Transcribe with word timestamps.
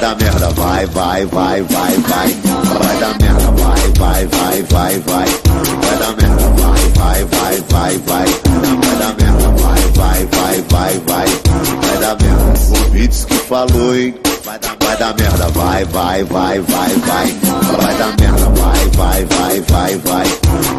dar 0.00 0.16
merda, 0.16 0.48
vai, 0.50 0.86
vai, 0.86 1.26
vai, 1.26 1.62
vai, 1.62 1.96
vai. 1.98 2.28
Vai 2.78 2.96
dar 3.00 3.18
merda, 3.20 3.50
vai, 3.50 3.92
vai, 3.98 4.26
vai, 4.26 4.62
vai, 4.62 4.98
vai. 5.00 5.26
Vai 5.82 5.98
dar 5.98 6.16
merda, 6.16 6.48
vai, 6.56 6.90
vai, 6.94 7.24
vai, 7.24 7.60
vai, 7.68 7.98
vai. 7.98 8.26
Vai 8.80 8.96
dar 8.96 9.14
merda, 9.18 9.48
vai, 9.50 9.82
vai, 9.94 10.26
vai, 10.26 10.62
vai, 10.62 10.98
vai. 11.00 11.26
Vai 11.82 11.98
dar 11.98 12.16
merda. 12.22 12.86
O 12.86 12.90
Beats 12.90 13.24
que 13.26 13.34
falou, 13.34 13.94
hein? 13.94 14.14
Vai 14.44 14.58
dar, 14.58 14.76
vai 14.80 14.96
dar 14.96 15.14
merda, 15.16 15.48
vai, 15.48 15.84
vai, 15.84 16.24
vai, 16.24 16.60
vai, 16.60 16.88
vai. 16.94 17.26
Vai 17.76 17.94
dar 17.98 18.16
merda, 18.18 18.48
vai, 18.50 18.86
vai, 18.96 19.24
vai, 19.24 19.60
vai, 19.60 19.98
vai. 19.98 20.26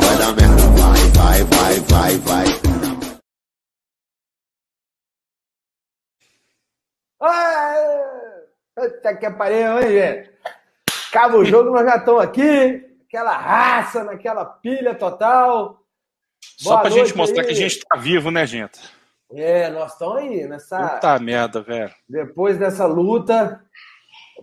Vai 0.01 0.17
dar 0.17 0.35
merda, 0.35 0.67
vai, 0.67 1.09
vai, 1.11 1.43
vai, 1.43 1.79
vai, 1.79 2.17
vai. 2.17 2.61
Até 8.77 9.15
que 9.15 9.29
pariu, 9.31 9.81
hein, 9.81 9.89
gente? 9.89 10.31
Acaba 11.09 11.37
o 11.37 11.45
jogo, 11.45 11.71
nós 11.71 11.85
já 11.85 11.97
estamos 11.97 12.23
aqui, 12.23 12.97
aquela 13.07 13.35
raça, 13.35 14.03
naquela 14.03 14.45
pilha 14.45 14.95
total. 14.95 15.83
Só 16.41 16.71
Boa 16.71 16.81
pra 16.81 16.89
gente 16.89 17.15
mostrar 17.15 17.41
aí. 17.41 17.47
que 17.47 17.53
a 17.53 17.55
gente 17.55 17.79
tá 17.85 17.97
vivo, 17.97 18.31
né, 18.31 18.45
gente? 18.45 18.79
É, 19.33 19.69
nós 19.69 19.93
estamos 19.93 20.17
aí 20.17 20.47
nessa. 20.47 20.87
Puta 20.87 21.19
merda, 21.19 21.61
velho. 21.61 21.93
Depois 22.07 22.57
dessa 22.57 22.85
luta. 22.85 23.63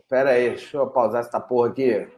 Pera 0.08 0.30
aí, 0.30 0.50
deixa 0.50 0.76
eu 0.76 0.86
pausar 0.86 1.20
essa 1.20 1.40
porra 1.40 1.70
aqui. 1.70 2.08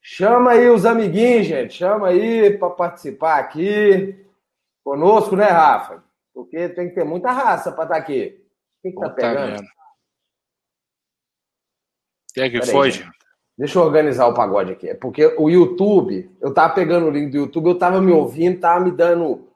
Chama 0.00 0.52
aí 0.52 0.68
os 0.68 0.86
amiguinhos, 0.86 1.46
gente. 1.46 1.74
Chama 1.74 2.08
aí 2.08 2.56
para 2.56 2.70
participar 2.70 3.38
aqui 3.38 4.24
conosco, 4.84 5.34
né, 5.34 5.46
Rafa? 5.46 6.02
Porque 6.32 6.68
tem 6.68 6.88
que 6.88 6.94
ter 6.94 7.04
muita 7.04 7.32
raça 7.32 7.72
para 7.72 7.84
estar 7.84 7.94
tá 7.96 8.00
aqui. 8.00 8.40
Quem 8.82 8.92
que 8.92 9.00
tá 9.00 9.10
pegando? 9.10 9.50
Merda. 9.50 9.66
Quem 12.36 12.44
é 12.44 12.50
que 12.50 12.60
Pera 12.60 12.70
foi, 12.70 12.88
aí? 12.90 13.04
Deixa 13.56 13.78
eu 13.78 13.82
organizar 13.82 14.26
o 14.26 14.34
pagode 14.34 14.72
aqui. 14.72 14.90
É 14.90 14.94
porque 14.94 15.24
o 15.38 15.48
YouTube, 15.48 16.30
eu 16.38 16.52
tava 16.52 16.74
pegando 16.74 17.06
o 17.06 17.10
link 17.10 17.30
do 17.30 17.38
YouTube, 17.38 17.68
eu 17.70 17.78
tava 17.78 17.98
me 17.98 18.12
ouvindo, 18.12 18.60
tava 18.60 18.84
me 18.84 18.90
dando 18.90 19.48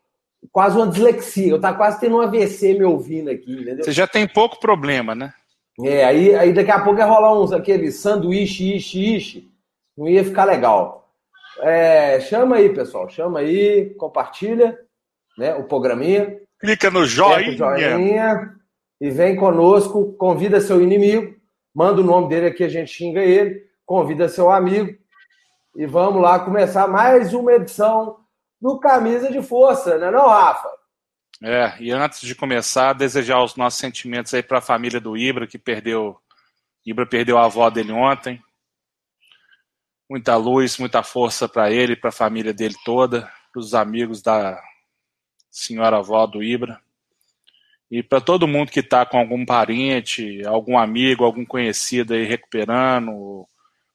quase 0.50 0.78
uma 0.78 0.86
dislexia. 0.86 1.50
Eu 1.50 1.60
tava 1.60 1.76
quase 1.76 2.00
tendo 2.00 2.16
um 2.16 2.22
AVC 2.22 2.72
me 2.72 2.84
ouvindo 2.84 3.28
aqui, 3.28 3.52
entendeu? 3.52 3.84
Você 3.84 3.92
já 3.92 4.06
tem 4.06 4.26
pouco 4.26 4.58
problema, 4.58 5.14
né? 5.14 5.30
É, 5.84 6.04
aí, 6.06 6.34
aí 6.34 6.54
daqui 6.54 6.70
a 6.70 6.80
pouco 6.80 6.98
ia 6.98 7.04
rolar 7.04 7.38
uns 7.38 7.52
aqueles 7.52 7.96
sanduíche, 7.96 8.74
ishi, 8.76 9.16
ishi. 9.16 9.50
Não 9.94 10.08
ia 10.08 10.24
ficar 10.24 10.46
legal. 10.46 11.12
É, 11.60 12.18
chama 12.20 12.56
aí, 12.56 12.70
pessoal. 12.70 13.10
Chama 13.10 13.40
aí, 13.40 13.90
compartilha 13.98 14.78
né, 15.36 15.54
o 15.54 15.64
programinha. 15.64 16.38
Clica 16.58 16.90
no 16.90 17.04
joinha. 17.04 17.52
joinha 17.52 18.54
e 18.98 19.10
vem 19.10 19.36
conosco, 19.36 20.14
convida 20.14 20.62
seu 20.62 20.80
inimigo, 20.80 21.39
manda 21.74 22.00
o 22.00 22.04
nome 22.04 22.28
dele 22.28 22.46
aqui, 22.46 22.64
a 22.64 22.68
gente 22.68 22.92
xinga 22.92 23.22
ele, 23.22 23.64
convida 23.84 24.28
seu 24.28 24.50
amigo 24.50 24.96
e 25.74 25.86
vamos 25.86 26.20
lá 26.20 26.38
começar 26.38 26.88
mais 26.88 27.32
uma 27.32 27.52
edição 27.52 28.18
do 28.60 28.78
Camisa 28.78 29.30
de 29.30 29.42
Força, 29.42 29.98
né 29.98 30.10
não, 30.10 30.26
Rafa? 30.28 30.68
É, 31.42 31.80
e 31.80 31.90
antes 31.90 32.20
de 32.20 32.34
começar, 32.34 32.92
desejar 32.92 33.42
os 33.42 33.56
nossos 33.56 33.78
sentimentos 33.78 34.34
aí 34.34 34.42
para 34.42 34.58
a 34.58 34.62
família 34.62 35.00
do 35.00 35.16
Ibra, 35.16 35.46
que 35.46 35.58
perdeu. 35.58 36.20
Ibra 36.84 37.06
perdeu 37.06 37.38
a 37.38 37.46
avó 37.46 37.70
dele 37.70 37.92
ontem. 37.92 38.42
Muita 40.08 40.36
luz, 40.36 40.76
muita 40.76 41.02
força 41.02 41.48
para 41.48 41.70
ele, 41.70 41.96
para 41.96 42.10
a 42.10 42.12
família 42.12 42.52
dele 42.52 42.74
toda, 42.84 43.30
para 43.52 43.60
os 43.60 43.74
amigos 43.74 44.20
da 44.20 44.60
senhora 45.50 45.98
avó 45.98 46.26
do 46.26 46.42
Ibra. 46.42 46.80
E 47.90 48.02
para 48.02 48.20
todo 48.20 48.46
mundo 48.46 48.70
que 48.70 48.80
está 48.80 49.04
com 49.04 49.18
algum 49.18 49.44
parente, 49.44 50.46
algum 50.46 50.78
amigo, 50.78 51.24
algum 51.24 51.44
conhecido 51.44 52.14
aí 52.14 52.24
recuperando, 52.24 53.46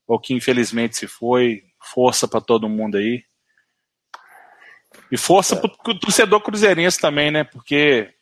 ou 0.05 0.19
que 0.19 0.33
infelizmente 0.33 0.97
se 0.97 1.07
foi, 1.07 1.63
força 1.93 2.27
para 2.27 2.41
todo 2.41 2.67
mundo 2.67 2.97
aí. 2.97 3.23
E 5.11 5.17
força 5.17 5.55
é. 5.55 5.59
para 5.59 5.71
o 5.91 5.99
torcedor 5.99 6.41
cruzeirense 6.41 6.99
também, 6.99 7.31
né? 7.31 7.43
Porque 7.43 8.13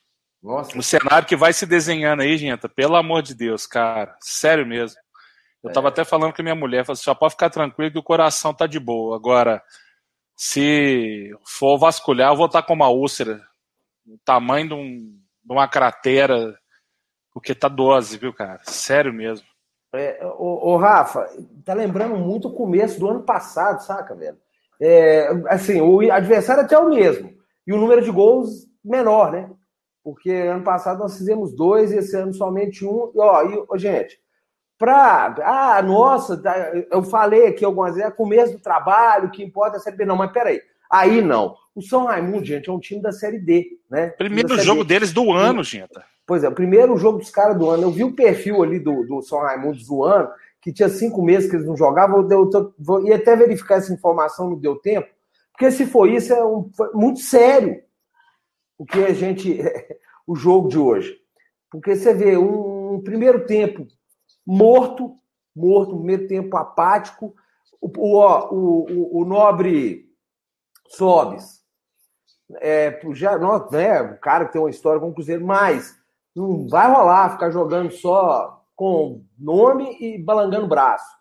Nossa. 0.41 0.77
o 0.77 0.83
cenário 0.83 1.27
que 1.27 1.35
vai 1.35 1.53
se 1.53 1.65
desenhando 1.65 2.21
aí, 2.21 2.37
gente, 2.37 2.67
pelo 2.69 2.95
amor 2.95 3.23
de 3.23 3.33
Deus, 3.33 3.65
cara, 3.65 4.15
sério 4.21 4.65
mesmo. 4.65 4.99
Eu 5.63 5.69
estava 5.69 5.87
é. 5.87 5.89
até 5.89 6.03
falando 6.03 6.33
com 6.33 6.41
a 6.41 6.43
minha 6.43 6.55
mulher, 6.55 6.85
falei 6.85 6.93
assim, 6.93 7.03
só 7.03 7.15
pode 7.15 7.33
ficar 7.33 7.49
tranquilo 7.49 7.91
que 7.91 7.99
o 7.99 8.03
coração 8.03 8.53
tá 8.53 8.67
de 8.67 8.79
boa. 8.79 9.15
Agora, 9.15 9.63
se 10.35 11.31
for 11.45 11.77
vasculhar, 11.77 12.31
eu 12.31 12.35
vou 12.35 12.47
estar 12.47 12.63
com 12.63 12.73
uma 12.73 12.89
úlcera, 12.89 13.41
o 14.05 14.19
tamanho 14.25 14.67
de, 14.67 14.73
um, 14.73 15.22
uma 15.47 15.67
cratera, 15.67 16.57
porque 17.33 17.53
tá 17.53 17.67
dose, 17.67 18.17
viu, 18.17 18.33
cara? 18.33 18.61
Sério 18.63 19.13
mesmo. 19.13 19.45
É, 19.95 20.19
o, 20.25 20.75
Rafa, 20.75 21.29
tá 21.63 21.73
lembrando 21.73 22.15
muito 22.15 22.47
o 22.47 22.53
começo 22.53 22.99
do 22.99 23.09
ano 23.09 23.21
passado, 23.21 23.83
saca, 23.83 24.15
velho? 24.15 24.37
É, 24.81 25.29
assim, 25.49 25.79
o 25.81 25.99
adversário 26.11 26.63
até 26.63 26.73
é 26.73 26.79
o 26.79 26.89
mesmo. 26.89 27.31
E 27.65 27.71
o 27.71 27.77
número 27.77 28.01
de 28.01 28.11
gols 28.11 28.67
menor, 28.83 29.31
né? 29.31 29.49
Porque 30.03 30.31
ano 30.31 30.63
passado 30.63 30.99
nós 30.99 31.17
fizemos 31.17 31.55
dois 31.55 31.91
e 31.91 31.97
esse 31.97 32.15
ano 32.17 32.33
somente 32.33 32.83
um. 32.83 33.11
E, 33.13 33.19
ó, 33.19 33.43
e, 33.75 33.79
gente, 33.79 34.19
pra. 34.77 35.35
Ah, 35.43 35.81
nossa, 35.81 36.41
tá, 36.41 36.71
eu 36.91 37.03
falei 37.03 37.47
aqui 37.47 37.63
algumas 37.63 37.95
vezes, 37.95 38.09
é 38.09 38.11
começo 38.11 38.53
do 38.53 38.59
trabalho, 38.59 39.27
o 39.27 39.31
que 39.31 39.43
importa 39.43 39.77
é 39.85 39.91
B. 39.91 40.05
Não, 40.05 40.17
mas 40.17 40.31
peraí. 40.31 40.59
Aí 40.91 41.21
não. 41.21 41.55
O 41.75 41.81
São 41.81 42.05
Raimundo, 42.05 42.45
gente, 42.45 42.69
é 42.69 42.73
um 42.73 42.79
time 42.79 43.01
da 43.01 43.11
Série 43.11 43.39
D, 43.39 43.79
né? 43.89 44.07
Primeiro 44.09 44.57
jogo 44.59 44.83
D. 44.83 44.93
deles 44.93 45.11
do 45.11 45.31
ano, 45.31 45.63
gente. 45.63 45.93
Pois 46.25 46.43
é, 46.43 46.47
o 46.47 46.53
primeiro 46.53 46.97
jogo 46.97 47.17
dos 47.17 47.29
caras 47.29 47.57
do 47.57 47.69
ano. 47.69 47.83
Eu 47.83 47.91
vi 47.91 48.03
o 48.03 48.15
perfil 48.15 48.63
ali 48.63 48.79
do, 48.79 49.03
do 49.03 49.21
São 49.21 49.39
Raimundo 49.39 49.79
zoando, 49.79 50.29
que 50.61 50.71
tinha 50.71 50.87
cinco 50.87 51.21
meses 51.23 51.49
que 51.49 51.55
eles 51.55 51.67
não 51.67 51.75
jogavam. 51.75 52.27
Eu, 52.29 52.49
eu, 52.51 52.73
eu 52.87 53.07
ia 53.07 53.15
até 53.15 53.35
verificar 53.35 53.77
essa 53.77 53.93
informação, 53.93 54.49
não 54.49 54.57
deu 54.57 54.75
tempo. 54.75 55.09
Porque 55.51 55.69
se 55.71 55.85
for 55.85 56.09
isso, 56.09 56.31
é 56.31 56.45
um, 56.45 56.69
muito 56.93 57.19
sério 57.19 57.81
o 58.77 58.85
que 58.85 59.03
a 59.03 59.13
gente. 59.13 59.59
o 60.25 60.35
jogo 60.35 60.69
de 60.69 60.77
hoje. 60.77 61.17
Porque 61.69 61.95
você 61.95 62.13
vê 62.13 62.37
um, 62.37 62.93
um 62.95 63.01
primeiro 63.03 63.45
tempo 63.45 63.87
morto, 64.45 65.15
morto, 65.55 65.97
primeiro 65.97 66.27
tempo 66.27 66.55
apático. 66.55 67.35
O, 67.81 67.89
o, 67.97 68.45
o, 68.49 69.21
o 69.21 69.25
nobre 69.25 70.09
Sobes, 70.87 71.62
é, 72.55 72.99
já, 73.13 73.37
nós, 73.37 73.69
né, 73.71 74.01
o 74.01 74.17
cara 74.17 74.45
que 74.45 74.53
tem 74.53 74.61
uma 74.61 74.69
história 74.69 74.99
com 74.99 75.09
o 75.09 75.13
Cruzeiro, 75.13 75.45
mas 75.45 75.97
não 76.35 76.67
vai 76.67 76.91
rolar 76.91 77.31
ficar 77.31 77.51
jogando 77.51 77.91
só 77.91 78.65
com 78.75 79.23
nome 79.37 79.97
e 79.99 80.17
balangando 80.17 80.67
braço, 80.67 81.15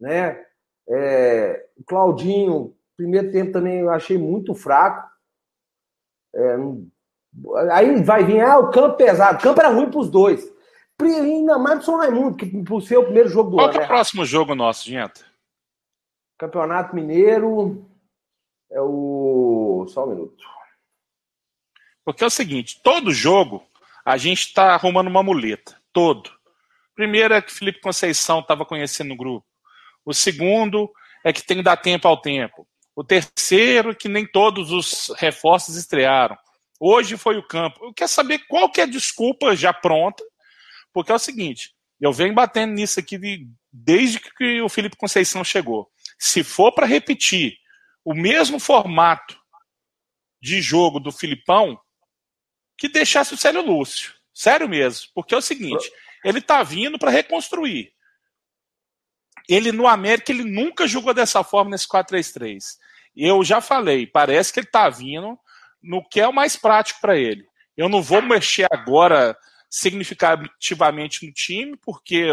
né? 0.00 0.44
É, 0.88 1.66
o 1.76 1.84
Claudinho, 1.84 2.74
primeiro 2.96 3.30
tempo 3.30 3.52
também 3.52 3.80
eu 3.80 3.90
achei 3.90 4.16
muito 4.16 4.54
fraco. 4.54 5.08
É, 6.34 6.56
aí 7.72 8.02
vai 8.02 8.24
vir, 8.24 8.40
ah, 8.40 8.58
o 8.58 8.70
campo 8.70 8.96
pesado. 8.96 9.38
O 9.38 9.42
campo 9.42 9.60
era 9.60 9.70
ruim 9.70 9.90
para 9.90 10.00
os 10.00 10.10
dois. 10.10 10.50
Ainda 11.00 11.58
mais 11.58 11.78
do 11.78 11.84
São 11.84 11.96
Raimundo, 11.96 12.36
que 12.36 12.46
por 12.64 12.82
ser 12.82 12.96
o 12.96 13.04
primeiro 13.04 13.28
jogo 13.28 13.50
do 13.50 13.56
Qual 13.56 13.66
ano. 13.66 13.74
Qual 13.74 13.82
é 13.82 13.86
o 13.86 13.88
né? 13.88 13.94
próximo 13.94 14.24
jogo 14.24 14.54
nosso, 14.54 14.88
gente? 14.88 15.24
Campeonato 16.38 16.94
Mineiro 16.94 17.86
é 18.70 18.80
o. 18.80 19.86
Só 19.88 20.04
um 20.04 20.08
minuto. 20.08 20.57
Porque 22.08 22.24
é 22.24 22.26
o 22.26 22.30
seguinte: 22.30 22.80
todo 22.82 23.12
jogo 23.12 23.62
a 24.02 24.16
gente 24.16 24.40
está 24.40 24.72
arrumando 24.72 25.08
uma 25.08 25.22
muleta. 25.22 25.78
Todo. 25.92 26.30
Primeiro 26.94 27.34
é 27.34 27.42
que 27.42 27.52
Felipe 27.52 27.82
Conceição 27.82 28.40
estava 28.40 28.64
conhecendo 28.64 29.12
o 29.12 29.16
grupo. 29.16 29.46
O 30.06 30.14
segundo 30.14 30.90
é 31.22 31.34
que 31.34 31.46
tem 31.46 31.58
que 31.58 31.62
dar 31.62 31.76
tempo 31.76 32.08
ao 32.08 32.18
tempo. 32.18 32.66
O 32.96 33.04
terceiro 33.04 33.90
é 33.90 33.94
que 33.94 34.08
nem 34.08 34.26
todos 34.26 34.72
os 34.72 35.12
reforços 35.18 35.76
estrearam. 35.76 36.34
Hoje 36.80 37.18
foi 37.18 37.36
o 37.36 37.46
campo. 37.46 37.84
Eu 37.84 37.92
quero 37.92 38.08
saber 38.08 38.38
qual 38.48 38.70
que 38.70 38.80
é 38.80 38.84
a 38.84 38.86
desculpa 38.86 39.54
já 39.54 39.74
pronta 39.74 40.24
porque 40.94 41.12
é 41.12 41.14
o 41.14 41.18
seguinte, 41.18 41.74
eu 42.00 42.10
venho 42.10 42.32
batendo 42.32 42.72
nisso 42.72 42.98
aqui 42.98 43.18
de, 43.18 43.46
desde 43.70 44.18
que 44.18 44.62
o 44.62 44.68
Felipe 44.70 44.96
Conceição 44.96 45.44
chegou. 45.44 45.90
Se 46.18 46.42
for 46.42 46.72
para 46.72 46.86
repetir 46.86 47.58
o 48.02 48.14
mesmo 48.14 48.58
formato 48.58 49.38
de 50.40 50.62
jogo 50.62 50.98
do 50.98 51.12
Filipão, 51.12 51.78
que 52.78 52.88
deixasse 52.88 53.34
o 53.34 53.36
Célio 53.36 53.60
Lúcio. 53.60 54.14
Sério 54.32 54.68
mesmo. 54.68 55.08
Porque 55.14 55.34
é 55.34 55.38
o 55.38 55.42
seguinte, 55.42 55.90
ele 56.24 56.40
tá 56.40 56.62
vindo 56.62 56.98
para 56.98 57.10
reconstruir. 57.10 57.92
Ele 59.48 59.72
no 59.72 59.88
América 59.88 60.30
ele 60.30 60.44
nunca 60.44 60.86
jogou 60.86 61.12
dessa 61.12 61.42
forma 61.42 61.72
nesse 61.72 61.88
4-3-3. 61.88 62.76
Eu 63.16 63.42
já 63.42 63.60
falei, 63.60 64.06
parece 64.06 64.52
que 64.52 64.60
ele 64.60 64.68
tá 64.68 64.88
vindo 64.88 65.36
no 65.82 66.06
que 66.08 66.20
é 66.20 66.28
o 66.28 66.32
mais 66.32 66.56
prático 66.56 67.00
para 67.00 67.16
ele. 67.16 67.44
Eu 67.76 67.88
não 67.88 68.00
vou 68.00 68.22
mexer 68.22 68.68
agora 68.70 69.36
significativamente 69.68 71.26
no 71.26 71.32
time, 71.32 71.76
porque 71.78 72.26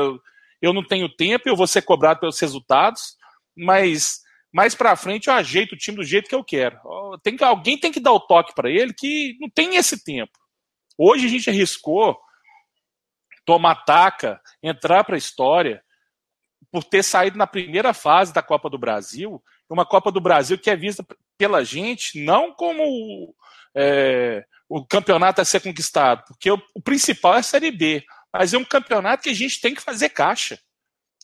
eu 0.62 0.74
não 0.74 0.84
tenho 0.84 1.10
tempo, 1.10 1.50
eu 1.50 1.56
vou 1.56 1.68
ser 1.68 1.82
cobrado 1.82 2.20
pelos 2.20 2.40
resultados, 2.40 3.18
mas 3.56 4.22
mais 4.56 4.74
para 4.74 4.96
frente 4.96 5.28
eu 5.28 5.34
ajeito 5.34 5.76
o 5.76 5.78
time 5.78 5.98
do 5.98 6.04
jeito 6.06 6.30
que 6.30 6.36
eu 6.36 6.42
quero. 6.42 6.80
Tem 7.22 7.36
alguém 7.42 7.78
tem 7.78 7.92
que 7.92 8.00
dar 8.00 8.14
o 8.14 8.22
toque 8.22 8.56
para 8.56 8.70
ele 8.72 8.94
que 8.94 9.36
não 9.42 9.50
tem 9.50 9.76
esse 9.76 10.02
tempo. 10.02 10.32
Hoje 10.98 11.26
a 11.26 11.30
gente 11.30 11.50
arriscou 11.50 12.18
tomar 13.46 13.84
taca, 13.84 14.40
entrar 14.64 15.04
para 15.04 15.16
a 15.16 15.18
história, 15.18 15.84
por 16.72 16.86
ter 16.86 17.04
saído 17.04 17.38
na 17.38 17.46
primeira 17.46 17.94
fase 17.94 18.34
da 18.34 18.42
Copa 18.42 18.70
do 18.70 18.78
Brasil, 18.78 19.44
uma 19.70 19.86
Copa 19.86 20.10
do 20.10 20.22
Brasil 20.22 20.58
que 20.58 20.70
é 20.70 20.76
vista 20.78 21.06
pela 21.38 21.62
gente 21.66 22.24
não 22.24 22.54
como 22.54 23.36
é, 23.76 24.46
o 24.70 24.86
campeonato 24.86 25.42
a 25.42 25.46
ser 25.46 25.60
conquistado, 25.60 26.24
porque 26.30 26.50
o, 26.50 26.62
o, 26.74 26.82
principal 26.82 27.36
é 27.36 27.40
a 27.40 27.44
Série 27.44 27.72
B, 27.72 28.06
mas 28.34 28.54
é 28.54 28.58
um 28.58 28.64
campeonato 28.64 29.24
que 29.24 29.30
a 29.30 29.36
gente 29.36 29.60
tem 29.60 29.76
que 29.76 29.82
fazer 29.82 30.10
caixa. 30.10 30.58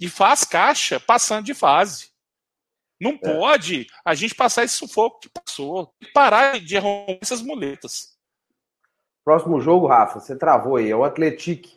E 0.02 0.10
faz 0.10 0.44
caixa 0.44 1.00
passando 1.00 1.46
de 1.46 1.54
fase. 1.54 2.11
Não 3.02 3.12
é. 3.14 3.18
pode 3.18 3.88
a 4.06 4.14
gente 4.14 4.36
passar 4.36 4.64
esse 4.64 4.76
sufoco 4.76 5.22
que 5.22 5.30
passou, 5.30 5.92
parar 6.14 6.60
de 6.60 6.78
romper 6.78 7.18
essas 7.20 7.42
muletas. 7.42 8.16
Próximo 9.26 9.60
jogo, 9.60 9.88
Rafa, 9.88 10.20
você 10.20 10.36
travou 10.36 10.76
aí, 10.76 10.92
é 10.92 10.96
o 10.96 11.04
Atlético. 11.04 11.68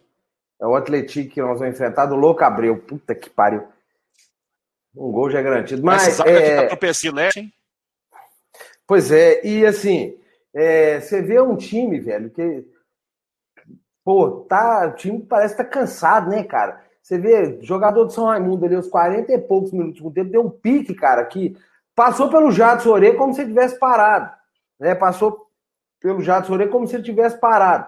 É 0.60 0.66
o 0.66 0.74
Atlético 0.74 1.32
que 1.32 1.40
nós 1.40 1.58
vamos 1.58 1.74
enfrentar 1.74 2.06
do 2.06 2.14
Louco 2.14 2.44
Abreu. 2.44 2.78
Puta 2.78 3.14
que 3.14 3.30
pariu. 3.30 3.66
Um 4.94 5.10
gol 5.10 5.30
já 5.30 5.40
é 5.40 5.42
garantido. 5.42 5.82
Mas, 5.82 6.18
Mas 6.18 6.20
é... 6.20 6.66
tá 6.66 6.78
leste, 7.12 7.40
hein? 7.40 7.52
Pois 8.86 9.10
é, 9.10 9.44
e 9.44 9.64
assim, 9.64 10.18
é, 10.54 11.00
você 11.00 11.22
vê 11.22 11.40
um 11.40 11.56
time, 11.56 11.98
velho, 12.00 12.30
que. 12.30 12.64
Pô, 14.04 14.42
tá, 14.42 14.88
o 14.88 14.94
time 14.94 15.24
parece 15.24 15.56
que 15.56 15.62
tá 15.62 15.68
cansado, 15.68 16.28
né, 16.28 16.44
cara? 16.44 16.83
Você 17.04 17.18
vê, 17.18 17.58
jogador 17.60 18.04
do 18.04 18.12
São 18.14 18.24
Raimundo 18.24 18.64
ali, 18.64 18.76
os 18.76 18.88
40 18.88 19.30
e 19.30 19.38
poucos 19.38 19.72
minutos 19.72 20.00
do 20.00 20.10
tempo, 20.10 20.30
deu 20.30 20.40
um 20.40 20.48
pique, 20.48 20.94
cara, 20.94 21.22
que 21.26 21.54
passou 21.94 22.30
pelo 22.30 22.50
Jato 22.50 22.84
Sorê 22.84 23.12
como 23.12 23.34
se 23.34 23.42
ele 23.42 23.50
tivesse 23.50 23.78
parado. 23.78 24.34
Né? 24.80 24.94
Passou 24.94 25.50
pelo 26.00 26.22
Jato 26.22 26.46
Sorê 26.46 26.66
como 26.66 26.86
se 26.86 26.96
ele 26.96 27.02
tivesse 27.02 27.38
parado. 27.38 27.86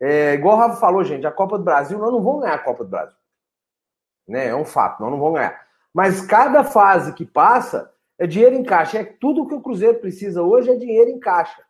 É, 0.00 0.32
igual 0.32 0.56
o 0.56 0.58
Rafa 0.58 0.80
falou, 0.80 1.04
gente, 1.04 1.26
a 1.26 1.30
Copa 1.30 1.58
do 1.58 1.64
Brasil, 1.64 1.98
nós 1.98 2.10
não 2.10 2.22
vamos 2.22 2.40
ganhar 2.40 2.54
a 2.54 2.64
Copa 2.64 2.82
do 2.82 2.88
Brasil. 2.88 3.16
Né? 4.26 4.46
É 4.46 4.56
um 4.56 4.64
fato, 4.64 4.98
nós 5.02 5.10
não 5.10 5.18
vamos 5.18 5.34
ganhar. 5.34 5.60
Mas 5.92 6.22
cada 6.22 6.64
fase 6.64 7.12
que 7.12 7.26
passa, 7.26 7.92
é 8.18 8.26
dinheiro 8.26 8.56
em 8.56 8.64
caixa. 8.64 9.00
É 9.00 9.04
tudo 9.04 9.46
que 9.46 9.54
o 9.54 9.60
Cruzeiro 9.60 9.98
precisa 9.98 10.42
hoje 10.42 10.70
é 10.70 10.76
dinheiro 10.76 11.10
em 11.10 11.20
caixa. 11.20 11.62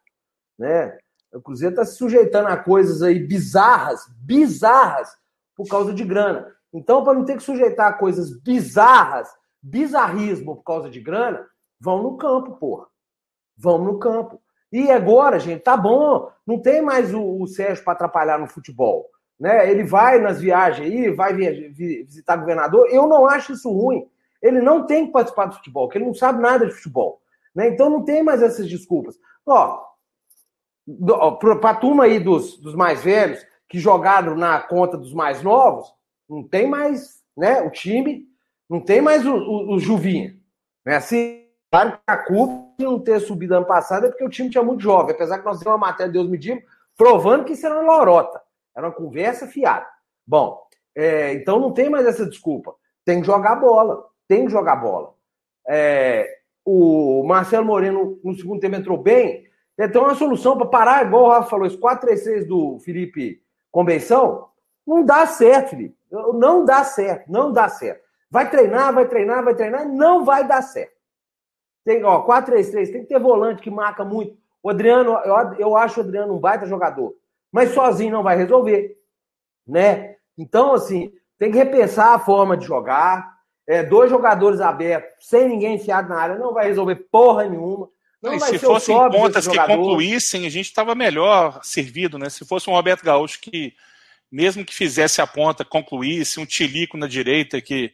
Né? 0.56 0.96
O 1.32 1.42
Cruzeiro 1.42 1.74
está 1.74 1.84
se 1.84 1.96
sujeitando 1.96 2.46
a 2.46 2.56
coisas 2.56 3.02
aí 3.02 3.18
bizarras, 3.18 4.06
bizarras, 4.20 5.20
por 5.62 5.68
causa 5.68 5.92
de 5.92 6.04
grana. 6.04 6.46
Então, 6.72 7.04
para 7.04 7.14
não 7.14 7.24
ter 7.24 7.36
que 7.36 7.42
sujeitar 7.42 7.88
a 7.88 7.92
coisas 7.92 8.38
bizarras, 8.42 9.28
bizarrismo 9.62 10.56
por 10.56 10.62
causa 10.62 10.88
de 10.88 11.00
grana, 11.00 11.46
vão 11.80 12.02
no 12.02 12.16
campo, 12.16 12.56
porra. 12.56 12.86
Vão 13.56 13.78
no 13.78 13.98
campo. 13.98 14.40
E 14.70 14.90
agora, 14.90 15.38
gente, 15.38 15.62
tá 15.62 15.76
bom. 15.76 16.30
Não 16.46 16.60
tem 16.60 16.80
mais 16.80 17.12
o, 17.12 17.42
o 17.42 17.46
Sérgio 17.46 17.84
para 17.84 17.92
atrapalhar 17.92 18.38
no 18.38 18.46
futebol. 18.46 19.06
Né? 19.38 19.70
Ele 19.70 19.84
vai 19.84 20.18
nas 20.18 20.40
viagens 20.40 20.90
aí, 20.90 21.10
vai 21.10 21.34
visitar 21.34 22.36
governador. 22.36 22.88
Eu 22.90 23.06
não 23.06 23.26
acho 23.26 23.52
isso 23.52 23.70
ruim 23.70 24.08
ele 24.42 24.60
não 24.60 24.84
tem 24.84 25.06
que 25.06 25.12
participar 25.12 25.46
do 25.46 25.54
futebol, 25.54 25.86
porque 25.86 25.98
ele 25.98 26.06
não 26.06 26.14
sabe 26.14 26.42
nada 26.42 26.66
de 26.66 26.72
futebol. 26.72 27.22
Né? 27.54 27.68
Então 27.68 27.88
não 27.88 28.04
tem 28.04 28.22
mais 28.22 28.42
essas 28.42 28.68
desculpas. 28.68 29.16
Ó, 29.46 29.84
para 31.38 31.70
a 31.70 31.76
turma 31.76 32.04
aí 32.04 32.18
dos, 32.18 32.58
dos 32.58 32.74
mais 32.74 33.02
velhos, 33.02 33.46
que 33.72 33.78
jogaram 33.78 34.36
na 34.36 34.60
conta 34.60 34.98
dos 34.98 35.12
mais 35.12 35.42
novos, 35.42 35.92
não 36.28 36.46
tem 36.46 36.68
mais 36.68 37.22
né, 37.34 37.60
o 37.62 37.70
time, 37.70 38.28
não 38.68 38.78
tem 38.78 39.00
mais 39.00 39.26
o, 39.26 39.34
o, 39.34 39.74
o 39.74 39.78
Juvinha. 39.80 40.36
Né? 40.84 40.96
Assim, 40.96 41.46
claro 41.70 41.92
que 41.92 41.98
a 42.06 42.16
culpa 42.18 42.74
de 42.78 42.84
não 42.84 43.00
ter 43.00 43.18
subido 43.18 43.56
ano 43.56 43.66
passado 43.66 44.04
é 44.04 44.10
porque 44.10 44.24
o 44.24 44.28
time 44.28 44.50
tinha 44.50 44.62
muito 44.62 44.82
jovem, 44.82 45.14
apesar 45.14 45.38
que 45.38 45.44
nós 45.44 45.58
temos 45.58 45.72
uma 45.72 45.86
matéria, 45.88 46.12
Deus 46.12 46.28
me 46.28 46.36
diga, 46.36 46.62
provando 46.96 47.44
que 47.44 47.54
isso 47.54 47.66
era 47.66 47.80
uma 47.80 47.96
lorota. 47.96 48.40
Era 48.76 48.86
uma 48.88 48.94
conversa 48.94 49.46
fiada. 49.46 49.86
Bom, 50.26 50.62
é, 50.94 51.32
então 51.32 51.58
não 51.58 51.72
tem 51.72 51.90
mais 51.90 52.06
essa 52.06 52.28
desculpa. 52.28 52.74
Tem 53.04 53.20
que 53.20 53.26
jogar 53.26 53.56
bola 53.56 54.12
tem 54.32 54.46
que 54.46 54.52
jogar 54.52 54.76
bola. 54.76 55.12
É, 55.68 56.26
o 56.64 57.22
Marcelo 57.24 57.66
Moreno, 57.66 58.18
no 58.24 58.34
segundo 58.34 58.60
tempo, 58.60 58.76
entrou 58.76 58.96
bem. 58.96 59.44
Então, 59.78 60.04
uma 60.04 60.14
solução 60.14 60.56
para 60.56 60.66
parar, 60.66 61.06
igual 61.06 61.24
o 61.24 61.28
Rafa 61.28 61.50
falou, 61.50 61.66
esse 61.66 61.76
4-3-6 61.76 62.46
do 62.46 62.78
Felipe 62.78 63.41
Convenção, 63.72 64.50
não 64.86 65.02
dá 65.02 65.26
certo, 65.26 65.70
Felipe. 65.70 65.96
Não 66.10 66.64
dá 66.64 66.84
certo, 66.84 67.32
não 67.32 67.50
dá 67.50 67.68
certo. 67.68 68.02
Vai 68.30 68.50
treinar, 68.50 68.92
vai 68.92 69.08
treinar, 69.08 69.42
vai 69.42 69.54
treinar, 69.54 69.88
não 69.88 70.24
vai 70.24 70.46
dar 70.46 70.62
certo. 70.62 70.92
Tem, 71.84 72.04
ó, 72.04 72.24
4-3-3, 72.24 72.92
tem 72.92 73.02
que 73.02 73.08
ter 73.08 73.18
volante 73.18 73.62
que 73.62 73.70
marca 73.70 74.04
muito. 74.04 74.36
O 74.62 74.70
Adriano, 74.70 75.12
eu, 75.24 75.54
eu 75.58 75.76
acho 75.76 76.00
o 76.00 76.02
Adriano 76.04 76.34
um 76.34 76.38
baita 76.38 76.66
jogador, 76.66 77.14
mas 77.50 77.70
sozinho 77.70 78.12
não 78.12 78.22
vai 78.22 78.36
resolver, 78.36 78.96
né? 79.66 80.16
Então, 80.38 80.74
assim, 80.74 81.12
tem 81.38 81.50
que 81.50 81.58
repensar 81.58 82.14
a 82.14 82.18
forma 82.18 82.56
de 82.56 82.64
jogar, 82.64 83.36
é, 83.66 83.82
dois 83.82 84.10
jogadores 84.10 84.60
abertos, 84.60 85.28
sem 85.28 85.48
ninguém 85.48 85.74
enfiado 85.74 86.08
na 86.08 86.20
área, 86.20 86.38
não 86.38 86.52
vai 86.52 86.66
resolver 86.66 86.96
porra 87.10 87.48
nenhuma. 87.48 87.88
Não, 88.22 88.38
se 88.38 88.58
fossem 88.58 88.96
pontas 89.10 89.48
que 89.48 89.58
concluíssem, 89.58 90.46
a 90.46 90.50
gente 90.50 90.66
estava 90.66 90.94
melhor 90.94 91.60
servido, 91.64 92.18
né? 92.18 92.30
Se 92.30 92.44
fosse 92.44 92.70
um 92.70 92.72
Roberto 92.72 93.02
Gaúcho 93.02 93.40
que, 93.40 93.74
mesmo 94.30 94.64
que 94.64 94.72
fizesse 94.72 95.20
a 95.20 95.26
ponta, 95.26 95.64
concluísse, 95.64 96.38
um 96.38 96.46
Tilico 96.46 96.96
na 96.96 97.08
direita 97.08 97.60
que, 97.60 97.92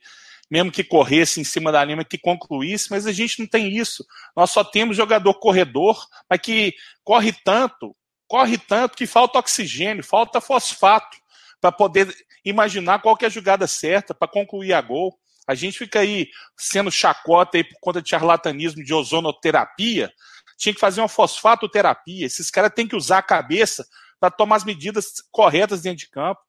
mesmo 0.50 0.70
que 0.70 0.84
corresse 0.84 1.40
em 1.40 1.44
cima 1.44 1.72
da 1.72 1.82
linha, 1.82 2.04
que 2.04 2.18
concluísse, 2.18 2.90
mas 2.90 3.06
a 3.06 3.12
gente 3.12 3.40
não 3.40 3.46
tem 3.46 3.74
isso. 3.74 4.04
Nós 4.36 4.50
só 4.50 4.62
temos 4.62 4.96
jogador 4.96 5.32
corredor, 5.34 6.06
mas 6.28 6.40
que 6.40 6.74
corre 7.02 7.32
tanto, 7.32 7.96
corre 8.26 8.58
tanto 8.58 8.96
que 8.98 9.06
falta 9.06 9.38
oxigênio, 9.38 10.04
falta 10.04 10.42
fosfato 10.42 11.16
para 11.58 11.72
poder 11.72 12.14
imaginar 12.44 13.00
qual 13.00 13.16
que 13.16 13.24
é 13.24 13.28
a 13.28 13.30
jogada 13.30 13.66
certa 13.66 14.14
para 14.14 14.28
concluir 14.28 14.74
a 14.74 14.80
gol. 14.80 15.18
A 15.48 15.54
gente 15.54 15.78
fica 15.78 16.00
aí 16.00 16.28
sendo 16.58 16.90
chacota 16.90 17.56
aí 17.56 17.64
por 17.64 17.78
conta 17.80 18.02
de 18.02 18.10
charlatanismo 18.10 18.84
de 18.84 18.92
ozonoterapia. 18.92 20.12
Tinha 20.58 20.74
que 20.74 20.80
fazer 20.80 21.00
uma 21.00 21.08
fosfatoterapia. 21.08 22.26
Esses 22.26 22.50
caras 22.50 22.70
têm 22.74 22.86
que 22.86 22.94
usar 22.94 23.18
a 23.18 23.22
cabeça 23.22 23.86
para 24.20 24.30
tomar 24.30 24.56
as 24.56 24.64
medidas 24.64 25.14
corretas 25.32 25.80
dentro 25.80 26.00
de 26.00 26.10
campo. 26.10 26.40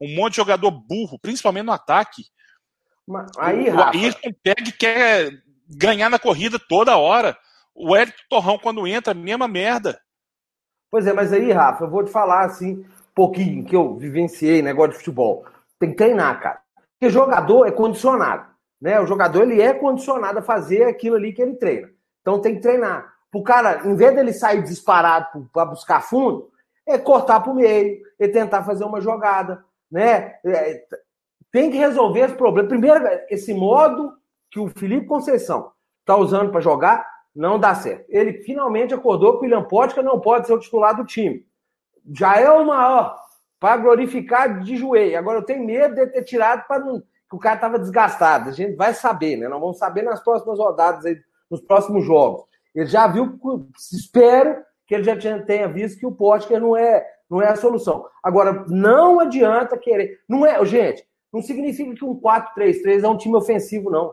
Um 0.00 0.16
monte 0.16 0.32
de 0.32 0.36
jogador 0.38 0.72
burro, 0.72 1.16
principalmente 1.20 1.66
no 1.66 1.72
ataque. 1.72 2.24
Mas, 3.06 3.30
aí, 3.38 3.68
o 3.68 3.74
Rafa... 3.76 3.96
Ayrton 3.96 4.30
pega 4.42 4.68
e 4.68 4.72
quer 4.72 5.42
ganhar 5.68 6.10
na 6.10 6.18
corrida 6.18 6.58
toda 6.58 6.96
hora. 6.96 7.38
O 7.72 7.94
Hélio 7.94 8.12
Torrão, 8.28 8.58
quando 8.58 8.86
entra, 8.86 9.14
mesma 9.14 9.46
merda. 9.46 10.00
Pois 10.90 11.06
é, 11.06 11.12
mas 11.12 11.32
aí, 11.32 11.52
Rafa, 11.52 11.84
eu 11.84 11.90
vou 11.90 12.04
te 12.04 12.10
falar 12.10 12.46
assim, 12.46 12.78
um 12.78 13.14
pouquinho 13.14 13.64
que 13.64 13.76
eu 13.76 13.94
vivenciei 13.96 14.60
negócio 14.60 14.92
de 14.92 14.98
futebol. 14.98 15.46
Tem 15.78 15.90
que 15.90 15.96
treinar, 15.96 16.40
cara. 16.40 16.60
Porque 16.98 17.12
jogador 17.12 17.66
é 17.66 17.70
condicionado. 17.70 18.49
Né? 18.80 19.00
O 19.00 19.06
jogador 19.06 19.42
ele 19.42 19.60
é 19.60 19.74
condicionado 19.74 20.38
a 20.38 20.42
fazer 20.42 20.84
aquilo 20.84 21.16
ali 21.16 21.32
que 21.32 21.42
ele 21.42 21.56
treina. 21.56 21.90
Então 22.20 22.40
tem 22.40 22.54
que 22.54 22.62
treinar. 22.62 23.12
O 23.32 23.42
cara, 23.42 23.86
em 23.86 23.94
vez 23.94 24.14
dele 24.14 24.32
sair 24.32 24.62
disparado 24.62 25.48
para 25.52 25.66
buscar 25.66 26.00
fundo, 26.00 26.50
é 26.86 26.98
cortar 26.98 27.40
para 27.40 27.52
o 27.52 27.54
meio, 27.54 28.00
é 28.18 28.26
tentar 28.26 28.64
fazer 28.64 28.84
uma 28.84 29.00
jogada. 29.00 29.64
Né? 29.90 30.34
É, 30.44 30.84
tem 31.52 31.70
que 31.70 31.76
resolver 31.76 32.20
esse 32.20 32.34
problema. 32.34 32.68
Primeiro, 32.68 33.04
esse 33.28 33.52
modo 33.54 34.14
que 34.50 34.58
o 34.58 34.68
Felipe 34.68 35.06
Conceição 35.06 35.72
está 36.00 36.16
usando 36.16 36.50
para 36.50 36.60
jogar 36.60 37.08
não 37.34 37.58
dá 37.58 37.74
certo. 37.74 38.06
Ele 38.08 38.42
finalmente 38.42 38.92
acordou 38.92 39.34
que 39.34 39.38
o 39.38 39.42
William 39.42 39.62
Potker 39.62 40.02
não 40.02 40.18
pode 40.20 40.46
ser 40.46 40.52
o 40.52 40.58
titular 40.58 40.96
do 40.96 41.04
time. 41.04 41.46
Já 42.12 42.36
é 42.36 42.50
uma, 42.50 43.16
para 43.60 43.76
glorificar 43.76 44.60
de 44.60 44.76
joelho. 44.76 45.18
Agora 45.18 45.38
eu 45.38 45.44
tenho 45.44 45.64
medo 45.64 45.94
de 45.94 46.06
ter 46.08 46.24
tirado 46.24 46.66
para 46.66 46.80
não. 46.80 47.02
Que 47.30 47.36
o 47.36 47.38
cara 47.38 47.54
estava 47.54 47.78
desgastado. 47.78 48.50
A 48.50 48.52
gente 48.52 48.74
vai 48.74 48.92
saber, 48.92 49.36
né? 49.36 49.46
Nós 49.46 49.60
vamos 49.60 49.78
saber 49.78 50.02
nas 50.02 50.22
próximas 50.22 50.58
rodadas, 50.58 51.06
aí, 51.06 51.16
nos 51.48 51.60
próximos 51.60 52.04
jogos. 52.04 52.44
Ele 52.74 52.86
já 52.86 53.06
viu, 53.06 53.38
espero 53.92 54.62
que 54.86 54.94
ele 54.94 55.04
já 55.04 55.16
tenha 55.42 55.68
visto 55.68 55.98
que 55.98 56.06
o 56.06 56.12
Potker 56.12 56.60
não 56.60 56.76
é, 56.76 57.06
não 57.30 57.40
é 57.40 57.48
a 57.48 57.56
solução. 57.56 58.04
Agora, 58.22 58.64
não 58.66 59.20
adianta 59.20 59.78
querer. 59.78 60.18
Não 60.28 60.44
é, 60.44 60.62
gente, 60.64 61.04
não 61.32 61.40
significa 61.40 61.94
que 61.94 62.04
um 62.04 62.20
4-3-3 62.20 63.04
é 63.04 63.08
um 63.08 63.16
time 63.16 63.36
ofensivo, 63.36 63.90
não. 63.90 64.12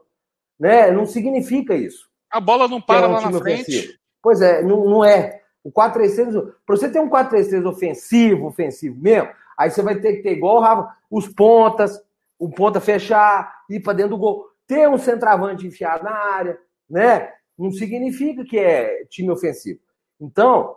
Né? 0.59 0.91
Não 0.91 1.05
significa 1.05 1.73
isso. 1.73 2.07
A 2.29 2.39
bola 2.39 2.67
não 2.67 2.79
para 2.79 3.05
é 3.05 3.07
um 3.07 3.11
lá 3.11 3.21
na 3.21 3.39
frente. 3.39 3.61
Ofensivo. 3.61 3.93
Pois 4.21 4.41
é, 4.41 4.61
não, 4.61 4.85
não 4.85 5.03
é. 5.03 5.41
O 5.63 5.71
4-3-3, 5.71 6.53
para 6.65 6.77
você 6.77 6.89
ter 6.89 6.99
um 6.99 7.09
4-3-3 7.09 7.67
ofensivo, 7.67 8.45
ofensivo 8.47 8.99
mesmo, 8.99 9.29
aí 9.57 9.71
você 9.71 9.81
vai 9.81 9.99
ter 9.99 10.17
que 10.17 10.23
ter 10.23 10.33
igual 10.33 10.57
o 10.57 10.59
Rafa, 10.59 10.95
os 11.09 11.27
pontas, 11.27 11.99
o 12.39 12.49
ponta 12.49 12.79
fechar, 12.79 13.63
ir 13.69 13.79
para 13.81 13.93
dentro 13.93 14.11
do 14.11 14.17
gol. 14.17 14.45
Ter 14.65 14.87
um 14.89 14.97
centroavante 14.97 15.65
enfiado 15.65 16.03
na 16.03 16.11
área, 16.11 16.59
né? 16.89 17.33
Não 17.57 17.71
significa 17.71 18.43
que 18.43 18.59
é 18.59 19.05
time 19.05 19.31
ofensivo. 19.31 19.79
Então, 20.19 20.75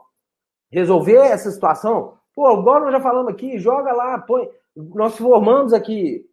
resolver 0.70 1.16
essa 1.16 1.50
situação, 1.50 2.18
pô, 2.34 2.58
igual 2.58 2.80
nós 2.80 2.92
já 2.92 3.00
falamos 3.00 3.32
aqui, 3.32 3.58
joga 3.58 3.92
lá, 3.92 4.18
põe. 4.18 4.48
Nós 4.74 5.16
formamos 5.16 5.72
aqui 5.72 6.24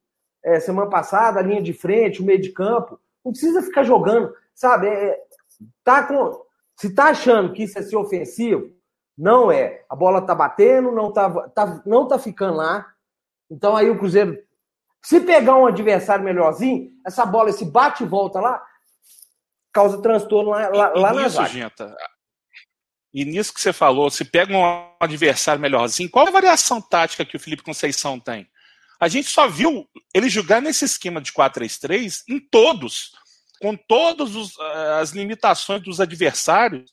é, 0.43 0.59
semana 0.59 0.89
passada 0.89 1.39
a 1.39 1.43
linha 1.43 1.61
de 1.61 1.73
frente, 1.73 2.21
o 2.21 2.25
meio 2.25 2.39
de 2.39 2.51
campo. 2.51 2.99
Não 3.25 3.31
precisa 3.31 3.61
ficar 3.61 3.83
jogando, 3.83 4.33
sabe? 4.53 4.87
É, 4.87 5.19
tá 5.83 6.03
com, 6.03 6.45
se 6.75 6.93
tá 6.93 7.05
achando 7.05 7.53
que 7.53 7.63
isso 7.63 7.77
é 7.77 7.81
ser 7.81 7.97
ofensivo, 7.97 8.71
não 9.17 9.51
é. 9.51 9.83
A 9.89 9.95
bola 9.95 10.21
tá 10.21 10.35
batendo, 10.35 10.91
não 10.91 11.11
tá, 11.11 11.29
tá, 11.49 11.81
não 11.85 12.07
tá 12.07 12.19
ficando 12.19 12.57
lá, 12.57 12.85
Então 13.49 13.75
aí 13.75 13.89
o 13.89 13.97
Cruzeiro, 13.97 14.37
se 15.07 15.21
pegar 15.21 15.55
um 15.55 15.65
adversário 15.65 16.25
melhorzinho, 16.25 16.91
essa 17.05 17.25
bola, 17.25 17.49
esse 17.49 17.63
bate 17.63 18.03
e 18.03 18.05
volta 18.05 18.41
lá, 18.41 18.61
causa 19.71 20.01
transtorno 20.01 20.49
lá, 20.49 20.67
lá, 20.67 20.91
e, 20.93 20.99
lá 20.99 21.11
e 21.11 21.15
na 21.15 21.23
nisso, 21.23 21.35
zaga. 21.37 21.47
Genta, 21.47 21.97
e 23.13 23.23
nisso 23.23 23.53
que 23.53 23.61
você 23.61 23.71
falou, 23.71 24.09
se 24.09 24.25
pega 24.25 24.53
um 24.53 24.91
adversário 24.99 25.61
melhorzinho, 25.61 26.09
qual 26.09 26.27
a 26.27 26.31
variação 26.31 26.81
tática 26.81 27.23
que 27.23 27.37
o 27.37 27.39
Felipe 27.39 27.63
Conceição 27.63 28.19
tem? 28.19 28.49
A 28.99 29.07
gente 29.07 29.29
só 29.29 29.47
viu 29.47 29.87
ele 30.13 30.27
jogar 30.27 30.61
nesse 30.61 30.83
esquema 30.83 31.21
de 31.21 31.31
4-3-3 31.31 32.23
em 32.27 32.41
todos, 32.41 33.13
com 33.61 33.77
todas 33.77 34.35
eh, 34.35 34.99
as 34.99 35.11
limitações 35.11 35.81
dos 35.81 36.01
adversários, 36.01 36.91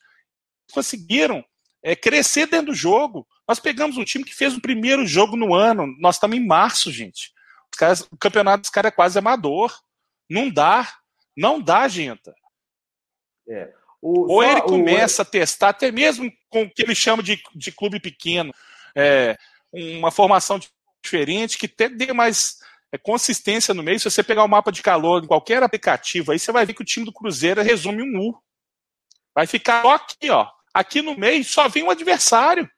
conseguiram 0.73 1.45
é, 1.83 1.97
crescer 1.97 2.47
dentro 2.47 2.67
do 2.67 2.75
jogo. 2.75 3.27
Nós 3.49 3.59
pegamos 3.59 3.97
um 3.97 4.05
time 4.05 4.25
que 4.25 4.37
fez 4.37 4.57
o 4.57 4.61
primeiro 4.61 5.05
jogo 5.05 5.37
no 5.37 5.53
ano, 5.53 5.93
nós 5.99 6.15
estamos 6.15 6.37
em 6.37 6.47
março, 6.47 6.93
gente. 6.93 7.34
Caras, 7.75 8.01
o 8.11 8.17
campeonato 8.17 8.63
dos 8.63 8.71
caras 8.71 8.93
é 8.93 8.95
quase 8.95 9.19
amador. 9.19 9.73
Não 10.29 10.51
dá. 10.51 10.89
Não 11.37 11.61
dá, 11.61 11.89
gente. 11.89 12.33
É. 13.49 13.73
O, 14.01 14.35
Ou 14.35 14.45
ele 14.45 14.61
começa 14.63 15.23
o... 15.23 15.25
a 15.25 15.25
testar, 15.25 15.71
até 15.71 15.91
mesmo 15.91 16.31
com 16.51 16.63
o 16.63 16.71
que 16.71 16.83
ele 16.83 16.95
chama 16.95 17.23
de, 17.23 17.43
de 17.55 17.73
clube 17.73 17.99
pequeno, 17.99 18.53
é, 18.95 19.37
uma 19.73 20.11
formação 20.11 20.61
diferente, 21.03 21.59
que 21.59 21.67
dê 21.89 22.13
mais 22.13 22.59
é, 22.93 22.99
consistência 22.99 23.73
no 23.73 23.83
meio. 23.83 23.99
Se 23.99 24.11
você 24.11 24.23
pegar 24.23 24.45
o 24.45 24.49
mapa 24.49 24.71
de 24.71 24.83
calor 24.83 25.25
em 25.25 25.27
qualquer 25.27 25.63
aplicativo, 25.63 26.33
aí 26.33 26.39
você 26.39 26.53
vai 26.53 26.67
ver 26.67 26.75
que 26.75 26.83
o 26.83 26.87
time 26.87 27.05
do 27.05 27.13
Cruzeiro 27.13 27.63
resume 27.63 28.03
um 28.03 28.29
U. 28.29 28.39
Vai 29.35 29.47
ficar 29.47 29.83
só 29.83 29.95
aqui, 29.95 30.31
ó. 30.31 30.49
Aqui 30.73 31.03
no 31.03 31.17
meio 31.17 31.45
só 31.45 31.69
vem 31.69 31.83
o 31.83 31.87
um 31.87 31.91
adversário. 31.91 32.71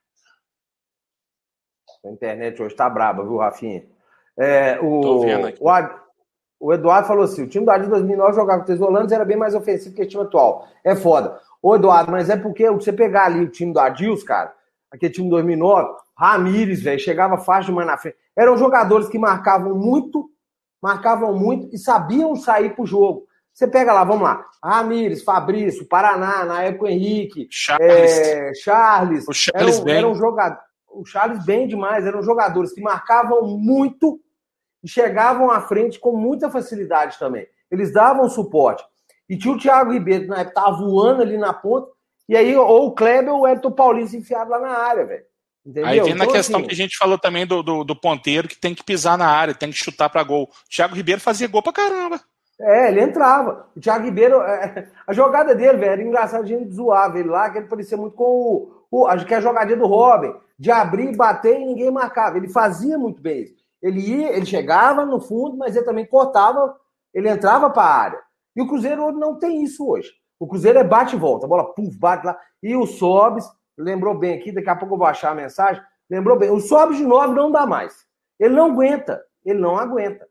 A 2.05 2.09
internet 2.09 2.63
hoje 2.63 2.75
tá 2.75 2.89
braba, 2.89 3.25
viu, 3.25 3.39
Rafinha? 3.39 3.85
É, 4.39 4.79
o, 4.81 5.25
o, 5.61 5.67
o 6.59 6.73
Eduardo 6.73 7.09
falou 7.09 7.25
assim: 7.25 7.43
o 7.43 7.49
time 7.49 7.65
do 7.65 7.71
Adil 7.71 7.89
2009 7.89 8.33
jogava 8.35 8.65
com 8.65 8.73
os 8.73 8.81
Holandas 8.81 9.13
era 9.13 9.25
bem 9.25 9.37
mais 9.37 9.55
ofensivo 9.55 9.95
que 9.95 10.03
o 10.03 10.09
time 10.09 10.23
atual. 10.23 10.67
É 10.85 10.95
foda. 10.95 11.39
Ô, 11.63 11.75
Eduardo, 11.75 12.11
mas 12.11 12.31
é 12.31 12.37
porque 12.37 12.71
você 12.71 12.93
pegar 12.93 13.27
ali 13.27 13.41
o 13.41 13.51
time 13.51 13.73
do 13.73 13.81
Adils, 13.81 14.23
cara, 14.23 14.53
aquele 14.91 15.13
time 15.13 15.27
de 15.27 15.31
2009, 15.31 15.95
Ramires, 16.17 16.83
velho, 16.83 17.01
chegava 17.01 17.39
fácil 17.39 17.71
demais 17.71 17.87
na 17.87 17.99
frente. 17.99 18.17
Eram 18.37 18.57
jogadores 18.57 19.09
que 19.09 19.19
marcavam 19.19 19.75
muito, 19.75 20.31
marcavam 20.83 21.35
muito 21.35 21.75
e 21.75 21.79
sabiam 21.79 22.37
sair 22.37 22.75
pro 22.75 22.87
jogo. 22.87 23.27
Você 23.53 23.67
pega 23.67 23.93
lá, 23.93 24.05
vamos 24.05 24.23
lá, 24.23 24.45
Ramires, 24.63 25.25
Fabrício, 25.25 25.89
Paraná, 25.89 26.45
na 26.45 26.63
época 26.63 26.91
Henrique, 26.91 27.49
Charles, 27.51 28.19
é, 28.19 28.53
Charles, 28.55 29.27
o 29.27 29.33
Charles 29.33 29.79
eram, 29.81 29.89
eram 29.89 30.15
jogadores, 30.15 30.63
o 30.91 31.05
Charles 31.07 31.45
bem 31.45 31.67
demais, 31.67 32.07
eram 32.07 32.23
jogadores 32.23 32.73
que 32.73 32.83
marcavam 32.83 33.47
muito 33.47 34.21
e 34.87 34.89
chegavam 34.89 35.51
à 35.51 35.61
frente 35.61 35.99
com 35.99 36.17
muita 36.17 36.49
facilidade 36.49 37.19
também. 37.19 37.45
Eles 37.69 37.93
davam 37.93 38.31
suporte. 38.31 38.85
E 39.29 39.37
tinha 39.37 39.53
o 39.53 39.59
Thiago 39.59 39.93
Ribeiro, 39.93 40.29
na 40.29 40.39
época, 40.39 40.63
tava 40.63 40.77
voando 40.77 41.23
ali 41.23 41.37
na 41.37 41.53
ponta, 41.53 41.89
e 42.29 42.37
aí 42.37 42.55
ou 42.55 42.87
o 42.87 42.95
Kleber 42.95 43.35
ou 43.35 43.41
o 43.41 43.49
Edson 43.49 43.73
Paulista 43.73 44.17
enfiado 44.17 44.49
lá 44.49 44.61
na 44.61 44.79
área, 44.79 45.05
velho. 45.05 45.25
Entendeu? 45.67 45.87
Aí 45.87 46.01
vem 46.01 46.15
na 46.15 46.23
então, 46.23 46.37
questão 46.37 46.61
assim, 46.61 46.69
que 46.69 46.75
a 46.75 46.77
gente 46.77 46.97
falou 46.97 47.19
também 47.19 47.45
do, 47.45 47.65
do, 47.65 47.83
do, 47.83 47.97
ponteiro 47.97 48.47
que 48.47 48.57
tem 48.57 48.77
que 48.77 48.85
pisar 48.85 49.19
na 49.19 49.27
área, 49.27 49.53
tem 49.53 49.71
que 49.71 49.77
chutar 49.77 50.09
para 50.09 50.23
gol. 50.23 50.45
O 50.45 50.71
Thiago 50.71 50.95
Ribeiro 50.95 51.21
fazia 51.21 51.49
gol 51.49 51.65
pra 51.65 51.73
caramba. 51.73 52.21
É, 52.61 52.89
ele 52.89 53.01
entrava. 53.01 53.69
O 53.77 53.81
Thiago 53.81 54.05
Ribeiro, 54.05 54.41
é, 54.41 54.89
a 55.05 55.13
jogada 55.13 55.53
dele, 55.53 55.79
velho, 55.79 55.93
era 55.93 56.03
engraçado 56.03 56.45
a 56.45 56.47
gente 56.47 56.71
zoava 56.71 57.19
ele 57.19 57.29
lá, 57.29 57.51
que 57.51 57.59
ele 57.59 57.67
parecia 57.67 57.97
muito 57.97 58.15
com 58.15 58.23
o, 58.23 58.87
o 58.89 59.07
acho 59.09 59.27
que 59.27 59.35
é 59.35 59.39
a 59.39 59.41
jogadinha 59.41 59.77
do 59.77 59.87
Robin, 59.87 60.33
de 60.57 60.71
abrir, 60.71 61.17
bater 61.17 61.61
e 61.61 61.65
ninguém 61.65 61.91
marcava. 61.91 62.37
Ele 62.37 62.49
fazia 62.49 62.97
muito 62.97 63.21
bem 63.21 63.43
isso. 63.43 63.66
Ele 63.83 64.01
ia, 64.01 64.33
ele 64.33 64.47
chegava 64.47 65.05
no 65.05 65.21
fundo, 65.21 65.57
mas 65.57 65.77
ele 65.77 65.85
também 65.85 66.07
cortava, 66.07 66.77
ele 67.13 67.29
entrava 67.29 67.71
para 67.71 67.83
a 67.83 67.95
área. 67.95 68.21
E 68.55 68.63
o 68.63 68.67
Cruzeiro 68.67 69.13
não 69.13 69.39
tem 69.39 69.63
isso 69.63 69.87
hoje. 69.87 70.11
O 70.39 70.47
Cruzeiro 70.47 70.79
é 70.79 70.85
bate 70.85 71.17
e 71.17 71.19
volta, 71.19 71.47
a 71.47 71.49
bola 71.49 71.75
puf, 71.75 71.97
bate 71.99 72.27
lá. 72.27 72.39
E 72.63 72.75
o 72.75 72.87
Sobes, 72.87 73.45
lembrou 73.77 74.19
bem 74.19 74.39
aqui, 74.39 74.53
daqui 74.53 74.69
a 74.69 74.77
pouco 74.77 74.95
eu 74.95 74.99
vou 74.99 75.07
achar 75.07 75.33
a 75.33 75.35
mensagem. 75.35 75.83
Lembrou 76.09 76.39
bem, 76.39 76.51
o 76.51 76.61
Sobes 76.61 76.99
de 76.99 77.05
9 77.05 77.35
não 77.35 77.51
dá 77.51 77.67
mais. 77.67 78.07
Ele 78.39 78.55
não 78.55 78.67
aguenta, 78.67 79.23
ele 79.45 79.59
não 79.59 79.77
aguenta. 79.77 80.27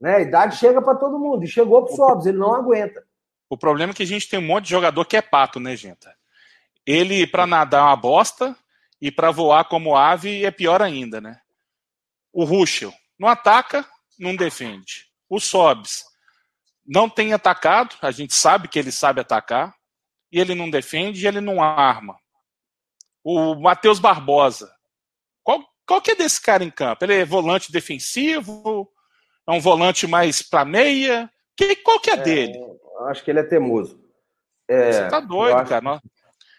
Né? 0.00 0.16
A 0.16 0.20
idade 0.20 0.56
chega 0.56 0.80
para 0.80 0.94
todo 0.94 1.18
mundo, 1.18 1.44
e 1.44 1.48
chegou 1.48 1.84
pro 1.84 1.94
Sobes, 1.94 2.26
ele 2.26 2.38
não 2.38 2.54
aguenta. 2.54 3.02
O 3.50 3.56
problema 3.56 3.92
é 3.92 3.94
que 3.94 4.02
a 4.02 4.06
gente 4.06 4.28
tem 4.28 4.38
um 4.38 4.46
monte 4.46 4.64
de 4.64 4.70
jogador 4.70 5.04
que 5.04 5.16
é 5.16 5.22
pato, 5.22 5.58
né, 5.58 5.74
gente? 5.74 6.06
Ele, 6.86 7.26
para 7.26 7.46
nadar, 7.46 7.80
é 7.80 7.84
uma 7.84 7.96
bosta, 7.96 8.54
e 9.00 9.10
para 9.10 9.30
voar 9.30 9.64
como 9.64 9.96
ave 9.96 10.44
é 10.44 10.50
pior 10.50 10.82
ainda, 10.82 11.20
né? 11.20 11.40
O 12.38 12.44
Ruschel 12.44 12.94
não 13.18 13.26
ataca, 13.26 13.84
não 14.16 14.36
defende. 14.36 15.08
O 15.28 15.40
Sobs 15.40 16.04
não 16.86 17.10
tem 17.10 17.32
atacado, 17.32 17.96
a 18.00 18.12
gente 18.12 18.32
sabe 18.32 18.68
que 18.68 18.78
ele 18.78 18.92
sabe 18.92 19.20
atacar, 19.20 19.74
e 20.30 20.38
ele 20.38 20.54
não 20.54 20.70
defende 20.70 21.24
e 21.24 21.26
ele 21.26 21.40
não 21.40 21.60
arma. 21.60 22.16
O 23.24 23.56
Matheus 23.56 23.98
Barbosa, 23.98 24.72
qual, 25.42 25.68
qual 25.84 26.00
que 26.00 26.12
é 26.12 26.14
desse 26.14 26.40
cara 26.40 26.62
em 26.62 26.70
campo? 26.70 27.04
Ele 27.04 27.16
é 27.16 27.24
volante 27.24 27.72
defensivo? 27.72 28.88
É 29.44 29.50
um 29.50 29.58
volante 29.58 30.06
mais 30.06 30.40
para 30.40 30.64
meia? 30.64 31.28
Que, 31.56 31.74
qual 31.74 31.98
que 31.98 32.10
é, 32.10 32.14
é, 32.14 32.22
dele? 32.22 32.58
Acho 33.08 33.24
que 33.24 33.32
ele 33.32 33.40
é 33.40 33.42
teimoso. 33.42 34.00
É, 34.68 34.92
Você 34.92 35.08
tá 35.08 35.18
doido, 35.18 35.56
acho... 35.56 36.00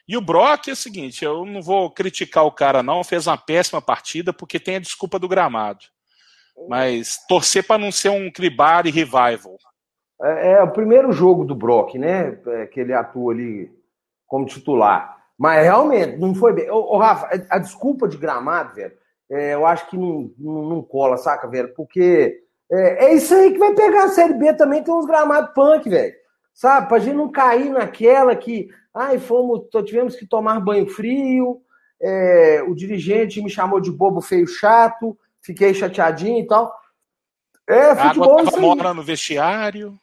E 0.09 0.17
o 0.17 0.21
Brock 0.21 0.67
é 0.67 0.71
o 0.71 0.75
seguinte, 0.75 1.23
eu 1.23 1.45
não 1.45 1.61
vou 1.61 1.91
criticar 1.91 2.43
o 2.43 2.51
cara 2.51 2.81
não, 2.81 3.03
fez 3.03 3.27
uma 3.27 3.37
péssima 3.37 3.79
partida 3.79 4.33
porque 4.33 4.59
tem 4.59 4.77
a 4.77 4.79
desculpa 4.79 5.19
do 5.19 5.27
gramado. 5.27 5.85
Mas 6.67 7.23
torcer 7.27 7.63
para 7.63 7.77
não 7.77 7.91
ser 7.91 8.09
um 8.09 8.31
Cribari 8.31 8.89
revival. 8.89 9.55
É, 10.19 10.53
é, 10.53 10.63
o 10.63 10.71
primeiro 10.71 11.11
jogo 11.11 11.45
do 11.45 11.53
Brock, 11.53 11.93
né? 11.93 12.39
É, 12.47 12.65
que 12.65 12.79
ele 12.79 12.91
atua 12.91 13.33
ali 13.33 13.71
como 14.25 14.47
titular. 14.47 15.15
Mas 15.37 15.63
realmente 15.63 16.17
não 16.17 16.33
foi 16.33 16.53
bem. 16.53 16.71
Ô, 16.71 16.95
ô 16.95 16.97
Rafa, 16.97 17.29
a 17.47 17.59
desculpa 17.59 18.07
de 18.07 18.17
gramado, 18.17 18.73
velho, 18.73 18.93
é, 19.31 19.53
eu 19.53 19.63
acho 19.63 19.87
que 19.91 19.95
não, 19.95 20.31
não, 20.39 20.69
não, 20.69 20.81
cola, 20.81 21.17
saca, 21.17 21.47
velho? 21.47 21.71
Porque 21.75 22.35
é, 22.71 23.05
é, 23.05 23.13
isso 23.13 23.35
aí 23.35 23.51
que 23.51 23.59
vai 23.59 23.75
pegar 23.75 24.05
a 24.05 24.09
Série 24.09 24.33
B 24.33 24.53
também, 24.53 24.83
tem 24.83 24.91
uns 24.91 25.05
gramados 25.05 25.53
punk, 25.53 25.87
velho. 25.87 26.15
Sabe? 26.51 26.87
Pra 26.87 26.97
gente 26.97 27.15
não 27.15 27.31
cair 27.31 27.69
naquela 27.69 28.35
que 28.35 28.69
Ai, 28.93 29.19
fomos, 29.19 29.67
tivemos 29.85 30.15
que 30.15 30.25
tomar 30.25 30.59
banho 30.59 30.87
frio. 30.87 31.61
É, 32.01 32.63
o 32.67 32.73
dirigente 32.73 33.41
me 33.41 33.49
chamou 33.49 33.79
de 33.79 33.91
bobo 33.91 34.21
feio 34.21 34.47
chato, 34.47 35.17
fiquei 35.41 35.73
chateadinho 35.73 36.39
e 36.39 36.47
tal. 36.47 36.73
É, 37.67 37.95
futebol 37.95 38.39
é 38.39 38.43
isso 38.43 38.55
aí. 38.55 38.61
mora 38.61 38.93
no 38.93 39.03
vestiário. 39.03 39.99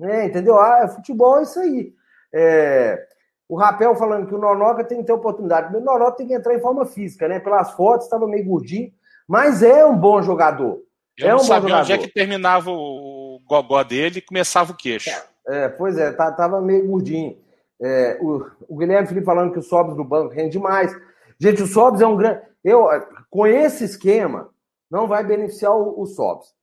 É, 0.00 0.26
entendeu? 0.26 0.58
Ah, 0.58 0.80
é, 0.84 0.88
futebol 0.88 1.38
é 1.38 1.42
isso 1.42 1.60
aí. 1.60 1.92
É, 2.32 3.06
o 3.48 3.56
Rapel 3.56 3.94
falando 3.94 4.26
que 4.26 4.34
o 4.34 4.38
Nonoca 4.38 4.82
tem 4.82 4.98
que 4.98 5.04
ter 5.04 5.12
oportunidade. 5.12 5.74
O 5.74 5.80
Nonoca 5.80 6.16
tem 6.16 6.26
que 6.26 6.34
entrar 6.34 6.54
em 6.54 6.60
forma 6.60 6.84
física, 6.84 7.28
né? 7.28 7.38
Pelas 7.38 7.72
fotos, 7.72 8.06
estava 8.06 8.26
meio 8.26 8.44
gordinho, 8.44 8.90
mas 9.28 9.62
é 9.62 9.84
um 9.86 9.96
bom 9.96 10.20
jogador. 10.22 10.82
Eu 11.16 11.28
é 11.28 11.30
não 11.30 11.36
um 11.36 11.40
sabia 11.40 11.76
onde 11.76 11.92
é 11.92 11.98
que 11.98 12.08
terminava 12.08 12.70
o 12.70 13.40
gogó 13.46 13.84
dele 13.84 14.18
e 14.18 14.22
começava 14.22 14.72
o 14.72 14.76
queixo. 14.76 15.10
É, 15.46 15.68
pois 15.68 15.96
é, 15.96 16.10
tá, 16.10 16.32
tava 16.32 16.60
meio 16.60 16.86
gordinho. 16.88 17.36
É, 17.80 18.18
o, 18.20 18.46
o, 18.68 18.76
Guilherme 18.76 19.06
Felipe 19.08 19.26
falando 19.26 19.52
que 19.52 19.58
o 19.58 19.62
Sobs 19.62 19.96
do 19.96 20.04
banco 20.04 20.32
rende 20.32 20.58
mais. 20.58 20.94
Gente, 21.38 21.62
o 21.62 21.66
Sobs 21.66 22.00
é 22.00 22.06
um 22.06 22.16
grande. 22.16 22.40
Eu, 22.62 22.86
com 23.28 23.46
esse 23.46 23.84
esquema, 23.84 24.48
não 24.90 25.06
vai 25.06 25.24
beneficiar 25.24 25.72
o, 25.72 26.00
o 26.00 26.06
Sobs. 26.06 26.54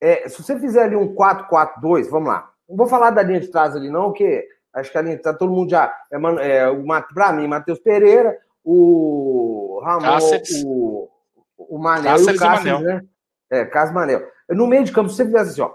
É, 0.00 0.28
se 0.28 0.42
você 0.42 0.58
fizer 0.58 0.84
ali 0.84 0.96
um 0.96 1.14
4-4-2, 1.14 2.08
vamos 2.10 2.28
lá. 2.28 2.50
Não 2.68 2.76
vou 2.76 2.86
falar 2.86 3.10
da 3.10 3.22
linha 3.22 3.40
de 3.40 3.48
trás 3.48 3.74
ali, 3.74 3.88
não, 3.88 4.06
porque 4.06 4.46
acho 4.74 4.92
que 4.92 4.98
a 4.98 5.02
linha 5.02 5.20
tá 5.20 5.32
todo 5.32 5.52
mundo 5.52 5.70
já. 5.70 5.92
É, 6.12 6.16
é, 6.16 6.66
para 7.14 7.32
mim, 7.32 7.46
Matheus 7.46 7.78
Pereira, 7.78 8.36
o 8.64 9.80
Ramon, 9.82 10.18
o, 10.64 11.08
o 11.56 11.78
Manel 11.78 12.12
Cáceres 12.12 12.28
e 12.28 12.36
o 12.36 12.38
Cáceres, 12.38 12.80
né? 12.80 13.04
É, 13.50 13.64
Cássio 13.64 13.94
Manel. 13.94 14.28
No 14.50 14.66
meio 14.66 14.84
de 14.84 14.92
campo, 14.92 15.08
se 15.08 15.16
você 15.16 15.24
fizesse 15.24 15.50
assim, 15.50 15.62
ó. 15.62 15.72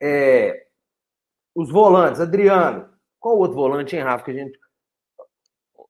É, 0.00 0.66
os 1.54 1.70
volantes, 1.70 2.20
Adriano, 2.20 2.88
qual 3.22 3.38
outro 3.38 3.54
volante, 3.54 3.94
hein, 3.94 4.02
Rafa, 4.02 4.24
que 4.24 4.32
a 4.32 4.34
gente. 4.34 4.58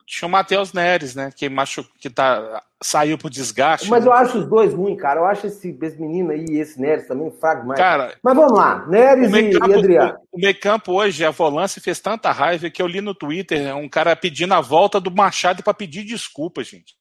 Tinha 0.06 0.28
o 0.28 0.30
Matheus 0.30 0.74
Neres, 0.74 1.14
né? 1.14 1.30
Que, 1.34 1.48
machu... 1.48 1.82
que 1.98 2.10
tá... 2.10 2.62
saiu 2.82 3.16
pro 3.16 3.30
desgaste. 3.30 3.88
Mas 3.88 4.04
né? 4.04 4.10
eu 4.10 4.12
acho 4.12 4.38
os 4.38 4.46
dois 4.46 4.74
ruins, 4.74 5.00
cara. 5.00 5.20
Eu 5.20 5.24
acho 5.24 5.46
esse, 5.46 5.76
esse 5.80 5.98
menino 5.98 6.30
aí 6.32 6.44
e 6.46 6.60
esse 6.60 6.78
Neres 6.78 7.08
também 7.08 7.30
fraco 7.30 7.66
mais. 7.66 7.80
Cara, 7.80 8.14
Mas 8.22 8.36
vamos 8.36 8.52
lá, 8.52 8.86
Neres 8.86 9.32
e, 9.32 9.58
campo, 9.58 9.70
e 9.70 9.74
Adriano. 9.74 10.18
O, 10.30 10.36
o 10.36 10.40
meio 10.40 10.60
campo 10.60 10.92
hoje, 10.92 11.24
a 11.24 11.30
volância 11.30 11.80
fez 11.80 11.98
tanta 12.00 12.30
raiva 12.30 12.68
que 12.68 12.82
eu 12.82 12.86
li 12.86 13.00
no 13.00 13.14
Twitter 13.14 13.74
um 13.74 13.88
cara 13.88 14.14
pedindo 14.14 14.52
a 14.52 14.60
volta 14.60 15.00
do 15.00 15.10
Machado 15.10 15.62
para 15.62 15.72
pedir 15.72 16.04
desculpa, 16.04 16.62
gente. 16.62 16.94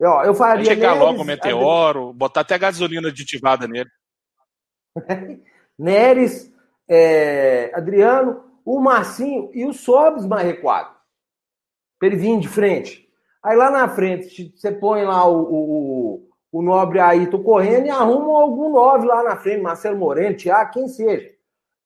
Eu, 0.00 0.10
eu 0.22 0.34
faria. 0.34 0.64
chegar 0.64 0.94
Neres, 0.94 1.02
logo 1.02 1.20
o 1.20 1.24
meteoro, 1.24 1.98
Adriano. 1.98 2.12
botar 2.14 2.40
até 2.40 2.56
gasolina 2.56 3.08
aditivada 3.08 3.68
nele. 3.68 3.90
Neres, 5.78 6.50
é, 6.88 7.70
Adriano, 7.74 8.53
o 8.64 8.80
Marcinho 8.80 9.50
e 9.52 9.66
o 9.66 9.72
Sobes 9.72 10.24
mais 10.24 10.46
recuado. 10.46 10.94
Para 11.98 12.08
ele 12.08 12.16
vir 12.16 12.38
de 12.40 12.48
frente. 12.48 13.08
Aí 13.42 13.56
lá 13.56 13.70
na 13.70 13.88
frente, 13.88 14.52
você 14.56 14.72
põe 14.72 15.04
lá 15.04 15.28
o, 15.28 15.42
o, 15.42 16.28
o 16.50 16.62
Nobre 16.62 17.26
tô 17.26 17.40
correndo 17.40 17.86
e 17.86 17.90
arrumam 17.90 18.36
algum 18.36 18.70
nove 18.70 19.06
lá 19.06 19.22
na 19.22 19.36
frente, 19.36 19.60
Marcelo 19.60 19.98
Moreno, 19.98 20.36
Thiago, 20.36 20.70
quem 20.72 20.88
seja, 20.88 21.30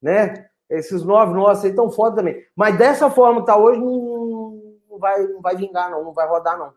né? 0.01 0.47
Esses 0.71 1.03
nove 1.03 1.33
nossos 1.33 1.65
aí 1.65 1.71
estão 1.71 1.91
foda 1.91 2.17
também. 2.17 2.45
Mas 2.55 2.77
dessa 2.77 3.11
forma 3.11 3.45
tá 3.45 3.57
hoje, 3.57 3.81
não, 3.81 4.77
não, 4.89 4.99
vai, 4.99 5.27
não 5.27 5.41
vai 5.41 5.57
vingar, 5.57 5.91
não, 5.91 6.05
não 6.05 6.13
vai 6.13 6.29
rodar, 6.29 6.59
não. 6.59 6.73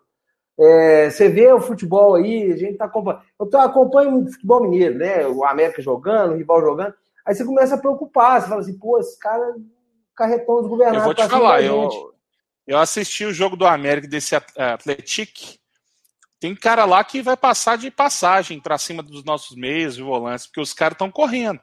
É, 0.59 1.09
você 1.09 1.27
vê 1.29 1.51
o 1.51 1.59
futebol 1.59 2.15
aí, 2.15 2.51
a 2.51 2.57
gente 2.57 2.77
tá 2.77 2.85
acompanhando. 2.85 3.23
Eu 3.39 3.45
tô, 3.47 3.57
acompanho 3.57 4.17
o 4.17 4.31
futebol 4.31 4.61
mineiro, 4.61 4.97
né? 4.97 5.27
O 5.27 5.43
América 5.43 5.81
jogando, 5.81 6.33
o 6.33 6.37
rival 6.37 6.61
jogando. 6.61 6.93
Aí 7.25 7.35
você 7.35 7.43
começa 7.43 7.75
a 7.75 7.77
preocupar, 7.77 8.41
você 8.41 8.47
fala 8.47 8.61
assim, 8.61 8.77
pô, 8.79 8.97
esse 8.99 9.19
cara 9.19 9.55
carretão 10.15 10.61
desgovernado. 10.61 10.97
Eu 10.97 11.03
vou 11.03 11.13
te 11.13 11.27
falar, 11.27 11.61
eu, 11.61 12.13
eu 12.67 12.77
assisti 12.77 13.25
o 13.25 13.33
jogo 13.33 13.55
do 13.55 13.65
América 13.65 14.07
desse 14.07 14.35
Atlético. 14.35 15.59
Tem 16.39 16.55
cara 16.55 16.85
lá 16.85 17.03
que 17.03 17.21
vai 17.21 17.37
passar 17.37 17.77
de 17.77 17.91
passagem 17.91 18.59
para 18.59 18.77
cima 18.77 19.03
dos 19.03 19.23
nossos 19.23 19.55
meios 19.55 19.97
e 19.97 20.01
volantes, 20.01 20.47
porque 20.47 20.61
os 20.61 20.73
caras 20.73 20.95
estão 20.95 21.11
correndo. 21.11 21.59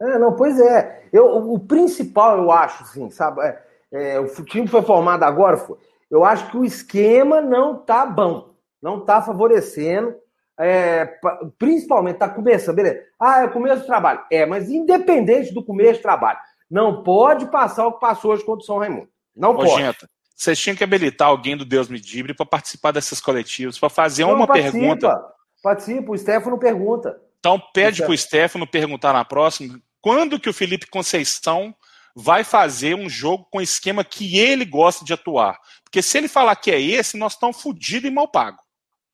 É, 0.00 0.18
não, 0.18 0.34
pois 0.34 0.58
é. 0.60 1.08
Eu, 1.12 1.26
o 1.52 1.58
principal, 1.58 2.38
eu 2.38 2.50
acho, 2.50 2.82
assim, 2.82 3.10
sabe? 3.10 3.42
É, 3.42 3.62
é, 3.92 4.20
o 4.20 4.26
time 4.44 4.66
foi 4.66 4.82
formado 4.82 5.22
agora, 5.22 5.56
foi, 5.56 5.78
eu 6.10 6.24
acho 6.24 6.50
que 6.50 6.56
o 6.56 6.64
esquema 6.64 7.40
não 7.40 7.76
tá 7.78 8.06
bom, 8.06 8.54
não 8.80 9.04
tá 9.04 9.20
favorecendo. 9.22 10.14
É, 10.58 11.18
principalmente, 11.58 12.16
tá 12.16 12.28
começando, 12.28 12.76
beleza. 12.76 13.02
Ah, 13.20 13.42
é 13.42 13.44
o 13.44 13.52
começo 13.52 13.82
do 13.82 13.86
trabalho. 13.86 14.24
É, 14.30 14.46
mas 14.46 14.70
independente 14.70 15.52
do 15.52 15.62
começo 15.62 16.00
do 16.00 16.02
trabalho, 16.02 16.38
não 16.70 17.02
pode 17.02 17.50
passar 17.50 17.86
o 17.86 17.92
que 17.92 18.00
passou 18.00 18.32
hoje 18.32 18.44
contra 18.44 18.62
o 18.62 18.66
São 18.66 18.78
Raimundo. 18.78 19.08
Não 19.34 19.50
Ô, 19.50 19.56
pode. 19.56 19.82
Genta, 19.82 20.08
vocês 20.34 20.58
tinham 20.58 20.76
que 20.76 20.84
habilitar 20.84 21.28
alguém 21.28 21.56
do 21.56 21.64
Deus 21.64 21.88
Medibre 21.88 22.34
para 22.34 22.44
participar 22.44 22.92
dessas 22.92 23.20
coletivas, 23.20 23.78
para 23.78 23.88
fazer 23.88 24.24
não, 24.24 24.34
uma 24.34 24.46
participa, 24.46 24.72
pergunta. 24.72 25.24
Participa, 25.62 26.12
o 26.12 26.18
Stefano 26.18 26.58
pergunta. 26.58 27.20
Então 27.38 27.60
pede 27.72 28.02
para 28.02 28.12
o 28.12 28.18
Stefano 28.18 28.66
perguntar 28.66 29.12
na 29.12 29.24
próxima 29.24 29.80
quando 30.00 30.38
que 30.38 30.48
o 30.48 30.54
Felipe 30.54 30.86
Conceição 30.86 31.74
vai 32.14 32.44
fazer 32.44 32.94
um 32.94 33.08
jogo 33.08 33.46
com 33.50 33.60
esquema 33.60 34.04
que 34.04 34.38
ele 34.38 34.64
gosta 34.64 35.04
de 35.04 35.12
atuar. 35.12 35.58
Porque 35.84 36.00
se 36.00 36.16
ele 36.16 36.28
falar 36.28 36.56
que 36.56 36.70
é 36.70 36.80
esse, 36.80 37.16
nós 37.16 37.32
estamos 37.32 37.60
fodidos 37.60 38.08
e 38.08 38.12
mal 38.12 38.28
pago. 38.28 38.58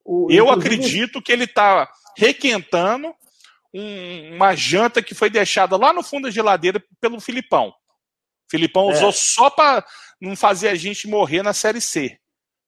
O, 0.04 0.28
Eu 0.30 0.50
acredito 0.50 1.22
que 1.22 1.32
ele 1.32 1.44
está 1.44 1.90
requentando 2.16 3.14
um, 3.74 4.36
uma 4.36 4.54
janta 4.54 5.02
que 5.02 5.14
foi 5.14 5.30
deixada 5.30 5.76
lá 5.76 5.92
no 5.92 6.02
fundo 6.02 6.24
da 6.24 6.30
geladeira 6.30 6.82
pelo 7.00 7.20
Filipão. 7.20 7.68
O 7.68 8.50
Filipão 8.50 8.90
é. 8.90 8.94
usou 8.94 9.12
só 9.12 9.48
para 9.48 9.84
não 10.20 10.36
fazer 10.36 10.68
a 10.68 10.74
gente 10.74 11.08
morrer 11.08 11.42
na 11.42 11.52
Série 11.52 11.80
C. 11.80 12.18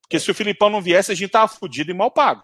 Porque 0.03 0.19
se 0.19 0.31
o 0.31 0.35
Filipão 0.35 0.71
não 0.71 0.83
viesse, 0.83 1.13
a 1.13 1.15
gente 1.15 1.31
tava 1.31 1.49
fudido 1.49 1.91
e 1.91 1.95
mal 1.95 2.11
pago. 2.11 2.43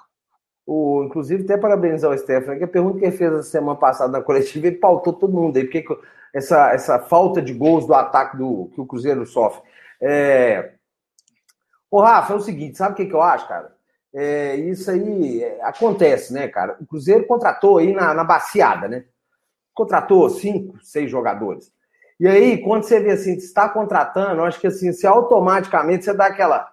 O, 0.66 1.02
inclusive, 1.04 1.44
até 1.44 1.56
parabenizar 1.56 2.10
o 2.10 2.16
Stefano, 2.16 2.58
que 2.58 2.64
a 2.64 2.68
pergunta 2.68 2.98
que 2.98 3.04
ele 3.04 3.16
fez 3.16 3.32
a 3.32 3.42
semana 3.42 3.78
passada 3.78 4.12
na 4.12 4.22
coletiva, 4.22 4.66
ele 4.66 4.76
pautou 4.76 5.12
todo 5.12 5.32
mundo 5.32 5.56
aí, 5.56 5.64
porque 5.64 5.84
essa, 6.32 6.72
essa 6.72 6.98
falta 6.98 7.42
de 7.42 7.52
gols 7.52 7.86
do 7.86 7.94
ataque 7.94 8.36
do, 8.36 8.70
que 8.74 8.80
o 8.80 8.86
Cruzeiro 8.86 9.26
sofre. 9.26 9.62
É... 10.00 10.74
Ô, 11.90 12.00
Rafa, 12.00 12.34
é 12.34 12.36
o 12.36 12.40
seguinte, 12.40 12.78
sabe 12.78 12.92
o 12.92 12.96
que, 12.96 13.06
que 13.06 13.14
eu 13.14 13.22
acho, 13.22 13.48
cara? 13.48 13.74
É, 14.12 14.56
isso 14.56 14.90
aí 14.90 15.42
é, 15.42 15.62
acontece, 15.62 16.32
né, 16.32 16.48
cara? 16.48 16.76
O 16.80 16.86
Cruzeiro 16.86 17.26
contratou 17.26 17.78
aí 17.78 17.92
na, 17.92 18.12
na 18.12 18.24
baciada, 18.24 18.88
né? 18.88 19.04
Contratou 19.72 20.28
cinco, 20.28 20.82
seis 20.82 21.10
jogadores. 21.10 21.72
E 22.18 22.26
aí, 22.28 22.62
quando 22.62 22.82
você 22.82 23.00
vê 23.00 23.12
assim, 23.12 23.34
está 23.34 23.68
contratando, 23.68 24.40
eu 24.40 24.44
acho 24.44 24.60
que 24.60 24.66
assim, 24.66 24.92
se 24.92 25.06
automaticamente 25.06 26.04
você 26.04 26.12
dá 26.12 26.26
aquela, 26.26 26.68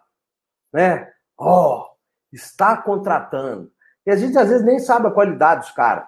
né? 0.73 1.09
Ó, 1.37 1.83
oh, 1.83 1.87
está 2.33 2.75
contratando. 2.75 3.71
E 4.05 4.11
a 4.11 4.15
gente 4.15 4.37
às 4.37 4.49
vezes 4.49 4.65
nem 4.65 4.79
sabe 4.79 5.07
a 5.07 5.11
qualidade 5.11 5.61
dos 5.61 5.71
caras. 5.71 6.05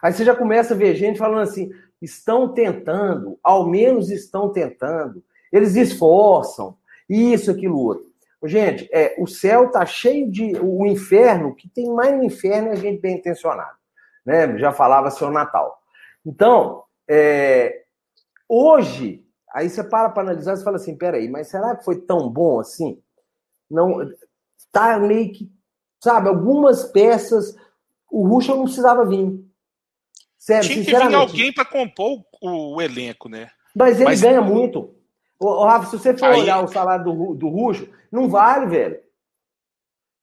Aí 0.00 0.12
você 0.12 0.24
já 0.24 0.34
começa 0.34 0.74
a 0.74 0.76
ver 0.76 0.94
gente 0.94 1.18
falando 1.18 1.42
assim: 1.42 1.70
estão 2.00 2.52
tentando, 2.52 3.38
ao 3.42 3.68
menos 3.68 4.10
estão 4.10 4.50
tentando, 4.50 5.22
eles 5.52 5.76
esforçam, 5.76 6.76
isso, 7.08 7.50
aquilo, 7.50 7.78
outro. 7.78 8.11
Gente, 8.44 8.88
é, 8.92 9.14
o 9.18 9.26
céu 9.26 9.70
tá 9.70 9.86
cheio 9.86 10.30
de. 10.30 10.56
O 10.60 10.84
inferno, 10.86 11.54
que 11.54 11.68
tem 11.68 11.92
mais 11.92 12.16
no 12.16 12.24
inferno 12.24 12.70
é 12.70 12.76
gente 12.76 13.00
bem 13.00 13.16
intencionada. 13.16 13.76
Né? 14.26 14.58
Já 14.58 14.72
falava 14.72 15.10
seu 15.10 15.30
Natal. 15.30 15.80
Então, 16.24 16.84
é, 17.08 17.84
hoje, 18.48 19.24
aí 19.52 19.68
você 19.68 19.84
para 19.84 20.10
para 20.10 20.22
analisar 20.22 20.56
e 20.56 20.64
fala 20.64 20.76
assim: 20.76 20.96
peraí, 20.96 21.28
mas 21.28 21.48
será 21.48 21.76
que 21.76 21.84
foi 21.84 22.00
tão 22.00 22.28
bom 22.28 22.60
assim? 22.60 23.00
Não, 23.70 23.98
tá 24.70 24.98
meio 24.98 25.32
que. 25.32 25.50
Sabe, 26.02 26.28
algumas 26.28 26.84
peças, 26.84 27.56
o 28.10 28.26
Russo 28.26 28.56
não 28.56 28.64
precisava 28.64 29.06
vir. 29.06 29.40
Sério, 30.36 30.68
Tinha 30.68 30.84
que 30.84 30.90
vir 30.90 31.14
alguém 31.14 31.52
para 31.52 31.64
compor 31.64 32.24
o, 32.40 32.74
o, 32.74 32.82
elenco, 32.82 33.28
né? 33.28 33.48
Mas 33.72 33.96
ele 33.96 34.06
Mas... 34.06 34.20
ganha 34.20 34.40
muito. 34.42 34.92
Ô, 35.42 35.64
Rafa, 35.64 35.86
se 35.86 35.98
você 35.98 36.16
for 36.16 36.26
Aí... 36.26 36.40
olhar 36.40 36.62
o 36.62 36.68
salário 36.68 37.04
do, 37.04 37.34
do 37.34 37.48
Ruxo, 37.48 37.88
não 38.10 38.28
vale, 38.28 38.66
velho. 38.66 38.98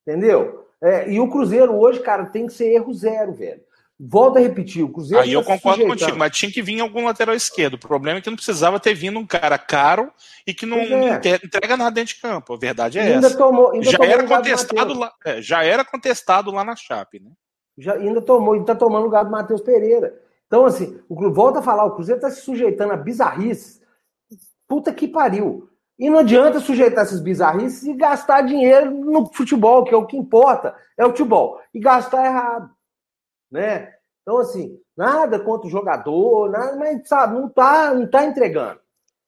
Entendeu? 0.07 0.67
É, 0.81 1.11
e 1.11 1.19
o 1.19 1.29
Cruzeiro 1.29 1.75
hoje, 1.75 1.99
cara, 1.99 2.25
tem 2.25 2.47
que 2.47 2.53
ser 2.53 2.73
erro 2.73 2.93
zero, 2.93 3.33
velho. 3.33 3.61
Volta 3.99 4.39
a 4.39 4.41
repetir, 4.41 4.81
o 4.81 4.89
Cruzeiro. 4.89 5.21
Aí 5.21 5.33
eu 5.33 5.43
tá 5.43 5.47
concordo 5.47 5.85
contigo, 5.85 6.17
mas 6.17 6.35
tinha 6.35 6.49
que 6.49 6.61
vir 6.61 6.79
algum 6.79 7.03
lateral 7.03 7.35
esquerdo. 7.35 7.73
O 7.73 7.79
problema 7.79 8.19
é 8.19 8.21
que 8.21 8.29
não 8.29 8.37
precisava 8.37 8.79
ter 8.79 8.93
vindo 8.93 9.19
um 9.19 9.27
cara 9.27 9.57
caro 9.57 10.09
e 10.47 10.53
que 10.53 10.65
não, 10.65 10.77
é. 10.77 11.19
entrega 11.43 11.75
nada 11.75 11.91
dentro 11.91 12.15
de 12.15 12.21
campo. 12.21 12.53
A 12.53 12.57
verdade 12.57 12.97
é 12.97 13.01
ainda 13.01 13.27
essa. 13.27 13.37
Tomou, 13.37 13.71
ainda 13.71 13.91
já, 13.91 13.97
tomou 13.97 14.13
era 14.13 14.23
contestado 14.25 14.93
lá, 14.97 15.13
é, 15.25 15.41
já 15.41 15.63
era 15.65 15.83
contestado 15.83 16.49
lá 16.49 16.63
na 16.63 16.77
Chape, 16.77 17.19
né? 17.19 17.31
Já 17.77 17.95
ainda 17.95 18.21
tomou, 18.21 18.53
ainda 18.53 18.67
tá 18.67 18.75
tomando 18.75 19.03
lugar 19.03 19.25
do 19.25 19.31
Matheus 19.31 19.59
Pereira. 19.59 20.17
Então, 20.47 20.65
assim, 20.65 20.97
o, 21.09 21.29
volta 21.29 21.59
a 21.59 21.61
falar, 21.61 21.83
o 21.83 21.91
Cruzeiro 21.91 22.19
está 22.19 22.31
se 22.31 22.41
sujeitando 22.41 22.93
a 22.93 22.97
bizarrices. 22.97 23.78
Puta 24.69 24.93
que 24.93 25.07
pariu. 25.07 25.67
E 25.97 26.09
não 26.09 26.19
adianta 26.19 26.61
sujeitar 26.61 27.03
essas 27.03 27.19
bizarrices 27.19 27.83
e 27.83 27.93
gastar 27.93 28.43
dinheiro 28.43 28.91
no 28.91 29.25
futebol, 29.33 29.83
que 29.83 29.93
é 29.93 29.97
o 29.97 30.05
que 30.05 30.15
importa, 30.15 30.73
é 30.97 31.03
o 31.03 31.09
futebol. 31.09 31.59
E 31.73 31.79
gastar 31.79 32.25
errado. 32.25 32.69
Né? 33.51 33.91
Então, 34.21 34.37
assim, 34.37 34.79
nada 34.95 35.39
contra 35.39 35.67
o 35.67 35.71
jogador, 35.71 36.49
nada, 36.49 36.77
mas 36.77 37.05
sabe, 37.05 37.33
não 37.33 37.49
tá, 37.49 37.93
não 37.93 38.07
tá 38.07 38.23
entregando. 38.23 38.79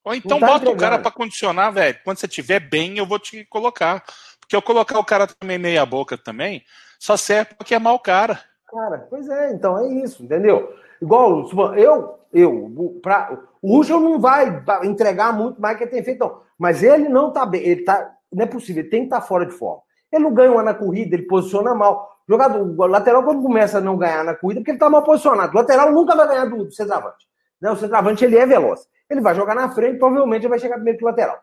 Ou 0.05 0.15
então 0.15 0.39
tá 0.39 0.45
bota 0.45 0.57
entregando. 0.59 0.77
o 0.77 0.79
cara 0.79 0.99
para 0.99 1.11
condicionar, 1.11 1.73
velho. 1.73 1.99
Quando 2.05 2.19
você 2.19 2.27
estiver 2.27 2.59
bem, 2.59 2.97
eu 2.97 3.05
vou 3.05 3.19
te 3.19 3.43
colocar. 3.45 4.03
Porque 4.39 4.55
eu 4.55 4.61
colocar 4.61 4.99
o 4.99 5.05
cara 5.05 5.27
também 5.27 5.57
meia 5.57 5.85
boca 5.85 6.17
também, 6.17 6.63
só 6.99 7.17
serve 7.17 7.55
porque 7.55 7.73
é 7.73 7.79
mau 7.79 7.99
cara. 7.99 8.39
Cara, 8.69 9.07
pois 9.09 9.27
é, 9.27 9.51
então 9.51 9.77
é 9.77 9.87
isso, 10.03 10.23
entendeu? 10.23 10.73
Igual, 11.01 11.49
eu, 11.75 12.19
eu, 12.33 12.99
pra, 13.01 13.39
o 13.61 13.77
Ruschel 13.77 13.99
não 13.99 14.19
vai 14.19 14.63
entregar 14.83 15.33
muito 15.33 15.61
mais 15.61 15.77
que 15.77 15.83
ele 15.83 15.91
tem 15.91 16.03
feito, 16.03 16.19
não. 16.19 16.41
Mas 16.57 16.83
ele 16.83 17.09
não 17.09 17.31
tá 17.31 17.45
bem, 17.45 17.61
ele 17.61 17.83
tá, 17.83 18.13
não 18.31 18.43
é 18.43 18.47
possível, 18.47 18.81
ele 18.81 18.89
tem 18.89 19.01
que 19.01 19.07
estar 19.07 19.21
tá 19.21 19.25
fora 19.25 19.45
de 19.45 19.51
forma. 19.51 19.81
Ele 20.11 20.23
não 20.23 20.33
ganha 20.33 20.51
uma 20.51 20.63
na 20.63 20.73
corrida, 20.73 21.15
ele 21.15 21.23
posiciona 21.23 21.73
mal. 21.73 22.09
Jogador, 22.27 22.61
o 22.61 22.85
lateral, 22.85 23.23
quando 23.23 23.41
começa 23.41 23.77
a 23.77 23.81
não 23.81 23.97
ganhar 23.97 24.23
na 24.23 24.35
corrida, 24.35 24.61
porque 24.61 24.71
ele 24.71 24.77
tá 24.77 24.89
mal 24.89 25.03
posicionado. 25.03 25.53
O 25.53 25.55
lateral 25.55 25.91
nunca 25.91 26.15
vai 26.15 26.27
ganhar 26.27 26.45
do, 26.45 26.65
do 26.65 26.71
centroavante. 26.71 27.27
Né? 27.61 27.71
O 27.71 27.75
centroavante, 27.75 28.23
ele 28.23 28.37
é 28.37 28.45
veloz. 28.45 28.87
Ele 29.09 29.21
vai 29.21 29.35
jogar 29.35 29.55
na 29.55 29.69
frente, 29.69 29.99
provavelmente 29.99 30.43
ele 30.43 30.49
vai 30.49 30.59
chegar 30.59 30.75
primeiro 30.75 30.97
que 30.97 31.03
o 31.03 31.07
lateral. 31.07 31.39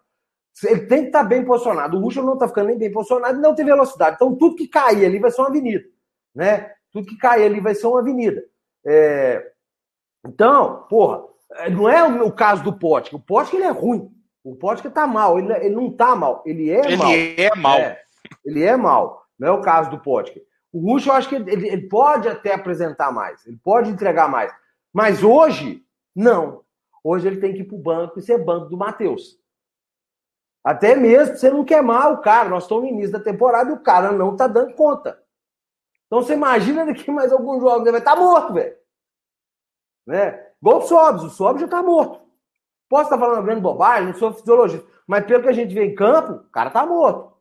Ele 0.64 0.80
tem 0.86 1.02
que 1.02 1.06
estar 1.08 1.22
tá 1.22 1.24
bem 1.24 1.44
posicionado. 1.44 1.96
O 1.96 2.00
Ruschel 2.00 2.24
não 2.24 2.34
está 2.34 2.48
ficando 2.48 2.68
nem 2.68 2.78
bem 2.78 2.90
posicionado 2.90 3.38
e 3.38 3.42
não 3.42 3.54
tem 3.54 3.64
velocidade. 3.64 4.16
Então, 4.16 4.34
tudo 4.34 4.56
que 4.56 4.66
cair 4.66 5.04
ali 5.04 5.18
vai 5.18 5.30
ser 5.30 5.40
uma 5.40 5.48
avenida. 5.48 5.84
Né? 6.34 6.72
Tudo 6.92 7.06
que 7.06 7.16
cair 7.16 7.44
ali 7.44 7.60
vai 7.60 7.74
ser 7.74 7.86
uma 7.86 8.00
avenida. 8.00 8.42
É... 8.84 9.52
Então, 10.26 10.86
porra, 10.88 11.24
é, 11.52 11.70
não 11.70 11.88
é 11.88 12.02
o 12.22 12.32
caso 12.32 12.62
do 12.62 12.72
Pote. 12.72 13.14
O 13.14 13.20
Pote 13.20 13.56
ele 13.56 13.64
é 13.64 13.70
ruim. 13.70 14.10
O 14.44 14.56
que 14.76 14.90
tá 14.90 15.06
mal. 15.06 15.38
Ele, 15.38 15.52
ele 15.52 15.74
não 15.74 15.92
tá 15.92 16.14
mal. 16.16 16.42
Ele 16.46 16.70
é 16.70 16.84
ele 16.84 16.96
mal. 16.96 17.10
Ele 17.10 17.42
é 17.42 17.54
mal. 17.54 17.78
É, 17.78 18.02
ele 18.44 18.64
é 18.64 18.76
mal. 18.76 19.26
Não 19.38 19.48
é 19.48 19.50
o 19.50 19.60
caso 19.60 19.90
do 19.90 19.98
Pote. 19.98 20.42
O 20.72 20.80
Russo, 20.80 21.08
eu 21.08 21.14
acho 21.14 21.28
que 21.28 21.34
ele, 21.34 21.68
ele, 21.68 21.88
pode 21.88 22.28
até 22.28 22.54
apresentar 22.54 23.12
mais. 23.12 23.46
Ele 23.46 23.58
pode 23.62 23.90
entregar 23.90 24.28
mais. 24.28 24.52
Mas 24.92 25.22
hoje, 25.22 25.82
não. 26.14 26.62
Hoje 27.02 27.26
ele 27.26 27.40
tem 27.40 27.52
que 27.52 27.60
ir 27.60 27.64
pro 27.64 27.78
banco 27.78 28.18
e 28.18 28.22
ser 28.22 28.44
banco 28.44 28.66
do 28.66 28.76
Matheus. 28.76 29.38
Até 30.64 30.94
mesmo 30.94 31.36
você 31.36 31.50
não 31.50 31.64
queimar 31.64 32.12
o 32.12 32.18
cara. 32.18 32.48
Nós 32.48 32.64
estamos 32.64 32.84
no 32.84 32.90
início 32.90 33.12
da 33.12 33.20
temporada 33.20 33.70
e 33.70 33.74
o 33.74 33.80
cara 33.80 34.12
não 34.12 34.36
tá 34.36 34.46
dando 34.46 34.74
conta. 34.74 35.22
Então 36.06 36.22
você 36.22 36.34
imagina 36.34 36.86
daqui 36.86 37.10
mais 37.10 37.32
alguns 37.32 37.60
jogos, 37.60 37.82
ele 37.82 37.92
vai 37.92 38.00
estar 38.00 38.14
tá 38.14 38.20
morto, 38.20 38.54
velho. 38.54 38.77
Né? 40.08 40.42
Igual 40.62 40.78
o 40.78 40.86
Sobs, 40.86 41.22
o 41.22 41.28
Sobs 41.28 41.60
já 41.60 41.66
está 41.66 41.82
morto. 41.82 42.22
Posso 42.88 43.04
estar 43.04 43.18
falando 43.18 43.36
uma 43.36 43.44
grande 43.44 43.60
bobagem, 43.60 44.08
não 44.08 44.18
sou 44.18 44.32
fisiologista, 44.32 44.86
mas 45.06 45.26
pelo 45.26 45.42
que 45.42 45.50
a 45.50 45.52
gente 45.52 45.74
vê 45.74 45.84
em 45.84 45.94
campo, 45.94 46.32
o 46.32 46.50
cara 46.50 46.68
está 46.68 46.86
morto. 46.86 47.36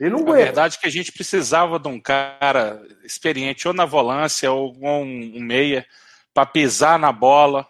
Ele 0.00 0.10
não 0.10 0.18
aguenta. 0.18 0.40
A 0.40 0.44
verdade 0.44 0.76
é 0.76 0.80
que 0.80 0.86
a 0.88 0.90
gente 0.90 1.12
precisava 1.12 1.78
de 1.78 1.86
um 1.86 2.00
cara 2.00 2.84
experiente, 3.04 3.68
ou 3.68 3.72
na 3.72 3.84
volância, 3.84 4.50
ou 4.50 4.74
um, 4.76 5.36
um 5.36 5.40
meia, 5.40 5.86
para 6.34 6.44
pisar 6.46 6.98
na 6.98 7.12
bola, 7.12 7.64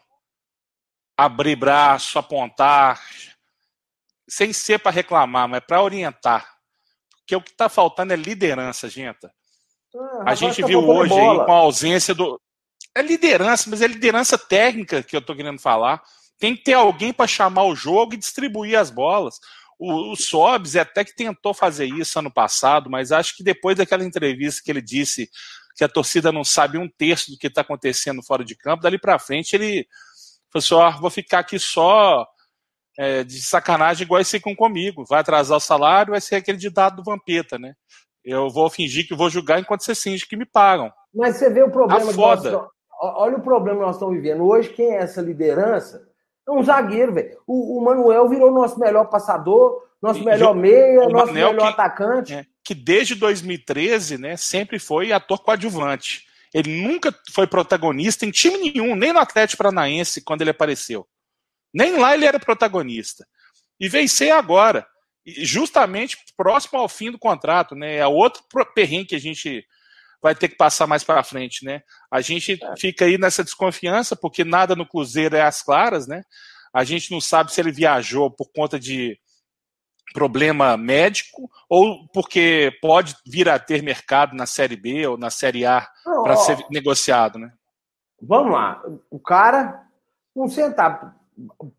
abrir 1.15 1.57
braço, 1.57 2.19
apontar, 2.19 2.99
sem 4.27 4.55
ser 4.55 4.79
para 4.79 4.91
reclamar, 4.91 5.47
mas 5.47 5.61
para 5.61 5.83
orientar. 5.83 6.51
Porque 7.19 7.37
o 7.37 7.43
que 7.43 7.51
está 7.51 7.69
faltando 7.69 8.15
é 8.15 8.17
liderança, 8.17 8.89
gente. 8.89 9.27
Ah, 9.95 10.31
a 10.31 10.35
gente 10.35 10.65
viu 10.65 10.81
hoje 10.81 11.13
aí, 11.13 11.45
com 11.45 11.53
a 11.53 11.57
ausência 11.57 12.15
do. 12.15 12.41
É 12.99 13.03
liderança, 13.03 13.71
mas 13.71 13.81
é 13.81 13.87
liderança 13.87 14.37
técnica 14.37 15.05
que 15.05 15.15
eu 15.15 15.23
tô 15.23 15.33
querendo 15.33 15.61
falar. 15.61 16.03
Tem 16.37 16.57
que 16.57 16.65
ter 16.65 16.73
alguém 16.73 17.13
para 17.13 17.29
chamar 17.29 17.63
o 17.63 17.77
jogo 17.77 18.15
e 18.15 18.17
distribuir 18.17 18.77
as 18.77 18.91
bolas. 18.91 19.37
O, 19.79 20.11
o 20.11 20.17
Sobs 20.17 20.75
até 20.75 21.05
que 21.05 21.15
tentou 21.15 21.55
fazer 21.55 21.87
isso 21.87 22.19
ano 22.19 22.33
passado, 22.33 22.91
mas 22.91 23.13
acho 23.13 23.37
que 23.37 23.45
depois 23.45 23.77
daquela 23.77 24.03
entrevista 24.03 24.61
que 24.65 24.73
ele 24.73 24.83
disse 24.83 25.31
que 25.77 25.85
a 25.85 25.89
torcida 25.89 26.33
não 26.33 26.43
sabe 26.43 26.77
um 26.77 26.89
terço 26.89 27.31
do 27.31 27.39
que 27.39 27.47
está 27.47 27.61
acontecendo 27.61 28.21
fora 28.21 28.45
de 28.45 28.57
campo, 28.57 28.83
dali 28.83 28.99
para 28.99 29.17
frente 29.17 29.55
ele 29.55 29.87
falou 30.53 30.89
assim: 30.91 30.97
ó, 30.97 31.01
vou 31.01 31.09
ficar 31.09 31.39
aqui 31.39 31.57
só 31.57 32.27
é, 32.99 33.23
de 33.23 33.41
sacanagem 33.41 34.03
igual 34.05 34.21
esse 34.21 34.41
com 34.41 34.57
comigo. 34.57 35.05
Vai 35.09 35.21
atrasar 35.21 35.57
o 35.57 35.61
salário, 35.61 36.11
vai 36.11 36.21
ser 36.21 36.35
aquele 36.35 36.59
ditado 36.59 36.97
do 36.97 37.05
Vampeta, 37.05 37.61
né? 37.61 37.75
Eu 38.25 38.51
vou 38.51 38.69
fingir 38.69 39.07
que 39.07 39.15
vou 39.15 39.31
julgar 39.31 39.61
enquanto 39.61 39.85
você 39.85 39.95
finge 39.95 40.27
que 40.27 40.37
me 40.37 40.45
pagam. 40.45 40.93
Mas 41.15 41.37
você 41.37 41.49
vê 41.49 41.63
o 41.63 41.71
problema. 41.71 42.13
foda. 42.13 42.51
Nós, 42.51 42.69
olha 42.99 43.37
o 43.37 43.43
problema 43.43 43.79
que 43.79 43.87
nós 43.87 43.97
estamos 43.97 44.15
vivendo. 44.15 44.45
Hoje, 44.45 44.71
quem 44.71 44.95
é 44.95 44.99
essa 44.99 45.21
liderança 45.21 46.07
é 46.47 46.51
um 46.51 46.63
zagueiro, 46.63 47.15
velho. 47.15 47.39
O, 47.47 47.79
o, 47.79 47.85
Manuel 47.85 48.29
virou 48.29 48.51
nosso 48.51 48.79
melhor 48.79 49.05
passador, 49.07 49.83
nosso 50.01 50.25
melhor 50.25 50.55
meia, 50.55 51.07
nosso 51.09 51.27
Manel 51.27 51.53
melhor 51.53 51.75
que, 51.75 51.81
atacante. 51.81 52.35
É, 52.35 52.47
que 52.65 52.75
desde 52.75 53.15
2013, 53.15 54.19
né, 54.19 54.37
sempre 54.37 54.79
foi 54.79 55.13
ator 55.13 55.43
coadjuvante. 55.43 56.27
Ele 56.53 56.81
nunca 56.81 57.15
foi 57.33 57.47
protagonista 57.47 58.25
em 58.25 58.31
time 58.31 58.59
nenhum, 58.59 58.95
nem 58.95 59.13
no 59.13 59.19
Atlético 59.19 59.59
Paranaense, 59.59 60.23
quando 60.23 60.41
ele 60.41 60.51
apareceu. 60.51 61.07
Nem 61.73 61.99
lá 61.99 62.15
ele 62.15 62.25
era 62.25 62.41
protagonista. 62.41 63.27
E 63.79 63.89
veio 63.89 64.09
ser 64.09 64.31
agora, 64.31 64.87
justamente 65.27 66.17
próximo 66.37 66.79
ao 66.79 66.89
fim 66.89 67.11
do 67.11 67.19
contrato, 67.19 67.75
né? 67.75 67.97
É 67.97 68.07
outro 68.07 68.43
perrengue 68.75 69.09
que 69.09 69.15
a 69.15 69.21
gente 69.21 69.67
vai 70.23 70.35
ter 70.35 70.49
que 70.49 70.57
passar 70.57 70.87
mais 70.87 71.05
para 71.05 71.23
frente, 71.23 71.65
né? 71.65 71.83
A 72.11 72.21
gente 72.21 72.59
é. 72.63 72.77
fica 72.77 73.05
aí 73.05 73.17
nessa 73.19 73.45
desconfiança 73.45 74.17
porque 74.17 74.45
nada 74.45 74.75
no 74.75 74.87
Cruzeiro 74.87 75.37
é 75.37 75.43
às 75.43 75.63
claras, 75.63 76.07
né? 76.07 76.23
A 76.73 76.85
gente 76.85 77.11
não 77.11 77.21
sabe 77.21 77.53
se 77.53 77.61
ele 77.61 77.73
viajou 77.73 78.31
por 78.31 78.51
conta 78.53 78.79
de 78.79 79.19
problema 80.13 80.77
médico 80.77 81.51
ou 81.69 82.09
porque 82.13 82.73
pode 82.81 83.15
vir 83.27 83.49
a 83.49 83.59
ter 83.59 83.83
mercado 83.83 84.35
na 84.35 84.47
Série 84.47 84.77
B 84.77 85.07
ou 85.07 85.19
na 85.19 85.31
Série 85.31 85.67
A 85.67 85.87
para 86.23 86.37
ser 86.37 86.59
negociado, 86.71 87.39
né? 87.39 87.53
Vamos 88.21 88.53
lá. 88.53 88.83
O 89.11 89.19
cara 89.21 89.87
não 90.35 90.49
sentar. 90.49 91.17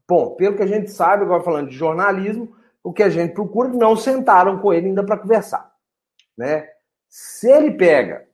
Bom, 0.07 0.35
pelo 0.35 0.55
que 0.55 0.63
a 0.63 0.67
gente 0.67 0.89
sabe, 0.89 1.23
agora 1.23 1.43
falando 1.43 1.69
de 1.69 1.75
jornalismo, 1.75 2.55
o 2.83 2.93
que 2.93 3.03
a 3.03 3.09
gente 3.09 3.33
procura, 3.33 3.69
não 3.69 3.95
sentaram 3.95 4.59
com 4.59 4.73
ele 4.73 4.87
ainda 4.87 5.03
para 5.03 5.17
conversar. 5.17 5.69
Né? 6.37 6.65
Se 7.09 7.49
ele 7.49 7.71
pega 7.71 8.28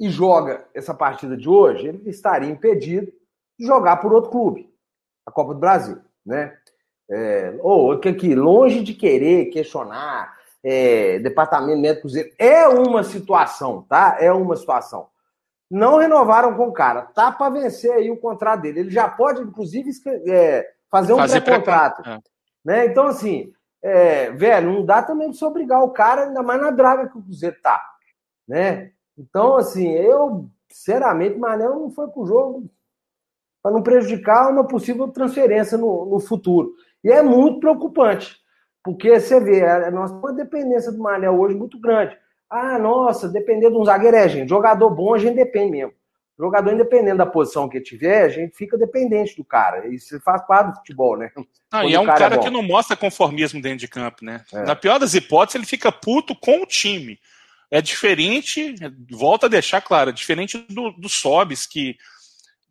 e 0.00 0.08
joga 0.08 0.64
essa 0.74 0.94
partida 0.94 1.36
de 1.36 1.46
hoje, 1.46 1.86
ele 1.86 2.08
estaria 2.08 2.48
impedido 2.48 3.12
de 3.58 3.66
jogar 3.66 3.98
por 3.98 4.14
outro 4.14 4.30
clube, 4.30 4.72
a 5.26 5.30
Copa 5.30 5.52
do 5.52 5.60
Brasil. 5.60 5.98
Né? 6.24 6.56
É, 7.10 7.54
ou 7.60 7.98
que 8.00 8.08
aqui, 8.08 8.34
longe 8.34 8.82
de 8.82 8.94
querer 8.94 9.50
questionar 9.50 10.34
é, 10.64 11.18
departamento 11.18 11.80
médico 11.80 12.02
cruzeiro, 12.02 12.30
é 12.38 12.66
uma 12.66 13.02
situação, 13.02 13.82
tá? 13.82 14.16
É 14.18 14.32
uma 14.32 14.56
situação. 14.56 15.08
Não 15.70 15.98
renovaram 15.98 16.56
com 16.56 16.68
o 16.68 16.72
cara, 16.72 17.02
tá 17.02 17.30
para 17.30 17.50
vencer 17.50 17.92
aí 17.92 18.10
o 18.10 18.16
contrato 18.16 18.62
dele. 18.62 18.80
Ele 18.80 18.90
já 18.90 19.06
pode, 19.06 19.42
inclusive, 19.42 19.90
é, 20.26 20.66
fazer 20.90 21.12
um 21.12 21.16
pré-contrato. 21.18 22.08
É. 22.08 22.18
Né? 22.64 22.86
Então, 22.86 23.06
assim, 23.06 23.52
é, 23.82 24.30
velho, 24.30 24.72
não 24.72 24.84
dá 24.84 25.02
também 25.02 25.30
de 25.30 25.36
se 25.36 25.44
obrigar 25.44 25.82
o 25.82 25.90
cara, 25.90 26.24
ainda 26.24 26.42
mais 26.42 26.60
na 26.60 26.70
draga 26.70 27.08
que 27.08 27.18
o 27.18 27.22
Cruzeiro 27.22 27.56
tá. 27.62 27.82
Né? 28.48 28.92
Então, 29.20 29.56
assim, 29.56 29.86
eu, 29.90 30.48
sinceramente, 30.70 31.38
Manel 31.38 31.78
não 31.78 31.90
foi 31.90 32.08
pro 32.08 32.24
jogo 32.24 32.70
para 33.62 33.70
não 33.70 33.82
prejudicar 33.82 34.50
uma 34.50 34.66
possível 34.66 35.08
transferência 35.08 35.76
no, 35.76 36.06
no 36.06 36.18
futuro. 36.18 36.72
E 37.04 37.10
é 37.10 37.22
muito 37.22 37.60
preocupante, 37.60 38.36
porque 38.82 39.20
você 39.20 39.38
vê, 39.38 39.62
a, 39.62 39.90
nós 39.90 40.10
temos 40.10 40.24
uma 40.24 40.32
dependência 40.32 40.90
do 40.90 40.98
Manel 40.98 41.38
hoje 41.38 41.54
muito 41.54 41.78
grande. 41.78 42.16
Ah, 42.48 42.78
nossa, 42.78 43.28
depender 43.28 43.70
de 43.70 43.76
um 43.76 43.84
zagueiro 43.84 44.16
é, 44.16 44.28
gente. 44.28 44.48
Jogador 44.48 44.88
bom 44.90 45.14
a 45.14 45.18
gente 45.18 45.36
depende 45.36 45.70
mesmo. 45.70 45.92
Jogador, 46.38 46.72
independente 46.72 47.18
da 47.18 47.26
posição 47.26 47.68
que 47.68 47.78
tiver, 47.82 48.22
a 48.22 48.28
gente 48.30 48.56
fica 48.56 48.78
dependente 48.78 49.36
do 49.36 49.44
cara. 49.44 49.86
Isso 49.88 50.18
faz 50.20 50.44
parte 50.46 50.70
do 50.70 50.76
futebol, 50.76 51.14
né? 51.18 51.30
Ah, 51.70 51.84
e 51.84 51.94
é 51.94 52.00
um 52.00 52.06
cara, 52.06 52.18
cara 52.18 52.34
é 52.36 52.38
que 52.38 52.48
não 52.48 52.62
mostra 52.62 52.96
conformismo 52.96 53.60
dentro 53.60 53.80
de 53.80 53.88
campo, 53.88 54.24
né? 54.24 54.42
É. 54.50 54.64
Na 54.64 54.74
pior 54.74 54.98
das 54.98 55.12
hipóteses, 55.12 55.56
ele 55.56 55.66
fica 55.66 55.92
puto 55.92 56.34
com 56.34 56.62
o 56.62 56.66
time. 56.66 57.20
É 57.70 57.80
diferente, 57.80 58.74
volta 59.10 59.46
a 59.46 59.48
deixar 59.48 59.80
claro, 59.80 60.10
é 60.10 60.12
diferente 60.12 60.58
do, 60.68 60.90
do 60.90 61.08
Sobis, 61.08 61.66
que 61.66 61.96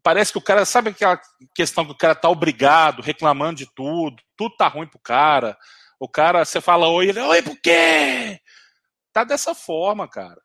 parece 0.04 0.32
que 0.32 0.38
o 0.38 0.42
cara, 0.42 0.66
sabe 0.66 0.90
aquela 0.90 1.20
questão 1.56 1.86
que 1.86 1.92
o 1.92 1.98
cara 1.98 2.16
tá 2.16 2.30
obrigado, 2.30 3.02
reclamando 3.02 3.60
de 3.60 3.74
tudo, 3.74 4.22
tudo 4.36 4.56
tá 4.58 4.68
ruim 4.68 4.88
pro 4.88 5.00
cara. 5.00 5.58
O 6.00 6.08
cara, 6.08 6.44
você 6.44 6.62
fala 6.62 6.90
oi, 6.90 7.10
ele, 7.10 7.20
oi, 7.20 7.42
por 7.42 7.58
quê? 7.62 8.40
Tá 9.14 9.24
dessa 9.24 9.54
forma, 9.54 10.08
cara. 10.08 10.42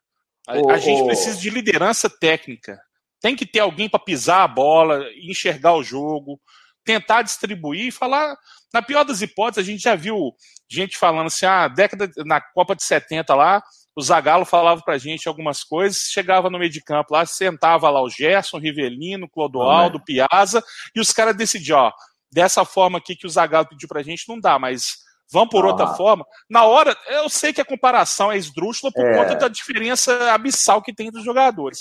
A, 0.47 0.57
oh, 0.57 0.69
a 0.69 0.77
gente 0.77 1.01
oh. 1.01 1.05
precisa 1.05 1.39
de 1.39 1.49
liderança 1.49 2.09
técnica. 2.09 2.79
Tem 3.21 3.35
que 3.35 3.45
ter 3.45 3.59
alguém 3.59 3.89
para 3.89 3.99
pisar 3.99 4.43
a 4.43 4.47
bola, 4.47 5.03
enxergar 5.15 5.73
o 5.73 5.83
jogo, 5.83 6.39
tentar 6.83 7.21
distribuir 7.23 7.87
e 7.87 7.91
falar. 7.91 8.37
Na 8.73 8.81
pior 8.81 9.03
das 9.03 9.21
hipóteses, 9.21 9.67
a 9.67 9.71
gente 9.71 9.81
já 9.81 9.95
viu 9.95 10.35
gente 10.69 10.97
falando 10.97 11.27
assim: 11.27 11.45
ah, 11.45 11.67
década 11.67 12.11
na 12.25 12.41
Copa 12.41 12.75
de 12.75 12.83
70 12.83 13.33
lá, 13.33 13.63
o 13.95 14.01
Zagallo 14.01 14.45
falava 14.45 14.81
pra 14.81 14.97
gente 14.97 15.27
algumas 15.27 15.63
coisas, 15.63 16.09
chegava 16.11 16.49
no 16.49 16.59
meio 16.59 16.71
de 16.71 16.83
campo 16.83 17.13
lá, 17.13 17.25
sentava 17.25 17.89
lá 17.89 18.01
o 18.01 18.09
Gerson, 18.09 18.57
Rivelino, 18.57 19.29
Clodoaldo, 19.29 19.99
ah, 19.99 20.03
Piazza, 20.05 20.63
e 20.93 20.99
os 20.99 21.13
caras 21.13 21.35
decidiam, 21.35 21.79
ó, 21.79 21.91
dessa 22.29 22.65
forma 22.65 22.97
aqui 22.97 23.15
que 23.15 23.25
o 23.25 23.29
Zagallo 23.29 23.69
pediu 23.69 23.87
pra 23.87 24.03
gente, 24.03 24.27
não 24.27 24.37
dá, 24.37 24.59
mas 24.59 24.97
vamos 25.31 25.49
por 25.49 25.63
ah. 25.63 25.69
outra 25.69 25.87
forma. 25.95 26.25
Na 26.49 26.65
hora, 26.65 26.95
eu 27.07 27.29
sei 27.29 27.53
que 27.53 27.61
a 27.61 27.65
comparação 27.65 28.31
é 28.31 28.37
esdrúxula 28.37 28.91
por 28.91 29.05
é. 29.05 29.15
conta 29.15 29.35
da 29.35 29.47
diferença 29.47 30.33
abissal 30.33 30.81
que 30.81 30.93
tem 30.93 31.09
dos 31.09 31.23
jogadores. 31.23 31.79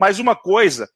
Mas 0.00 0.20
uma 0.20 0.36
coisa 0.36 0.88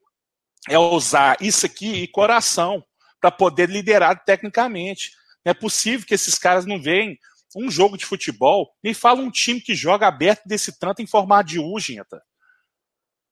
é 0.68 0.78
usar 0.78 1.36
isso 1.40 1.66
aqui 1.66 2.02
e 2.02 2.08
coração 2.08 2.84
para 3.20 3.32
poder 3.32 3.68
liderar 3.68 4.22
tecnicamente. 4.24 5.10
Não 5.44 5.50
é 5.50 5.54
possível 5.54 6.06
que 6.06 6.14
esses 6.14 6.38
caras 6.38 6.64
não 6.64 6.80
venham 6.80 7.16
um 7.56 7.70
jogo 7.70 7.96
de 7.96 8.06
futebol, 8.06 8.70
me 8.82 8.94
fala 8.94 9.20
um 9.20 9.30
time 9.30 9.60
que 9.60 9.74
joga 9.74 10.06
aberto 10.06 10.46
desse 10.46 10.78
tanto 10.78 11.02
em 11.02 11.06
formato 11.06 11.48
de 11.48 11.58
U, 11.58 11.78
Genta. 11.78 12.22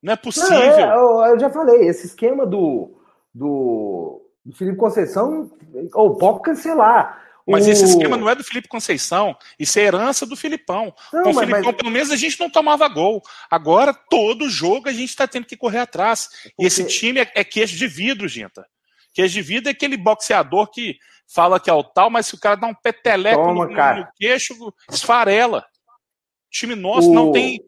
Não 0.02 0.12
é 0.12 0.16
possível. 0.16 0.50
Não, 0.50 0.62
é, 0.62 0.96
eu, 0.96 1.33
eu, 1.33 1.38
já 1.38 1.50
falei, 1.50 1.88
esse 1.88 2.07
esquema 2.07 2.46
do, 2.46 3.00
do, 3.35 4.22
do 4.44 4.54
Felipe 4.54 4.76
Conceição, 4.76 5.50
ou 5.92 6.16
pode 6.16 6.42
cancelar. 6.42 7.26
Mas 7.46 7.66
o... 7.66 7.70
esse 7.70 7.85
esquema 7.85 8.16
não 8.16 8.28
é 8.28 8.35
do 8.35 8.44
Felipe 8.44 8.68
Conceição, 8.68 9.35
isso 9.59 9.78
é 9.78 9.83
herança 9.83 10.26
do 10.26 10.37
Filipão. 10.37 10.94
Não, 11.12 11.22
Com 11.22 11.31
o 11.31 11.35
Filipão, 11.35 11.62
mas... 11.64 11.76
pelo 11.76 11.90
menos, 11.90 12.11
a 12.11 12.16
gente 12.16 12.38
não 12.38 12.50
tomava 12.50 12.87
gol. 12.88 13.22
Agora, 13.50 13.94
todo 13.94 14.50
jogo, 14.50 14.88
a 14.88 14.92
gente 14.92 15.09
está 15.09 15.26
tendo 15.26 15.46
que 15.46 15.57
correr 15.57 15.78
atrás. 15.78 16.28
E 16.59 16.66
esse 16.66 16.85
time 16.85 17.20
é, 17.20 17.33
é 17.35 17.42
queixo 17.44 17.76
de 17.76 17.87
vidro, 17.87 18.28
Genta. 18.28 18.66
Queixo 19.14 19.35
de 19.35 19.42
vidro 19.42 19.68
é 19.68 19.72
aquele 19.72 19.96
boxeador 19.96 20.70
que 20.70 20.96
fala 21.33 21.61
que 21.61 21.69
é 21.69 21.73
o 21.73 21.85
tal, 21.85 22.11
mas 22.11 22.27
se 22.27 22.35
o 22.35 22.41
cara 22.41 22.57
dá 22.57 22.67
um 22.67 22.75
peteleco 22.75 23.43
Toma, 23.43 23.67
no, 23.67 23.71
no, 23.71 24.09
queixo, 24.17 24.55
esfarela. 24.91 25.61
O 25.61 26.51
time 26.51 26.75
nosso 26.75 27.11
o... 27.11 27.14
não 27.14 27.33
tem 27.33 27.61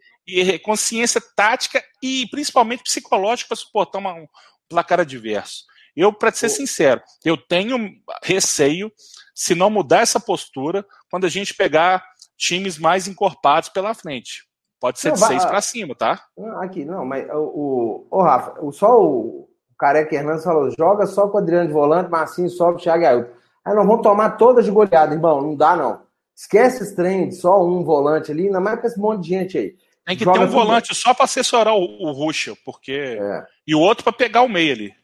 consciência 0.63 1.21
tática 1.37 1.83
e 2.03 2.27
principalmente 2.31 2.83
psicológica 2.83 3.49
para 3.49 3.57
suportar 3.57 3.99
uma, 3.99 4.15
um 4.15 4.27
placar 4.69 5.01
adverso. 5.01 5.65
Eu, 5.95 6.13
para 6.13 6.33
ser 6.33 6.47
o... 6.47 6.51
sincero, 6.51 7.03
eu 7.25 7.37
tenho 7.37 7.77
receio, 8.23 8.91
se 9.35 9.55
não 9.55 9.69
mudar 9.69 10.01
essa 10.01 10.21
postura, 10.21 10.87
quando 11.11 11.27
a 11.27 11.29
gente 11.29 11.55
pegar 11.55 12.03
times 12.37 12.79
mais 12.79 13.07
encorpados 13.07 13.69
pela 13.69 13.93
frente. 13.93 14.49
Pode 14.81 14.99
ser 14.99 15.09
não, 15.09 15.15
de 15.17 15.21
vai... 15.21 15.29
seis 15.31 15.45
para 15.45 15.61
cima, 15.61 15.95
tá? 15.95 16.25
aqui, 16.61 16.87
não, 16.87 17.05
mas 17.05 17.29
o, 17.31 18.07
o, 18.11 18.19
o 18.19 18.23
Rafa, 18.23 18.59
o, 18.65 18.73
só 18.73 18.99
o, 18.99 19.43
o 19.43 19.77
Careca 19.79 20.15
Hernandes 20.15 20.45
falou: 20.45 20.71
joga 20.71 21.07
só 21.07 21.29
com 21.29 21.37
o 21.37 21.41
Adriano 21.41 21.67
de 21.67 21.75
volante, 21.75 22.11
Marcinho 22.11 22.49
sobe, 22.49 22.81
Thiago 22.81 23.05
Ailton. 23.05 23.40
Aí 23.65 23.75
nós 23.75 23.87
vamos 23.87 24.03
tomar 24.03 24.31
todas 24.31 24.65
de 24.65 24.71
goleada, 24.71 25.15
irmão. 25.15 25.41
Não 25.41 25.55
dá, 25.55 25.77
não. 25.77 26.03
Esquece 26.35 26.83
esse 26.83 26.97
trem 26.97 27.31
só 27.31 27.65
um 27.65 27.85
volante 27.85 28.33
ali, 28.33 28.47
ainda 28.47 28.61
mais 28.61 28.81
com 28.81 28.87
esse 28.87 28.99
monte 28.99 29.25
de 29.25 29.29
gente 29.29 29.59
aí. 29.59 29.77
Tem 30.07 30.17
que 30.17 30.25
Joga 30.25 30.39
ter 30.39 30.45
um 30.47 30.49
volante 30.49 30.95
só 30.95 31.13
para 31.13 31.25
assessorar 31.25 31.75
o, 31.75 31.83
o 31.83 32.13
Ruxa, 32.13 32.55
porque. 32.65 33.19
É. 33.21 33.47
E 33.67 33.75
o 33.75 33.81
outro 33.81 34.03
para 34.03 34.13
pegar 34.13 34.43
o 34.43 34.49
meio 34.49 34.73
ali. 34.73 34.95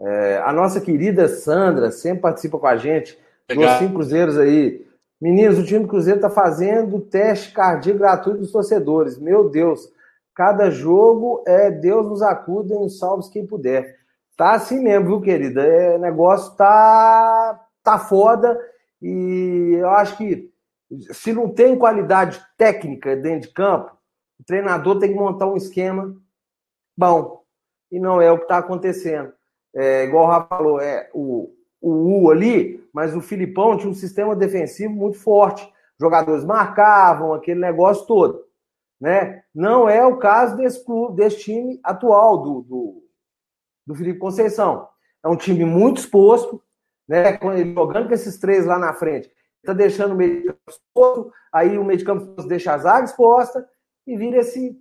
É, 0.00 0.42
a 0.44 0.52
nossa 0.52 0.80
querida 0.80 1.28
Sandra 1.28 1.90
sempre 1.92 2.22
participa 2.22 2.58
com 2.58 2.66
a 2.66 2.76
gente. 2.76 3.16
Pegar. 3.46 3.78
cinco 3.78 3.94
cruzeiros 3.94 4.38
aí. 4.38 4.84
Meninos, 5.20 5.58
o 5.58 5.64
time 5.64 5.80
do 5.80 5.88
Cruzeiro 5.88 6.18
está 6.18 6.28
fazendo 6.28 7.00
teste 7.00 7.52
cardíaco 7.52 8.00
gratuito 8.00 8.40
dos 8.40 8.50
torcedores. 8.50 9.16
Meu 9.16 9.48
Deus, 9.48 9.88
cada 10.34 10.70
jogo 10.70 11.42
é 11.46 11.70
Deus 11.70 12.06
nos 12.06 12.20
acuda 12.20 12.74
e 12.74 12.78
nos 12.78 12.98
salve 12.98 13.30
quem 13.30 13.46
puder. 13.46 13.96
Tá 14.36 14.52
assim 14.52 14.80
mesmo, 14.80 15.06
viu, 15.06 15.20
querida? 15.20 15.64
É, 15.64 15.98
negócio 15.98 16.56
tá, 16.56 17.66
tá 17.82 17.98
foda 17.98 18.58
e 19.00 19.76
eu 19.78 19.90
acho 19.90 20.16
que 20.16 20.52
se 21.12 21.32
não 21.32 21.48
tem 21.48 21.78
qualidade 21.78 22.44
técnica 22.56 23.16
dentro 23.16 23.48
de 23.48 23.54
campo, 23.54 23.96
o 24.40 24.44
treinador 24.44 24.98
tem 24.98 25.12
que 25.12 25.18
montar 25.18 25.46
um 25.46 25.56
esquema 25.56 26.14
bom. 26.96 27.42
E 27.90 27.98
não 27.98 28.20
é 28.20 28.30
o 28.30 28.38
que 28.38 28.44
está 28.44 28.58
acontecendo. 28.58 29.32
É, 29.74 30.04
igual 30.04 30.24
o 30.24 30.28
Rafa 30.28 30.48
falou, 30.48 30.80
é 30.80 31.10
o, 31.12 31.54
o 31.80 32.24
U 32.24 32.30
ali, 32.30 32.84
mas 32.92 33.14
o 33.14 33.20
Filipão 33.20 33.76
tinha 33.76 33.90
um 33.90 33.94
sistema 33.94 34.34
defensivo 34.34 34.92
muito 34.92 35.18
forte. 35.18 35.68
Jogadores 36.00 36.44
marcavam 36.44 37.34
aquele 37.34 37.60
negócio 37.60 38.06
todo. 38.06 38.44
Né? 39.00 39.42
Não 39.54 39.88
é 39.88 40.04
o 40.04 40.16
caso 40.16 40.56
desse 40.56 40.84
clube, 40.84 41.16
desse 41.16 41.40
time 41.40 41.80
atual 41.84 42.38
do, 42.38 42.62
do, 42.62 43.03
do 43.86 43.94
Felipe 43.94 44.18
Conceição. 44.18 44.88
É 45.22 45.28
um 45.28 45.36
time 45.36 45.64
muito 45.64 45.98
exposto, 45.98 46.62
né? 47.08 47.38
Jogando 47.74 48.08
com 48.08 48.14
esses 48.14 48.38
três 48.38 48.66
lá 48.66 48.78
na 48.78 48.92
frente. 48.92 49.30
Está 49.58 49.72
deixando 49.72 50.12
o 50.12 50.16
meio 50.16 50.42
de 50.42 50.46
campo 50.48 50.70
exposto, 50.70 51.32
aí 51.52 51.78
o 51.78 51.84
meio 51.84 51.98
de 51.98 52.04
campo 52.04 52.42
deixa 52.42 52.74
a 52.74 52.78
zaga 52.78 53.04
exposta 53.06 53.68
e 54.06 54.16
vira 54.16 54.38
esse 54.38 54.78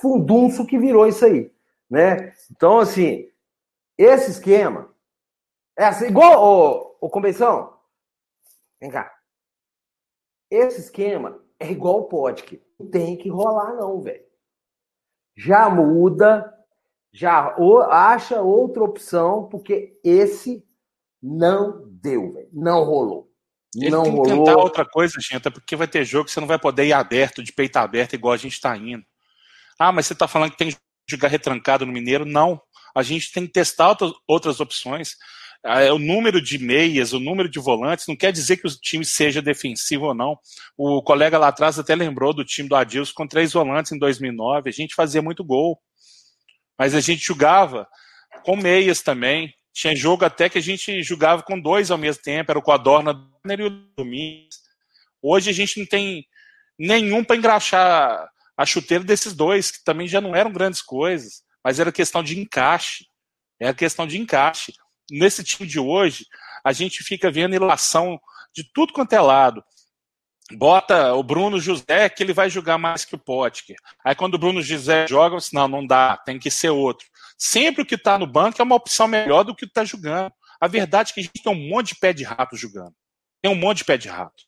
fundunço 0.00 0.66
que 0.66 0.78
virou 0.78 1.06
isso 1.06 1.24
aí. 1.24 1.52
Né? 1.90 2.32
Então, 2.50 2.78
assim, 2.78 3.28
esse 3.98 4.30
esquema 4.30 4.94
é 5.76 5.84
assim, 5.84 6.06
igual 6.06 6.42
o, 6.42 7.06
o 7.06 7.10
Convenção. 7.10 7.78
Vem 8.80 8.90
cá. 8.90 9.14
Esse 10.50 10.80
esquema 10.80 11.42
é 11.58 11.70
igual 11.70 12.00
o 12.00 12.08
podcast. 12.08 12.66
Não 12.78 12.88
tem 12.88 13.16
que 13.16 13.28
rolar, 13.28 13.74
não, 13.74 14.00
velho. 14.00 14.24
Já 15.36 15.68
muda, 15.68 16.52
já 17.12 17.54
acha 17.90 18.40
outra 18.40 18.82
opção, 18.82 19.48
porque 19.48 19.98
esse 20.04 20.64
não 21.22 21.84
deu, 21.88 22.32
velho. 22.32 22.48
Não 22.52 22.84
rolou. 22.84 23.30
Ele 23.76 23.90
não 23.90 24.02
tem 24.02 24.12
que 24.12 24.18
rolou. 24.18 24.44
tentar 24.44 24.58
outra 24.58 24.84
coisa, 24.84 25.14
gente, 25.20 25.46
é 25.46 25.50
porque 25.50 25.76
vai 25.76 25.86
ter 25.86 26.04
jogo 26.04 26.24
que 26.24 26.32
você 26.32 26.40
não 26.40 26.46
vai 26.48 26.58
poder 26.58 26.86
ir 26.86 26.92
aberto, 26.92 27.42
de 27.42 27.52
peito 27.52 27.76
aberto, 27.76 28.14
igual 28.14 28.34
a 28.34 28.38
gente 28.38 28.54
está 28.54 28.76
indo. 28.76 29.04
Ah, 29.78 29.92
mas 29.92 30.06
você 30.06 30.12
está 30.12 30.26
falando 30.26 30.50
que 30.50 30.58
tem 30.58 30.70
que 30.70 30.78
jogar 31.08 31.28
retrancado 31.28 31.86
no 31.86 31.92
Mineiro? 31.92 32.24
Não. 32.24 32.60
A 32.94 33.02
gente 33.02 33.32
tem 33.32 33.46
que 33.46 33.52
testar 33.52 33.88
outras, 33.88 34.12
outras 34.26 34.60
opções. 34.60 35.16
Ah, 35.64 35.92
o 35.92 35.98
número 35.98 36.40
de 36.40 36.58
meias, 36.58 37.12
o 37.12 37.20
número 37.20 37.48
de 37.48 37.58
volantes, 37.58 38.06
não 38.06 38.16
quer 38.16 38.32
dizer 38.32 38.56
que 38.56 38.66
o 38.66 38.70
time 38.70 39.04
seja 39.04 39.42
defensivo 39.42 40.06
ou 40.06 40.14
não. 40.14 40.38
O 40.76 41.02
colega 41.02 41.38
lá 41.38 41.48
atrás 41.48 41.78
até 41.78 41.94
lembrou 41.94 42.32
do 42.32 42.44
time 42.44 42.68
do 42.68 42.74
Adilson 42.74 43.12
com 43.14 43.26
três 43.26 43.52
volantes 43.52 43.92
em 43.92 43.98
2009. 43.98 44.68
A 44.68 44.72
gente 44.72 44.94
fazia 44.94 45.22
muito 45.22 45.44
gol. 45.44 45.80
Mas 46.80 46.94
a 46.94 47.00
gente 47.00 47.22
jogava 47.22 47.86
com 48.42 48.56
meias 48.56 49.02
também. 49.02 49.54
Tinha 49.70 49.94
jogo 49.94 50.24
até 50.24 50.48
que 50.48 50.56
a 50.56 50.62
gente 50.62 51.02
jogava 51.02 51.42
com 51.42 51.60
dois 51.60 51.90
ao 51.90 51.98
mesmo 51.98 52.22
tempo, 52.22 52.50
era 52.50 52.58
o 52.58 52.62
Codorna 52.62 53.12
e 53.46 53.62
o 53.62 53.68
Domingos. 53.94 54.56
Hoje 55.20 55.50
a 55.50 55.52
gente 55.52 55.78
não 55.78 55.84
tem 55.84 56.24
nenhum 56.78 57.22
para 57.22 57.36
engraxar 57.36 58.26
a 58.56 58.64
chuteira 58.64 59.04
desses 59.04 59.34
dois, 59.34 59.70
que 59.70 59.84
também 59.84 60.08
já 60.08 60.22
não 60.22 60.34
eram 60.34 60.50
grandes 60.50 60.80
coisas, 60.80 61.42
mas 61.62 61.78
era 61.78 61.92
questão 61.92 62.22
de 62.22 62.40
encaixe. 62.40 63.04
Era 63.60 63.74
questão 63.74 64.06
de 64.06 64.16
encaixe. 64.16 64.72
Nesse 65.10 65.44
time 65.44 65.68
de 65.68 65.78
hoje, 65.78 66.24
a 66.64 66.72
gente 66.72 67.04
fica 67.04 67.30
vendo 67.30 67.54
ilação 67.54 68.18
de 68.54 68.64
tudo 68.72 68.94
quanto 68.94 69.12
é 69.12 69.20
lado. 69.20 69.62
Bota 70.52 71.14
o 71.14 71.22
Bruno 71.22 71.60
José 71.60 72.08
que 72.08 72.22
ele 72.22 72.32
vai 72.32 72.50
jogar 72.50 72.78
mais 72.78 73.04
que 73.04 73.14
o 73.14 73.18
Potker. 73.18 73.76
Aí 74.04 74.14
quando 74.14 74.34
o 74.34 74.38
Bruno 74.38 74.62
José 74.62 75.06
joga, 75.08 75.40
você, 75.40 75.54
não, 75.54 75.68
não 75.68 75.86
dá, 75.86 76.16
tem 76.16 76.38
que 76.38 76.50
ser 76.50 76.70
outro. 76.70 77.06
Sempre 77.38 77.82
o 77.82 77.86
que 77.86 77.94
está 77.94 78.18
no 78.18 78.26
banco 78.26 78.60
é 78.60 78.64
uma 78.64 78.74
opção 78.74 79.08
melhor 79.08 79.44
do 79.44 79.54
que 79.54 79.64
está 79.64 79.84
jogando. 79.84 80.32
A 80.60 80.68
verdade 80.68 81.10
é 81.10 81.14
que 81.14 81.20
a 81.20 81.22
gente 81.22 81.42
tem 81.42 81.52
um 81.52 81.68
monte 81.68 81.94
de 81.94 82.00
pé 82.00 82.12
de 82.12 82.24
rato 82.24 82.56
jogando. 82.56 82.94
Tem 83.40 83.50
um 83.50 83.54
monte 83.54 83.78
de 83.78 83.84
pé 83.84 83.96
de 83.96 84.08
rato. 84.08 84.44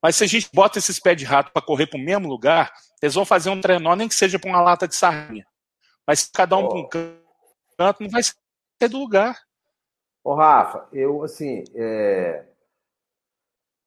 Mas 0.00 0.16
se 0.16 0.24
a 0.24 0.26
gente 0.26 0.48
bota 0.52 0.78
esses 0.78 1.00
pés 1.00 1.16
de 1.16 1.24
rato 1.24 1.50
para 1.52 1.62
correr 1.62 1.86
para 1.88 1.98
o 1.98 2.02
mesmo 2.02 2.28
lugar, 2.28 2.72
eles 3.02 3.14
vão 3.14 3.24
fazer 3.24 3.50
um 3.50 3.60
trenó, 3.60 3.96
nem 3.96 4.08
que 4.08 4.14
seja 4.14 4.38
para 4.38 4.48
uma 4.48 4.60
lata 4.60 4.86
de 4.86 4.94
sardinha. 4.94 5.44
Mas 6.06 6.20
se 6.20 6.32
cada 6.32 6.56
um 6.56 6.64
oh. 6.64 6.68
para 6.68 6.78
um 6.78 6.88
canto, 7.76 8.02
não 8.02 8.10
vai 8.10 8.22
ser 8.22 8.88
do 8.88 8.98
lugar. 8.98 9.36
Ô, 10.22 10.34
Rafa, 10.34 10.86
eu, 10.92 11.24
assim, 11.24 11.64
é... 11.74 12.44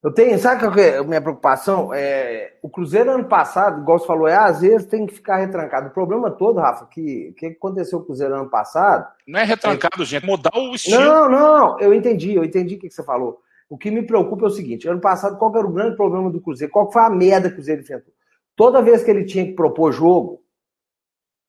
eu 0.02 0.12
tenho, 0.12 0.38
sabe 0.38 0.60
qual 0.60 0.76
é 0.78 0.98
a 0.98 1.04
minha 1.04 1.20
preocupação? 1.20 1.94
É... 1.94 2.54
O 2.60 2.68
Cruzeiro, 2.68 3.12
ano 3.12 3.24
passado, 3.24 3.80
igual 3.80 3.98
você 3.98 4.06
falou, 4.06 4.26
é, 4.26 4.34
às 4.34 4.60
vezes 4.60 4.86
tem 4.86 5.06
que 5.06 5.14
ficar 5.14 5.36
retrancado. 5.36 5.88
O 5.88 5.92
problema 5.92 6.30
todo, 6.30 6.58
Rafa, 6.58 6.86
que 6.86 7.30
o 7.30 7.34
que 7.34 7.46
aconteceu 7.46 7.98
com 7.98 8.04
o 8.04 8.06
Cruzeiro 8.06 8.34
ano 8.34 8.50
passado... 8.50 9.06
Não 9.26 9.38
é 9.38 9.44
retrancado, 9.44 10.02
é... 10.02 10.06
gente, 10.06 10.24
é 10.24 10.26
mudar 10.26 10.56
o 10.56 10.74
estilo. 10.74 11.00
Não, 11.00 11.28
não, 11.28 11.80
eu 11.80 11.94
entendi, 11.94 12.34
eu 12.34 12.44
entendi 12.44 12.74
o 12.74 12.78
que 12.78 12.90
você 12.90 13.02
falou. 13.02 13.40
O 13.72 13.78
que 13.78 13.90
me 13.90 14.02
preocupa 14.02 14.44
é 14.44 14.48
o 14.48 14.50
seguinte: 14.50 14.86
ano 14.86 15.00
passado, 15.00 15.38
qual 15.38 15.56
era 15.56 15.66
o 15.66 15.72
grande 15.72 15.96
problema 15.96 16.28
do 16.30 16.42
Cruzeiro? 16.42 16.70
Qual 16.70 16.92
foi 16.92 17.00
a 17.00 17.08
merda 17.08 17.48
que 17.48 17.54
o 17.54 17.56
Cruzeiro 17.56 17.80
enfrentou? 17.80 18.12
Toda 18.54 18.82
vez 18.82 19.02
que 19.02 19.10
ele 19.10 19.24
tinha 19.24 19.46
que 19.46 19.54
propor 19.54 19.92
jogo, 19.92 20.44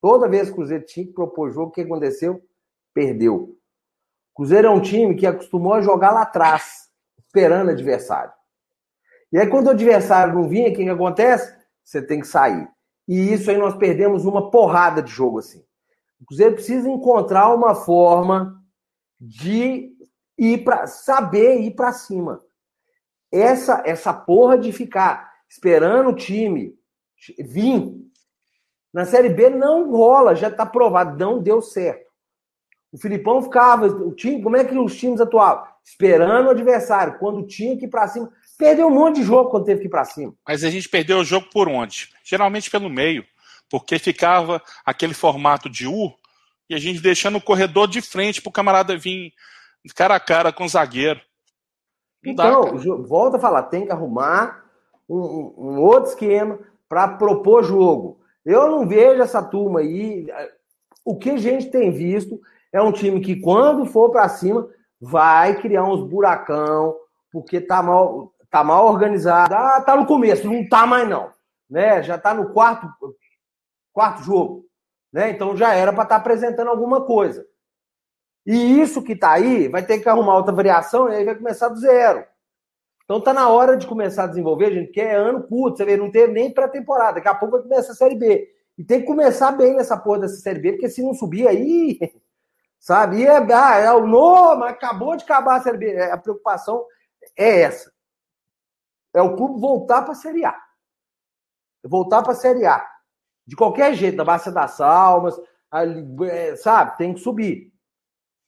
toda 0.02 0.30
vez 0.30 0.48
que 0.48 0.54
o 0.54 0.56
Cruzeiro 0.56 0.86
tinha 0.86 1.06
que 1.06 1.12
propor 1.12 1.52
jogo, 1.52 1.68
o 1.68 1.72
que 1.72 1.82
aconteceu? 1.82 2.42
Perdeu. 2.94 3.58
O 4.32 4.36
Cruzeiro 4.36 4.68
é 4.68 4.72
um 4.72 4.80
time 4.80 5.16
que 5.16 5.28
acostumou 5.28 5.74
a 5.74 5.82
jogar 5.82 6.12
lá 6.12 6.22
atrás, 6.22 6.90
esperando 7.18 7.72
adversário. 7.72 8.32
E 9.34 9.38
aí, 9.40 9.48
quando 9.48 9.68
o 9.68 9.72
adversário 9.72 10.36
não 10.36 10.48
vinha, 10.48 10.70
o 10.70 10.74
que, 10.74 10.84
que 10.84 10.90
acontece? 10.90 11.54
Você 11.84 12.02
tem 12.02 12.20
que 12.20 12.28
sair. 12.28 12.70
E 13.08 13.34
isso 13.34 13.50
aí 13.50 13.58
nós 13.58 13.76
perdemos 13.76 14.26
uma 14.26 14.52
porrada 14.52 15.02
de 15.02 15.12
jogo 15.12 15.40
assim. 15.40 15.66
O 16.22 16.26
Cruzeiro 16.26 16.54
precisa 16.54 16.88
encontrar 16.88 17.54
uma 17.54 17.74
forma 17.74 18.64
de 19.20 19.92
ir 20.38 20.64
para 20.64 20.86
saber 20.86 21.62
ir 21.62 21.72
para 21.72 21.92
cima. 21.92 22.42
Essa 23.32 23.82
essa 23.86 24.14
porra 24.14 24.58
de 24.58 24.72
ficar 24.72 25.34
esperando 25.50 26.12
o 26.12 26.16
time 26.16 26.78
vir 27.40 27.92
na 28.94 29.06
série 29.06 29.30
B 29.30 29.50
não 29.50 29.92
rola, 29.92 30.36
já 30.36 30.50
está 30.50 30.66
provado, 30.66 31.18
não 31.18 31.42
deu 31.42 31.62
certo. 31.62 32.06
O 32.92 32.98
Filipão 32.98 33.42
ficava, 33.42 33.88
o 33.88 34.14
time, 34.14 34.44
como 34.44 34.56
é 34.56 34.64
que 34.64 34.78
os 34.78 34.96
times 34.96 35.20
atuavam? 35.20 35.66
Esperando 35.84 36.46
o 36.46 36.52
adversário, 36.52 37.18
quando 37.18 37.48
tinha 37.48 37.76
que 37.76 37.86
ir 37.86 37.90
para 37.90 38.08
cima. 38.08 38.32
Perdeu 38.58 38.88
um 38.88 38.92
monte 38.92 39.18
de 39.18 39.24
jogo 39.24 39.50
quando 39.50 39.66
teve 39.66 39.82
que 39.82 39.88
ir 39.88 39.90
para 39.90 40.06
cima. 40.06 40.34
Mas 40.48 40.64
a 40.64 40.70
gente 40.70 40.88
perdeu 40.88 41.20
o 41.20 41.24
jogo 41.24 41.48
por 41.52 41.68
onde? 41.68 42.10
Geralmente 42.24 42.70
pelo 42.70 42.90
meio, 42.90 43.26
porque 43.70 43.98
ficava 43.98 44.62
aquele 44.86 45.14
formato 45.14 45.70
de 45.70 45.88
U 45.88 46.14
e 46.70 46.76
a 46.76 46.80
gente 46.80 47.02
deixando 47.02 47.38
o 47.38 47.42
corredor 47.42 47.88
de 47.88 48.02
frente 48.02 48.42
para 48.42 48.50
o 48.50 48.54
camarada 48.54 48.98
vir 48.98 49.34
cara 49.96 50.16
a 50.16 50.20
cara 50.20 50.54
com 50.54 50.66
o 50.66 50.70
zagueiro. 50.70 51.20
Não 52.24 52.32
então, 52.32 52.78
dá, 52.78 52.96
volta 53.08 53.38
a 53.38 53.40
falar, 53.40 53.64
tem 53.64 53.86
que 53.86 53.92
arrumar 53.92 54.64
um, 55.10 55.54
um 55.58 55.80
outro 55.82 56.10
esquema 56.10 56.60
para 56.88 57.08
propor 57.10 57.64
jogo. 57.64 58.20
Eu 58.46 58.70
não 58.70 58.88
vejo 58.88 59.22
essa 59.22 59.42
turma 59.42 59.82
aí. 59.82 60.28
O 61.04 61.18
que 61.18 61.32
a 61.32 61.38
gente 61.38 61.70
tem 61.70 61.92
visto 61.92 62.40
é 62.72 62.82
um 62.82 62.92
time 62.92 63.20
que, 63.20 63.36
quando 63.36 63.86
for 63.86 64.10
para 64.10 64.30
cima, 64.30 64.68
vai 65.00 65.60
criar 65.60 65.84
uns 65.84 66.08
buracão, 66.08 66.96
porque 67.32 67.60
tá 67.60 67.84
mal, 67.84 68.33
tá 68.54 68.64
mal 68.64 68.86
organizado. 68.86 69.56
Ah, 69.56 69.82
tá 69.82 69.96
no 69.96 70.06
começo, 70.06 70.46
não 70.46 70.70
tá 70.70 70.86
mais 70.86 71.10
não. 71.10 71.34
Né? 71.68 72.04
Já 72.04 72.20
tá 72.20 72.36
no 72.36 72.54
quarto, 72.54 72.88
quarto 73.92 74.22
jogo. 74.22 74.64
Né? 75.12 75.32
Então 75.32 75.58
já 75.58 75.74
era 75.74 75.92
para 75.92 76.04
estar 76.04 76.16
tá 76.16 76.22
apresentando 76.22 76.68
alguma 76.68 77.04
coisa. 77.04 77.44
E 78.46 78.80
isso 78.80 79.02
que 79.02 79.14
está 79.14 79.32
aí 79.32 79.68
vai 79.68 79.84
ter 79.84 80.00
que 80.00 80.08
arrumar 80.08 80.36
outra 80.36 80.54
variação 80.54 81.10
e 81.10 81.16
aí 81.16 81.26
vai 81.26 81.34
começar 81.34 81.70
do 81.70 81.80
zero. 81.80 82.24
Então 83.06 83.20
tá 83.20 83.34
na 83.34 83.50
hora 83.50 83.76
de 83.76 83.88
começar 83.88 84.26
a 84.26 84.28
desenvolver, 84.28 84.72
gente, 84.72 84.92
que 84.92 85.02
é 85.02 85.16
ano 85.16 85.42
curto, 85.48 85.78
você 85.78 85.86
vê, 85.86 85.98
não 85.98 86.12
teve 86.12 86.32
nem 86.32 86.54
pré-temporada, 86.54 87.16
daqui 87.16 87.28
a 87.28 87.34
pouco 87.34 87.56
vai 87.56 87.64
começar 87.64 87.94
a 87.94 87.96
Série 87.96 88.16
B. 88.16 88.48
E 88.78 88.84
tem 88.84 89.02
que 89.02 89.08
começar 89.08 89.52
bem 89.52 89.76
nessa 89.76 89.98
porra 89.98 90.20
dessa 90.20 90.36
Série 90.36 90.60
B, 90.60 90.74
porque 90.74 90.90
se 90.90 91.02
não 91.02 91.14
subir 91.14 91.48
aí, 91.48 92.00
sabe, 92.80 93.22
e 93.22 93.26
é, 93.26 93.38
ah, 93.38 93.78
é 93.78 93.92
o 93.92 94.06
novo, 94.06 94.64
acabou 94.64 95.16
de 95.16 95.24
acabar 95.24 95.58
a 95.58 95.62
Série 95.62 95.78
B. 95.78 95.92
É, 95.92 96.12
a 96.12 96.18
preocupação 96.18 96.86
é 97.36 97.62
essa. 97.62 97.93
É 99.14 99.22
o 99.22 99.36
clube 99.36 99.60
voltar 99.60 100.02
para 100.02 100.14
a 100.14 100.16
Série 100.16 100.44
A. 100.44 100.58
Voltar 101.84 102.24
para 102.24 102.32
a 102.32 102.36
Série 102.36 102.66
A. 102.66 102.86
De 103.46 103.56
qualquer 103.56 103.94
jeito, 103.94 104.18
na 104.18 104.24
Bacia 104.24 104.52
das 104.52 104.80
Almas, 104.80 105.40
é, 106.30 106.56
sabe, 106.56 106.98
tem 106.98 107.14
que 107.14 107.20
subir. 107.20 107.74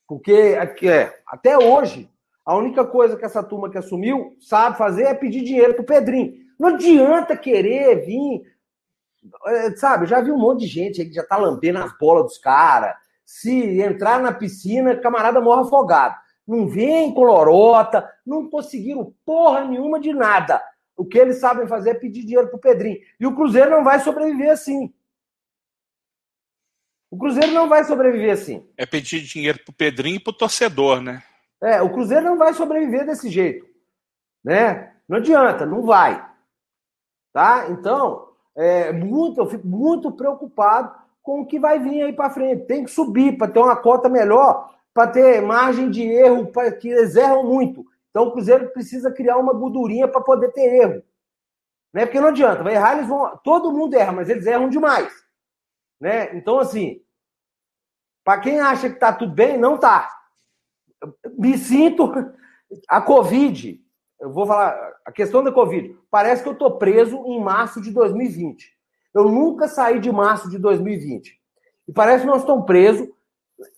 Porque 0.08 0.56
é, 0.84 1.24
até 1.28 1.58
hoje, 1.58 2.10
a 2.46 2.56
única 2.56 2.86
coisa 2.86 3.18
que 3.18 3.26
essa 3.26 3.44
turma 3.44 3.70
que 3.70 3.78
assumiu 3.78 4.36
sabe 4.40 4.78
fazer 4.78 5.04
é 5.04 5.14
pedir 5.14 5.44
dinheiro 5.44 5.74
pro 5.74 5.84
Pedrinho. 5.84 6.34
Não 6.60 6.70
adianta 6.70 7.36
querer 7.36 8.06
vir. 8.06 8.44
É, 9.48 9.76
sabe, 9.76 10.06
já 10.06 10.22
vi 10.22 10.32
um 10.32 10.38
monte 10.38 10.62
de 10.62 10.68
gente 10.68 11.02
aí 11.02 11.08
que 11.08 11.16
já 11.16 11.26
tá 11.26 11.36
lambendo 11.38 11.80
as 11.80 11.98
bolas 11.98 12.26
dos 12.26 12.38
caras. 12.38 12.96
Se 13.26 13.82
entrar 13.82 14.22
na 14.22 14.32
piscina, 14.32 14.96
camarada 14.96 15.42
morre 15.42 15.64
afogado. 15.64 16.16
Não 16.48 16.68
vem 16.68 17.14
com 17.14 17.24
lorota, 17.24 18.10
não 18.26 18.50
conseguiram 18.50 19.14
porra 19.26 19.66
nenhuma 19.66 20.00
de 20.00 20.14
nada. 20.14 20.62
O 20.96 21.04
que 21.04 21.18
eles 21.18 21.40
sabem 21.40 21.68
fazer 21.68 21.92
é 21.92 21.94
pedir 21.96 22.24
dinheiro 22.24 22.50
pro 22.50 22.60
Pedrinho. 22.60 23.00
E 23.20 23.26
o 23.26 23.36
Cruzeiro 23.36 23.72
não 23.72 23.84
vai 23.84 24.00
sobreviver 24.00 24.52
assim. 24.52 24.94
O 27.12 27.18
Cruzeiro 27.18 27.52
não 27.52 27.68
vai 27.68 27.84
sobreviver 27.84 28.32
assim. 28.32 28.68
É 28.78 28.86
pedir 28.86 29.22
dinheiro 29.22 29.60
pro 29.64 29.74
Pedrinho 29.74 30.18
e 30.18 30.20
pro 30.20 30.34
torcedor, 30.34 31.02
né? 31.02 31.24
É, 31.62 31.82
o 31.82 31.92
Cruzeiro 31.92 32.26
não 32.26 32.38
vai 32.38 32.54
sobreviver 32.54 33.06
desse 33.06 33.30
jeito. 33.30 33.66
Né? 34.44 34.94
Não 35.08 35.18
adianta, 35.18 35.66
não 35.66 35.84
vai. 35.84 36.24
Tá? 37.34 37.68
Então, 37.70 38.30
é, 38.56 38.92
muito, 38.92 39.40
eu 39.40 39.50
fico 39.50 39.68
muito 39.68 40.12
preocupado 40.12 40.94
com 41.22 41.42
o 41.42 41.46
que 41.46 41.60
vai 41.60 41.80
vir 41.80 42.04
aí 42.04 42.14
para 42.14 42.30
frente. 42.30 42.66
Tem 42.66 42.84
que 42.84 42.92
subir 42.92 43.38
para 43.38 43.52
ter 43.52 43.60
uma 43.60 43.76
cota 43.76 44.08
melhor, 44.08 44.75
para 44.96 45.12
ter 45.12 45.42
margem 45.42 45.92
de 45.92 46.04
erro, 46.04 46.48
para 46.48 46.72
que 46.72 46.88
eles 46.88 47.18
erram 47.18 47.44
muito. 47.44 47.86
Então 48.10 48.28
o 48.28 48.32
Cruzeiro 48.32 48.70
precisa 48.70 49.12
criar 49.12 49.38
uma 49.38 49.54
gordurinha 49.54 50.08
para 50.08 50.22
poder 50.22 50.54
ter 50.54 50.74
erro. 50.74 51.04
Né? 51.94 52.06
Porque 52.06 52.22
não 52.22 52.30
adianta, 52.30 52.64
vai 52.64 52.76
errar, 52.76 52.94
eles 52.94 53.08
vão. 53.08 53.38
Todo 53.44 53.74
mundo 53.74 53.94
erra, 53.94 54.14
mas 54.14 54.30
eles 54.30 54.46
erram 54.46 54.70
demais. 54.70 55.14
Né? 56.00 56.34
Então, 56.38 56.60
assim, 56.60 57.02
para 58.24 58.40
quem 58.40 58.62
acha 58.62 58.88
que 58.88 58.96
está 58.96 59.12
tudo 59.12 59.34
bem, 59.34 59.58
não 59.58 59.76
está. 59.76 60.10
Me 61.38 61.58
sinto. 61.58 62.10
A 62.88 63.02
Covid, 63.02 63.82
eu 64.22 64.32
vou 64.32 64.48
falar, 64.48 64.94
a 65.06 65.12
questão 65.12 65.44
da 65.44 65.52
Covid, 65.52 65.94
parece 66.10 66.42
que 66.42 66.48
eu 66.48 66.54
estou 66.54 66.78
preso 66.78 67.18
em 67.26 67.42
março 67.42 67.82
de 67.82 67.92
2020. 67.92 68.74
Eu 69.14 69.26
nunca 69.26 69.68
saí 69.68 70.00
de 70.00 70.12
março 70.12 70.50
de 70.50 70.58
2020. 70.58 71.38
E 71.88 71.92
parece 71.92 72.24
que 72.24 72.30
nós 72.30 72.42
estamos 72.42 72.66
presos 72.66 73.10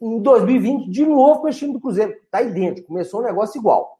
em 0.02 0.22
2020 0.22 0.90
de 0.90 1.06
novo 1.06 1.42
com 1.42 1.48
o 1.48 1.52
time 1.52 1.74
do 1.74 1.80
Cruzeiro. 1.80 2.14
Está 2.14 2.42
idêntico, 2.42 2.88
começou 2.88 3.22
um 3.22 3.24
negócio 3.24 3.60
igual. 3.60 4.00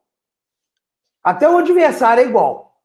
Até 1.22 1.48
o 1.48 1.58
adversário 1.58 2.22
é 2.22 2.26
igual. 2.26 2.80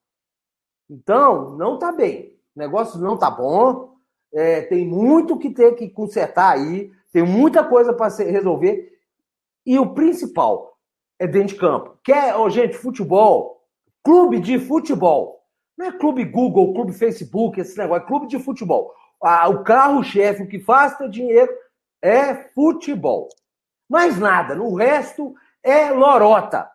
Então, 0.89 1.51
não 1.56 1.75
está 1.75 1.91
bem. 1.91 2.38
O 2.56 2.60
negócio 2.60 2.99
não 2.99 3.15
está 3.15 3.29
bom. 3.29 3.93
É, 4.34 4.62
tem 4.62 4.88
muito 4.88 5.38
que 5.38 5.49
ter 5.49 5.75
que 5.75 5.89
consertar 5.89 6.53
aí. 6.53 6.91
Tem 7.12 7.23
muita 7.23 7.63
coisa 7.63 7.93
para 7.93 8.13
resolver. 8.23 8.91
E 9.65 9.79
o 9.79 9.93
principal 9.93 10.77
é 11.19 11.27
dentro 11.27 11.53
de 11.53 11.60
campo. 11.60 11.97
Quer, 12.03 12.36
oh, 12.36 12.49
gente, 12.49 12.75
futebol, 12.75 13.63
clube 14.03 14.39
de 14.39 14.60
futebol. 14.60 15.41
Não 15.77 15.88
é 15.88 15.91
clube 15.91 16.25
Google, 16.25 16.73
clube 16.73 16.93
Facebook, 16.93 17.60
esse 17.60 17.77
negócio, 17.77 18.03
é 18.03 18.08
clube 18.08 18.27
de 18.27 18.38
futebol. 18.39 18.93
Ah, 19.21 19.47
o 19.47 19.63
carro-chefe, 19.63 20.43
o 20.43 20.47
que 20.47 20.60
faz 20.60 20.97
ter 20.97 21.10
dinheiro 21.10 21.51
é 22.04 22.36
futebol. 22.36 23.30
Mais 23.89 24.20
nada. 24.20 24.54
No 24.54 24.76
resto 24.76 25.34
é 25.63 25.89
lorota. 25.89 26.70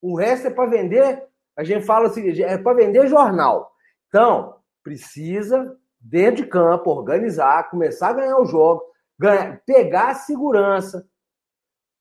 O 0.00 0.16
resto 0.16 0.48
é 0.48 0.50
para 0.50 0.68
vender. 0.68 1.24
A 1.56 1.62
gente 1.62 1.86
fala 1.86 2.08
assim, 2.08 2.28
é 2.42 2.58
para 2.58 2.74
vender 2.74 3.06
jornal. 3.06 3.72
Então, 4.08 4.56
precisa, 4.82 5.78
dentro 6.00 6.42
de 6.42 6.48
campo, 6.48 6.90
organizar, 6.90 7.70
começar 7.70 8.08
a 8.08 8.14
ganhar 8.14 8.38
o 8.38 8.46
jogo, 8.46 8.82
ganhar, 9.18 9.62
pegar 9.64 10.08
a 10.08 10.14
segurança 10.14 11.06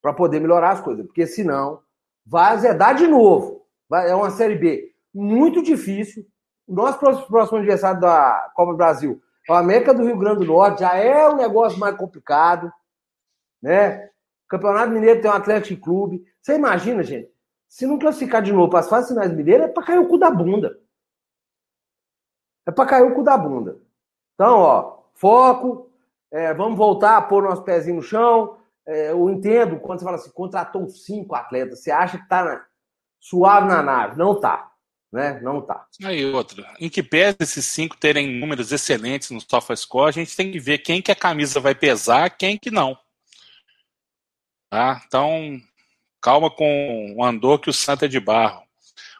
para 0.01 0.13
poder 0.13 0.39
melhorar 0.39 0.71
as 0.71 0.81
coisas. 0.81 1.05
Porque 1.05 1.27
senão 1.27 1.81
vai 2.25 2.53
azedar 2.53 2.95
de 2.95 3.05
novo. 3.05 3.67
É 3.93 4.15
uma 4.15 4.31
Série 4.31 4.55
B 4.55 4.91
muito 5.13 5.61
difícil. 5.61 6.25
Nosso 6.67 6.97
próximo 7.27 7.57
adversário 7.57 7.99
da 7.99 8.51
Copa 8.55 8.71
do 8.71 8.77
Brasil, 8.77 9.21
a 9.49 9.59
América 9.59 9.93
do 9.93 10.03
Rio 10.03 10.17
Grande 10.17 10.39
do 10.39 10.45
Norte, 10.45 10.81
já 10.81 10.95
é 10.95 11.27
um 11.27 11.35
negócio 11.35 11.79
mais 11.79 11.95
complicado. 11.95 12.71
Né? 13.61 14.09
Campeonato 14.47 14.91
Mineiro 14.91 15.21
tem 15.21 15.29
um 15.29 15.33
Atlético 15.33 15.81
Clube. 15.81 16.23
Você 16.41 16.55
imagina, 16.55 17.03
gente, 17.03 17.31
se 17.67 17.85
não 17.85 17.97
classificar 17.97 18.41
de 18.41 18.51
novo 18.51 18.69
para 18.69 18.79
as 18.79 18.89
fases 18.89 19.09
finais 19.09 19.33
mineiras, 19.33 19.69
é 19.69 19.71
para 19.71 19.83
cair 19.83 19.99
o 19.99 20.07
cu 20.07 20.17
da 20.17 20.29
bunda. 20.29 20.79
É 22.65 22.71
para 22.71 22.85
cair 22.85 23.03
o 23.03 23.15
cu 23.15 23.23
da 23.23 23.37
bunda. 23.37 23.79
Então, 24.33 24.59
ó, 24.59 25.03
foco, 25.13 25.89
é, 26.31 26.53
vamos 26.53 26.77
voltar 26.77 27.17
a 27.17 27.21
pôr 27.21 27.43
nosso 27.43 27.63
pezinho 27.63 27.97
no 27.97 28.01
chão. 28.01 28.57
É, 28.85 29.11
eu 29.11 29.29
entendo 29.29 29.79
quando 29.79 29.99
você 29.99 30.05
fala 30.05 30.17
assim, 30.17 30.31
contratou 30.31 30.89
cinco 30.89 31.35
atletas, 31.35 31.79
você 31.79 31.91
acha 31.91 32.17
que 32.17 32.27
tá 32.27 32.65
suave 33.19 33.67
na 33.67 33.81
nave. 33.81 34.17
Não 34.17 34.39
tá. 34.39 34.70
Né? 35.11 35.39
Não 35.41 35.61
tá. 35.61 35.85
Aí 36.03 36.25
outra. 36.25 36.73
Em 36.79 36.89
que 36.89 37.03
pese 37.03 37.37
esses 37.41 37.65
cinco 37.65 37.97
terem 37.97 38.39
números 38.39 38.71
excelentes 38.71 39.29
no 39.29 39.41
SofaScore, 39.41 40.09
a 40.09 40.11
gente 40.11 40.35
tem 40.35 40.51
que 40.51 40.59
ver 40.59 40.77
quem 40.77 41.01
que 41.01 41.11
a 41.11 41.15
camisa 41.15 41.59
vai 41.59 41.75
pesar, 41.75 42.29
quem 42.29 42.57
que 42.57 42.71
não. 42.71 42.97
Tá? 44.69 45.01
Então, 45.05 45.59
calma 46.21 46.49
com 46.49 47.13
o 47.17 47.23
andor 47.25 47.59
que 47.59 47.69
o 47.69 47.73
Santa 47.73 48.05
é 48.05 48.07
de 48.07 48.19
barro. 48.19 48.63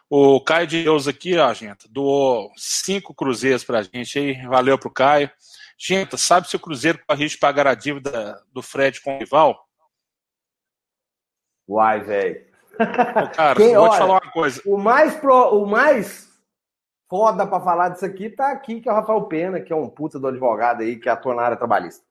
O 0.08 0.40
Caio 0.40 0.66
de 0.66 0.82
Deus 0.82 1.08
aqui, 1.08 1.36
ó, 1.38 1.52
gente, 1.52 1.88
doou 1.88 2.52
cinco 2.56 3.14
cruzeiros 3.14 3.64
pra 3.64 3.82
gente 3.82 4.18
aí. 4.18 4.46
Valeu 4.46 4.78
pro 4.78 4.90
Caio. 4.90 5.30
Gente, 5.78 6.16
sabe 6.16 6.48
se 6.48 6.54
o 6.54 6.60
Cruzeiro 6.60 7.00
corre 7.06 7.26
de 7.26 7.36
pagar 7.36 7.66
a 7.66 7.74
dívida 7.74 8.40
do 8.52 8.62
Fred 8.62 9.00
com 9.00 9.16
o 9.16 9.18
rival? 9.18 9.68
Uai, 11.68 12.00
velho. 12.04 12.51
Cara, 13.34 13.54
Quem, 13.56 13.74
vou 13.74 13.84
olha, 13.84 13.92
te 13.92 13.98
falar 13.98 14.12
uma 14.14 14.32
coisa. 14.32 14.62
O 14.64 14.76
mais, 14.76 15.14
pro, 15.14 15.62
o 15.62 15.66
mais 15.66 16.30
foda 17.08 17.46
pra 17.46 17.60
falar 17.60 17.90
disso 17.90 18.04
aqui 18.04 18.30
tá 18.30 18.50
aqui, 18.50 18.80
que 18.80 18.88
é 18.88 18.92
o 18.92 18.94
Rafael 18.94 19.22
Pena, 19.22 19.60
que 19.60 19.72
é 19.72 19.76
um 19.76 19.88
puta 19.88 20.18
do 20.18 20.28
advogado 20.28 20.82
aí, 20.82 20.96
que 20.96 21.08
atua 21.08 21.34
na 21.34 21.42
área 21.42 21.56
trabalhista. 21.56 22.02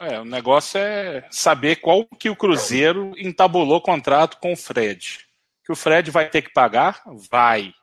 É, 0.00 0.18
o 0.18 0.24
negócio 0.24 0.78
é 0.80 1.26
saber 1.30 1.76
qual 1.76 2.06
que 2.18 2.30
o 2.30 2.36
Cruzeiro 2.36 3.12
entabulou 3.18 3.82
contrato 3.82 4.38
com 4.40 4.52
o 4.52 4.56
Fred. 4.56 5.18
Que 5.64 5.72
o 5.72 5.76
Fred 5.76 6.10
vai 6.10 6.30
ter 6.30 6.42
que 6.42 6.52
pagar? 6.52 7.02
Vai. 7.30 7.74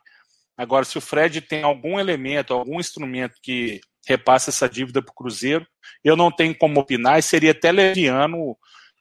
Agora, 0.56 0.84
se 0.84 0.98
o 0.98 1.00
Fred 1.00 1.40
tem 1.40 1.62
algum 1.62 2.00
elemento, 2.00 2.52
algum 2.52 2.80
instrumento 2.80 3.36
que 3.40 3.80
repasse 4.06 4.50
essa 4.50 4.68
dívida 4.68 5.00
para 5.00 5.12
o 5.12 5.14
Cruzeiro, 5.14 5.64
eu 6.02 6.16
não 6.16 6.32
tenho 6.32 6.56
como 6.56 6.80
opinar 6.80 7.18
e 7.18 7.22
seria 7.22 7.52
até 7.52 7.70
leviano 7.70 8.56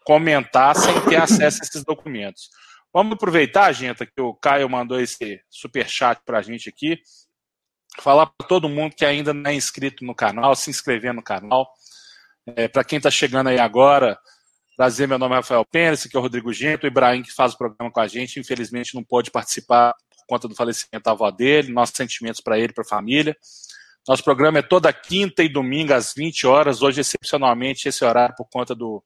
comentar 0.06 0.76
sem 0.76 1.02
ter 1.02 1.15
acesso 1.15 1.60
a 1.62 1.65
esses 1.65 1.84
documentos. 1.84 2.50
Vamos 2.93 3.13
aproveitar, 3.13 3.71
gente, 3.73 4.06
que 4.06 4.21
o 4.21 4.34
Caio 4.34 4.69
mandou 4.69 5.00
esse 5.00 5.41
super 5.50 5.88
chat 5.88 6.19
para 6.26 6.39
a 6.39 6.41
gente 6.41 6.69
aqui. 6.69 6.97
Falar 8.00 8.28
para 8.28 8.47
todo 8.47 8.69
mundo 8.69 8.95
que 8.95 9.06
ainda 9.06 9.34
não 9.34 9.50
é 9.50 9.54
inscrito 9.54 10.06
no 10.06 10.15
canal, 10.15 10.56
se 10.56 10.69
inscrever 10.69 11.13
no 11.13 11.23
canal. 11.23 11.67
É, 12.56 12.67
para 12.67 12.84
quem 12.84 12.97
está 12.97 13.12
chegando 13.12 13.47
aí 13.47 13.60
agora, 13.60 14.17
prazer, 14.76 15.08
meu 15.08 15.19
nome 15.19 15.34
é 15.34 15.38
Rafael 15.38 15.65
Pérez, 15.65 16.06
aqui 16.06 16.15
é 16.15 16.19
o 16.19 16.21
Rodrigo 16.21 16.54
Gento, 16.54 16.86
o 16.86 16.88
Ibrahim 16.88 17.23
que 17.23 17.34
faz 17.34 17.54
o 17.54 17.58
programa 17.58 17.91
com 17.91 18.00
a 18.00 18.08
gente, 18.08 18.39
infelizmente 18.39 18.95
não 18.95 19.04
pôde 19.04 19.32
participar 19.32 19.93
por 19.93 20.26
conta 20.28 20.47
do 20.47 20.56
falecimento 20.56 21.04
da 21.04 21.12
avó 21.12 21.30
dele, 21.30 21.73
nossos 21.73 21.95
sentimentos 21.95 22.39
para 22.39 22.58
ele 22.58 22.69
e 22.69 22.73
para 22.73 22.84
a 22.84 22.88
família. 22.88 23.36
Nosso 24.08 24.23
programa 24.23 24.60
é 24.60 24.62
toda 24.62 24.93
quinta 24.93 25.43
e 25.43 25.50
domingo 25.50 25.93
às 25.93 26.13
20 26.15 26.47
horas, 26.47 26.82
hoje 26.82 27.02
excepcionalmente 27.02 27.89
esse 27.89 28.06
horário 28.06 28.34
por 28.38 28.47
conta 28.50 28.73
do 28.73 29.04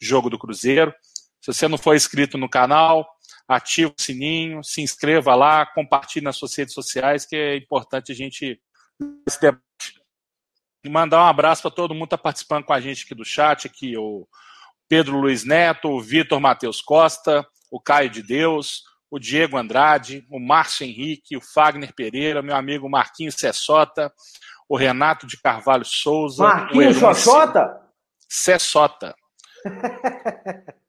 jogo 0.00 0.28
do 0.28 0.38
Cruzeiro. 0.38 0.92
Se 1.40 1.52
você 1.52 1.68
não 1.68 1.78
for 1.78 1.94
inscrito 1.94 2.36
no 2.36 2.48
canal, 2.48 3.06
ative 3.50 3.92
o 3.98 4.00
sininho, 4.00 4.62
se 4.62 4.80
inscreva 4.80 5.34
lá, 5.34 5.66
compartilhe 5.66 6.24
nas 6.24 6.36
suas 6.36 6.54
redes 6.56 6.72
sociais, 6.72 7.26
que 7.26 7.34
é 7.34 7.56
importante 7.56 8.12
a 8.12 8.14
gente 8.14 8.60
esse 9.26 9.40
debate. 9.40 9.64
E 10.84 10.88
mandar 10.88 11.24
um 11.24 11.26
abraço 11.26 11.62
para 11.62 11.70
todo 11.72 11.92
mundo 11.92 12.08
que 12.08 12.14
está 12.14 12.18
participando 12.18 12.64
com 12.64 12.72
a 12.72 12.80
gente 12.80 13.04
aqui 13.04 13.14
do 13.14 13.24
chat, 13.24 13.66
aqui 13.66 13.96
o 13.98 14.26
Pedro 14.88 15.18
Luiz 15.18 15.44
Neto, 15.44 15.88
o 15.88 16.00
Vitor 16.00 16.40
Matheus 16.40 16.80
Costa, 16.80 17.44
o 17.72 17.80
Caio 17.80 18.08
de 18.08 18.22
Deus, 18.22 18.84
o 19.10 19.18
Diego 19.18 19.58
Andrade, 19.58 20.24
o 20.30 20.38
Márcio 20.38 20.86
Henrique, 20.86 21.36
o 21.36 21.40
Fagner 21.40 21.92
Pereira, 21.92 22.42
meu 22.42 22.54
amigo 22.54 22.88
Marquinhos 22.88 23.34
Cessota, 23.34 24.12
o 24.68 24.76
Renato 24.76 25.26
de 25.26 25.36
Carvalho 25.40 25.84
Souza. 25.84 26.44
Marquinhos 26.44 26.96
Xoxota? 26.96 27.80
Cessota. 28.28 29.14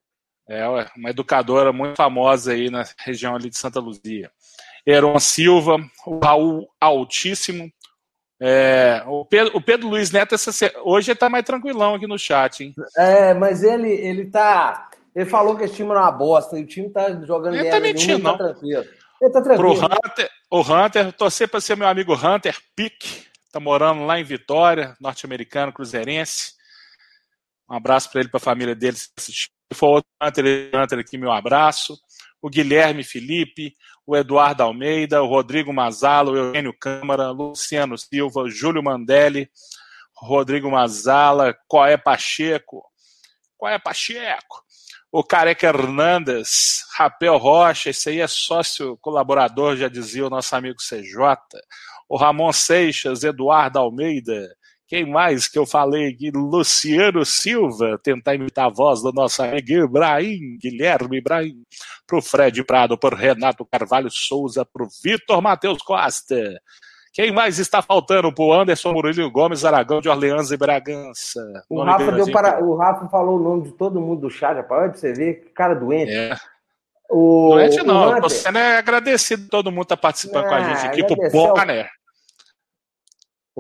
é 0.51 0.67
uma 0.95 1.09
educadora 1.09 1.71
muito 1.71 1.95
famosa 1.95 2.51
aí 2.53 2.69
na 2.69 2.85
região 2.97 3.35
ali 3.35 3.49
de 3.49 3.57
Santa 3.57 3.79
Luzia. 3.79 4.31
Heron 4.85 5.19
Silva, 5.19 5.77
o 6.05 6.19
Raul 6.19 6.67
Altíssimo, 6.79 7.71
é, 8.43 9.03
o, 9.05 9.23
Pedro, 9.23 9.55
o, 9.55 9.61
Pedro, 9.61 9.87
Luiz 9.87 10.09
Neto, 10.09 10.33
essa, 10.33 10.51
hoje 10.83 11.11
ele 11.11 11.19
tá 11.19 11.29
mais 11.29 11.45
tranquilão 11.45 11.93
aqui 11.93 12.07
no 12.07 12.17
chat, 12.17 12.63
hein? 12.63 12.73
É, 12.97 13.35
mas 13.35 13.61
ele, 13.61 13.91
ele 13.91 14.31
tá. 14.31 14.89
Ele 15.15 15.29
falou 15.29 15.55
que 15.55 15.63
esse 15.63 15.75
time 15.75 15.91
era 15.91 16.01
uma 16.01 16.11
bosta 16.11 16.57
e 16.57 16.63
o 16.63 16.65
time 16.65 16.89
tá 16.89 17.13
jogando 17.23 17.55
Ele 17.55 17.69
tá 17.69 17.79
mentindo, 17.79 18.23
tá 18.23 18.31
não. 18.31 18.37
Tá 18.37 18.43
tranquilo. 18.45 18.83
Ele 19.21 19.31
tá 19.31 19.41
tranquilo. 19.43 19.77
Pro 19.77 19.85
Hunter, 19.85 20.29
o 20.49 20.61
Hunter, 20.61 21.13
torcer 21.13 21.47
para 21.47 21.61
ser 21.61 21.77
meu 21.77 21.87
amigo 21.87 22.15
Hunter 22.15 22.57
Pick, 22.75 23.27
tá 23.51 23.59
morando 23.59 24.05
lá 24.05 24.19
em 24.19 24.23
Vitória, 24.23 24.95
norte-americano, 24.99 25.71
cruzeirense. 25.71 26.53
Um 27.69 27.75
abraço 27.75 28.09
para 28.09 28.21
ele, 28.21 28.29
para 28.29 28.39
a 28.39 28.41
família 28.41 28.73
dele. 28.73 28.97
Se 28.97 29.31
for 29.73 29.87
outro 29.95 30.09
Hunter, 30.21 30.99
aqui, 30.99 31.17
meu 31.17 31.31
abraço. 31.31 31.97
O 32.41 32.49
Guilherme 32.49 33.03
Felipe, 33.03 33.75
o 34.05 34.17
Eduardo 34.17 34.63
Almeida, 34.63 35.21
o 35.21 35.27
Rodrigo 35.27 35.71
Mazala, 35.71 36.31
o 36.31 36.37
Eugênio 36.37 36.73
Câmara, 36.77 37.29
Luciano 37.31 37.97
Silva, 37.97 38.49
Júlio 38.49 38.83
Mandelli, 38.83 39.49
Rodrigo 40.15 40.69
Mazala, 40.69 41.55
Coé 41.67 41.97
Pacheco, 41.97 42.83
Coé 43.57 43.77
Pacheco, 43.77 44.63
o 45.11 45.23
Careca 45.23 45.67
Hernandes, 45.67 46.85
Rapel 46.95 47.37
Rocha, 47.37 47.89
esse 47.89 48.09
aí 48.09 48.21
é 48.21 48.27
sócio 48.27 48.97
colaborador, 49.01 49.75
já 49.75 49.87
dizia 49.87 50.25
o 50.25 50.29
nosso 50.29 50.55
amigo 50.55 50.77
CJ, 50.77 51.15
o 52.09 52.17
Ramon 52.17 52.51
Seixas, 52.51 53.23
Eduardo 53.23 53.79
Almeida, 53.79 54.47
quem 54.91 55.05
mais 55.05 55.47
que 55.47 55.57
eu 55.57 55.65
falei 55.65 56.09
aqui? 56.09 56.29
Luciano 56.31 57.23
Silva, 57.23 57.97
tentar 58.03 58.35
imitar 58.35 58.65
a 58.65 58.69
voz 58.69 59.01
do 59.01 59.13
nosso 59.13 59.41
amigo 59.41 59.71
Ibrahim, 59.71 60.57
Guilherme 60.61 61.19
Ibrahim, 61.19 61.63
pro 62.05 62.21
Fred 62.21 62.61
Prado, 62.65 62.97
por 62.97 63.13
Renato 63.13 63.65
Carvalho 63.65 64.09
Souza, 64.11 64.65
pro 64.65 64.89
Vitor 65.01 65.41
Matheus 65.41 65.81
Costa. 65.81 66.59
Quem 67.13 67.31
mais 67.31 67.57
está 67.57 67.81
faltando 67.81 68.35
pro 68.35 68.51
Anderson 68.51 68.91
Murilo 68.91 69.31
Gomes 69.31 69.63
Aragão 69.63 70.01
de 70.01 70.09
Orleans 70.09 70.51
e 70.51 70.57
Bragança? 70.57 71.39
O 71.69 71.81
Rafa, 71.81 72.11
deu 72.11 72.29
para... 72.29 72.61
o 72.61 72.75
Rafa 72.75 73.07
falou 73.07 73.39
o 73.39 73.41
nome 73.41 73.63
de 73.63 73.71
todo 73.71 74.01
mundo 74.01 74.23
do 74.23 74.29
chat, 74.29 74.57
rapaz. 74.57 74.81
Olha 74.81 74.89
pra 74.89 74.99
você 74.99 75.13
ver, 75.13 75.35
que 75.35 75.49
cara 75.51 75.73
doente. 75.73 76.11
É. 76.11 76.35
O, 77.09 77.51
doente 77.51 77.81
não, 77.81 78.17
o 78.17 78.21
você 78.21 78.51
não 78.51 78.59
é 78.59 78.77
agradecido 78.77 79.47
todo 79.47 79.71
mundo 79.71 79.85
tá 79.85 79.95
participando 79.95 80.47
ah, 80.47 80.49
com 80.49 80.55
a 80.55 80.63
gente 80.63 80.85
aqui 80.85 81.05
pro 81.05 81.15
Bonner. 81.31 81.89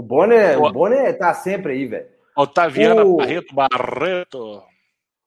O 0.01 0.03
Bonner, 0.03 0.59
o... 0.59 0.65
o 0.65 0.71
Bonner 0.71 1.15
tá 1.15 1.31
sempre 1.31 1.73
aí, 1.73 1.85
velho. 1.85 2.07
Otaviana 2.35 3.05
o... 3.05 3.17
Barreto 3.17 3.53
Barreto. 3.53 4.63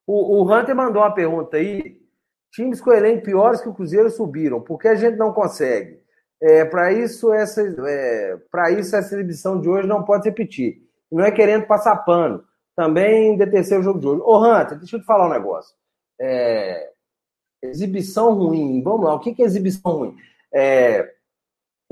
O, 0.05 0.43
o 0.43 0.53
Hunter 0.53 0.75
mandou 0.75 1.01
uma 1.01 1.15
pergunta 1.15 1.57
aí. 1.57 1.97
Times 2.53 2.81
com 2.81 2.93
elenco 2.93 3.23
piores 3.23 3.61
que 3.61 3.69
o 3.69 3.75
Cruzeiro 3.75 4.11
subiram. 4.11 4.61
Por 4.61 4.81
que 4.81 4.89
a 4.89 4.97
gente 4.97 5.17
não 5.17 5.33
consegue? 5.33 6.01
É, 6.43 6.65
para 6.65 6.93
isso, 6.93 7.33
essa, 7.33 7.63
é, 7.63 8.37
isso, 8.73 8.97
essa 8.97 9.15
exibição 9.15 9.61
de 9.61 9.69
hoje 9.69 9.87
não 9.87 10.03
pode 10.03 10.29
repetir. 10.29 10.83
Não 11.11 11.25
é 11.25 11.31
querendo 11.31 11.69
passar 11.69 11.97
pano. 11.99 12.43
Também 12.75 13.37
detecer 13.39 13.79
o 13.79 13.83
jogo 13.83 14.01
de 14.01 14.09
hoje. 14.09 14.23
Ô, 14.25 14.45
Hunter, 14.45 14.77
deixa 14.77 14.97
eu 14.97 15.01
te 15.01 15.07
falar 15.07 15.29
um 15.29 15.33
negócio. 15.33 15.73
É, 16.21 16.91
exibição 17.63 18.35
ruim. 18.35 18.83
Vamos 18.83 19.05
lá, 19.05 19.15
o 19.15 19.21
que 19.21 19.41
é 19.41 19.45
exibição 19.45 19.93
ruim? 19.93 20.17
É, 20.53 21.15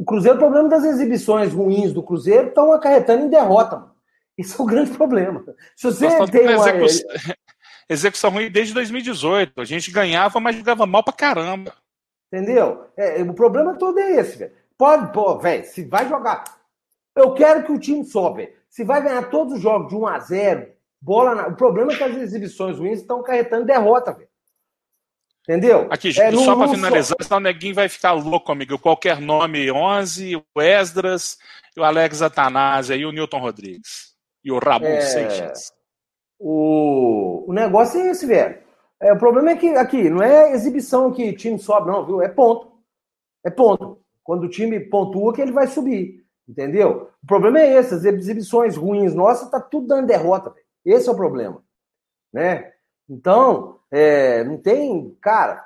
o 0.02 0.04
Cruzeiro, 0.04 0.36
o 0.36 0.40
problema 0.40 0.68
das 0.68 0.82
exibições 0.82 1.52
ruins 1.52 1.92
do 1.92 2.02
Cruzeiro 2.02 2.48
estão 2.48 2.72
acarretando 2.72 3.24
em 3.24 3.30
derrota, 3.30 3.76
mano. 3.76 3.92
Isso 4.36 4.60
é 4.60 4.64
o 4.64 4.66
grande 4.66 4.90
problema. 4.98 5.44
Se 5.76 5.86
você 5.86 6.08
tem 6.26 6.42
uma... 6.42 6.68
execução, 6.68 7.10
execução 7.88 8.30
ruim 8.30 8.50
desde 8.50 8.74
2018. 8.74 9.60
A 9.60 9.64
gente 9.64 9.92
ganhava, 9.92 10.40
mas 10.40 10.56
jogava 10.56 10.86
mal 10.86 11.04
pra 11.04 11.12
caramba. 11.12 11.72
Entendeu? 12.32 12.86
É, 12.96 13.22
o 13.22 13.32
problema 13.32 13.76
todo 13.76 14.00
é 14.00 14.16
esse, 14.16 14.38
velho. 14.38 14.52
Pode, 14.76 15.12
pô, 15.12 15.38
velho, 15.38 15.64
se 15.66 15.84
vai 15.84 16.08
jogar. 16.08 16.42
Eu 17.14 17.32
quero 17.34 17.62
que 17.62 17.70
o 17.70 17.78
time 17.78 18.04
sobe. 18.04 18.52
Se 18.68 18.82
vai 18.82 19.02
ganhar 19.02 19.30
todos 19.30 19.54
os 19.54 19.60
jogos 19.60 19.88
de 19.88 19.94
1 19.94 20.06
a 20.08 20.18
0 20.18 20.66
bola 21.00 21.34
na... 21.34 21.46
O 21.46 21.54
problema 21.54 21.92
é 21.92 21.96
que 21.96 22.02
as 22.02 22.16
exibições 22.16 22.76
ruins 22.76 23.00
estão 23.00 23.22
carretando 23.22 23.66
derrota, 23.66 24.12
velho. 24.12 24.28
Entendeu? 25.42 25.88
Aqui, 25.90 26.08
é, 26.10 26.30
só 26.32 26.56
para 26.56 26.68
finalizar, 26.68 27.16
só... 27.20 27.24
senão 27.24 27.38
o 27.38 27.42
neguinho 27.42 27.74
vai 27.74 27.88
ficar 27.88 28.12
louco 28.12 28.52
amigo. 28.52 28.78
Qualquer 28.78 29.20
nome, 29.20 29.70
11, 29.72 30.36
o 30.36 30.60
Esdras, 30.60 31.36
o 31.76 31.82
Alex 31.82 32.22
Atanásio 32.22 32.94
e 32.94 33.04
o 33.04 33.10
Newton 33.10 33.40
Rodrigues. 33.40 34.14
E 34.44 34.52
o 34.52 34.58
Ramon 34.58 34.86
é... 34.86 35.00
Seixas. 35.00 35.72
O... 36.38 37.44
o 37.48 37.52
negócio 37.52 38.00
é 38.00 38.10
esse, 38.10 38.26
velho. 38.26 38.62
É, 39.00 39.12
o 39.12 39.18
problema 39.18 39.50
é 39.50 39.56
que 39.56 39.68
aqui 39.70 40.08
não 40.08 40.22
é 40.22 40.52
exibição 40.52 41.12
que 41.12 41.32
time 41.32 41.58
sobe, 41.58 41.88
não, 41.88 42.06
viu? 42.06 42.22
É 42.22 42.28
ponto. 42.28 42.72
É 43.44 43.50
ponto. 43.50 44.00
Quando 44.22 44.44
o 44.44 44.48
time 44.48 44.78
pontua, 44.78 45.34
que 45.34 45.40
ele 45.42 45.50
vai 45.50 45.66
subir. 45.66 46.24
Entendeu? 46.48 47.10
O 47.22 47.26
problema 47.26 47.60
é 47.60 47.74
esse, 47.74 47.94
as 47.94 48.04
exibições 48.04 48.76
ruins 48.76 49.12
nossas, 49.12 49.50
tá 49.50 49.60
tudo 49.60 49.88
dando 49.88 50.06
derrota. 50.06 50.50
Véio. 50.50 50.96
Esse 50.96 51.08
é 51.08 51.12
o 51.12 51.16
problema. 51.16 51.64
Né? 52.32 52.72
Então, 53.08 53.78
é, 53.90 54.42
não 54.44 54.56
tem. 54.56 55.16
Cara, 55.20 55.64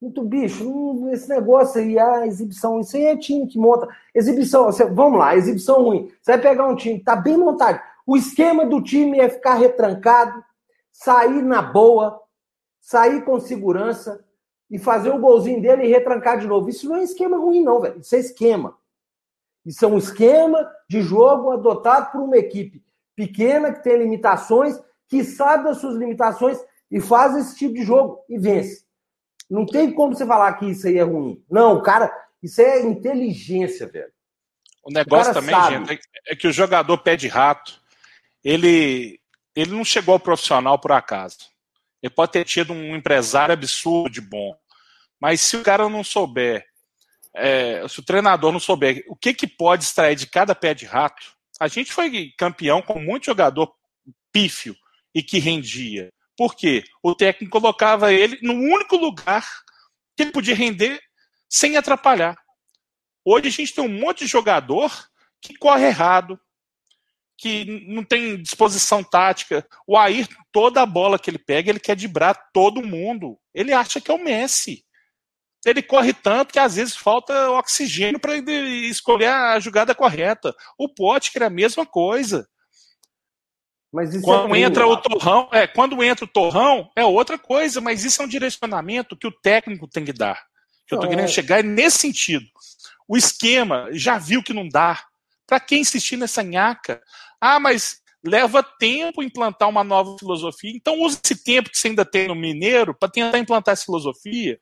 muito 0.00 0.22
bicho, 0.22 0.64
não, 0.64 1.10
esse 1.10 1.28
negócio 1.28 1.80
aí, 1.80 1.98
a 1.98 2.26
exibição, 2.26 2.80
isso 2.80 2.96
aí 2.96 3.06
é 3.06 3.16
time 3.16 3.46
que 3.46 3.58
monta. 3.58 3.88
Exibição, 4.14 4.64
você, 4.64 4.84
vamos 4.84 5.18
lá, 5.18 5.34
exibição 5.34 5.82
ruim. 5.82 6.12
Você 6.20 6.32
vai 6.32 6.40
pegar 6.40 6.68
um 6.68 6.76
time 6.76 7.00
tá 7.00 7.16
bem 7.16 7.36
montado. 7.36 7.80
O 8.06 8.16
esquema 8.16 8.64
do 8.66 8.82
time 8.82 9.18
é 9.18 9.28
ficar 9.28 9.54
retrancado, 9.54 10.44
sair 10.92 11.42
na 11.42 11.62
boa, 11.62 12.20
sair 12.80 13.24
com 13.24 13.40
segurança 13.40 14.24
e 14.70 14.78
fazer 14.78 15.10
o 15.10 15.18
golzinho 15.18 15.60
dele 15.60 15.84
e 15.84 15.90
retrancar 15.90 16.38
de 16.38 16.46
novo. 16.46 16.68
Isso 16.68 16.88
não 16.88 16.96
é 16.96 17.02
esquema 17.02 17.36
ruim, 17.36 17.62
não, 17.62 17.80
velho. 17.80 18.00
Isso 18.00 18.14
é 18.14 18.18
esquema. 18.18 18.76
Isso 19.64 19.84
é 19.84 19.88
um 19.88 19.98
esquema 19.98 20.70
de 20.88 21.02
jogo 21.02 21.50
adotado 21.50 22.12
por 22.12 22.20
uma 22.20 22.36
equipe 22.36 22.84
pequena, 23.16 23.72
que 23.72 23.82
tem 23.82 23.96
limitações, 23.96 24.80
que 25.08 25.24
sabe 25.24 25.64
das 25.64 25.78
suas 25.78 25.96
limitações 25.96 26.58
e 26.90 27.00
faz 27.00 27.36
esse 27.36 27.56
tipo 27.56 27.74
de 27.74 27.82
jogo 27.82 28.24
e 28.28 28.38
vence. 28.38 28.84
Não 29.48 29.64
tem 29.64 29.92
como 29.92 30.14
você 30.14 30.26
falar 30.26 30.54
que 30.54 30.66
isso 30.66 30.86
aí 30.86 30.98
é 30.98 31.02
ruim. 31.02 31.42
Não, 31.50 31.82
cara, 31.82 32.12
isso 32.42 32.60
é 32.60 32.82
inteligência, 32.82 33.86
velho. 33.86 34.12
O 34.84 34.92
negócio 34.92 35.32
o 35.32 35.34
também, 35.34 35.54
sabe. 35.54 35.86
gente, 35.86 36.00
é 36.26 36.36
que 36.36 36.46
o 36.46 36.52
jogador 36.52 36.98
pé 36.98 37.16
de 37.16 37.28
rato, 37.28 37.80
ele, 38.42 39.20
ele 39.54 39.72
não 39.72 39.84
chegou 39.84 40.14
ao 40.14 40.20
profissional 40.20 40.78
por 40.78 40.92
acaso. 40.92 41.38
Ele 42.02 42.12
pode 42.12 42.32
ter 42.32 42.44
tido 42.44 42.72
um 42.72 42.94
empresário 42.94 43.52
absurdo 43.52 44.10
de 44.10 44.20
bom. 44.20 44.54
Mas 45.20 45.40
se 45.40 45.56
o 45.56 45.62
cara 45.62 45.88
não 45.88 46.04
souber, 46.04 46.64
é, 47.34 47.86
se 47.88 48.00
o 48.00 48.04
treinador 48.04 48.52
não 48.52 48.60
souber 48.60 49.04
o 49.08 49.16
que, 49.16 49.34
que 49.34 49.46
pode 49.46 49.84
extrair 49.84 50.14
de 50.14 50.26
cada 50.26 50.54
pé 50.54 50.74
de 50.74 50.84
rato, 50.84 51.34
a 51.58 51.68
gente 51.68 51.92
foi 51.92 52.32
campeão 52.36 52.82
com 52.82 53.00
muito 53.00 53.26
jogador 53.26 53.74
pífio 54.30 54.76
e 55.14 55.22
que 55.22 55.38
rendia. 55.38 56.12
Por 56.36 56.54
quê? 56.54 56.84
O 57.02 57.14
técnico 57.14 57.58
colocava 57.58 58.12
ele 58.12 58.38
no 58.42 58.52
único 58.52 58.96
lugar 58.96 59.46
que 60.16 60.22
ele 60.22 60.32
podia 60.32 60.54
render 60.54 61.00
sem 61.48 61.76
atrapalhar. 61.76 62.36
Hoje 63.24 63.48
a 63.48 63.50
gente 63.50 63.74
tem 63.74 63.84
um 63.84 64.00
monte 64.00 64.20
de 64.20 64.26
jogador 64.26 64.92
que 65.40 65.56
corre 65.56 65.86
errado, 65.86 66.38
que 67.38 67.84
não 67.88 68.04
tem 68.04 68.40
disposição 68.40 69.02
tática. 69.02 69.66
O 69.86 69.96
Ayrton, 69.96 70.34
toda 70.52 70.82
a 70.82 70.86
bola 70.86 71.18
que 71.18 71.30
ele 71.30 71.38
pega, 71.38 71.70
ele 71.70 71.80
quer 71.80 71.96
dibrar 71.96 72.50
todo 72.52 72.86
mundo. 72.86 73.38
Ele 73.54 73.72
acha 73.72 74.00
que 74.00 74.10
é 74.10 74.14
o 74.14 74.22
Messi. 74.22 74.84
Ele 75.64 75.82
corre 75.82 76.12
tanto 76.12 76.52
que 76.52 76.58
às 76.58 76.76
vezes 76.76 76.96
falta 76.96 77.50
oxigênio 77.50 78.20
para 78.20 78.36
escolher 78.36 79.26
a 79.26 79.58
jogada 79.58 79.94
correta. 79.94 80.54
O 80.78 80.88
Potker 80.88 81.42
é 81.42 81.46
a 81.46 81.50
mesma 81.50 81.84
coisa. 81.84 82.48
Quando 84.22 84.54
é 84.54 84.60
entra 84.60 84.86
o 84.86 84.96
torrão, 84.96 85.48
é, 85.52 85.66
quando 85.66 86.02
entra 86.02 86.24
o 86.24 86.28
torrão 86.28 86.90
é 86.96 87.04
outra 87.04 87.38
coisa, 87.38 87.80
mas 87.80 88.04
isso 88.04 88.20
é 88.20 88.24
um 88.24 88.28
direcionamento 88.28 89.16
que 89.16 89.26
o 89.26 89.32
técnico 89.32 89.88
tem 89.88 90.04
que 90.04 90.12
dar. 90.12 90.42
Que 90.86 90.94
eu 90.94 90.96
estou 90.96 91.08
querendo 91.08 91.26
é. 91.26 91.28
chegar 91.28 91.64
nesse 91.64 91.98
sentido. 91.98 92.44
O 93.08 93.16
esquema 93.16 93.88
já 93.92 94.18
viu 94.18 94.42
que 94.42 94.52
não 94.52 94.68
dá. 94.68 95.02
Para 95.46 95.60
quem 95.60 95.80
insistir 95.80 96.16
nessa 96.16 96.42
nhaca? 96.42 97.00
Ah, 97.40 97.60
mas 97.60 98.00
leva 98.24 98.62
tempo 98.62 99.22
implantar 99.22 99.68
uma 99.68 99.84
nova 99.84 100.16
filosofia. 100.18 100.72
Então 100.74 101.00
use 101.00 101.18
esse 101.22 101.42
tempo 101.42 101.70
que 101.70 101.78
você 101.78 101.88
ainda 101.88 102.04
tem 102.04 102.28
no 102.28 102.34
Mineiro 102.34 102.94
para 102.94 103.08
tentar 103.08 103.38
implantar 103.38 103.72
essa 103.72 103.84
filosofia, 103.84 104.58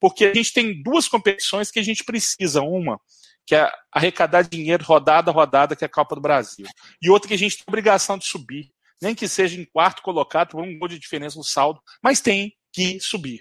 porque 0.00 0.26
a 0.26 0.34
gente 0.34 0.52
tem 0.52 0.82
duas 0.82 1.08
competições 1.08 1.70
que 1.70 1.80
a 1.80 1.82
gente 1.82 2.04
precisa. 2.04 2.62
Uma, 2.62 3.00
que 3.48 3.54
é 3.54 3.72
arrecadar 3.90 4.42
dinheiro 4.42 4.84
rodada 4.84 5.30
a 5.30 5.34
rodada, 5.34 5.74
que 5.74 5.82
é 5.82 5.86
a 5.86 5.90
Copa 5.90 6.14
do 6.14 6.20
Brasil. 6.20 6.66
E 7.00 7.08
outra 7.08 7.28
que 7.28 7.34
a 7.34 7.38
gente 7.38 7.56
tem 7.56 7.64
obrigação 7.66 8.18
de 8.18 8.26
subir. 8.26 8.70
Nem 9.00 9.14
que 9.14 9.28
seja 9.28 9.60
em 9.60 9.64
quarto 9.64 10.02
colocado, 10.02 10.50
por 10.50 10.62
um 10.62 10.78
gol 10.78 10.88
de 10.88 10.98
diferença 10.98 11.38
no 11.38 11.44
saldo, 11.44 11.80
mas 12.02 12.20
tem 12.20 12.52
que 12.72 12.98
subir. 13.00 13.40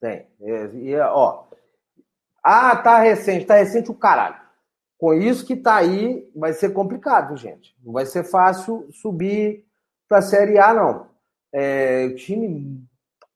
Tem. 0.00 0.26
E, 0.40 0.96
ó. 0.96 1.44
Ah, 2.42 2.76
tá 2.76 2.98
recente. 2.98 3.44
Tá 3.44 3.56
recente 3.56 3.90
o 3.90 3.94
caralho. 3.94 4.40
Com 4.96 5.14
isso 5.14 5.46
que 5.46 5.54
está 5.54 5.76
aí, 5.76 6.30
vai 6.34 6.52
ser 6.52 6.72
complicado, 6.72 7.36
gente. 7.36 7.74
Não 7.82 7.92
vai 7.92 8.06
ser 8.06 8.24
fácil 8.24 8.88
subir 8.92 9.64
para 10.08 10.18
a 10.18 10.22
Série 10.22 10.58
A, 10.58 10.74
não. 10.74 11.08
É, 11.52 12.06
o 12.06 12.14
time, 12.16 12.84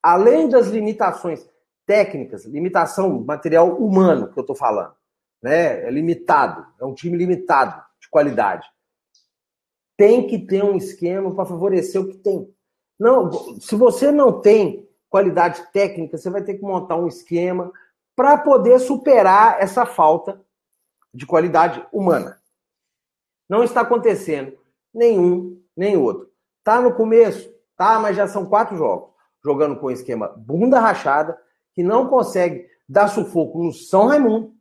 além 0.02 0.48
das 0.48 0.68
limitações 0.68 1.48
técnicas, 1.86 2.44
limitação 2.44 3.20
material 3.24 3.76
humano 3.76 4.32
que 4.32 4.38
eu 4.38 4.42
estou 4.42 4.56
falando, 4.56 4.94
né? 5.42 5.86
É 5.86 5.90
limitado, 5.90 6.66
é 6.80 6.84
um 6.84 6.94
time 6.94 7.16
limitado 7.16 7.82
de 8.00 8.08
qualidade. 8.08 8.66
Tem 9.96 10.26
que 10.26 10.38
ter 10.38 10.64
um 10.64 10.76
esquema 10.76 11.34
para 11.34 11.46
favorecer 11.46 12.00
o 12.00 12.08
que 12.08 12.16
tem. 12.16 12.52
Não, 12.98 13.60
se 13.60 13.74
você 13.76 14.10
não 14.10 14.40
tem 14.40 14.88
qualidade 15.08 15.62
técnica, 15.72 16.18
você 16.18 16.30
vai 16.30 16.42
ter 16.42 16.54
que 16.54 16.62
montar 16.62 16.96
um 16.96 17.06
esquema 17.06 17.72
para 18.16 18.38
poder 18.38 18.78
superar 18.78 19.60
essa 19.60 19.86
falta 19.86 20.40
de 21.12 21.26
qualidade 21.26 21.84
humana. 21.92 22.40
Não 23.48 23.62
está 23.62 23.82
acontecendo 23.82 24.56
nenhum 24.92 25.60
nem 25.76 25.96
outro. 25.96 26.30
Tá 26.62 26.80
no 26.80 26.94
começo, 26.94 27.52
tá, 27.76 27.98
mas 27.98 28.16
já 28.16 28.26
são 28.26 28.46
quatro 28.46 28.76
jogos 28.76 29.10
jogando 29.44 29.76
com 29.76 29.90
esquema 29.90 30.28
bunda 30.28 30.80
rachada 30.80 31.38
que 31.74 31.82
não 31.82 32.08
consegue 32.08 32.66
dar 32.88 33.08
sufoco 33.08 33.62
no 33.62 33.72
São 33.72 34.06
Raimundo. 34.06 34.54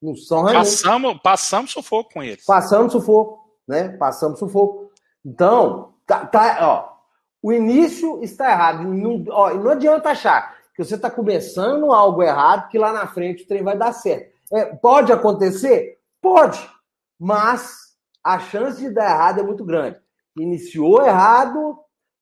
No 0.00 0.16
São 0.16 0.42
Raimundo. 0.42 0.64
Passamos, 0.64 1.20
passamos 1.22 1.70
sufoco 1.72 2.14
com 2.14 2.22
eles. 2.22 2.44
Passamos 2.44 2.92
sufoco, 2.92 3.47
né? 3.68 3.90
Passamos 3.90 4.38
sufoco. 4.38 4.90
Então, 5.24 5.94
tá, 6.06 6.24
tá 6.24 6.58
ó, 6.62 6.98
o 7.42 7.52
início 7.52 8.22
está 8.22 8.50
errado. 8.50 8.82
Não, 8.82 9.24
ó, 9.28 9.54
não 9.54 9.72
adianta 9.72 10.10
achar 10.10 10.56
que 10.74 10.82
você 10.82 10.94
está 10.94 11.10
começando 11.10 11.92
algo 11.92 12.22
errado, 12.22 12.68
que 12.68 12.78
lá 12.78 12.92
na 12.92 13.06
frente 13.06 13.44
o 13.44 13.46
trem 13.46 13.62
vai 13.62 13.76
dar 13.76 13.92
certo. 13.92 14.32
É, 14.52 14.64
pode 14.64 15.12
acontecer? 15.12 15.98
Pode, 16.20 16.58
mas 17.18 17.88
a 18.24 18.38
chance 18.38 18.80
de 18.80 18.90
dar 18.90 19.10
errado 19.10 19.40
é 19.40 19.42
muito 19.42 19.64
grande. 19.64 19.98
Iniciou 20.38 21.04
errado, 21.04 21.78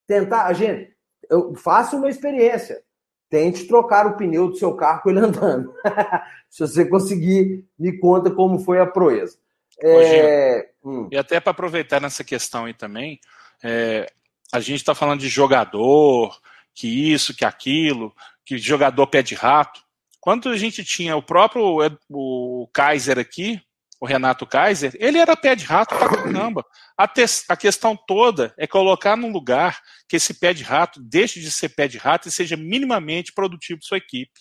tentar. 0.07 0.53
Gente, 0.53 0.95
eu 1.31 1.55
faço 1.55 1.97
uma 1.97 2.09
experiência. 2.09 2.83
Tente 3.29 3.67
trocar 3.67 4.07
o 4.07 4.17
pneu 4.17 4.49
do 4.49 4.57
seu 4.57 4.75
carro 4.75 5.03
com 5.03 5.11
ele 5.11 5.19
andando. 5.19 5.75
Se 6.49 6.61
você 6.61 6.85
conseguir, 6.85 7.67
me 7.79 7.99
conta 7.99 8.31
como 8.31 8.61
foi 8.61 8.79
a 8.79 8.87
proeza. 8.87 9.37
É... 9.83 10.69
Hum. 10.85 11.09
E 11.11 11.17
até 11.17 11.41
para 11.41 11.51
aproveitar 11.51 12.01
nessa 12.01 12.25
questão 12.25 12.65
aí 12.65 12.75
também, 12.75 13.21
é, 13.63 14.11
a 14.53 14.61
gente 14.61 14.77
está 14.77 14.95
falando 14.95 15.21
de 15.21 15.29
jogador, 15.29 16.39
que 16.75 17.13
isso, 17.13 17.35
que 17.35 17.45
aquilo, 17.45 18.15
que 18.45 18.59
jogador 18.59 19.07
pé 19.07 19.23
de 19.23 19.35
rato. 19.35 19.81
Quando 20.21 20.49
a 20.49 20.57
gente 20.57 20.85
tinha 20.85 21.17
o 21.17 21.23
próprio 21.23 21.79
o 22.09 22.69
Kaiser 22.73 23.19
aqui, 23.19 23.61
o 24.01 24.07
Renato 24.07 24.47
Kaiser, 24.47 24.93
ele 24.99 25.19
era 25.19 25.37
pé 25.37 25.55
de 25.55 25.65
rato 25.65 25.97
pra 25.97 26.09
caramba. 26.09 26.65
A, 26.99 27.11
a 27.49 27.57
questão 27.57 27.97
toda 27.97 28.55
é 28.59 28.67
colocar 28.67 29.17
num 29.17 29.33
lugar 29.33 29.81
que 30.09 30.17
esse 30.17 30.35
pé 30.35 30.53
de 30.53 30.63
rato 30.63 31.01
deixe 31.03 31.41
de 31.41 31.51
ser 31.51 31.71
pé 31.71 31.89
de 31.89 31.97
rato 31.97 32.29
e 32.29 32.31
seja 32.31 32.57
minimamente 32.57 33.33
produtivo 33.33 33.81
para 33.81 33.89
sua 33.89 33.99
equipe. 33.99 34.33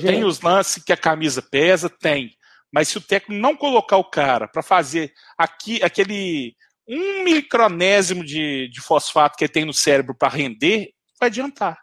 Tem 0.00 0.22
os 0.24 0.40
lances 0.40 0.82
que 0.84 0.92
a 0.92 0.96
camisa 0.96 1.42
pesa? 1.42 1.88
Tem. 1.88 2.36
Mas 2.72 2.88
se 2.88 2.98
o 2.98 3.00
técnico 3.00 3.40
não 3.40 3.56
colocar 3.56 3.96
o 3.96 4.10
cara 4.10 4.46
para 4.46 4.62
fazer 4.62 5.12
aqui 5.36 5.82
aquele 5.82 6.54
um 6.88 7.24
micronésimo 7.24 8.24
de, 8.24 8.68
de 8.68 8.80
fosfato 8.80 9.36
que 9.36 9.44
ele 9.44 9.52
tem 9.52 9.64
no 9.64 9.74
cérebro 9.74 10.14
para 10.14 10.28
render, 10.28 10.90
vai 11.20 11.28
adiantar. 11.28 11.78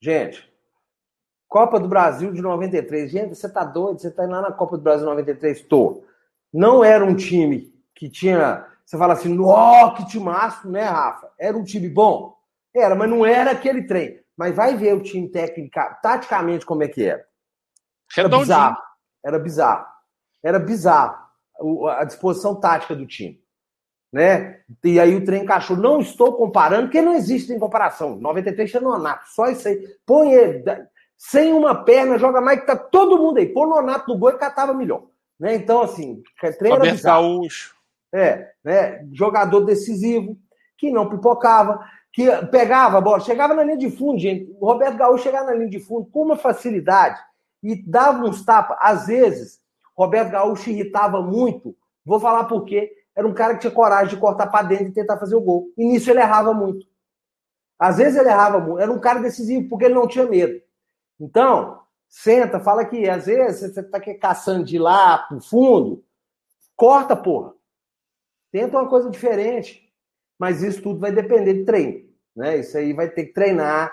Gente, 0.00 0.50
Copa 1.52 1.78
do 1.78 1.86
Brasil 1.86 2.32
de 2.32 2.40
93. 2.40 3.10
Gente, 3.10 3.36
você 3.36 3.46
tá 3.46 3.62
doido? 3.62 4.00
Você 4.00 4.10
tá 4.10 4.24
indo 4.24 4.32
lá 4.32 4.40
na 4.40 4.52
Copa 4.52 4.78
do 4.78 4.82
Brasil 4.82 5.04
93? 5.04 5.60
Tô. 5.62 6.02
Não 6.50 6.82
era 6.82 7.04
um 7.04 7.14
time 7.14 7.70
que 7.94 8.08
tinha. 8.08 8.66
Você 8.86 8.96
fala 8.96 9.12
assim, 9.12 9.38
ó, 9.38 9.90
que 9.90 10.06
timaço, 10.06 10.66
né, 10.70 10.84
Rafa? 10.84 11.30
Era 11.38 11.56
um 11.56 11.62
time 11.62 11.90
bom? 11.90 12.34
Era, 12.74 12.94
mas 12.94 13.10
não 13.10 13.26
era 13.26 13.50
aquele 13.50 13.82
trem. 13.86 14.18
Mas 14.34 14.56
vai 14.56 14.74
ver 14.78 14.94
o 14.94 15.02
time 15.02 15.28
técnico, 15.28 15.78
taticamente, 16.02 16.64
como 16.64 16.84
é 16.84 16.88
que 16.88 17.04
era. 17.04 17.22
Era 18.16 18.30
bizarro. 18.30 18.76
Era 19.22 19.38
bizarro. 19.38 19.91
Era 20.42 20.58
bizarro 20.58 21.22
a 21.96 22.04
disposição 22.04 22.54
tática 22.54 22.94
do 22.94 23.06
time. 23.06 23.40
Né? 24.12 24.60
E 24.84 25.00
aí 25.00 25.14
o 25.14 25.24
trem 25.24 25.42
encaixou. 25.42 25.76
Não 25.76 26.00
estou 26.00 26.34
comparando, 26.34 26.84
porque 26.84 27.00
não 27.00 27.14
existe 27.14 27.52
em 27.52 27.58
comparação. 27.58 28.16
93 28.16 28.70
tinha 28.70 28.82
Nonato, 28.82 29.28
só 29.30 29.48
isso 29.48 29.68
aí. 29.68 29.88
Põe 30.04 30.32
ele, 30.32 30.64
sem 31.16 31.52
uma 31.52 31.84
perna, 31.84 32.18
joga 32.18 32.40
mais 32.40 32.60
que 32.60 32.66
tá 32.66 32.76
todo 32.76 33.18
mundo 33.18 33.38
aí. 33.38 33.46
Pô 33.46 33.66
Nonato 33.66 34.12
no 34.12 34.18
gol 34.18 34.30
e 34.30 34.38
catava 34.38 34.74
melhor. 34.74 35.04
Né? 35.38 35.54
Então, 35.54 35.82
assim, 35.82 36.22
treino 36.58 36.78
Gaúcho. 37.02 37.74
É, 38.14 38.50
né? 38.62 39.06
Jogador 39.12 39.60
decisivo, 39.60 40.36
que 40.76 40.90
não 40.90 41.08
pipocava, 41.08 41.82
que 42.12 42.30
pegava 42.48 42.98
a 42.98 43.00
bola, 43.00 43.20
chegava 43.20 43.54
na 43.54 43.62
linha 43.62 43.78
de 43.78 43.90
fundo, 43.90 44.18
gente. 44.18 44.54
O 44.60 44.66
Roberto 44.66 44.98
Gaúcho 44.98 45.24
chegava 45.24 45.46
na 45.46 45.54
linha 45.54 45.70
de 45.70 45.80
fundo 45.80 46.04
com 46.10 46.24
uma 46.24 46.36
facilidade 46.36 47.18
e 47.62 47.74
dava 47.74 48.24
uns 48.24 48.44
tapas. 48.44 48.76
Às 48.80 49.06
vezes, 49.06 49.61
Roberto 50.04 50.30
Gaúcho 50.30 50.70
irritava 50.70 51.22
muito. 51.22 51.76
Vou 52.04 52.18
falar 52.18 52.44
por 52.44 52.64
quê. 52.64 52.92
Era 53.14 53.26
um 53.26 53.34
cara 53.34 53.54
que 53.54 53.60
tinha 53.60 53.70
coragem 53.72 54.14
de 54.14 54.20
cortar 54.20 54.46
para 54.48 54.66
dentro 54.66 54.88
e 54.88 54.92
tentar 54.92 55.18
fazer 55.18 55.36
o 55.36 55.40
gol. 55.40 55.68
E 55.76 55.84
nisso 55.84 56.10
ele 56.10 56.20
errava 56.20 56.52
muito. 56.52 56.86
Às 57.78 57.98
vezes 57.98 58.18
ele 58.18 58.28
errava 58.28 58.58
muito. 58.58 58.80
Era 58.80 58.90
um 58.90 59.00
cara 59.00 59.20
decisivo 59.20 59.68
porque 59.68 59.84
ele 59.84 59.94
não 59.94 60.08
tinha 60.08 60.26
medo. 60.26 60.60
Então, 61.20 61.80
senta, 62.08 62.58
fala 62.58 62.84
que 62.84 63.08
às 63.08 63.26
vezes 63.26 63.72
você 63.74 63.80
está 63.80 64.00
caçando 64.20 64.64
de 64.64 64.78
lá 64.78 65.18
pro 65.18 65.40
fundo, 65.40 66.04
corta, 66.74 67.14
porra. 67.14 67.52
Tenta 68.50 68.78
uma 68.78 68.88
coisa 68.88 69.10
diferente. 69.10 69.88
Mas 70.38 70.62
isso 70.62 70.82
tudo 70.82 70.98
vai 70.98 71.12
depender 71.12 71.54
de 71.54 71.64
treino. 71.64 72.08
Né? 72.34 72.58
Isso 72.58 72.76
aí 72.76 72.92
vai 72.92 73.08
ter 73.08 73.26
que 73.26 73.32
treinar. 73.32 73.92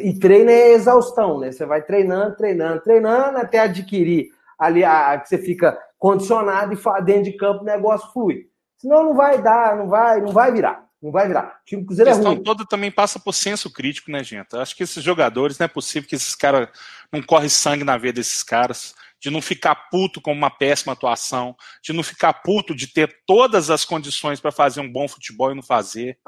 E 0.00 0.18
treino 0.18 0.50
é 0.50 0.70
exaustão, 0.70 1.40
né? 1.40 1.50
Você 1.50 1.66
vai 1.66 1.82
treinando, 1.82 2.36
treinando, 2.36 2.82
treinando 2.82 3.38
até 3.38 3.58
adquirir 3.58 4.30
ali 4.58 4.84
a, 4.84 5.18
que 5.18 5.28
você 5.28 5.38
fica 5.38 5.78
condicionado 5.98 6.72
e 6.72 7.04
dentro 7.04 7.24
de 7.24 7.36
campo 7.36 7.62
o 7.62 7.66
negócio 7.66 8.12
flui. 8.12 8.46
Senão 8.78 9.04
não 9.04 9.14
vai 9.14 9.40
dar, 9.40 9.76
não 9.76 9.88
vai, 9.88 10.20
não 10.20 10.32
vai 10.32 10.52
virar. 10.52 10.84
Não 11.02 11.10
vai 11.10 11.26
virar. 11.26 11.60
O 11.60 11.64
time 11.64 11.84
Cruzeiro 11.84 12.10
a 12.10 12.14
questão 12.14 12.32
é 12.32 12.34
ruim. 12.36 12.44
toda 12.44 12.64
também 12.64 12.90
passa 12.90 13.18
por 13.18 13.32
senso 13.32 13.72
crítico, 13.72 14.08
né, 14.10 14.22
gente? 14.22 14.56
Acho 14.56 14.76
que 14.76 14.84
esses 14.84 15.02
jogadores, 15.02 15.58
não 15.58 15.64
é 15.64 15.68
possível 15.68 16.08
que 16.08 16.14
esses 16.14 16.34
caras 16.36 16.68
não 17.12 17.20
corre 17.20 17.48
sangue 17.48 17.82
na 17.82 17.98
veia 17.98 18.12
desses 18.12 18.44
caras, 18.44 18.94
de 19.20 19.28
não 19.28 19.42
ficar 19.42 19.74
puto 19.90 20.20
com 20.20 20.32
uma 20.32 20.50
péssima 20.50 20.92
atuação, 20.92 21.56
de 21.82 21.92
não 21.92 22.04
ficar 22.04 22.32
puto 22.34 22.74
de 22.74 22.86
ter 22.86 23.22
todas 23.26 23.68
as 23.68 23.84
condições 23.84 24.40
para 24.40 24.52
fazer 24.52 24.80
um 24.80 24.90
bom 24.90 25.08
futebol 25.08 25.50
e 25.50 25.54
não 25.56 25.62
fazer. 25.62 26.18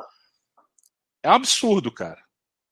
É 1.22 1.31
um 1.31 1.35
absurdo, 1.35 1.93
cara. 1.93 2.20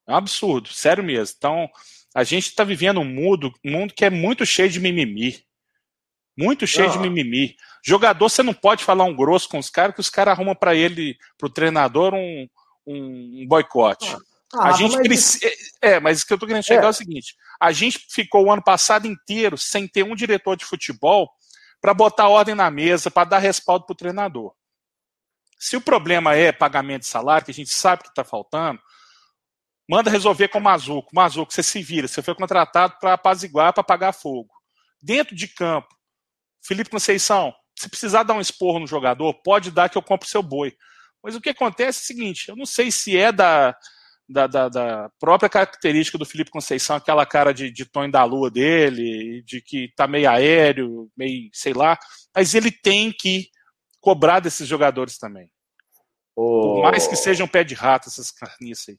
É 0.08 0.12
um 0.12 0.16
absurdo, 0.16 0.68
sério 0.68 1.04
mesmo. 1.04 1.36
Então, 1.38 1.68
a 2.14 2.24
gente 2.24 2.46
está 2.46 2.64
vivendo 2.64 3.00
um 3.00 3.04
mundo, 3.04 3.52
um 3.64 3.70
mundo 3.70 3.94
que 3.94 4.04
é 4.04 4.10
muito 4.10 4.44
cheio 4.44 4.68
de 4.68 4.80
mimimi. 4.80 5.44
Muito 6.36 6.66
cheio 6.66 6.90
de 6.90 6.98
mimimi. 6.98 7.56
Jogador, 7.84 8.28
você 8.28 8.42
não 8.42 8.54
pode 8.54 8.84
falar 8.84 9.04
um 9.04 9.14
grosso 9.14 9.48
com 9.48 9.58
os 9.58 9.68
caras, 9.68 9.94
que 9.94 10.00
os 10.00 10.08
caras 10.08 10.32
arrumam 10.32 10.54
para 10.54 10.74
ele, 10.74 11.16
para 11.36 11.46
o 11.46 11.50
treinador, 11.50 12.14
um, 12.14 12.48
um, 12.86 13.46
boicote. 13.46 14.16
Ah, 14.54 14.68
a 14.68 14.72
gente 14.72 14.96
precisa. 14.98 15.46
É, 15.80 16.00
mas 16.00 16.22
o 16.22 16.26
que 16.26 16.32
eu 16.32 16.38
tô 16.38 16.46
querendo 16.46 16.64
chegar 16.64 16.84
é. 16.84 16.86
é. 16.86 16.90
o 16.90 16.94
seguinte: 16.94 17.34
a 17.60 17.72
gente 17.72 18.06
ficou 18.10 18.46
o 18.46 18.52
ano 18.52 18.62
passado 18.62 19.06
inteiro 19.06 19.58
sem 19.58 19.86
ter 19.86 20.04
um 20.04 20.14
diretor 20.14 20.56
de 20.56 20.64
futebol 20.64 21.30
para 21.80 21.92
botar 21.92 22.28
ordem 22.28 22.54
na 22.54 22.70
mesa, 22.70 23.10
para 23.10 23.28
dar 23.28 23.38
respaldo 23.38 23.84
para 23.84 23.92
o 23.92 23.96
treinador. 23.96 24.54
Se 25.58 25.76
o 25.76 25.80
problema 25.80 26.34
é 26.34 26.50
pagamento 26.50 27.02
de 27.02 27.08
salário, 27.08 27.44
que 27.44 27.50
a 27.50 27.54
gente 27.54 27.72
sabe 27.72 28.02
que 28.02 28.08
está 28.08 28.24
faltando, 28.24 28.80
manda 29.88 30.10
resolver 30.10 30.48
com 30.48 30.58
o 30.58 30.62
Mazuco. 30.62 31.14
Mazuco, 31.14 31.52
você 31.52 31.62
se 31.62 31.82
vira, 31.82 32.08
você 32.08 32.22
foi 32.22 32.34
contratado 32.34 32.96
para 33.00 33.14
apaziguar, 33.14 33.72
para 33.72 33.82
pagar 33.82 34.12
fogo. 34.12 34.50
Dentro 35.02 35.34
de 35.34 35.48
campo, 35.48 35.88
Felipe 36.64 36.90
Conceição, 36.90 37.52
se 37.78 37.88
precisar 37.88 38.22
dar 38.22 38.34
um 38.34 38.40
esporro 38.40 38.78
no 38.78 38.86
jogador, 38.86 39.34
pode 39.42 39.70
dar 39.70 39.88
que 39.88 39.98
eu 39.98 40.02
compro 40.02 40.28
seu 40.28 40.42
boi. 40.42 40.72
Mas 41.22 41.34
o 41.34 41.40
que 41.40 41.50
acontece 41.50 42.00
é 42.00 42.02
o 42.02 42.06
seguinte: 42.06 42.48
eu 42.48 42.56
não 42.56 42.66
sei 42.66 42.90
se 42.90 43.16
é 43.16 43.32
da, 43.32 43.76
da, 44.28 44.46
da, 44.46 44.68
da 44.68 45.10
própria 45.20 45.48
característica 45.48 46.18
do 46.18 46.26
Felipe 46.26 46.50
Conceição, 46.50 46.96
aquela 46.96 47.26
cara 47.26 47.52
de, 47.52 47.70
de 47.70 47.84
Tonho 47.84 48.10
da 48.10 48.24
Lua 48.24 48.50
dele, 48.50 49.42
de 49.42 49.60
que 49.60 49.92
tá 49.96 50.06
meio 50.06 50.28
aéreo, 50.28 51.10
meio 51.16 51.48
sei 51.52 51.72
lá, 51.72 51.98
mas 52.34 52.54
ele 52.54 52.70
tem 52.70 53.12
que 53.12 53.48
cobrar 54.00 54.40
desses 54.40 54.66
jogadores 54.66 55.18
também. 55.18 55.50
Oh. 56.34 56.74
Por 56.74 56.82
mais 56.82 57.06
que 57.06 57.14
sejam 57.14 57.46
pé 57.46 57.62
de 57.62 57.74
rato 57.74 58.08
essas 58.08 58.30
carniças 58.30 58.90
aí. 58.90 58.98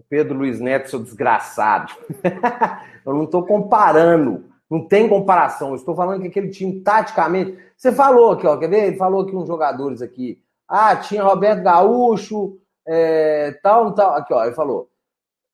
O 0.00 0.04
Pedro 0.08 0.38
Luiz 0.38 0.58
Neto, 0.58 0.88
seu 0.88 1.02
desgraçado. 1.02 1.92
eu 3.04 3.14
não 3.14 3.24
estou 3.24 3.44
comparando 3.44 4.50
não 4.70 4.86
tem 4.86 5.08
comparação. 5.08 5.70
Eu 5.70 5.74
estou 5.74 5.96
falando 5.96 6.22
que 6.22 6.28
aquele 6.28 6.48
time, 6.48 6.80
taticamente. 6.80 7.58
Você 7.76 7.90
falou 7.90 8.32
aqui, 8.32 8.46
ó, 8.46 8.56
quer 8.56 8.70
ver? 8.70 8.86
Ele 8.86 8.96
falou 8.96 9.22
aqui 9.22 9.34
uns 9.34 9.48
jogadores 9.48 10.00
aqui. 10.00 10.40
Ah, 10.68 10.94
tinha 10.94 11.24
Roberto 11.24 11.64
Gaúcho, 11.64 12.56
é, 12.86 13.58
tal, 13.62 13.92
tal. 13.92 14.14
Aqui, 14.14 14.32
ó, 14.32 14.44
ele 14.44 14.54
falou. 14.54 14.88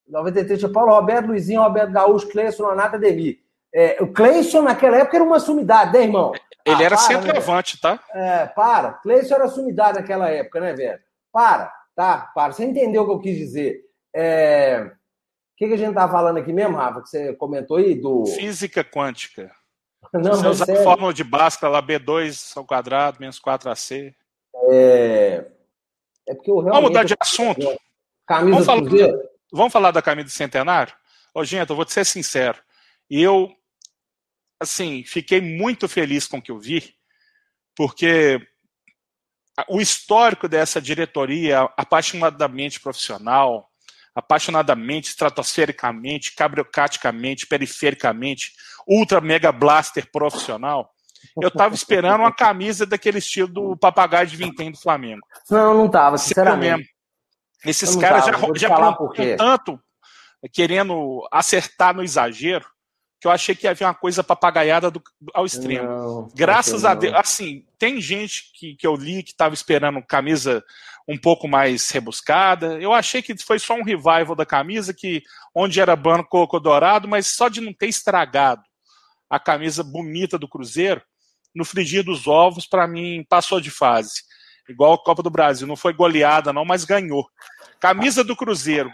93 0.06 0.60
tinha 0.60 0.70
Paulo 0.70 0.92
Roberto, 0.92 1.28
Luizinho, 1.28 1.62
Roberto 1.62 1.90
Gaúcho, 1.90 2.28
Cleison, 2.28 2.64
Nonato, 2.64 2.96
Ademir. 2.96 3.38
É, 3.74 3.96
o 4.02 4.12
Cleison, 4.12 4.62
naquela 4.62 4.98
época, 4.98 5.16
era 5.16 5.24
uma 5.24 5.40
sumidade, 5.40 5.92
né, 5.92 6.04
irmão? 6.04 6.32
Ele 6.64 6.82
ah, 6.82 6.86
era 6.86 6.96
para, 6.96 7.06
centroavante, 7.06 7.74
né? 7.74 7.80
tá? 7.80 8.00
É, 8.12 8.46
para. 8.46 8.92
Cleison 8.92 9.34
era 9.34 9.48
sumidade 9.48 9.98
naquela 9.98 10.28
época, 10.28 10.60
né, 10.60 10.74
velho? 10.74 11.00
Para, 11.32 11.72
tá? 11.94 12.30
Para. 12.34 12.52
Você 12.52 12.64
entendeu 12.64 13.02
o 13.02 13.06
que 13.06 13.12
eu 13.12 13.20
quis 13.20 13.36
dizer. 13.36 13.80
É 14.18 14.90
que, 15.56 15.66
que 15.66 15.74
a 15.74 15.76
gente 15.76 15.94
tá 15.94 16.08
falando 16.08 16.36
aqui 16.36 16.52
mesmo, 16.52 16.76
Rafa, 16.76 17.00
que 17.00 17.08
você 17.08 17.32
comentou 17.34 17.78
aí? 17.78 17.94
Do... 17.94 18.26
Física 18.26 18.84
quântica. 18.84 19.50
Não, 20.12 20.34
você 20.34 20.46
usa 20.46 20.64
a 20.64 20.84
fórmula 20.84 21.12
de 21.12 21.24
Bhaskara 21.24 21.72
lá, 21.72 21.82
B2 21.82 22.56
ao 22.56 22.64
quadrado, 22.64 23.18
menos 23.18 23.40
4AC. 23.40 24.14
É... 24.70 25.46
é 26.28 26.34
porque 26.34 26.50
eu 26.50 26.60
realmente... 26.60 26.74
Vamos 26.74 26.90
mudar 26.90 27.04
de 27.04 27.14
assunto. 27.18 27.80
Camisa 28.26 28.64
vamos 28.64 28.90
falar, 28.90 29.12
vamos 29.52 29.72
falar 29.72 29.90
da 29.92 30.02
camisa 30.02 30.26
do 30.26 30.30
centenário? 30.30 30.94
Ô, 31.34 31.42
gente, 31.42 31.70
eu 31.70 31.76
vou 31.76 31.84
te 31.84 31.92
ser 31.92 32.04
sincero. 32.04 32.58
E 33.08 33.22
eu, 33.22 33.50
assim, 34.60 35.04
fiquei 35.04 35.40
muito 35.40 35.88
feliz 35.88 36.26
com 36.26 36.38
o 36.38 36.42
que 36.42 36.50
eu 36.50 36.58
vi, 36.58 36.94
porque 37.74 38.46
o 39.68 39.80
histórico 39.80 40.48
dessa 40.48 40.82
diretoria 40.82 41.62
apaixonadamente 41.76 42.80
profissional, 42.80 43.70
apaixonadamente, 44.16 45.10
estratosfericamente, 45.10 46.34
cabriocaticamente, 46.34 47.46
perifericamente, 47.46 48.52
ultra 48.88 49.20
mega 49.20 49.52
blaster 49.52 50.10
profissional, 50.10 50.90
eu 51.40 51.50
tava 51.50 51.74
esperando 51.74 52.20
uma 52.20 52.32
camisa 52.32 52.86
daquele 52.86 53.18
estilo 53.18 53.48
do 53.48 53.76
papagaio 53.76 54.26
de 54.26 54.36
vintém 54.36 54.70
do 54.70 54.78
Flamengo. 54.78 55.20
Não, 55.50 55.74
não 55.74 55.90
tava, 55.90 56.16
sinceramente. 56.16 56.78
Mesmo. 56.78 56.86
Esses 57.66 57.94
caras 57.96 58.24
já, 58.24 58.32
já 58.54 58.96
tanto 59.36 59.78
querendo 60.52 61.26
acertar 61.30 61.94
no 61.94 62.02
exagero 62.02 62.64
que 63.20 63.26
eu 63.26 63.30
achei 63.30 63.54
que 63.54 63.66
havia 63.66 63.86
uma 63.86 63.94
coisa 63.94 64.22
papagaiada 64.22 64.90
do, 64.90 65.02
ao 65.34 65.44
extremo. 65.44 65.88
Não, 65.88 66.28
Graças 66.34 66.84
a 66.84 66.94
Deus, 66.94 67.14
assim, 67.14 67.64
tem 67.78 68.00
gente 68.00 68.52
que, 68.54 68.76
que 68.76 68.86
eu 68.86 68.94
li 68.94 69.22
que 69.22 69.30
estava 69.30 69.54
esperando 69.54 70.02
camisa 70.02 70.62
um 71.08 71.16
pouco 71.16 71.46
mais 71.46 71.88
rebuscada. 71.90 72.80
Eu 72.80 72.92
achei 72.92 73.22
que 73.22 73.36
foi 73.38 73.58
só 73.58 73.74
um 73.74 73.84
revival 73.84 74.34
da 74.34 74.44
camisa, 74.44 74.92
que 74.92 75.22
onde 75.54 75.80
era 75.80 75.94
banco 75.94 76.28
coco 76.28 76.58
dourado, 76.58 77.06
mas 77.06 77.28
só 77.28 77.48
de 77.48 77.60
não 77.60 77.72
ter 77.72 77.86
estragado 77.86 78.62
a 79.28 79.38
camisa 79.38 79.82
bonita 79.82 80.38
do 80.38 80.48
Cruzeiro, 80.48 81.02
no 81.54 81.64
frigir 81.64 82.04
dos 82.04 82.26
ovos, 82.26 82.66
para 82.66 82.86
mim, 82.86 83.24
passou 83.28 83.60
de 83.60 83.70
fase. 83.70 84.22
Igual 84.68 84.94
a 84.94 85.02
Copa 85.02 85.22
do 85.22 85.30
Brasil, 85.30 85.66
não 85.66 85.76
foi 85.76 85.92
goleada, 85.92 86.52
não, 86.52 86.64
mas 86.64 86.84
ganhou. 86.84 87.26
Camisa 87.80 88.22
do 88.22 88.36
Cruzeiro, 88.36 88.92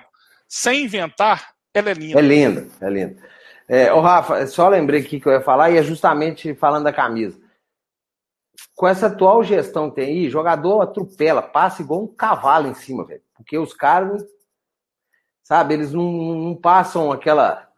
sem 0.48 0.84
inventar, 0.84 1.52
ela 1.74 1.90
é 1.90 1.94
linda. 1.94 2.18
É 2.18 2.22
linda, 2.22 2.68
é 2.80 2.90
linda. 2.90 3.16
É, 3.68 3.92
ô 3.92 4.00
Rafa, 4.00 4.46
só 4.46 4.68
lembrei 4.68 5.00
aqui 5.00 5.18
que 5.18 5.26
eu 5.26 5.32
ia 5.32 5.40
falar, 5.40 5.70
e 5.70 5.78
é 5.78 5.82
justamente 5.82 6.54
falando 6.54 6.84
da 6.84 6.92
camisa. 6.92 7.38
Com 8.74 8.86
essa 8.86 9.06
atual 9.06 9.42
gestão 9.42 9.90
que 9.90 9.96
tem 9.96 10.06
aí, 10.06 10.30
jogador 10.30 10.80
atropela, 10.80 11.42
passa 11.42 11.82
igual 11.82 12.02
um 12.02 12.06
cavalo 12.06 12.68
em 12.68 12.74
cima, 12.74 13.04
velho. 13.04 13.22
Porque 13.34 13.58
os 13.58 13.74
caras, 13.74 14.24
sabe, 15.42 15.74
eles 15.74 15.92
não, 15.92 16.04
não 16.04 16.54
passam 16.54 17.12
aquela 17.12 17.68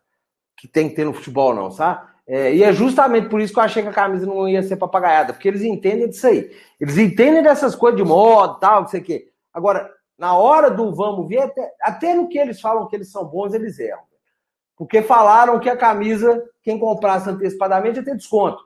que 0.56 0.68
tem 0.68 0.88
que 0.88 0.94
ter 0.94 1.04
no 1.04 1.12
futebol, 1.12 1.54
não, 1.54 1.70
sabe? 1.70 2.06
É, 2.26 2.54
e 2.54 2.62
é 2.62 2.72
justamente 2.72 3.28
por 3.28 3.40
isso 3.40 3.52
que 3.52 3.58
eu 3.58 3.64
achei 3.64 3.82
que 3.82 3.88
a 3.88 3.92
camisa 3.92 4.24
não 4.24 4.48
ia 4.48 4.62
ser 4.62 4.76
papagaiada, 4.76 5.34
porque 5.34 5.48
eles 5.48 5.62
entendem 5.62 6.08
disso 6.08 6.26
aí. 6.26 6.50
Eles 6.80 6.96
entendem 6.96 7.42
dessas 7.42 7.74
coisas 7.74 8.00
de 8.00 8.06
moda 8.06 8.58
tal, 8.60 8.82
não 8.82 8.88
sei 8.88 9.00
o 9.00 9.04
quê. 9.04 9.30
Agora, 9.52 9.90
na 10.18 10.36
hora 10.36 10.70
do 10.70 10.94
vamos 10.94 11.28
ver, 11.28 11.40
até, 11.40 11.70
até 11.82 12.14
no 12.14 12.28
que 12.28 12.38
eles 12.38 12.60
falam 12.60 12.88
que 12.88 12.96
eles 12.96 13.10
são 13.10 13.24
bons, 13.24 13.52
eles 13.52 13.78
erram. 13.78 14.02
Porque 14.76 15.02
falaram 15.02 15.60
que 15.60 15.68
a 15.68 15.76
camisa, 15.76 16.42
quem 16.62 16.78
comprasse 16.78 17.28
antecipadamente 17.28 17.98
ia 17.98 18.04
ter 18.04 18.16
desconto. 18.16 18.64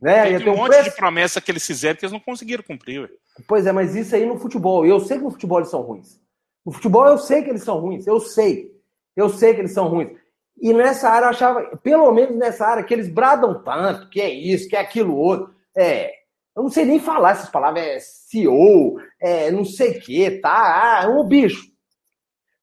Né? 0.00 0.38
Ter 0.38 0.48
um, 0.48 0.52
um 0.52 0.56
monte 0.56 0.68
preço... 0.68 0.90
de 0.90 0.96
promessa 0.96 1.40
que 1.40 1.50
eles 1.50 1.66
fizeram 1.66 1.96
que 1.96 2.04
eles 2.04 2.12
não 2.12 2.20
conseguiram 2.20 2.62
cumprir. 2.62 3.02
Ué. 3.02 3.08
Pois 3.46 3.66
é, 3.66 3.72
mas 3.72 3.94
isso 3.94 4.14
aí 4.14 4.26
no 4.26 4.38
futebol. 4.38 4.86
Eu 4.86 5.00
sei 5.00 5.18
que 5.18 5.24
no 5.24 5.30
futebol 5.30 5.58
eles 5.58 5.70
são 5.70 5.82
ruins. 5.82 6.20
No 6.64 6.72
futebol 6.72 7.06
eu 7.06 7.18
sei 7.18 7.42
que 7.42 7.50
eles 7.50 7.62
são 7.62 7.78
ruins. 7.78 8.06
Eu 8.06 8.20
sei. 8.20 8.70
Eu 9.14 9.28
sei 9.28 9.54
que 9.54 9.60
eles 9.60 9.72
são 9.72 9.88
ruins. 9.88 10.10
E 10.58 10.72
nessa 10.72 11.08
área 11.08 11.26
eu 11.26 11.30
achava, 11.30 11.76
pelo 11.82 12.10
menos 12.12 12.36
nessa 12.36 12.66
área, 12.66 12.82
que 12.82 12.94
eles 12.94 13.08
bradam 13.08 13.62
tanto, 13.62 14.08
que 14.08 14.20
é 14.20 14.30
isso, 14.30 14.68
que 14.68 14.76
é 14.76 14.80
aquilo 14.80 15.14
outro. 15.14 15.54
É, 15.76 16.10
eu 16.56 16.62
não 16.62 16.70
sei 16.70 16.86
nem 16.86 16.98
falar 16.98 17.32
essas 17.32 17.50
palavras, 17.50 17.84
é 17.84 17.98
CEO, 18.00 18.98
é 19.20 19.50
não 19.50 19.64
sei 19.64 19.98
o 19.98 20.00
que, 20.00 20.30
tá? 20.40 20.50
Ah, 20.50 21.04
é 21.04 21.08
um 21.08 21.22
bicho. 21.22 21.66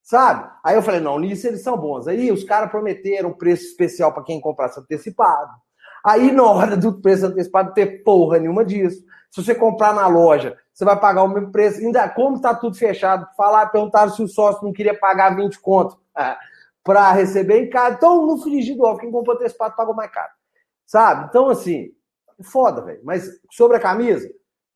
Sabe? 0.01 0.51
Aí 0.65 0.75
eu 0.75 0.81
falei, 0.81 0.99
não, 0.99 1.19
nisso 1.19 1.47
eles 1.47 1.61
são 1.61 1.77
bons. 1.77 2.07
Aí 2.07 2.31
os 2.31 2.43
caras 2.43 2.71
prometeram 2.71 3.31
preço 3.31 3.65
especial 3.65 4.11
para 4.11 4.23
quem 4.23 4.41
comprasse 4.41 4.79
antecipado. 4.79 5.51
Aí 6.03 6.31
na 6.31 6.43
hora 6.43 6.75
do 6.75 7.01
preço 7.01 7.25
antecipado 7.25 7.73
ter 7.73 8.03
porra 8.03 8.39
nenhuma 8.39 8.65
disso. 8.65 9.03
Se 9.31 9.43
você 9.43 9.55
comprar 9.55 9.93
na 9.93 10.05
loja, 10.07 10.57
você 10.73 10.83
vai 10.83 10.99
pagar 10.99 11.23
o 11.23 11.27
mesmo 11.27 11.51
preço. 11.51 11.79
Ainda 11.79 12.07
como 12.09 12.35
está 12.35 12.53
tudo 12.53 12.75
fechado, 12.75 13.27
falar, 13.37 13.67
perguntaram 13.67 14.11
se 14.11 14.21
o 14.21 14.27
sócio 14.27 14.63
não 14.63 14.73
queria 14.73 14.97
pagar 14.97 15.35
20 15.35 15.59
conto. 15.59 15.97
Ah, 16.13 16.37
para 16.83 17.11
receber 17.13 17.63
em 17.63 17.69
casa. 17.69 17.95
Então, 17.95 18.25
no 18.25 18.37
frigido 18.37 18.83
quem 18.97 19.11
comprou 19.11 19.35
antecipado 19.35 19.75
pagou 19.75 19.95
mais 19.95 20.11
caro. 20.11 20.31
Sabe? 20.85 21.27
Então, 21.29 21.49
assim, 21.49 21.91
foda, 22.43 22.81
velho. 22.81 22.99
Mas 23.03 23.27
sobre 23.49 23.77
a 23.77 23.79
camisa, 23.79 24.29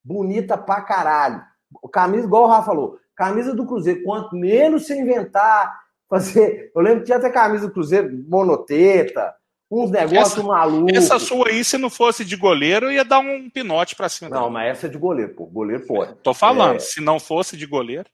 bonita 0.03 0.57
pra 0.57 0.81
caralho. 0.81 1.43
Camisa, 1.91 2.25
igual 2.25 2.43
o 2.43 2.47
Rafa 2.47 2.67
falou, 2.67 2.97
camisa 3.13 3.53
do 3.53 3.65
Cruzeiro, 3.65 4.03
quanto 4.03 4.35
menos 4.35 4.87
você 4.87 4.97
inventar, 4.97 5.81
fazer. 6.09 6.71
Eu 6.73 6.81
lembro 6.81 6.99
que 6.99 7.07
tinha 7.07 7.17
até 7.17 7.29
camisa 7.29 7.67
do 7.67 7.73
Cruzeiro, 7.73 8.09
monoteta, 8.27 9.35
uns 9.69 9.91
negócios 9.91 10.43
malucos. 10.43 10.95
Essa 10.95 11.19
sua 11.19 11.49
aí, 11.49 11.63
se 11.63 11.77
não 11.77 11.89
fosse 11.89 12.23
de 12.23 12.35
goleiro, 12.35 12.91
ia 12.91 13.03
dar 13.03 13.19
um 13.19 13.49
pinote 13.49 13.95
pra 13.95 14.09
cima. 14.09 14.29
Não, 14.29 14.37
dela. 14.37 14.49
mas 14.49 14.77
essa 14.77 14.87
é 14.87 14.89
de 14.89 14.97
goleiro, 14.97 15.33
pô. 15.33 15.45
Goleiro 15.45 15.85
pode. 15.85 16.15
Tô 16.15 16.33
falando, 16.33 16.77
é... 16.77 16.79
se 16.79 17.01
não 17.01 17.19
fosse 17.19 17.57
de 17.57 17.65
goleiro. 17.65 18.09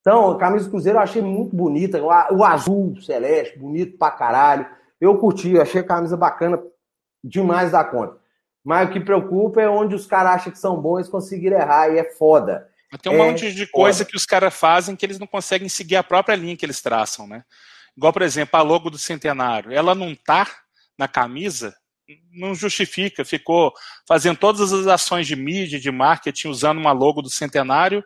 Então, 0.00 0.32
a 0.32 0.38
camisa 0.38 0.64
do 0.64 0.70
Cruzeiro 0.70 0.98
eu 0.98 1.02
achei 1.02 1.22
muito 1.22 1.54
bonita. 1.54 2.02
O 2.02 2.44
azul 2.44 3.00
celeste, 3.00 3.58
bonito 3.58 3.96
pra 3.96 4.10
caralho. 4.10 4.66
Eu 5.00 5.16
curti, 5.18 5.58
achei 5.58 5.80
a 5.80 5.84
camisa 5.84 6.16
bacana 6.16 6.60
demais 7.22 7.70
da 7.70 7.84
conta. 7.84 8.16
Mas 8.64 8.88
o 8.88 8.92
que 8.92 9.00
preocupa 9.00 9.60
é 9.60 9.68
onde 9.68 9.94
os 9.94 10.06
caras 10.06 10.34
acham 10.34 10.52
que 10.52 10.58
são 10.58 10.80
bons 10.80 11.08
conseguir 11.08 11.52
errar 11.52 11.88
e 11.88 11.98
é 11.98 12.04
foda. 12.04 12.68
Tem 13.00 13.12
um 13.12 13.22
é 13.22 13.30
monte 13.30 13.52
de 13.52 13.66
coisa 13.66 13.98
foda. 13.98 14.10
que 14.10 14.16
os 14.16 14.26
caras 14.26 14.54
fazem 14.54 14.94
que 14.94 15.06
eles 15.06 15.18
não 15.18 15.26
conseguem 15.26 15.68
seguir 15.68 15.96
a 15.96 16.02
própria 16.02 16.36
linha 16.36 16.56
que 16.56 16.64
eles 16.64 16.80
traçam, 16.80 17.26
né? 17.26 17.44
Igual, 17.96 18.12
por 18.12 18.22
exemplo, 18.22 18.58
a 18.58 18.62
logo 18.62 18.90
do 18.90 18.98
centenário. 18.98 19.72
Ela 19.72 19.94
não 19.94 20.14
tá 20.14 20.46
na 20.98 21.08
camisa, 21.08 21.74
não 22.32 22.54
justifica. 22.54 23.24
Ficou 23.24 23.72
fazendo 24.06 24.36
todas 24.36 24.72
as 24.72 24.86
ações 24.86 25.26
de 25.26 25.36
mídia, 25.36 25.80
de 25.80 25.90
marketing, 25.90 26.48
usando 26.48 26.78
uma 26.78 26.92
logo 26.92 27.22
do 27.22 27.30
centenário 27.30 28.04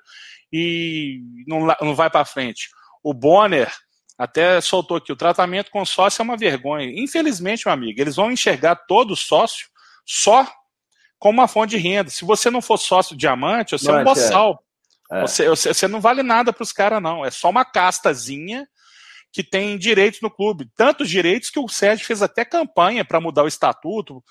e 0.53 1.21
não, 1.47 1.67
não 1.81 1.95
vai 1.95 2.11
para 2.11 2.25
frente. 2.25 2.69
O 3.03 3.13
Bonner 3.13 3.73
até 4.19 4.61
soltou 4.61 4.97
aqui: 4.97 5.13
o 5.13 5.17
tratamento 5.17 5.71
com 5.71 5.85
sócio 5.85 6.23
é 6.23 6.25
uma 6.25 6.37
vergonha. 6.37 6.91
Infelizmente, 6.95 7.67
meu 7.67 7.75
amigo, 7.75 8.01
eles 8.01 8.17
vão 8.17 8.31
enxergar 8.31 8.77
todo 8.87 9.17
sócio 9.17 9.67
só 10.05 10.47
como 11.19 11.41
uma 11.41 11.49
fonte 11.49 11.71
de 11.71 11.77
renda. 11.79 12.11
Se 12.11 12.25
você 12.25 12.51
não 12.51 12.63
for 12.63 12.79
sócio 12.79 13.17
diamante, 13.17 13.73
você 13.73 13.91
é 13.91 13.95
um 13.95 14.05
boçal. 14.05 14.63
É. 15.11 15.21
Você, 15.23 15.49
você 15.49 15.89
não 15.89 16.01
vale 16.01 16.23
nada 16.23 16.53
para 16.53 16.63
os 16.63 16.73
caras, 16.73 17.03
não. 17.03 17.25
É 17.25 17.31
só 17.31 17.49
uma 17.51 17.65
castazinha 17.65 18.67
que 19.33 19.43
tem 19.43 19.79
direitos 19.79 20.21
no 20.21 20.31
clube. 20.31 20.71
Tantos 20.77 21.09
direitos 21.09 21.51
que 21.51 21.59
o 21.59 21.69
Sérgio 21.69 22.07
fez 22.07 22.23
até 22.23 22.45
campanha 22.45 23.05
para 23.05 23.21
mudar 23.21 23.45
o 23.45 23.49
estatuto, 23.49 24.23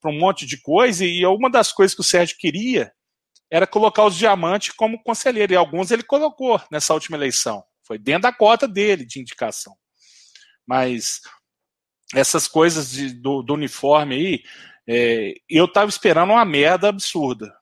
para 0.00 0.10
um 0.10 0.18
monte 0.18 0.46
de 0.46 0.60
coisa, 0.60 1.04
e 1.04 1.24
uma 1.26 1.50
das 1.50 1.72
coisas 1.72 1.94
que 1.94 2.00
o 2.00 2.04
Sérgio 2.04 2.36
queria 2.38 2.92
era 3.50 3.66
colocar 3.66 4.04
os 4.04 4.16
diamantes 4.16 4.72
como 4.72 5.02
conselheiro. 5.02 5.52
E 5.52 5.56
alguns 5.56 5.90
ele 5.90 6.02
colocou 6.02 6.60
nessa 6.70 6.94
última 6.94 7.16
eleição. 7.16 7.62
Foi 7.82 7.98
dentro 7.98 8.22
da 8.22 8.32
cota 8.32 8.68
dele 8.68 9.04
de 9.04 9.20
indicação. 9.20 9.74
Mas 10.66 11.20
essas 12.14 12.46
coisas 12.46 12.90
de, 12.90 13.12
do, 13.12 13.42
do, 13.42 13.54
uniforme 13.54 14.14
aí, 14.14 14.42
é, 14.88 15.34
eu 15.48 15.64
estava 15.64 15.88
esperando 15.88 16.30
uma 16.30 16.44
merda 16.44 16.88
absurda. 16.88 17.52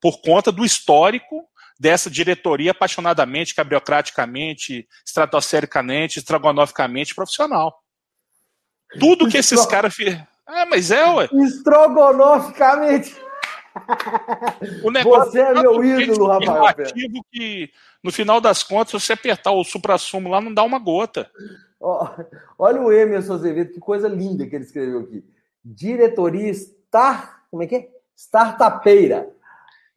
Por 0.00 0.20
conta 0.20 0.50
do 0.50 0.64
histórico 0.64 1.48
dessa 1.78 2.10
diretoria 2.10 2.70
apaixonadamente, 2.70 3.54
cabriocraticamente, 3.54 4.86
estratosfericamente, 5.04 6.18
estrogonoficamente 6.18 7.14
profissional. 7.14 7.82
Tudo 8.98 9.28
que 9.28 9.38
esses 9.38 9.66
caras 9.66 9.94
fizeram. 9.94 10.26
Ah, 10.46 10.64
mas 10.64 10.90
é, 10.90 11.04
ué. 11.04 11.28
Estrogonoficamente. 11.32 13.16
O 14.82 14.90
negócio 14.90 15.32
você 15.32 15.40
é 15.40 15.52
meu 15.52 15.84
ídolo, 15.84 16.28
Rafael. 16.28 16.88
que, 17.30 17.70
no 18.02 18.10
final 18.10 18.40
das 18.40 18.62
contas, 18.62 19.02
se 19.02 19.06
você 19.06 19.12
apertar 19.12 19.52
o 19.52 19.64
supra-sumo 19.64 20.30
lá, 20.30 20.40
não 20.40 20.54
dá 20.54 20.62
uma 20.62 20.78
gota. 20.78 21.30
Olha 22.58 22.80
o 22.80 22.90
Emerson 22.90 23.34
Azevedo, 23.34 23.72
que 23.72 23.80
coisa 23.80 24.08
linda 24.08 24.46
que 24.46 24.56
ele 24.56 24.64
escreveu 24.64 25.00
aqui. 25.00 25.24
Diretoria 25.62 26.54
Star, 26.54 27.42
como 27.50 27.62
é 27.62 27.66
que 27.66 27.74
é? 27.74 27.88
Startupeira. 28.16 29.28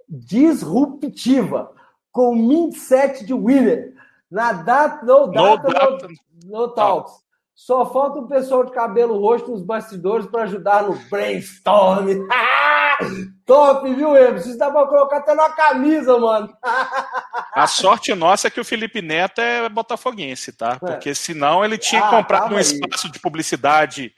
Disruptiva. 0.09 1.71
Com 2.11 2.35
mindset 2.35 3.25
de 3.25 3.33
winner. 3.33 3.93
Na 4.29 4.51
data, 4.51 5.05
no 5.05 5.27
data, 5.27 5.67
no, 5.67 5.73
data, 5.73 6.07
no, 6.45 6.59
no 6.59 6.67
talks. 6.69 7.13
Só 7.59 7.85
falta 7.91 8.19
o 8.19 8.27
pessoal 8.27 8.63
de 8.63 8.71
cabelo 8.71 9.19
roxo 9.19 9.51
nos 9.51 9.61
bastidores 9.61 10.25
para 10.25 10.43
ajudar 10.43 10.83
no 10.83 10.95
brainstorm. 11.09 12.07
Top, 13.45 13.93
viu, 13.93 14.15
Emerson? 14.15 14.49
Isso 14.49 14.57
dá 14.57 14.71
pra 14.71 14.87
colocar 14.87 15.17
até 15.17 15.35
na 15.35 15.49
camisa, 15.49 16.17
mano. 16.17 16.55
A 17.53 17.67
sorte 17.67 18.15
nossa 18.15 18.47
é 18.47 18.49
que 18.49 18.61
o 18.61 18.65
Felipe 18.65 19.01
Neto 19.01 19.41
é 19.41 19.67
botafoguense, 19.67 20.53
tá? 20.53 20.73
É. 20.73 20.79
Porque 20.79 21.13
senão 21.13 21.65
ele 21.65 21.77
tinha 21.77 22.01
ah, 22.05 22.09
comprado 22.09 22.55
um 22.55 22.59
espaço 22.59 23.11
de 23.11 23.19
publicidade 23.19 24.13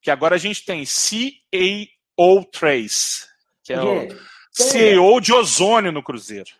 que 0.00 0.10
agora 0.10 0.36
a 0.36 0.38
gente 0.38 0.64
tem 0.64 0.84
CAO 0.84 2.44
Trace, 2.44 3.26
que 3.64 3.72
é 3.72 3.80
gente, 3.80 4.14
o 4.14 4.18
CEO 4.56 5.20
de 5.20 5.32
ozônio 5.32 5.90
no 5.90 6.02
Cruzeiro. 6.02 6.50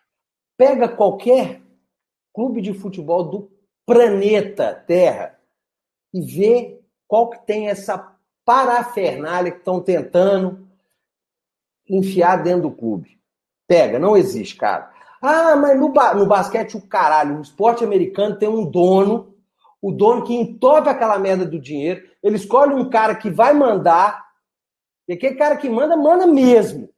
Pega 0.57 0.89
qualquer 0.89 1.63
clube 2.33 2.61
de 2.61 2.75
futebol 2.75 3.23
do 3.23 3.51
planeta 3.87 4.75
Terra 4.75 5.39
e 6.13 6.21
vê 6.21 6.81
qual 7.07 7.31
que 7.31 7.47
tem 7.47 7.69
essa 7.69 8.13
parafernália 8.45 9.53
que 9.53 9.59
estão 9.59 9.81
tentando 9.81 10.69
enfiar 11.89 12.43
dentro 12.43 12.63
do 12.63 12.71
clube. 12.73 13.19
Pega, 13.69 13.99
não 13.99 14.17
existe, 14.17 14.57
cara. 14.57 14.93
Ah, 15.23 15.55
mas 15.55 15.79
no, 15.79 15.91
ba 15.91 16.15
no 16.15 16.27
basquete, 16.27 16.77
o 16.77 16.87
caralho, 16.87 17.39
o 17.39 17.43
esporte 17.43 17.85
americano 17.85 18.37
tem 18.37 18.49
um 18.49 18.69
dono, 18.69 19.35
o 19.81 19.93
dono 19.93 20.25
que 20.25 20.35
entope 20.35 20.89
aquela 20.89 21.19
merda 21.19 21.47
do 21.47 21.61
dinheiro, 21.61 22.07
ele 22.23 22.37
escolhe 22.37 22.75
um 22.75 22.91
cara 22.91 23.15
que 23.15 23.31
vai 23.31 23.55
mandar, 23.55 24.25
e 25.07 25.13
aquele 25.13 25.37
cara 25.37 25.57
que 25.57 25.69
manda, 25.69 25.97
manda 25.97 26.27
mesmo. 26.27 26.94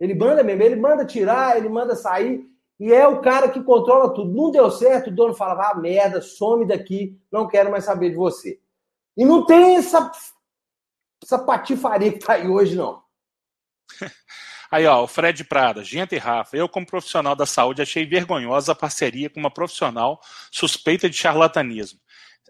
Ele 0.00 0.14
manda 0.14 0.42
mesmo, 0.42 0.62
ele 0.62 0.76
manda 0.76 1.04
tirar, 1.04 1.56
ele 1.56 1.68
manda 1.68 1.94
sair, 1.94 2.48
e 2.78 2.90
é 2.92 3.06
o 3.06 3.20
cara 3.20 3.50
que 3.50 3.62
controla 3.62 4.14
tudo. 4.14 4.32
Não 4.32 4.50
deu 4.50 4.70
certo, 4.70 5.08
o 5.08 5.14
dono 5.14 5.34
fala, 5.34 5.70
ah, 5.70 5.74
merda, 5.74 6.22
some 6.22 6.66
daqui, 6.66 7.20
não 7.30 7.46
quero 7.46 7.70
mais 7.70 7.84
saber 7.84 8.10
de 8.10 8.16
você. 8.16 8.58
E 9.16 9.24
não 9.24 9.44
tem 9.44 9.76
essa, 9.76 10.10
essa 11.22 11.38
patifaria 11.38 12.10
que 12.12 12.20
tá 12.20 12.32
aí 12.32 12.48
hoje, 12.48 12.74
não. 12.74 13.02
Aí, 14.70 14.86
ó, 14.86 15.02
o 15.02 15.08
Fred 15.08 15.42
Prada, 15.42 15.82
gente 15.82 16.14
e 16.14 16.18
Rafa, 16.18 16.56
eu 16.56 16.68
como 16.68 16.86
profissional 16.86 17.34
da 17.34 17.44
saúde 17.44 17.82
achei 17.82 18.06
vergonhosa 18.06 18.70
a 18.70 18.74
parceria 18.74 19.28
com 19.28 19.40
uma 19.40 19.50
profissional 19.50 20.20
suspeita 20.48 21.10
de 21.10 21.16
charlatanismo. 21.16 21.98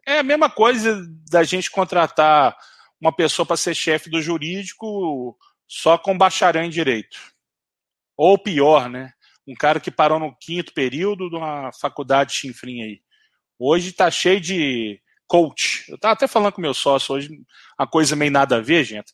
É 0.07 0.19
a 0.19 0.23
mesma 0.23 0.51
coisa 0.51 1.03
da 1.31 1.43
gente 1.45 1.71
contratar 1.71 2.55
uma 3.01 3.11
pessoa 3.11 3.47
para 3.47 3.57
ser 3.57 3.75
chefe 3.75 4.11
do 4.11 4.21
jurídico 4.21 5.35
só 5.67 5.97
com 5.97 6.19
bacharel 6.19 6.65
em 6.65 6.69
direito. 6.69 7.17
Ou 8.23 8.37
pior, 8.37 8.91
né? 8.91 9.15
Um 9.49 9.55
cara 9.55 9.81
que 9.81 9.91
parou 9.91 10.19
no 10.19 10.37
quinto 10.39 10.75
período 10.75 11.31
de 11.31 11.37
uma 11.37 11.73
faculdade 11.73 12.35
chinfrim 12.35 12.83
aí. 12.83 13.01
Hoje 13.59 13.93
tá 13.93 14.11
cheio 14.11 14.39
de 14.39 15.01
coach. 15.27 15.91
Eu 15.91 15.97
tava 15.97 16.13
até 16.13 16.29
falando 16.29 16.53
com 16.53 16.61
meu 16.61 16.75
sócio 16.75 17.15
hoje, 17.15 17.31
uma 17.79 17.87
coisa 17.87 18.15
meio 18.15 18.31
nada 18.31 18.57
a 18.57 18.61
ver, 18.61 18.85
gente. 18.85 19.11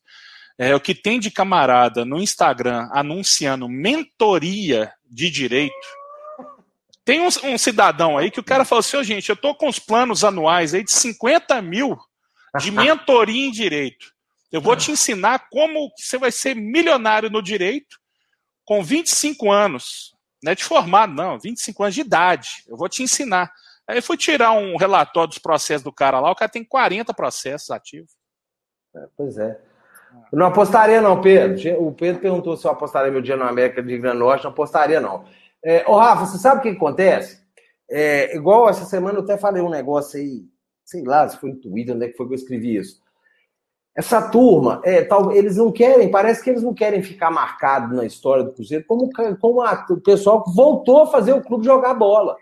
É, 0.59 0.75
o 0.75 0.81
que 0.81 0.93
tem 0.93 1.21
de 1.21 1.31
camarada 1.31 2.05
no 2.05 2.21
Instagram 2.21 2.89
anunciando 2.91 3.69
mentoria 3.69 4.93
de 5.09 5.31
direito. 5.31 5.87
Tem 7.05 7.21
um, 7.21 7.29
um 7.45 7.57
cidadão 7.57 8.19
aí 8.19 8.29
que 8.29 8.41
o 8.41 8.45
cara 8.45 8.65
falou 8.65 8.81
assim: 8.81 8.97
oh, 8.97 9.05
gente, 9.05 9.29
eu 9.29 9.37
tô 9.37 9.55
com 9.55 9.69
os 9.69 9.79
planos 9.79 10.25
anuais 10.25 10.75
aí 10.75 10.83
de 10.83 10.91
50 10.91 11.63
mil 11.63 11.97
de 12.59 12.73
mentoria 12.73 13.47
em 13.47 13.53
direito. 13.53 14.13
Eu 14.51 14.61
vou 14.61 14.75
te 14.75 14.91
ensinar 14.91 15.47
como 15.49 15.93
você 15.97 16.19
vai 16.19 16.33
ser 16.33 16.57
milionário 16.57 17.31
no 17.31 17.41
direito 17.41 18.05
com 18.67 18.83
25 18.83 19.51
anos. 19.51 20.15
Não 20.43 20.53
é 20.53 20.55
de 20.55 20.65
formado, 20.65 21.15
não, 21.15 21.39
25 21.39 21.83
anos 21.83 21.95
de 21.95 22.03
idade. 22.03 22.49
Eu 22.69 22.77
vou 22.77 22.89
te 22.89 23.03
ensinar. 23.03 23.51
Aí 23.89 24.03
fui 24.03 24.17
tirar 24.17 24.53
um 24.53 24.77
relatório 24.77 25.29
dos 25.29 25.39
processos 25.39 25.85
do 25.85 25.93
cara 25.93 26.21
lá, 26.21 26.31
o 26.31 26.35
cara 26.35 26.51
tem 26.51 26.65
40 26.65 27.15
processos 27.15 27.71
ativos. 27.71 28.11
É, 28.95 29.07
pois 29.17 29.39
é. 29.39 29.59
não 30.33 30.47
apostaria, 30.47 31.01
não, 31.01 31.21
Pedro. 31.21 31.87
O 31.87 31.93
Pedro 31.93 32.21
perguntou 32.21 32.57
se 32.57 32.67
eu 32.67 32.71
apostaria 32.71 33.13
meu 33.13 33.23
dia 33.23 33.37
na 33.37 33.49
América 33.49 33.83
de 33.83 33.97
Grande 33.97 34.19
Norte. 34.19 34.45
Não 34.45 34.51
apostaria, 34.51 35.01
não. 35.01 35.25
É, 35.65 35.89
ô, 35.89 35.97
Rafa, 35.97 36.27
você 36.27 36.39
sabe 36.39 36.59
o 36.59 36.63
que 36.63 36.77
acontece? 36.77 37.41
É, 37.89 38.35
igual 38.35 38.69
essa 38.69 38.85
semana 38.85 39.19
eu 39.19 39.23
até 39.23 39.39
falei 39.39 39.63
um 39.63 39.71
negócio 39.71 40.19
aí, 40.19 40.45
sei 40.85 41.05
lá 41.05 41.29
se 41.29 41.39
foi 41.39 41.51
no 41.51 41.61
Twitter, 41.61 41.95
onde 41.95 42.07
é 42.07 42.09
que 42.09 42.17
foi 42.17 42.27
que 42.27 42.33
eu 42.33 42.37
escrevi 42.37 42.77
isso. 42.77 43.01
Essa 43.97 44.29
turma, 44.29 44.81
é, 44.85 45.03
tal, 45.03 45.33
eles 45.33 45.57
não 45.57 45.73
querem, 45.73 46.11
parece 46.11 46.45
que 46.45 46.51
eles 46.51 46.63
não 46.63 46.75
querem 46.75 47.03
ficar 47.03 47.31
marcados 47.31 47.97
na 47.97 48.05
história 48.05 48.45
do 48.45 48.53
Cruzeiro 48.53 48.85
como, 48.87 49.11
como 49.41 49.63
a, 49.63 49.87
o 49.89 50.01
pessoal 50.01 50.45
que 50.45 50.55
voltou 50.55 51.03
a 51.03 51.07
fazer 51.07 51.33
o 51.33 51.43
clube 51.43 51.65
jogar 51.65 51.95
bola 51.95 52.37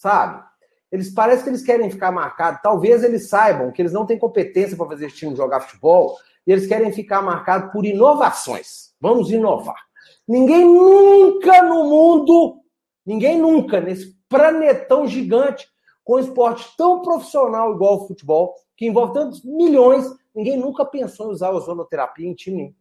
sabe? 0.00 0.42
Eles 0.90 1.12
parece 1.12 1.44
que 1.44 1.50
eles 1.50 1.62
querem 1.62 1.90
ficar 1.90 2.10
marcados. 2.10 2.62
Talvez 2.62 3.04
eles 3.04 3.28
saibam 3.28 3.70
que 3.70 3.80
eles 3.80 3.92
não 3.92 4.06
têm 4.06 4.18
competência 4.18 4.76
para 4.76 4.86
fazer 4.86 5.06
esse 5.06 5.16
time 5.16 5.36
jogar 5.36 5.60
futebol 5.60 6.16
e 6.46 6.52
eles 6.52 6.66
querem 6.66 6.90
ficar 6.90 7.22
marcados 7.22 7.70
por 7.70 7.84
inovações. 7.84 8.94
Vamos 9.00 9.30
inovar. 9.30 9.80
Ninguém 10.26 10.64
nunca 10.64 11.62
no 11.62 11.84
mundo, 11.84 12.60
ninguém 13.04 13.38
nunca 13.38 13.80
nesse 13.80 14.16
planetão 14.28 15.06
gigante 15.06 15.68
com 16.02 16.14
um 16.16 16.18
esporte 16.18 16.66
tão 16.76 17.02
profissional 17.02 17.72
igual 17.74 17.96
o 17.96 18.08
futebol, 18.08 18.54
que 18.76 18.86
envolve 18.86 19.12
tantos 19.12 19.44
milhões, 19.44 20.06
ninguém 20.34 20.56
nunca 20.56 20.84
pensou 20.84 21.28
em 21.28 21.32
usar 21.32 21.50
ozonoterapia 21.50 22.26
em 22.26 22.34
time 22.34 22.74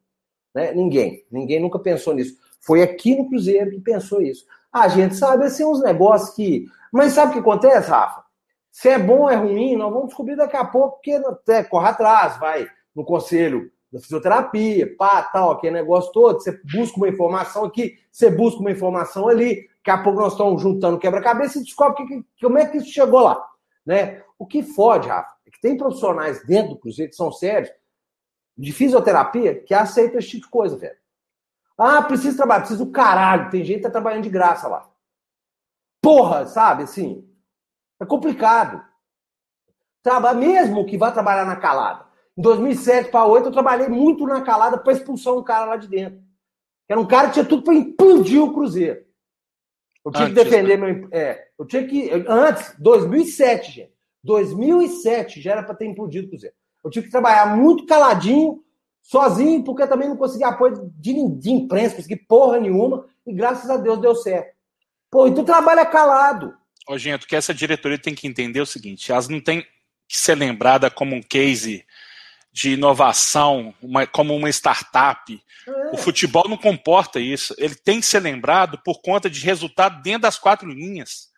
Né? 0.54 0.74
Ninguém. 0.74 1.26
Ninguém 1.32 1.60
nunca 1.60 1.80
pensou 1.80 2.14
nisso. 2.14 2.38
Foi 2.62 2.82
aqui 2.82 3.16
no 3.16 3.28
Cruzeiro 3.28 3.72
que 3.72 3.80
pensou 3.80 4.22
isso. 4.22 4.46
A 4.72 4.88
gente 4.88 5.16
sabe, 5.16 5.46
assim, 5.46 5.66
uns 5.66 5.82
negócios 5.82 6.36
que 6.36 6.68
mas 6.92 7.14
sabe 7.14 7.32
o 7.32 7.34
que 7.34 7.40
acontece, 7.40 7.90
Rafa? 7.90 8.24
Se 8.72 8.90
é 8.90 9.00
bom 9.00 9.22
ou 9.22 9.30
é 9.30 9.36
ruim, 9.36 9.76
nós 9.76 9.92
vamos 9.92 10.08
descobrir 10.08 10.36
daqui 10.36 10.58
a 10.58 10.66
pouco, 10.66 10.96
porque 10.96 11.12
até 11.14 11.64
corre 11.64 11.90
atrás, 11.90 12.38
vai 12.40 12.68
no 12.96 13.04
conselho 13.04 13.72
da 13.92 14.00
fisioterapia, 14.00 14.96
pá, 14.98 15.24
tal, 15.24 15.52
aquele 15.52 15.74
negócio 15.74 16.12
todo. 16.12 16.40
Você 16.40 16.60
busca 16.72 16.98
uma 16.98 17.10
informação 17.10 17.66
aqui, 17.66 17.98
você 18.12 18.30
busca 18.30 18.60
uma 18.60 18.72
informação 18.72 19.28
ali. 19.28 19.68
Daqui 19.78 19.92
a 19.92 20.04
pouco 20.04 20.20
nós 20.20 20.34
estamos 20.34 20.62
juntando 20.62 21.00
quebra-cabeça 21.00 21.60
e 21.60 21.64
descobre 21.64 22.06
que, 22.06 22.08
que, 22.08 22.26
como 22.42 22.58
é 22.58 22.66
que 22.66 22.78
isso 22.78 22.92
chegou 22.92 23.22
lá. 23.22 23.44
Né? 23.86 24.22
O 24.38 24.46
que 24.46 24.62
fode, 24.62 25.08
Rafa, 25.08 25.36
é 25.50 25.52
que 25.52 25.60
tem 25.60 25.76
profissionais 25.76 26.46
dentro 26.46 26.76
do 26.76 26.80
Cruzeiro 26.80 27.10
que 27.10 27.18
são 27.18 27.32
sérios, 27.32 27.72
de 28.58 28.72
fisioterapia, 28.72 29.62
que 29.64 29.74
aceitam 29.74 30.20
esse 30.20 30.30
tipo 30.30 30.46
de 30.46 30.52
coisa, 30.52 30.78
velho. 30.78 30.98
Ah, 31.78 32.02
preciso 32.02 32.36
trabalhar, 32.36 32.62
preciso 32.62 32.86
do 32.86 32.92
caralho. 32.92 33.50
Tem 33.50 33.64
gente 33.64 33.78
que 33.78 33.84
tá 33.84 33.90
trabalhando 33.90 34.24
de 34.24 34.30
graça 34.30 34.68
lá. 34.68 34.90
Porra, 36.02 36.46
sabe 36.46 36.84
assim? 36.84 37.26
É 38.00 38.06
complicado. 38.06 38.86
Traba, 40.04 40.34
mesmo 40.34 40.86
que 40.86 40.98
vá 40.98 41.12
trabalhar 41.12 41.46
na 41.46 41.56
calada. 41.56 42.06
Em 42.38 42.42
2007 42.42 43.10
para 43.10 43.22
2008 43.22 43.48
eu 43.48 43.52
trabalhei 43.52 43.88
muito 43.88 44.26
na 44.26 44.42
calada 44.42 44.78
para 44.78 44.94
expulsar 44.94 45.34
um 45.34 45.44
cara 45.44 45.66
lá 45.66 45.76
de 45.78 45.88
dentro. 45.88 46.22
Era 46.88 47.00
um 47.00 47.08
cara 47.08 47.28
que 47.28 47.36
tinha 47.36 47.46
tudo 47.46 47.64
para 47.64 47.74
implodir 47.74 48.44
o 48.44 48.54
Cruzeiro. 48.54 49.06
Eu 50.04 50.12
tinha 50.12 50.26
antes, 50.26 50.38
que 50.38 50.44
defender 50.44 50.78
né? 50.78 50.92
meu. 50.94 51.10
É, 51.12 51.50
eu 51.58 51.66
tinha 51.66 51.88
que. 51.88 52.10
Antes, 52.28 52.76
2007, 52.80 53.72
gente. 53.72 53.99
2007 54.30 55.42
já 55.42 55.54
era 55.54 55.64
para 55.64 55.74
ter 55.74 55.88
implodido 55.88 56.28
o 56.28 56.30
Cruzeiro. 56.30 56.56
Eu 56.84 56.92
tive 56.92 57.08
que 57.08 57.12
trabalhar 57.12 57.58
muito 57.58 57.88
caladinho, 57.88 58.64
sozinho, 59.02 59.64
porque 59.64 59.88
também 59.88 60.08
não 60.08 60.16
conseguia 60.16 60.50
apoio 60.50 60.92
de, 60.96 61.14
de 61.38 61.50
imprensa, 61.50 61.96
consegui 61.96 62.16
porra 62.16 62.60
nenhuma, 62.60 63.08
e 63.26 63.34
graças 63.34 63.70
a 63.70 63.78
Deus 63.78 64.00
deu 64.00 64.14
certo. 64.14 64.56
Pô, 65.10 65.28
e 65.28 65.34
tu 65.34 65.44
trabalha 65.44 65.84
calado. 65.84 66.54
Ô, 66.88 66.96
gente, 66.96 67.26
que 67.26 67.36
essa 67.36 67.54
diretoria 67.54 67.98
tem 67.98 68.14
que 68.14 68.28
entender 68.28 68.60
é 68.60 68.62
o 68.62 68.68
seguinte: 68.68 69.12
elas 69.12 69.28
não 69.28 69.42
têm 69.42 69.62
que 70.08 70.18
ser 70.18 70.36
lembrada 70.36 70.92
como 70.92 71.16
um 71.16 71.22
case 71.22 71.84
de 72.52 72.74
inovação, 72.74 73.74
uma, 73.82 74.06
como 74.06 74.36
uma 74.36 74.50
startup. 74.50 75.42
É. 75.68 75.72
O 75.92 75.98
futebol 75.98 76.48
não 76.48 76.58
comporta 76.58 77.20
isso. 77.20 77.56
Ele 77.58 77.76
tem 77.76 78.00
que 78.00 78.06
ser 78.06 78.20
lembrado 78.20 78.80
por 78.86 79.02
conta 79.02 79.28
de 79.28 79.40
resultado 79.42 80.02
dentro 80.04 80.22
das 80.22 80.38
quatro 80.38 80.70
linhas. 80.70 81.30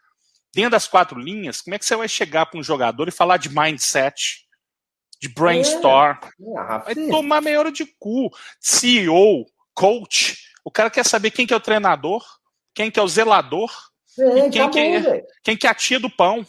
Dentro 0.53 0.71
das 0.71 0.87
quatro 0.87 1.19
linhas, 1.19 1.61
como 1.61 1.75
é 1.75 1.79
que 1.79 1.85
você 1.85 1.95
vai 1.95 2.07
chegar 2.07 2.45
para 2.45 2.59
um 2.59 2.63
jogador 2.63 3.07
e 3.07 3.11
falar 3.11 3.37
de 3.37 3.49
mindset, 3.49 4.45
de 5.19 5.29
brainstorm? 5.29 6.17
É. 6.23 6.91
É, 6.91 6.95
vai 6.95 6.95
tomar 7.09 7.41
meia 7.41 7.59
hora 7.59 7.71
de 7.71 7.85
cu. 7.97 8.29
CEO, 8.59 9.45
coach, 9.73 10.37
o 10.63 10.71
cara 10.71 10.89
quer 10.89 11.05
saber 11.05 11.31
quem 11.31 11.47
que 11.47 11.53
é 11.53 11.57
o 11.57 11.61
treinador 11.61 12.23
quem 12.73 12.89
que 12.89 12.99
é 12.99 13.03
o 13.03 13.07
zelador 13.07 13.71
é, 14.19 14.47
e 14.47 14.49
quem, 14.49 14.69
que 14.69 14.79
é, 14.79 15.25
quem 15.43 15.57
que 15.57 15.67
é 15.67 15.69
a 15.69 15.75
tia 15.75 15.99
do 15.99 16.09
pão. 16.09 16.45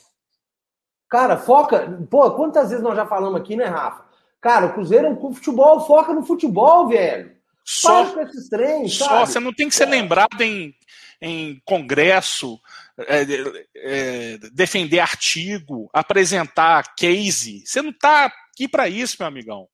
Cara, 1.09 1.37
foca. 1.37 1.99
Pô, 2.11 2.31
quantas 2.33 2.71
vezes 2.71 2.83
nós 2.83 2.97
já 2.97 3.07
falamos 3.07 3.41
aqui, 3.41 3.55
né, 3.55 3.67
Rafa? 3.67 4.05
Cara, 4.41 4.67
o 4.67 4.73
Cruzeiro 4.73 5.07
é 5.07 5.11
um 5.11 5.35
futebol, 5.35 5.87
foca 5.87 6.13
no 6.13 6.25
futebol, 6.25 6.89
velho. 6.89 7.37
Só 7.65 8.07
com 8.07 8.21
esses 8.21 8.49
treinos, 8.49 8.99
só, 8.99 9.05
sabe? 9.05 9.27
Você 9.27 9.41
não 9.41 9.53
tem 9.53 9.69
que 9.69 9.75
ser 9.75 9.87
lembrado 9.87 10.41
em, 10.41 10.75
em 11.21 11.63
congresso, 11.65 12.59
é, 13.09 13.27
é, 13.77 14.39
defender 14.53 15.01
artigo, 15.01 15.91
apresentar 15.93 16.95
case. 16.97 17.63
Você 17.67 17.83
não 17.83 17.91
está 17.91 18.27
aqui 18.27 18.69
para 18.69 18.89
isso, 18.89 19.17
meu 19.19 19.29
amigão. 19.29 19.69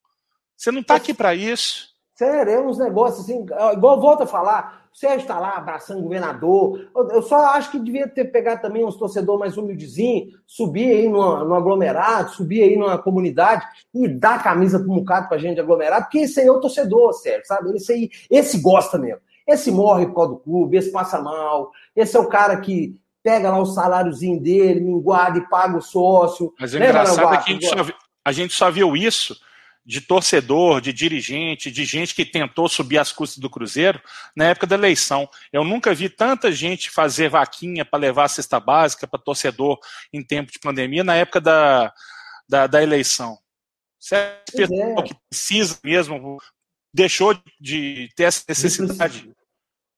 Você 0.56 0.70
não 0.70 0.80
está 0.80 0.96
aqui 0.96 1.14
para 1.14 1.34
isso. 1.34 1.88
Sério, 2.18 2.50
é 2.50 2.60
uns 2.60 2.78
negócios 2.78 3.20
assim, 3.20 3.46
igual 3.74 4.00
volta 4.00 4.24
a 4.24 4.26
falar, 4.26 4.88
o 4.92 4.98
Sérgio 4.98 5.20
está 5.20 5.38
lá 5.38 5.56
abraçando 5.56 6.00
o 6.00 6.02
governador. 6.02 6.90
Eu 7.12 7.22
só 7.22 7.36
acho 7.50 7.70
que 7.70 7.78
devia 7.78 8.08
ter 8.08 8.24
pegado 8.24 8.60
também 8.60 8.84
uns 8.84 8.96
torcedores 8.96 9.38
mais 9.38 9.56
humildezinhos, 9.56 10.34
subir 10.44 10.90
aí 10.90 11.08
no, 11.08 11.54
aglomerado, 11.54 12.32
subir 12.32 12.64
aí 12.64 12.76
numa 12.76 12.98
comunidade 12.98 13.64
e 13.94 14.08
dar 14.08 14.34
a 14.34 14.42
camisa 14.42 14.80
para 14.80 14.90
um 14.90 14.96
bocado 14.96 15.28
para 15.28 15.38
gente 15.38 15.60
aglomerar, 15.60 16.02
porque 16.02 16.18
esse 16.18 16.40
aí 16.40 16.48
é 16.48 16.50
o 16.50 16.58
torcedor, 16.58 17.12
Sérgio, 17.12 17.46
sabe? 17.46 17.76
Esse 17.76 17.92
aí, 17.92 18.10
esse 18.28 18.58
gosta 18.58 18.98
mesmo. 18.98 19.20
Esse 19.46 19.70
morre 19.70 20.06
por 20.06 20.14
causa 20.14 20.30
do 20.32 20.38
clube, 20.40 20.76
esse 20.76 20.90
passa 20.90 21.22
mal, 21.22 21.70
esse 21.94 22.16
é 22.16 22.20
o 22.20 22.28
cara 22.28 22.60
que 22.60 22.98
pega 23.22 23.50
lá 23.50 23.58
o 23.58 23.66
saláriozinho 23.66 24.40
dele, 24.40 24.80
me 24.80 25.00
guarda 25.00 25.38
e 25.38 25.48
paga 25.48 25.76
o 25.76 25.82
sócio. 25.82 26.52
Mas 26.58 26.74
é 26.74 26.78
engraçado 26.78 27.34
é 27.34 27.38
que 27.38 27.50
a 27.50 27.52
gente, 27.52 27.66
só, 27.66 27.74
a 28.24 28.32
gente 28.32 28.54
só 28.54 28.70
viu 28.70 28.96
isso 28.96 29.36
de 29.88 30.02
torcedor, 30.02 30.82
de 30.82 30.92
dirigente, 30.92 31.70
de 31.70 31.82
gente 31.86 32.14
que 32.14 32.26
tentou 32.26 32.68
subir 32.68 32.98
as 32.98 33.10
custas 33.10 33.38
do 33.38 33.48
Cruzeiro 33.48 33.98
na 34.36 34.44
época 34.44 34.66
da 34.66 34.76
eleição. 34.76 35.26
Eu 35.50 35.64
nunca 35.64 35.94
vi 35.94 36.10
tanta 36.10 36.52
gente 36.52 36.90
fazer 36.90 37.30
vaquinha 37.30 37.86
para 37.86 37.98
levar 37.98 38.24
a 38.24 38.28
cesta 38.28 38.60
básica 38.60 39.06
para 39.06 39.18
torcedor 39.18 39.78
em 40.12 40.22
tempo 40.22 40.52
de 40.52 40.58
pandemia 40.58 41.02
na 41.02 41.14
época 41.14 41.40
da, 41.40 41.90
da, 42.46 42.66
da 42.66 42.82
eleição. 42.82 43.38
Certo? 43.98 44.60
É. 44.60 45.02
que 45.02 45.14
precisa 45.30 45.78
mesmo, 45.82 46.38
deixou 46.94 47.34
de 47.58 48.10
ter 48.14 48.24
essa 48.24 48.44
necessidade 48.46 49.32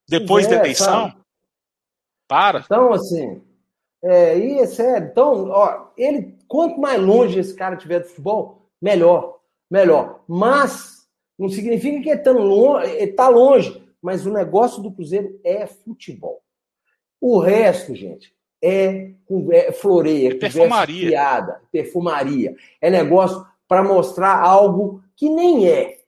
depois 0.09 0.47
é, 0.47 0.51
da 0.51 0.57
eleição. 0.57 1.11
Sabe? 1.11 1.20
Para. 2.31 2.61
Então, 2.61 2.93
assim, 2.93 3.43
é, 4.03 4.39
e 4.39 4.59
é 4.61 4.67
sério. 4.67 5.09
Então, 5.11 5.51
ó, 5.51 5.89
ele, 5.99 6.39
quanto 6.49 6.81
mais 6.81 6.99
longe 7.03 7.39
esse 7.39 7.55
cara 7.55 7.77
tiver 7.77 7.99
do 7.99 8.07
futebol, 8.07 8.67
melhor 8.81 9.41
melhor. 9.71 10.23
Mas 10.27 11.07
não 11.39 11.49
significa 11.49 12.03
que 12.03 12.11
é 12.11 12.17
tão 12.17 12.39
longe, 12.39 12.91
está 12.97 13.29
longe, 13.29 13.83
mas 14.03 14.27
o 14.27 14.33
negócio 14.33 14.83
do 14.83 14.91
Cruzeiro 14.91 15.39
é 15.45 15.67
futebol. 15.67 16.43
O 17.21 17.39
resto, 17.39 17.95
gente, 17.95 18.35
é, 18.63 19.13
é 19.53 19.73
floreia, 19.73 20.31
é 20.31 20.35
perfumaria. 20.35 21.09
Piada, 21.09 21.61
perfumaria. 21.71 22.57
É 22.81 22.91
negócio 22.91 23.47
para 23.69 23.85
mostrar 23.85 24.41
algo 24.41 25.03
que 25.15 25.29
nem 25.29 25.69
é. 25.69 25.99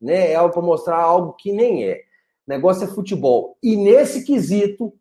Né? 0.00 0.32
É 0.32 0.36
algo 0.36 0.54
para 0.54 0.62
mostrar 0.62 0.96
algo 0.96 1.34
que 1.34 1.52
nem 1.52 1.84
é. 1.84 2.04
O 2.46 2.50
negócio 2.50 2.84
é 2.84 2.86
futebol. 2.86 3.58
E 3.62 3.76
nesse 3.76 4.24
quesito, 4.24 4.92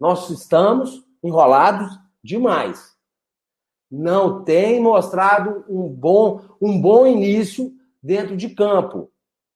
nós 0.00 0.30
estamos 0.30 1.04
enrolados 1.22 1.90
demais 2.24 2.98
não 3.90 4.44
tem 4.44 4.80
mostrado 4.80 5.64
um 5.68 5.88
bom, 5.88 6.40
um 6.60 6.80
bom 6.80 7.06
início 7.06 7.72
dentro 8.00 8.36
de 8.36 8.50
campo, 8.50 9.10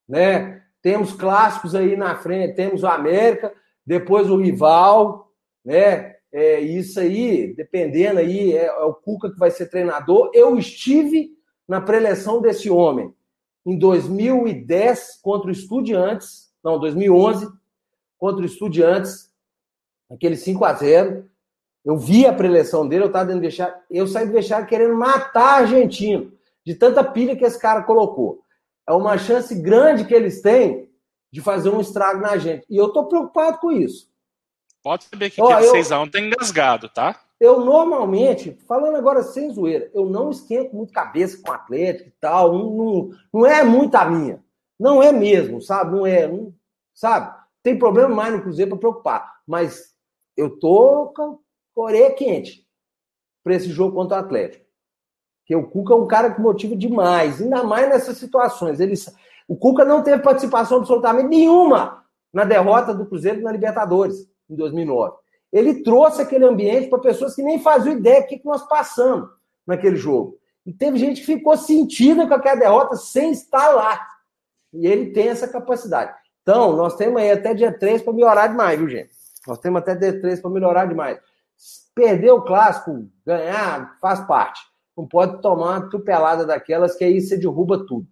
né? 0.09 0.63
Temos 0.83 1.13
clássicos 1.13 1.75
aí 1.75 1.97
na 1.97 2.17
frente, 2.17 2.57
temos 2.57 2.83
o 2.83 2.89
América, 2.89 3.55
depois 3.87 4.29
o 4.29 4.37
rival, 4.37 5.31
né? 5.65 6.17
É, 6.33 6.59
isso 6.61 6.99
aí, 6.99 7.55
dependendo 7.55 8.19
aí, 8.19 8.53
é, 8.53 8.67
é, 8.67 8.83
o 8.83 8.93
Cuca 8.93 9.31
que 9.31 9.39
vai 9.39 9.53
ser 9.53 9.71
treinador. 9.71 10.31
Eu 10.35 10.59
estive 10.59 11.31
na 11.67 11.81
preleção 11.81 12.41
desse 12.41 12.69
homem 12.69 13.15
em 13.65 13.79
2010 13.79 15.21
contra 15.23 15.49
o 15.49 15.53
Estudiantes, 15.53 16.53
não, 16.63 16.79
2011 16.81 17.49
contra 18.19 18.43
o 18.43 18.47
Estudiantes, 18.47 19.33
aquele 20.15 20.37
5 20.37 20.65
a 20.65 20.73
0 20.73 21.29
Eu 21.85 21.97
vi 21.97 22.27
a 22.27 22.33
preleção 22.33 22.87
dele, 22.87 23.05
eu 23.05 23.09
estava 23.09 23.27
dentro 23.27 23.41
do 23.41 23.45
vestiário, 23.45 23.75
eu 23.91 24.07
saí 24.07 24.27
do 24.27 24.33
vestiário 24.33 24.67
querendo 24.67 24.95
matar 24.95 25.63
argentino, 25.63 26.33
de 26.65 26.75
tanta 26.75 27.05
pilha 27.05 27.37
que 27.37 27.45
esse 27.45 27.59
cara 27.59 27.83
colocou. 27.83 28.41
É 28.89 28.93
uma 28.93 29.17
chance 29.19 29.55
grande 29.55 30.05
que 30.05 30.15
eles 30.15 30.43
têm 30.43 30.89
de 31.33 31.41
fazer 31.41 31.69
um 31.71 31.81
estrago 31.81 32.21
na 32.21 32.37
gente. 32.37 32.65
E 32.71 32.77
eu 32.77 32.87
estou 32.87 33.07
preocupado 33.07 33.59
com 33.59 33.73
isso. 33.73 34.09
Pode 34.83 35.05
saber 35.05 35.31
que 35.31 35.41
aquele 35.41 35.73
6x1 35.73 36.11
tá 36.11 36.21
engasgado, 36.21 36.89
tá? 36.91 37.19
Eu 37.41 37.65
normalmente, 37.65 38.57
falando 38.69 38.97
agora 38.97 39.23
sem 39.23 39.51
zoeira, 39.51 39.91
eu 39.95 40.07
não 40.07 40.31
esquento 40.31 40.77
muito 40.77 40.93
cabeça 40.93 41.41
com 41.43 41.51
Atlético 41.51 42.09
e 42.09 42.13
tal. 42.21 42.53
Não, 42.53 42.71
não, 42.71 43.11
não 43.33 43.47
é 43.47 43.65
muito 43.65 43.95
a 43.97 44.05
minha. 44.05 44.45
Não 44.79 45.03
é 45.03 45.11
mesmo, 45.11 45.61
sabe? 45.61 45.97
Não 45.97 46.07
é. 46.07 46.29
Não, 46.29 46.55
sabe? 46.93 47.35
Tem 47.63 47.79
problema 47.79 48.15
mais 48.15 48.35
no 48.35 48.43
Cruzeiro 48.43 48.71
para 48.71 48.79
preocupar. 48.79 49.35
Mas 49.47 49.94
eu 50.37 50.59
tô 50.59 51.13
com 51.15 51.41
a 51.77 51.81
orelha 51.81 52.13
quente 52.15 52.67
para 53.43 53.55
esse 53.55 53.69
jogo 53.69 53.95
contra 53.95 54.19
o 54.19 54.21
Atlético. 54.21 54.65
Porque 55.41 55.55
o 55.55 55.69
Cuca 55.69 55.93
é 55.93 55.97
um 55.97 56.07
cara 56.07 56.33
que 56.33 56.41
motiva 56.41 56.75
demais, 56.75 57.41
ainda 57.41 57.63
mais 57.63 57.89
nessas 57.89 58.17
situações. 58.17 58.81
Ele, 58.81 58.95
o 59.47 59.57
Cuca 59.57 59.85
não 59.85 60.03
teve 60.03 60.23
participação 60.23 60.79
absolutamente 60.79 61.29
nenhuma 61.29 62.05
na 62.33 62.45
derrota 62.45 62.95
do 62.95 63.07
Cruzeiro 63.07 63.43
na 63.43 63.53
Libertadores 63.53 64.27
em 64.49 64.57
2009. 64.57 65.17
Ele 65.53 65.83
trouxe 65.83 66.23
aquele 66.23 66.45
ambiente 66.45 66.89
para 66.89 66.99
pessoas 66.99 67.35
que 67.35 67.43
nem 67.43 67.61
faziam 67.61 67.97
ideia 67.97 68.23
do 68.23 68.27
que, 68.27 68.39
que 68.39 68.47
nós 68.47 68.67
passamos 68.67 69.29
naquele 69.67 69.97
jogo. 69.97 70.39
E 70.67 70.73
teve 70.73 70.99
gente 70.99 71.21
que 71.21 71.27
ficou 71.27 71.57
sentida 71.57 72.27
com 72.27 72.35
aquela 72.35 72.59
derrota 72.59 72.97
sem 72.97 73.31
estar 73.31 73.69
lá. 73.69 74.01
E 74.73 74.87
ele 74.87 75.13
tem 75.13 75.29
essa 75.29 75.47
capacidade. 75.47 76.13
Então, 76.43 76.75
nós 76.75 76.97
temos 76.97 77.21
aí 77.21 77.31
até 77.31 77.55
dia 77.55 77.73
3 77.73 78.03
para 78.03 78.13
melhorar 78.13 78.49
demais, 78.49 78.79
viu, 78.79 78.89
gente? 78.89 79.11
Nós 79.47 79.59
temos 79.59 79.81
até 79.81 79.95
dia 79.95 80.21
3 80.21 80.41
para 80.41 80.51
melhorar 80.51 80.87
demais. 80.87 81.19
Perder 81.95 82.33
o 82.33 82.43
clássico, 82.43 83.09
ganhar, 83.25 83.99
faz 84.01 84.21
parte. 84.27 84.61
Não 84.97 85.07
pode 85.07 85.41
tomar 85.41 85.79
uma 85.79 85.91
tupelada 85.91 86.47
daquelas 86.47 86.97
que 86.97 87.05
aí 87.05 87.21
você 87.21 87.37
derruba 87.37 87.87
tudo. 87.87 88.07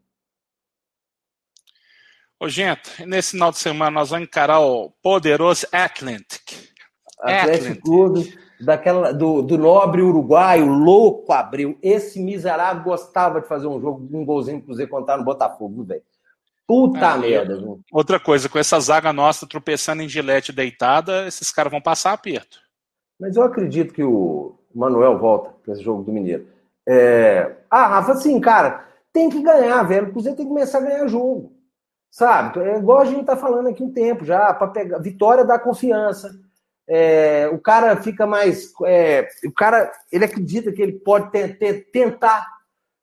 Ô, 2.38 2.48
gente, 2.48 3.06
nesse 3.06 3.32
final 3.32 3.52
de 3.52 3.58
semana 3.58 3.90
nós 3.92 4.10
vamos 4.10 4.26
encarar 4.26 4.60
o 4.60 4.90
poderoso 5.02 5.66
Atlantic. 5.70 6.72
Atlético 7.20 7.80
Clube, 7.82 8.36
daquela, 8.60 9.12
do, 9.12 9.42
do 9.42 9.56
nobre 9.56 10.02
uruguaio, 10.02 10.66
louco 10.66 11.32
abriu. 11.32 11.78
Esse 11.80 12.20
miserável 12.20 12.82
gostava 12.82 13.40
de 13.40 13.46
fazer 13.46 13.68
um 13.68 13.80
jogo, 13.80 14.08
um 14.16 14.24
golzinho 14.24 14.60
pro 14.60 14.74
Zé 14.74 14.86
contar 14.86 15.16
no 15.16 15.24
Botafogo, 15.24 15.84
velho. 15.84 16.02
Puta 16.72 17.06
ah, 17.06 17.18
merda. 17.18 17.62
Outra 17.92 18.18
coisa, 18.18 18.48
com 18.48 18.58
essa 18.58 18.80
zaga 18.80 19.12
nossa 19.12 19.46
tropeçando 19.46 20.00
em 20.00 20.08
gilete 20.08 20.54
deitada, 20.54 21.26
esses 21.26 21.52
caras 21.52 21.70
vão 21.70 21.82
passar 21.82 22.14
aperto. 22.14 22.60
Mas 23.20 23.36
eu 23.36 23.42
acredito 23.42 23.92
que 23.92 24.02
o 24.02 24.54
Manuel 24.74 25.18
volta 25.18 25.50
para 25.62 25.74
esse 25.74 25.82
jogo 25.82 26.02
do 26.02 26.10
Mineiro. 26.10 26.46
É... 26.88 27.56
Ah, 27.70 27.88
Rafa, 27.88 28.12
assim, 28.12 28.40
cara, 28.40 28.88
tem 29.12 29.28
que 29.28 29.42
ganhar, 29.42 29.82
velho. 29.82 30.08
O 30.08 30.12
Cruzeiro 30.12 30.34
tem 30.34 30.46
que 30.46 30.50
começar 30.50 30.78
a 30.78 30.80
ganhar 30.80 31.06
jogo. 31.08 31.52
Sabe? 32.10 32.58
É 32.60 32.78
igual 32.78 33.00
a 33.00 33.04
gente 33.04 33.26
tá 33.26 33.36
falando 33.36 33.68
aqui 33.68 33.82
um 33.82 33.92
tempo 33.92 34.24
já, 34.24 34.54
para 34.54 34.68
pegar. 34.68 34.98
Vitória 34.98 35.44
dá 35.44 35.58
confiança. 35.58 36.34
É... 36.88 37.50
o 37.52 37.58
cara 37.58 37.96
fica 37.96 38.26
mais. 38.26 38.72
É... 38.86 39.28
o 39.44 39.52
cara, 39.52 39.92
ele 40.10 40.24
acredita 40.24 40.72
que 40.72 40.80
ele 40.80 40.92
pode 40.92 41.30
ter, 41.30 41.58
ter, 41.58 41.90
tentar 41.92 42.46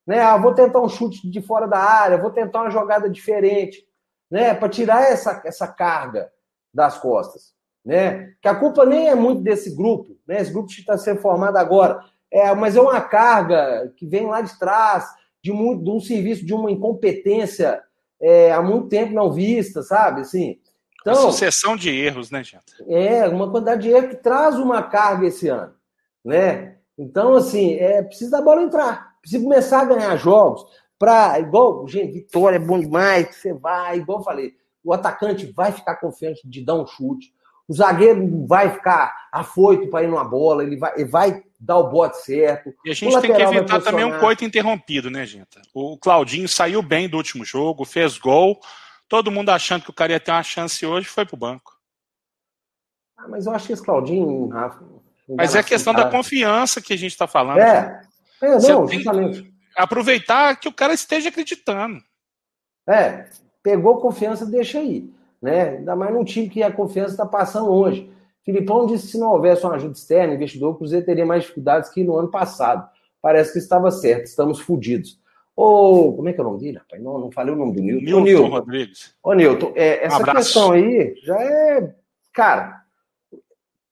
né? 0.09 0.21
Ah, 0.21 0.37
vou 0.37 0.55
tentar 0.55 0.81
um 0.81 0.89
chute 0.89 1.29
de 1.29 1.39
fora 1.39 1.67
da 1.67 1.77
área, 1.77 2.17
vou 2.17 2.31
tentar 2.31 2.61
uma 2.61 2.71
jogada 2.71 3.07
diferente, 3.07 3.85
né? 4.29 4.55
Para 4.55 4.67
tirar 4.67 5.03
essa, 5.03 5.39
essa 5.45 5.67
carga 5.67 6.31
das 6.73 6.97
costas, 6.97 7.53
né? 7.85 8.33
Que 8.41 8.47
a 8.47 8.55
culpa 8.55 8.87
nem 8.87 9.07
é 9.07 9.13
muito 9.13 9.43
desse 9.43 9.75
grupo, 9.75 10.17
né? 10.27 10.41
Esse 10.41 10.51
grupo 10.51 10.67
está 10.71 10.97
sendo 10.97 11.21
formado 11.21 11.57
agora, 11.57 12.03
é, 12.31 12.51
mas 12.55 12.75
é 12.75 12.81
uma 12.81 12.99
carga 12.99 13.93
que 13.95 14.07
vem 14.07 14.25
lá 14.25 14.41
de 14.41 14.57
trás 14.57 15.05
de, 15.43 15.51
muito, 15.51 15.83
de 15.83 15.91
um 15.91 15.99
serviço, 15.99 16.43
de 16.43 16.55
uma 16.55 16.71
incompetência 16.71 17.79
é, 18.19 18.51
há 18.51 18.63
muito 18.63 18.89
tempo 18.89 19.13
não 19.13 19.31
vista, 19.31 19.83
sabe? 19.83 20.21
Assim, 20.21 20.59
então, 21.01 21.13
uma 21.13 21.31
sucessão 21.31 21.75
de 21.75 21.91
erros, 21.91 22.31
né, 22.31 22.43
gente? 22.43 22.63
É, 22.87 23.27
uma 23.27 23.51
quantidade 23.51 23.83
de 23.83 23.89
erros 23.89 24.09
que 24.09 24.15
traz 24.15 24.57
uma 24.57 24.81
carga 24.81 25.27
esse 25.27 25.47
ano, 25.49 25.75
né? 26.25 26.77
Então, 26.97 27.35
assim, 27.35 27.75
é 27.75 28.01
preciso 28.01 28.31
da 28.31 28.41
bola 28.41 28.63
entrar. 28.63 29.08
Precisa 29.21 29.43
começar 29.43 29.81
a 29.81 29.85
ganhar 29.85 30.15
jogos 30.17 30.65
para, 30.97 31.39
igual, 31.39 31.87
gente, 31.87 32.11
vitória 32.11 32.57
é 32.57 32.59
bom 32.59 32.79
demais, 32.79 33.35
você 33.35 33.53
vai, 33.53 33.97
igual 33.97 34.19
eu 34.19 34.23
falei, 34.23 34.53
o 34.83 34.93
atacante 34.93 35.45
vai 35.51 35.71
ficar 35.71 35.95
confiante 35.95 36.41
de 36.47 36.63
dar 36.63 36.75
um 36.75 36.85
chute, 36.85 37.33
o 37.67 37.73
zagueiro 37.73 38.25
não 38.25 38.47
vai 38.47 38.69
ficar 38.69 39.29
afoito 39.31 39.89
para 39.89 40.03
ir 40.03 40.07
numa 40.07 40.23
bola, 40.23 40.63
ele 40.63 40.75
vai, 40.75 40.93
ele 40.95 41.05
vai 41.05 41.43
dar 41.59 41.77
o 41.77 41.89
bote 41.89 42.17
certo. 42.23 42.73
E 42.83 42.91
a 42.91 42.93
gente 42.93 43.21
tem 43.21 43.33
que 43.33 43.41
evitar 43.41 43.81
também 43.81 44.03
um 44.03 44.19
coito 44.19 44.43
interrompido, 44.43 45.09
né, 45.09 45.25
gente? 45.25 45.61
O 45.73 45.97
Claudinho 45.97 46.49
saiu 46.49 46.81
bem 46.81 47.07
do 47.07 47.17
último 47.17 47.45
jogo, 47.45 47.85
fez 47.85 48.17
gol, 48.17 48.59
todo 49.07 49.31
mundo 49.31 49.49
achando 49.49 49.83
que 49.83 49.89
o 49.89 49.93
cara 49.93 50.13
ia 50.13 50.19
ter 50.19 50.31
uma 50.31 50.43
chance 50.43 50.85
hoje, 50.85 51.07
foi 51.07 51.25
pro 51.25 51.37
banco. 51.37 51.77
Ah, 53.17 53.27
mas 53.27 53.45
eu 53.45 53.53
acho 53.53 53.67
que 53.67 53.73
esse 53.73 53.83
Claudinho, 53.83 54.47
Rafa. 54.47 54.83
Mas 55.27 55.53
é 55.53 55.59
a 55.59 55.63
questão 55.63 55.93
da 55.93 56.09
confiança 56.09 56.81
que 56.81 56.93
a 56.93 56.97
gente 56.97 57.11
está 57.11 57.27
falando. 57.27 57.59
É, 57.59 58.01
é, 58.41 58.59
não, 58.59 58.87
justamente. 58.87 59.53
Aproveitar 59.75 60.59
que 60.59 60.67
o 60.67 60.73
cara 60.73 60.93
esteja 60.93 61.29
acreditando. 61.29 62.01
É, 62.87 63.25
pegou 63.61 63.97
confiança, 63.97 64.45
deixa 64.45 64.79
aí. 64.79 65.09
Né? 65.41 65.77
Ainda 65.77 65.95
mais 65.95 66.13
num 66.13 66.23
time 66.23 66.49
que 66.49 66.61
a 66.63 66.71
confiança 66.71 67.11
está 67.11 67.25
passando 67.25 67.71
hoje. 67.71 68.11
Filipão 68.43 68.87
disse 68.87 69.05
que 69.05 69.11
se 69.11 69.19
não 69.19 69.31
houvesse 69.31 69.63
uma 69.63 69.75
ajuda 69.75 69.93
externa, 69.93 70.33
investidor, 70.33 70.73
o 70.73 70.75
Cruzeiro 70.75 71.05
teria 71.05 71.25
mais 71.25 71.43
dificuldades 71.43 71.89
que 71.89 72.03
no 72.03 72.17
ano 72.17 72.29
passado. 72.29 72.89
Parece 73.21 73.53
que 73.53 73.59
estava 73.59 73.91
certo, 73.91 74.25
estamos 74.25 74.59
fodidos. 74.59 75.19
Ô, 75.55 76.13
como 76.13 76.29
é 76.29 76.33
que 76.33 76.39
é 76.39 76.41
o 76.41 76.47
nome 76.47 76.59
dele, 76.59 76.77
rapaz? 76.77 77.03
Não, 77.03 77.19
não 77.19 77.31
falei 77.31 77.53
o 77.53 77.57
nome 77.57 77.73
do 77.73 77.81
Nilton. 77.81 78.05
Nilton, 78.05 78.23
Nilton. 78.23 78.49
Rodrigues. 78.49 79.13
Ô, 79.21 79.33
Nilton, 79.33 79.73
é, 79.75 80.05
essa 80.05 80.17
um 80.17 80.23
questão 80.23 80.71
aí 80.71 81.13
já 81.21 81.35
é. 81.41 81.95
Cara, 82.33 82.81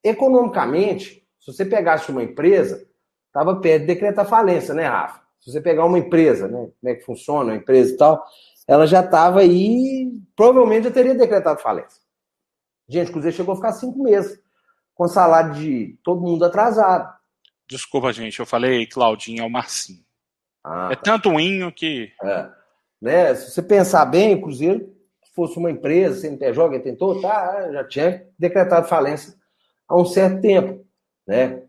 economicamente, 0.02 1.22
se 1.38 1.52
você 1.52 1.66
pegasse 1.66 2.10
uma 2.10 2.22
empresa, 2.22 2.87
estava 3.38 3.56
perto 3.56 3.80
de 3.82 3.86
decretar 3.86 4.26
falência, 4.26 4.74
né, 4.74 4.86
Rafa? 4.86 5.20
Se 5.40 5.52
você 5.52 5.60
pegar 5.60 5.84
uma 5.84 5.98
empresa, 5.98 6.48
né, 6.48 6.68
como 6.80 6.92
é 6.92 6.94
que 6.94 7.04
funciona 7.04 7.52
a 7.52 7.56
empresa 7.56 7.94
e 7.94 7.96
tal, 7.96 8.24
ela 8.66 8.86
já 8.86 9.00
estava 9.00 9.40
aí, 9.40 10.10
provavelmente 10.34 10.84
já 10.84 10.90
teria 10.90 11.14
decretado 11.14 11.60
falência. 11.60 12.02
Gente, 12.88 13.08
o 13.08 13.12
Cruzeiro 13.12 13.36
chegou 13.36 13.52
a 13.52 13.56
ficar 13.56 13.72
cinco 13.72 14.02
meses 14.02 14.40
com 14.94 15.06
salário 15.06 15.54
de 15.54 15.96
todo 16.02 16.20
mundo 16.20 16.44
atrasado. 16.44 17.16
Desculpa, 17.68 18.12
gente, 18.12 18.40
eu 18.40 18.46
falei 18.46 18.86
Claudinho, 18.86 19.42
é 19.42 19.46
o 19.46 19.50
Marcinho. 19.50 20.04
Ah, 20.64 20.88
é 20.90 20.96
tá. 20.96 21.02
tanto 21.02 21.38
inho 21.38 21.70
que. 21.70 22.10
É. 22.22 22.50
Né? 23.00 23.34
Se 23.34 23.52
você 23.52 23.62
pensar 23.62 24.04
bem, 24.06 24.34
o 24.34 24.42
Cruzeiro, 24.42 24.92
se 25.22 25.32
fosse 25.34 25.56
uma 25.58 25.70
empresa, 25.70 26.20
CNPJ, 26.20 26.80
tentou, 26.80 27.20
tá, 27.20 27.70
já 27.70 27.84
tinha 27.84 28.26
decretado 28.38 28.88
falência 28.88 29.34
há 29.86 29.96
um 29.96 30.04
certo 30.04 30.40
tempo. 30.40 30.84
Né? 31.26 31.62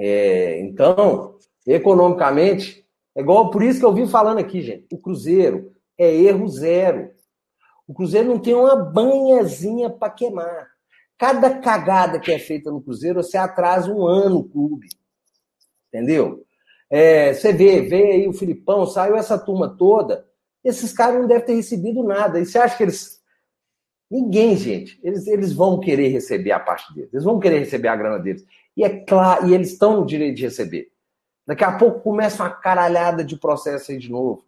É, 0.00 0.60
então, 0.60 1.36
economicamente, 1.66 2.86
é 3.16 3.20
igual 3.20 3.50
por 3.50 3.64
isso 3.64 3.80
que 3.80 3.84
eu 3.84 3.92
vim 3.92 4.06
falando 4.06 4.38
aqui, 4.38 4.62
gente. 4.62 4.86
O 4.92 4.98
Cruzeiro 4.98 5.72
é 5.98 6.14
erro 6.14 6.46
zero. 6.46 7.10
O 7.86 7.92
Cruzeiro 7.92 8.28
não 8.28 8.38
tem 8.38 8.54
uma 8.54 8.76
banhazinha 8.76 9.90
para 9.90 10.12
queimar. 10.12 10.68
Cada 11.18 11.58
cagada 11.58 12.20
que 12.20 12.30
é 12.30 12.38
feita 12.38 12.70
no 12.70 12.80
Cruzeiro, 12.80 13.20
você 13.20 13.36
atrasa 13.36 13.92
um 13.92 14.06
ano 14.06 14.38
o 14.38 14.48
clube. 14.48 14.86
Entendeu? 15.88 16.44
É, 16.88 17.34
você 17.34 17.52
vê, 17.52 17.82
vê 17.82 18.12
aí 18.12 18.28
o 18.28 18.32
Filipão, 18.32 18.86
saiu 18.86 19.16
essa 19.16 19.36
turma 19.36 19.76
toda. 19.76 20.24
Esses 20.62 20.92
caras 20.92 21.20
não 21.20 21.26
devem 21.26 21.44
ter 21.44 21.54
recebido 21.54 22.04
nada. 22.04 22.38
E 22.38 22.46
você 22.46 22.58
acha 22.58 22.76
que 22.76 22.84
eles. 22.84 23.17
Ninguém, 24.10 24.56
gente. 24.56 24.98
Eles, 25.02 25.26
eles 25.26 25.52
vão 25.52 25.78
querer 25.80 26.08
receber 26.08 26.52
a 26.52 26.60
parte 26.60 26.92
deles. 26.94 27.12
Eles 27.12 27.24
vão 27.24 27.38
querer 27.38 27.58
receber 27.58 27.88
a 27.88 27.96
grana 27.96 28.18
deles. 28.18 28.44
E 28.76 28.82
é 28.82 29.00
claro, 29.04 29.48
e 29.48 29.54
eles 29.54 29.72
estão 29.72 30.00
no 30.00 30.06
direito 30.06 30.36
de 30.36 30.44
receber. 30.44 30.90
Daqui 31.46 31.64
a 31.64 31.76
pouco 31.76 32.00
começa 32.00 32.42
uma 32.42 32.50
caralhada 32.50 33.24
de 33.24 33.36
processo 33.36 33.90
aí 33.90 33.98
de 33.98 34.10
novo. 34.10 34.44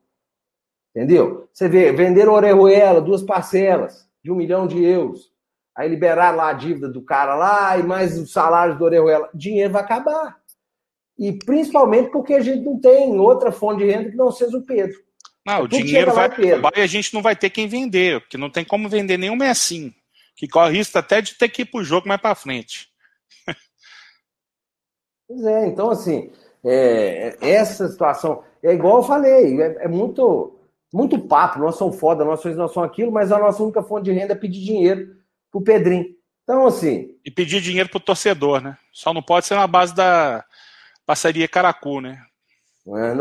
Entendeu? 0.95 1.49
Você 1.53 1.69
vê, 1.69 1.93
venderam 1.93 2.35
Orejuela, 2.35 3.01
duas 3.01 3.23
parcelas 3.23 4.09
de 4.23 4.31
um 4.31 4.35
milhão 4.35 4.67
de 4.67 4.83
euros. 4.83 5.33
Aí 5.75 5.89
liberaram 5.89 6.39
lá 6.39 6.51
a 6.51 6.53
dívida 6.53 6.89
do 6.89 7.03
cara 7.03 7.35
lá 7.35 7.79
e 7.79 7.83
mais 7.83 8.19
os 8.19 8.33
salários 8.33 8.77
do 8.77 8.85
Orejuela. 8.85 9.31
Dinheiro 9.33 9.73
vai 9.73 9.83
acabar. 9.83 10.41
E 11.19 11.33
principalmente 11.33 12.11
porque 12.11 12.35
a 12.35 12.41
gente 12.41 12.65
não 12.65 12.79
tem 12.79 13.19
outra 13.19 13.53
fonte 13.53 13.85
de 13.85 13.91
renda 13.91 14.11
que 14.11 14.17
não 14.17 14.31
seja 14.31 14.57
o 14.57 14.65
Pedro. 14.65 14.99
Não, 15.47 15.63
o 15.63 15.69
dinheiro 15.69 16.13
vai 16.13 16.27
acabar 16.27 16.73
e 16.77 16.83
a 16.83 16.87
gente 16.87 17.15
não 17.15 17.23
vai 17.23 17.35
ter 17.35 17.51
quem 17.51 17.67
vender, 17.67 18.21
porque 18.21 18.37
não 18.37 18.51
tem 18.51 18.65
como 18.65 18.89
vender 18.89 19.17
nenhum 19.17 19.37
Messinho, 19.37 19.95
que 20.37 20.47
corre 20.47 20.77
risco 20.77 20.99
até 20.99 21.21
de 21.21 21.35
ter 21.35 21.49
que 21.49 21.63
ir 21.63 21.65
pro 21.65 21.85
jogo 21.85 22.09
mais 22.09 22.21
para 22.21 22.35
frente. 22.35 22.89
Pois 25.27 25.45
é, 25.45 25.69
então 25.69 25.91
assim, 25.91 26.33
é, 26.65 27.37
essa 27.41 27.87
situação, 27.87 28.43
é 28.65 28.73
igual 28.73 28.97
eu 28.97 29.03
falei, 29.05 29.63
é, 29.63 29.85
é, 29.85 29.89
muito 29.89 30.59
muito 30.93 31.21
papo, 31.21 31.61
nós 31.61 31.77
somos 31.77 32.01
foda, 32.01 32.25
nós 32.25 32.41
somos, 32.41 32.57
nós 32.57 32.73
somos 32.73 32.91
aquilo, 32.91 33.13
mas 33.13 33.31
a 33.31 33.39
nossa 33.39 33.63
única 33.63 33.81
fonte 33.81 34.07
de 34.07 34.13
renda 34.13 34.33
é 34.33 34.37
pedir 34.37 34.59
dinheiro 34.65 35.17
pro 35.49 35.63
Pedrinho. 35.63 36.07
Então, 36.43 36.67
assim. 36.67 37.17
E 37.25 37.31
pedir 37.31 37.61
dinheiro 37.61 37.89
pro 37.89 38.01
torcedor, 38.01 38.61
né? 38.61 38.77
Só 38.93 39.15
não 39.15 39.23
pode 39.23 39.47
ser 39.47 39.55
na 39.55 39.69
base 39.69 39.95
da 39.95 40.45
parceria 41.07 41.47
Caracu, 41.47 42.01
né? 42.01 42.21
É, 42.97 43.15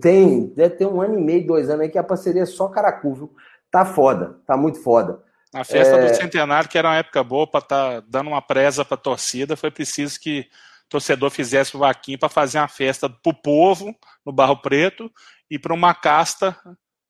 tem, 0.00 0.48
deve 0.54 0.76
ter 0.76 0.86
um 0.86 1.00
ano 1.00 1.18
e 1.18 1.22
meio, 1.22 1.46
dois 1.46 1.68
anos 1.68 1.82
aí 1.82 1.88
que 1.88 1.98
a 1.98 2.04
parceria 2.04 2.42
é 2.42 2.46
só 2.46 2.68
Caracu, 2.68 3.14
viu? 3.14 3.36
Tá 3.70 3.84
foda, 3.84 4.38
tá 4.46 4.56
muito 4.56 4.82
foda. 4.82 5.22
A 5.54 5.64
festa 5.64 5.96
é... 5.96 6.08
do 6.08 6.14
centenário, 6.14 6.68
que 6.68 6.78
era 6.78 6.88
uma 6.88 6.96
época 6.96 7.22
boa 7.24 7.46
para 7.46 7.60
estar 7.60 7.94
tá 7.94 8.06
dando 8.08 8.28
uma 8.28 8.42
presa 8.42 8.84
para 8.84 8.94
a 8.94 9.00
torcida, 9.00 9.56
foi 9.56 9.70
preciso 9.70 10.20
que 10.20 10.40
o 10.40 10.88
torcedor 10.88 11.30
fizesse 11.30 11.76
o 11.76 11.80
vaquinho 11.80 12.18
para 12.18 12.28
fazer 12.28 12.58
uma 12.58 12.68
festa 12.68 13.08
para 13.08 13.30
o 13.30 13.34
povo 13.34 13.94
no 14.24 14.32
Barro 14.32 14.60
Preto 14.60 15.10
e 15.50 15.58
para 15.58 15.74
uma 15.74 15.94
casta 15.94 16.56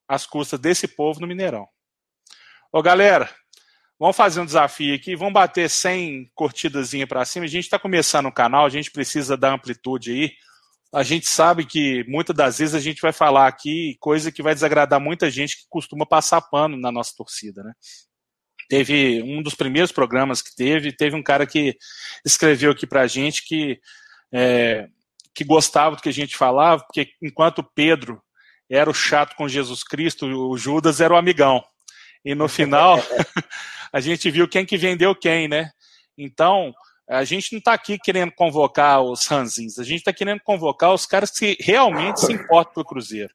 às 0.06 0.26
custas 0.26 0.58
desse 0.58 0.88
povo 0.88 1.20
no 1.20 1.26
Mineirão. 1.26 1.66
Ô 2.72 2.82
galera, 2.82 3.28
vamos 3.98 4.16
fazer 4.16 4.40
um 4.40 4.46
desafio 4.46 4.94
aqui, 4.94 5.16
vamos 5.16 5.34
bater 5.34 5.68
100 5.68 6.30
curtidazinha 6.34 7.06
para 7.06 7.24
cima. 7.24 7.44
A 7.44 7.48
gente 7.48 7.64
está 7.64 7.78
começando 7.78 8.26
o 8.26 8.32
canal, 8.32 8.66
a 8.66 8.70
gente 8.70 8.90
precisa 8.90 9.36
dar 9.36 9.52
amplitude 9.52 10.12
aí 10.12 10.32
a 10.92 11.02
gente 11.02 11.28
sabe 11.28 11.66
que 11.66 12.04
muitas 12.08 12.34
das 12.34 12.58
vezes 12.58 12.74
a 12.74 12.80
gente 12.80 13.00
vai 13.00 13.12
falar 13.12 13.46
aqui 13.46 13.96
coisa 14.00 14.32
que 14.32 14.42
vai 14.42 14.54
desagradar 14.54 15.00
muita 15.00 15.30
gente 15.30 15.56
que 15.56 15.64
costuma 15.68 16.06
passar 16.06 16.40
pano 16.40 16.76
na 16.76 16.90
nossa 16.90 17.12
torcida, 17.16 17.62
né? 17.62 17.72
Teve 18.68 19.22
um 19.22 19.42
dos 19.42 19.54
primeiros 19.54 19.92
programas 19.92 20.42
que 20.42 20.54
teve, 20.54 20.92
teve 20.92 21.16
um 21.16 21.22
cara 21.22 21.46
que 21.46 21.76
escreveu 22.24 22.72
aqui 22.72 22.86
pra 22.86 23.06
gente 23.06 23.44
que, 23.46 23.80
é, 24.32 24.88
que 25.34 25.44
gostava 25.44 25.96
do 25.96 26.02
que 26.02 26.08
a 26.08 26.12
gente 26.12 26.36
falava, 26.36 26.82
porque 26.84 27.10
enquanto 27.22 27.62
Pedro 27.74 28.22
era 28.70 28.90
o 28.90 28.94
chato 28.94 29.34
com 29.36 29.48
Jesus 29.48 29.82
Cristo, 29.82 30.26
o 30.26 30.56
Judas 30.58 31.00
era 31.00 31.14
o 31.14 31.16
amigão. 31.16 31.62
E 32.24 32.34
no 32.34 32.48
final, 32.48 32.98
a 33.92 34.00
gente 34.00 34.30
viu 34.30 34.48
quem 34.48 34.66
que 34.66 34.76
vendeu 34.76 35.14
quem, 35.14 35.48
né? 35.48 35.70
Então, 36.16 36.74
a 37.08 37.24
gente 37.24 37.52
não 37.52 37.58
está 37.58 37.72
aqui 37.72 37.98
querendo 37.98 38.32
convocar 38.32 39.02
os 39.02 39.26
ranzins, 39.26 39.78
a 39.78 39.84
gente 39.84 39.98
está 39.98 40.12
querendo 40.12 40.40
convocar 40.40 40.92
os 40.92 41.06
caras 41.06 41.30
que 41.30 41.56
realmente 41.60 42.20
se 42.20 42.32
importam 42.32 42.74
com 42.74 42.80
o 42.82 42.84
Cruzeiro. 42.84 43.32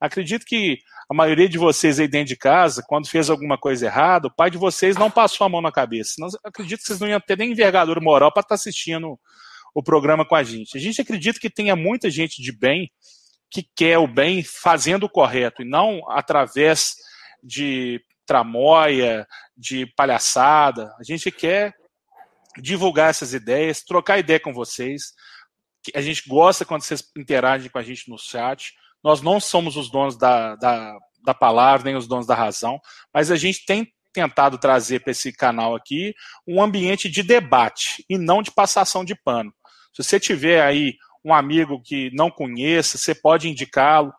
Acredito 0.00 0.44
que 0.44 0.78
a 1.10 1.14
maioria 1.14 1.48
de 1.48 1.56
vocês 1.56 1.98
aí 1.98 2.06
dentro 2.06 2.28
de 2.28 2.36
casa, 2.36 2.84
quando 2.86 3.08
fez 3.08 3.30
alguma 3.30 3.56
coisa 3.56 3.86
errada, 3.86 4.28
o 4.28 4.34
pai 4.34 4.50
de 4.50 4.58
vocês 4.58 4.96
não 4.96 5.10
passou 5.10 5.46
a 5.46 5.48
mão 5.48 5.62
na 5.62 5.72
cabeça. 5.72 6.14
Acredito 6.44 6.80
que 6.80 6.86
vocês 6.86 7.00
não 7.00 7.08
iam 7.08 7.20
ter 7.20 7.38
nem 7.38 7.52
envergadura 7.52 8.00
moral 8.00 8.30
para 8.32 8.40
estar 8.40 8.48
tá 8.48 8.54
assistindo 8.54 9.18
o 9.74 9.82
programa 9.82 10.26
com 10.26 10.34
a 10.34 10.42
gente. 10.42 10.76
A 10.76 10.80
gente 10.80 11.00
acredita 11.00 11.40
que 11.40 11.50
tenha 11.50 11.74
muita 11.74 12.10
gente 12.10 12.42
de 12.42 12.52
bem 12.52 12.90
que 13.50 13.66
quer 13.74 13.98
o 13.98 14.06
bem 14.06 14.42
fazendo 14.42 15.04
o 15.04 15.10
correto 15.10 15.62
e 15.62 15.64
não 15.64 16.00
através 16.10 16.96
de 17.42 18.00
tramóia, 18.26 19.26
de 19.56 19.86
palhaçada. 19.94 20.92
A 20.98 21.02
gente 21.02 21.30
quer 21.30 21.74
divulgar 22.58 23.10
essas 23.10 23.34
ideias, 23.34 23.82
trocar 23.82 24.18
ideia 24.18 24.40
com 24.40 24.52
vocês. 24.52 25.12
A 25.94 26.00
gente 26.00 26.28
gosta 26.28 26.64
quando 26.64 26.82
vocês 26.82 27.04
interagem 27.16 27.70
com 27.70 27.78
a 27.78 27.82
gente 27.82 28.08
no 28.08 28.18
chat. 28.18 28.72
Nós 29.02 29.20
não 29.20 29.38
somos 29.38 29.76
os 29.76 29.90
donos 29.90 30.16
da, 30.16 30.56
da, 30.56 30.96
da 31.22 31.34
palavra, 31.34 31.84
nem 31.84 31.96
os 31.96 32.06
donos 32.06 32.26
da 32.26 32.34
razão, 32.34 32.80
mas 33.12 33.30
a 33.30 33.36
gente 33.36 33.64
tem 33.66 33.92
tentado 34.12 34.56
trazer 34.56 35.00
para 35.00 35.10
esse 35.10 35.32
canal 35.32 35.74
aqui 35.74 36.14
um 36.46 36.62
ambiente 36.62 37.08
de 37.08 37.22
debate 37.22 38.04
e 38.08 38.16
não 38.16 38.42
de 38.42 38.50
passação 38.52 39.04
de 39.04 39.14
pano. 39.14 39.52
Se 39.92 40.02
você 40.02 40.20
tiver 40.20 40.62
aí 40.62 40.94
um 41.24 41.34
amigo 41.34 41.82
que 41.82 42.10
não 42.14 42.30
conheça, 42.30 42.96
você 42.96 43.14
pode 43.14 43.48
indicá-lo, 43.48 44.12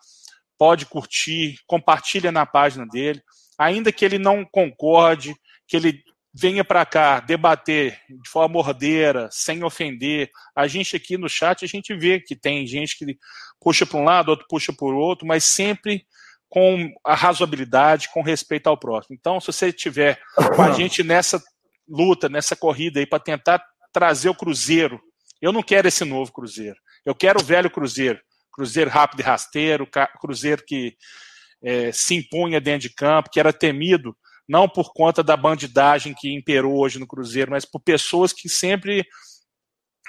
pode 0.58 0.86
curtir, 0.86 1.58
compartilha 1.66 2.32
na 2.32 2.46
página 2.46 2.86
dele, 2.86 3.22
ainda 3.58 3.92
que 3.92 4.04
ele 4.04 4.20
não 4.20 4.46
concorde, 4.46 5.36
que 5.68 5.78
ele 5.78 6.04
venha 6.38 6.66
para 6.66 6.86
cá 6.86 7.22
debater 7.22 7.98
de 8.10 8.30
forma 8.30 8.60
ordeira, 8.60 9.30
sem 9.32 9.64
ofender. 9.64 10.30
A 10.54 10.68
gente 10.68 10.94
aqui 10.94 11.18
no 11.18 11.30
chat, 11.30 11.64
a 11.64 11.68
gente 11.68 11.96
vê 11.96 12.20
que 12.20 12.36
tem 12.36 12.68
gente 12.68 12.98
que 12.98 13.18
puxa 13.62 13.86
para 13.86 13.98
um 13.98 14.04
lado, 14.04 14.30
outro 14.30 14.46
puxa 14.50 14.74
para 14.74 14.86
o 14.86 14.98
outro, 14.98 15.26
mas 15.26 15.46
sempre 15.46 16.06
com 16.50 16.94
a 17.06 17.16
razoabilidade, 17.16 18.10
com 18.14 18.22
respeito 18.22 18.68
ao 18.68 18.78
próximo. 18.78 19.16
Então, 19.18 19.40
se 19.40 19.48
você 19.48 19.72
tiver 19.72 20.20
com 20.56 20.62
a 20.62 20.72
gente 20.76 21.04
nessa 21.04 21.42
luta, 21.88 22.28
nessa 22.28 22.56
corrida 22.56 23.00
aí 23.00 23.06
para 23.06 23.20
tentar 23.20 23.64
trazer 23.94 24.28
o 24.28 24.36
Cruzeiro, 24.36 25.00
eu 25.42 25.54
não 25.54 25.64
quero 25.64 25.88
esse 25.88 26.04
novo 26.04 26.34
Cruzeiro. 26.34 26.78
Eu 27.06 27.16
quero 27.16 27.40
o 27.40 27.46
velho 27.46 27.70
Cruzeiro. 27.70 28.20
Cruzeiro 28.52 28.90
rápido 28.90 29.22
e 29.22 29.24
rasteiro, 29.24 29.88
Cruzeiro 30.20 30.64
que 30.66 30.96
é, 31.64 31.92
se 31.94 32.16
impunha 32.16 32.60
dentro 32.60 32.90
de 32.90 32.94
campo, 32.94 33.30
que 33.30 33.40
era 33.40 33.54
temido 33.54 34.16
não 34.48 34.70
por 34.70 34.94
conta 34.94 35.24
da 35.24 35.36
bandidagem 35.36 36.14
que 36.14 36.34
imperou 36.34 36.78
hoje 36.78 37.00
no 37.00 37.08
Cruzeiro, 37.08 37.52
mas 37.52 37.66
por 37.66 37.80
pessoas 37.80 38.32
que 38.32 38.48
sempre, 38.48 39.06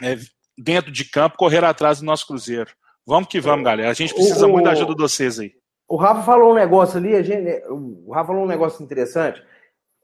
é, 0.02 0.16
dentro 0.58 0.92
de 0.92 1.04
campo, 1.08 1.36
correram 1.36 1.68
atrás 1.68 2.00
do 2.00 2.04
nosso 2.04 2.26
Cruzeiro. 2.26 2.70
Vamos 3.06 3.28
que 3.28 3.40
vamos, 3.40 3.64
galera. 3.64 3.90
A 3.90 3.94
gente 3.94 4.12
precisa 4.12 4.46
o, 4.46 4.50
muito 4.50 4.64
da 4.64 4.72
ajuda 4.72 4.94
de 4.94 5.02
vocês 5.02 5.38
aí. 5.38 5.52
O 5.88 5.96
Rafa 5.96 6.22
falou 6.22 6.50
um 6.52 6.54
negócio 6.54 6.98
ali, 6.98 7.14
a 7.14 7.22
gente, 7.22 7.62
o 7.68 8.12
Rafa 8.12 8.28
falou 8.28 8.42
um 8.42 8.48
negócio 8.48 8.84
interessante. 8.84 9.42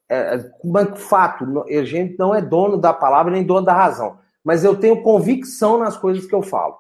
É, 0.09 0.37
é, 0.37 0.97
fato, 0.97 1.65
a 1.69 1.85
gente 1.85 2.17
não 2.19 2.35
é 2.35 2.41
dono 2.41 2.79
da 2.79 2.93
palavra 2.93 3.33
nem 3.33 3.43
dono 3.45 3.67
da 3.67 3.75
razão. 3.75 4.19
Mas 4.45 4.65
eu 4.65 4.77
tenho 4.77 5.03
convicção 5.03 5.79
nas 5.79 5.97
coisas 5.97 6.27
que 6.27 6.35
eu 6.35 6.43
falo. 6.43 6.79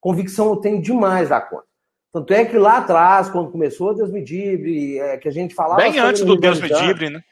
Convicção 0.00 0.48
eu 0.48 0.56
tenho 0.56 0.82
demais 0.82 1.28
da 1.28 1.40
conta. 1.40 1.66
Tanto 2.12 2.32
é 2.34 2.44
que 2.44 2.58
lá 2.58 2.78
atrás, 2.78 3.30
quando 3.30 3.50
começou 3.50 3.94
Deus 3.94 4.10
me 4.10 4.22
dibre, 4.22 4.98
é, 4.98 5.16
que 5.16 5.28
a 5.28 5.32
gente 5.32 5.54
falava. 5.54 5.80
Bem 5.80 5.98
antes 5.98 6.22
do 6.22 6.36
Deus 6.36 6.60
me 6.60 6.68
dibre, 6.68 7.08
né? 7.08 7.22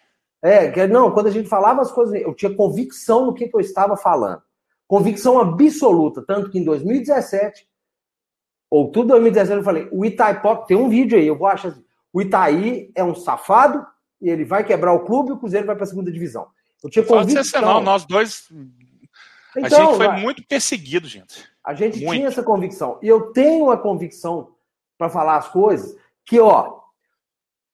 É, 0.43 0.71
que, 0.71 0.87
não, 0.87 1.11
quando 1.11 1.27
a 1.27 1.31
gente 1.31 1.49
falava 1.49 1.83
as 1.83 1.93
coisas, 1.93 2.19
eu 2.19 2.35
tinha 2.35 2.55
convicção 2.55 3.27
no 3.27 3.35
que, 3.35 3.47
que 3.47 3.55
eu 3.55 3.61
estava 3.61 3.95
falando. 3.95 4.41
Convicção 4.89 5.39
absoluta. 5.39 6.25
Tanto 6.27 6.51
que 6.51 6.59
em 6.59 6.65
2017, 6.65 7.67
outubro 8.71 9.09
de 9.09 9.21
2017, 9.21 9.59
eu 9.59 9.65
falei: 9.65 9.89
o 9.93 10.05
Itaipó, 10.05 10.57
tem 10.57 10.79
um 10.79 10.89
vídeo 10.89 11.19
aí, 11.19 11.27
eu 11.27 11.37
vou 11.37 11.47
achar 11.47 11.69
assim, 11.69 11.85
o 12.11 12.23
Itaí 12.23 12.91
é 12.95 13.05
um 13.05 13.15
safado 13.15 13.87
e 14.21 14.31
ele 14.31 14.45
vai 14.45 14.65
quebrar 14.65 14.95
o 14.95 15.05
clube 15.05 15.29
e 15.29 15.33
o 15.33 15.39
Cruzeiro 15.39 15.67
vai 15.67 15.77
para 15.77 15.85
a 15.85 15.89
segunda 15.89 16.11
divisão. 16.11 16.47
Eu 16.83 16.89
tinha 16.89 17.05
convicção. 17.05 17.61
Não, 17.61 17.81
nós 17.83 18.07
dois. 18.07 18.49
Então, 19.55 19.83
a 19.83 19.85
gente 19.85 19.97
foi 19.97 20.07
vai, 20.07 20.21
muito 20.21 20.43
perseguido, 20.47 21.07
gente. 21.07 21.45
A 21.63 21.75
gente 21.75 22.03
muito. 22.03 22.17
tinha 22.17 22.29
essa 22.29 22.43
convicção. 22.43 22.99
E 23.03 23.09
eu 23.09 23.33
tenho 23.33 23.71
a 23.71 23.77
convicção 23.77 24.53
para 25.01 25.09
falar 25.09 25.39
as 25.39 25.49
coisas, 25.49 25.97
que, 26.27 26.39
ó, 26.39 26.79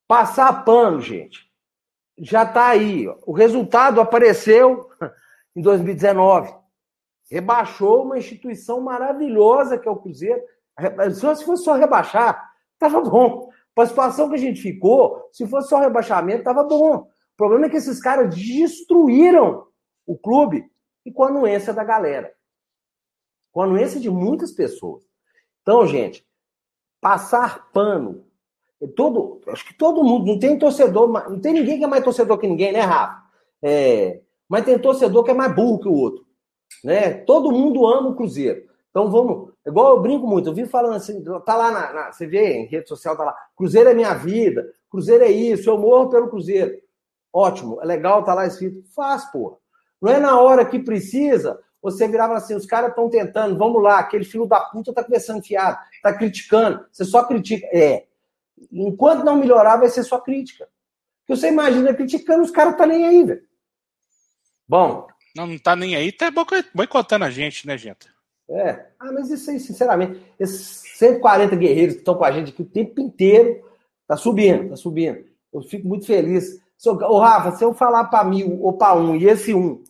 passar 0.07 0.65
pano, 0.65 1.01
gente, 1.01 1.51
já 2.17 2.45
está 2.45 2.69
aí. 2.69 3.09
Ó. 3.09 3.17
O 3.27 3.33
resultado 3.33 4.01
apareceu 4.01 4.89
em 5.57 5.61
2019. 5.61 6.55
Rebaixou 7.29 8.05
uma 8.05 8.17
instituição 8.17 8.81
maravilhosa 8.81 9.77
que 9.77 9.89
é 9.89 9.91
o 9.91 9.97
Cruzeiro. 9.97 10.41
Se 11.13 11.45
fosse 11.45 11.65
só 11.65 11.75
rebaixar, 11.75 12.49
estava 12.75 13.01
bom. 13.01 13.51
Para 13.75 13.83
a 13.83 13.89
situação 13.89 14.29
que 14.29 14.37
a 14.37 14.39
gente 14.39 14.63
ficou, 14.63 15.29
se 15.33 15.49
fosse 15.49 15.69
só 15.69 15.81
rebaixamento, 15.81 16.39
estava 16.39 16.63
bom. 16.63 16.99
O 16.99 17.37
problema 17.37 17.67
é 17.67 17.69
que 17.69 17.77
esses 17.77 18.01
caras 18.01 18.33
destruíram 18.37 19.67
o 20.07 20.17
clube 20.17 20.65
e 21.05 21.11
com 21.11 21.25
a 21.25 21.29
anuência 21.29 21.75
da 21.75 21.83
galera. 21.83 22.33
Com 23.51 23.63
a 23.63 23.65
anuência 23.65 23.99
de 23.99 24.09
muitas 24.09 24.53
pessoas. 24.53 25.03
Então, 25.63 25.85
gente, 25.89 26.25
passar 27.01 27.71
pano. 27.73 28.25
Todo, 28.95 29.41
acho 29.49 29.67
que 29.67 29.75
todo 29.75 30.05
mundo, 30.05 30.27
não 30.27 30.39
tem 30.39 30.59
torcedor, 30.59 31.09
não 31.09 31.41
tem 31.41 31.55
ninguém 31.55 31.79
que 31.79 31.85
é 31.85 31.89
mais 31.89 32.05
torcedor 32.05 32.39
que 32.39 32.47
ninguém, 32.47 32.73
né, 32.73 32.81
Rafa? 32.81 33.23
É, 33.63 34.21
mas 34.49 34.65
tem 34.65 34.79
torcedor 34.79 35.25
que 35.25 35.31
é 35.31 35.35
mais 35.35 35.55
burro 35.55 35.81
que 35.81 35.89
o 35.89 35.95
outro. 35.95 36.27
Né? 36.85 37.13
Todo 37.13 37.51
mundo 37.51 37.87
ama 37.87 38.11
o 38.11 38.15
Cruzeiro. 38.15 38.67
Então 38.91 39.11
vamos, 39.11 39.53
igual 39.67 39.95
eu 39.95 40.03
brinco 40.03 40.27
muito, 40.27 40.49
eu 40.49 40.55
vi 40.55 40.67
falando 40.67 40.95
assim, 40.95 41.23
tá 41.45 41.55
lá 41.55 41.71
na, 41.71 41.93
na, 41.93 42.13
você 42.13 42.27
vê 42.27 42.55
em 42.55 42.67
rede 42.67 42.89
social, 42.89 43.15
tá 43.15 43.25
lá, 43.25 43.37
Cruzeiro 43.55 43.91
é 43.91 43.95
minha 43.95 44.15
vida, 44.15 44.73
Cruzeiro 44.91 45.23
é 45.25 45.31
isso, 45.31 45.69
eu 45.69 45.77
morro 45.77 46.09
pelo 46.09 46.31
Cruzeiro. 46.31 46.79
Ótimo, 47.31 47.79
é 47.83 47.85
legal, 47.85 48.25
tá 48.25 48.33
lá 48.33 48.47
escrito, 48.47 48.83
faz, 48.95 49.31
pô. 49.31 49.59
Não 50.01 50.11
é 50.11 50.19
na 50.19 50.41
hora 50.41 50.65
que 50.65 50.79
precisa, 50.79 51.61
você 51.83 52.09
virava 52.09 52.37
assim, 52.37 52.55
os 52.55 52.65
caras 52.65 52.91
estão 52.91 53.11
tentando, 53.11 53.59
vamos 53.59 53.83
lá, 53.83 53.99
aquele 53.99 54.25
filho 54.25 54.47
da 54.47 54.61
puta 54.61 54.95
tá 54.95 55.05
conversando 55.05 55.43
fiado, 55.43 55.79
tá 56.13 56.19
criticando, 56.19 56.85
você 56.91 57.05
só 57.05 57.25
critica. 57.25 57.67
É. 57.73 58.07
Enquanto 58.73 59.25
não 59.25 59.37
melhorar, 59.37 59.77
vai 59.77 59.89
ser 59.89 60.03
só 60.03 60.19
crítica. 60.19 60.69
Porque 61.21 61.41
você 61.41 61.49
imagina 61.49 61.95
criticando, 61.95 62.43
os 62.43 62.51
caras 62.51 62.77
tá 62.77 62.87
nem 62.87 63.07
aí, 63.07 63.25
velho. 63.25 63.43
Bom. 64.69 65.07
Não, 65.35 65.47
não 65.47 65.59
tá 65.59 65.77
nem 65.77 65.95
aí, 65.95 66.11
tá 66.11 66.33
boicotando 66.75 67.25
a 67.25 67.31
gente, 67.31 67.67
né, 67.67 67.77
gente? 67.77 68.09
É. 68.49 68.87
Ah, 68.99 69.13
mas 69.13 69.31
isso 69.31 69.51
aí, 69.51 69.59
sinceramente, 69.59 70.21
esses 70.39 70.83
140 70.99 71.57
guerreiros 71.57 71.95
que 71.95 72.01
estão 72.01 72.15
com 72.15 72.25
a 72.25 72.31
gente 72.31 72.53
aqui 72.53 72.63
o 72.63 72.67
tempo 72.67 73.01
inteiro, 73.01 73.65
tá 74.07 74.17
subindo, 74.17 74.71
tá 74.71 74.77
subindo. 74.77 75.25
Eu 75.53 75.63
fico 75.63 75.87
muito 75.87 76.07
feliz. 76.07 76.61
Ô, 76.85 77.19
Rafa, 77.19 77.57
se 77.57 77.65
eu 77.65 77.75
falar 77.75 78.05
para 78.05 78.25
mil 78.25 78.63
ou 78.63 78.73
para 78.73 78.97
um, 78.97 79.17
e 79.17 79.27
esse 79.27 79.53
um 79.53 79.83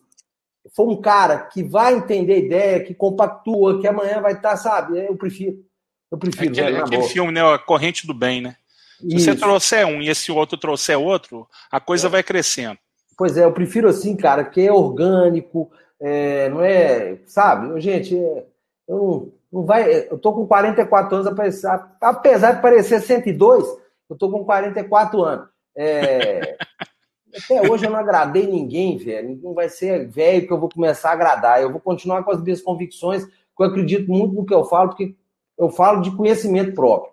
for 0.74 0.88
um 0.88 1.00
cara 1.00 1.38
que 1.46 1.62
vai 1.62 1.94
entender 1.94 2.34
a 2.34 2.38
ideia, 2.38 2.84
que 2.84 2.94
compactua, 2.94 3.80
que 3.80 3.86
amanhã 3.86 4.20
vai 4.20 4.32
estar, 4.32 4.50
tá, 4.50 4.56
sabe? 4.56 4.98
Eu 4.98 5.16
prefiro. 5.16 5.64
Eu 6.10 6.18
prefiro. 6.18 6.50
Aquele, 6.50 6.72
velho, 6.72 6.84
aquele 6.84 7.02
filme, 7.04 7.32
né? 7.32 7.42
A 7.42 7.58
Corrente 7.58 8.06
do 8.06 8.14
Bem, 8.14 8.40
né? 8.40 8.56
Se 8.98 9.16
Isso. 9.16 9.24
você 9.26 9.36
trouxer 9.36 9.86
um 9.86 10.00
e 10.00 10.08
esse 10.08 10.32
outro 10.32 10.56
trouxer 10.56 10.98
outro, 10.98 11.46
a 11.70 11.78
coisa 11.78 12.06
é. 12.06 12.10
vai 12.10 12.22
crescendo. 12.22 12.78
Pois 13.16 13.36
é, 13.36 13.44
eu 13.44 13.52
prefiro 13.52 13.88
assim, 13.88 14.16
cara, 14.16 14.44
que 14.44 14.60
é 14.60 14.72
orgânico, 14.72 15.70
é, 16.00 16.48
não 16.48 16.62
é, 16.62 17.18
sabe? 17.26 17.80
Gente, 17.80 18.16
é, 18.16 18.44
eu 18.88 18.96
não, 18.96 19.32
não 19.52 19.66
vai, 19.66 20.06
eu 20.10 20.18
tô 20.18 20.32
com 20.32 20.46
44 20.46 21.14
anos, 21.14 21.26
apesar, 21.26 21.96
apesar 22.00 22.52
de 22.52 22.62
parecer 22.62 23.00
102, 23.00 23.66
eu 24.08 24.16
tô 24.16 24.30
com 24.30 24.44
44 24.44 25.22
anos. 25.22 25.48
É, 25.76 26.56
até 27.36 27.70
hoje 27.70 27.86
eu 27.86 27.90
não 27.90 27.98
agradei 27.98 28.46
ninguém, 28.46 28.96
velho. 28.96 29.38
Não 29.42 29.54
vai 29.54 29.68
ser 29.68 30.06
velho 30.08 30.46
que 30.46 30.52
eu 30.52 30.60
vou 30.60 30.68
começar 30.68 31.10
a 31.10 31.12
agradar. 31.12 31.60
Eu 31.60 31.70
vou 31.70 31.80
continuar 31.80 32.22
com 32.22 32.30
as 32.30 32.42
minhas 32.42 32.62
convicções, 32.62 33.24
que 33.24 33.62
eu 33.62 33.66
acredito 33.66 34.10
muito 34.10 34.34
no 34.34 34.44
que 34.44 34.54
eu 34.54 34.64
falo, 34.64 34.90
porque 34.90 35.14
eu 35.58 35.70
falo 35.70 36.00
de 36.00 36.14
conhecimento 36.14 36.74
próprio. 36.74 37.12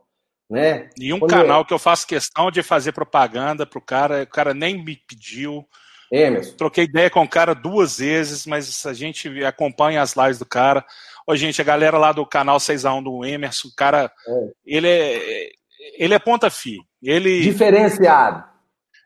Né? 0.49 0.89
E 0.99 1.11
um 1.13 1.19
Quando 1.19 1.31
canal 1.31 1.61
eu... 1.61 1.65
que 1.65 1.73
eu 1.73 1.79
faço 1.79 2.05
questão 2.05 2.51
de 2.51 2.61
fazer 2.61 2.91
propaganda 2.91 3.65
pro 3.65 3.81
cara, 3.81 4.23
o 4.23 4.27
cara 4.27 4.53
nem 4.53 4.83
me 4.83 4.95
pediu. 4.95 5.65
Emerson. 6.11 6.55
Troquei 6.55 6.83
ideia 6.83 7.09
com 7.09 7.23
o 7.23 7.27
cara 7.27 7.55
duas 7.55 7.97
vezes, 7.97 8.45
mas 8.45 8.85
a 8.85 8.93
gente 8.93 9.43
acompanha 9.43 10.01
as 10.01 10.15
lives 10.15 10.37
do 10.37 10.45
cara. 10.45 10.85
Ô, 11.25 11.35
gente, 11.35 11.59
a 11.59 11.65
galera 11.65 11.97
lá 11.97 12.11
do 12.11 12.23
canal 12.25 12.57
6x1 12.57 13.03
do 13.03 13.25
Emerson, 13.25 13.69
o 13.69 13.75
cara, 13.75 14.11
é. 14.27 14.51
ele 14.65 14.87
é 14.87 15.49
ele 15.97 16.13
é 16.13 16.19
ponta 16.19 16.49
fi. 16.49 16.77
Ele 17.01 17.41
diferenciado. 17.41 18.43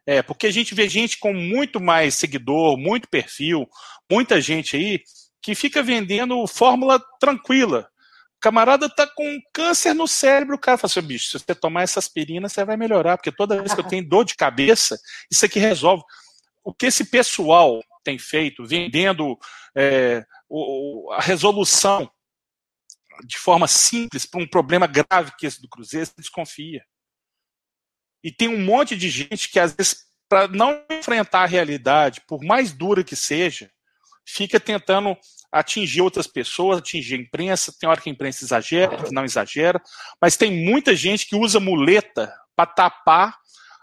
É, 0.05 0.21
porque 0.21 0.47
a 0.47 0.51
gente 0.51 0.73
vê 0.73 0.87
gente 0.87 1.19
com 1.19 1.33
muito 1.33 1.81
mais 1.81 2.15
seguidor, 2.15 2.77
muito 2.77 3.09
perfil, 3.09 3.67
muita 4.09 4.39
gente 4.39 4.75
aí 4.75 5.01
que 5.41 5.53
fica 5.53 5.83
vendendo 5.83 6.47
fórmula 6.47 7.01
tranquila. 7.19 7.89
O 8.37 8.39
camarada 8.39 8.87
tá 8.87 9.07
com 9.07 9.39
câncer 9.51 9.93
no 9.93 10.07
cérebro, 10.07 10.55
o 10.55 10.59
cara 10.59 10.77
fala 10.77 10.91
assim, 10.91 11.01
bicho, 11.01 11.25
se 11.25 11.39
você 11.39 11.55
tomar 11.55 11.81
essa 11.83 11.99
aspirina, 11.99 12.47
você 12.47 12.63
vai 12.63 12.77
melhorar, 12.77 13.17
porque 13.17 13.31
toda 13.31 13.57
vez 13.57 13.73
que 13.73 13.79
eu 13.79 13.83
tenho 13.87 14.07
dor 14.07 14.23
de 14.23 14.35
cabeça, 14.35 14.97
isso 15.29 15.43
aqui 15.45 15.59
resolve. 15.59 16.03
O 16.63 16.73
que 16.73 16.85
esse 16.85 17.05
pessoal 17.05 17.81
tem 18.03 18.19
feito, 18.19 18.65
vendendo 18.65 19.37
é, 19.75 20.23
o, 20.47 21.11
a 21.13 21.21
resolução 21.21 22.09
de 23.25 23.37
forma 23.37 23.67
simples 23.67 24.25
para 24.25 24.41
um 24.41 24.47
problema 24.47 24.85
grave 24.85 25.31
que 25.37 25.47
esse 25.47 25.61
do 25.61 25.67
Cruzeiro, 25.67 26.05
você 26.05 26.13
desconfia. 26.17 26.85
E 28.23 28.31
tem 28.31 28.47
um 28.47 28.63
monte 28.63 28.95
de 28.95 29.09
gente 29.09 29.49
que, 29.49 29.59
às 29.59 29.73
vezes, 29.73 30.05
para 30.29 30.47
não 30.47 30.83
enfrentar 30.91 31.41
a 31.41 31.47
realidade, 31.47 32.21
por 32.27 32.43
mais 32.43 32.71
dura 32.71 33.03
que 33.03 33.15
seja, 33.15 33.71
fica 34.25 34.59
tentando 34.59 35.17
atingir 35.51 36.01
outras 36.01 36.27
pessoas, 36.27 36.79
atingir 36.79 37.15
a 37.15 37.19
imprensa. 37.19 37.73
Tem 37.79 37.89
hora 37.89 37.99
que 37.99 38.09
a 38.09 38.13
imprensa 38.13 38.43
exagera, 38.43 39.03
que 39.03 39.13
não 39.13 39.25
exagera, 39.25 39.81
mas 40.21 40.37
tem 40.37 40.51
muita 40.51 40.95
gente 40.95 41.27
que 41.27 41.35
usa 41.35 41.59
muleta 41.59 42.33
para 42.55 42.65
tapar 42.65 43.37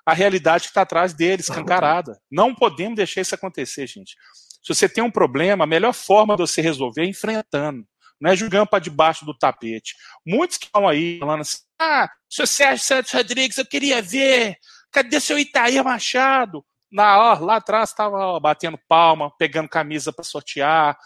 a 0.06 0.12
realidade 0.12 0.64
que 0.64 0.68
está 0.68 0.82
atrás 0.82 1.14
deles, 1.14 1.48
escancarada. 1.48 2.20
Não 2.30 2.54
podemos 2.54 2.96
deixar 2.96 3.22
isso 3.22 3.34
acontecer, 3.34 3.86
gente. 3.86 4.16
Se 4.62 4.74
você 4.74 4.88
tem 4.88 5.02
um 5.02 5.10
problema, 5.10 5.64
a 5.64 5.66
melhor 5.66 5.92
forma 5.92 6.36
de 6.36 6.42
você 6.42 6.60
resolver 6.60 7.02
é 7.02 7.06
enfrentando, 7.06 7.86
não 8.20 8.30
é 8.30 8.36
jogando 8.36 8.66
para 8.66 8.78
debaixo 8.78 9.24
do 9.24 9.36
tapete. 9.36 9.94
Muitos 10.26 10.56
que 10.58 10.66
estão 10.66 10.88
aí 10.88 11.18
falando 11.18 11.40
assim: 11.42 11.58
ah, 11.80 12.08
seu 12.28 12.46
Sérgio 12.46 12.84
Santos 12.84 13.12
Rodrigues, 13.12 13.58
eu 13.58 13.66
queria 13.66 14.00
ver, 14.00 14.56
cadê 14.90 15.20
seu 15.20 15.38
Itaí 15.38 15.82
Machado? 15.82 16.64
Na, 16.90 17.18
ó, 17.18 17.38
lá 17.40 17.56
atrás 17.56 17.90
estava 17.90 18.38
batendo 18.38 18.78
palma, 18.88 19.30
pegando 19.36 19.68
camisa 19.68 20.12
para 20.12 20.24
sortear, 20.24 20.96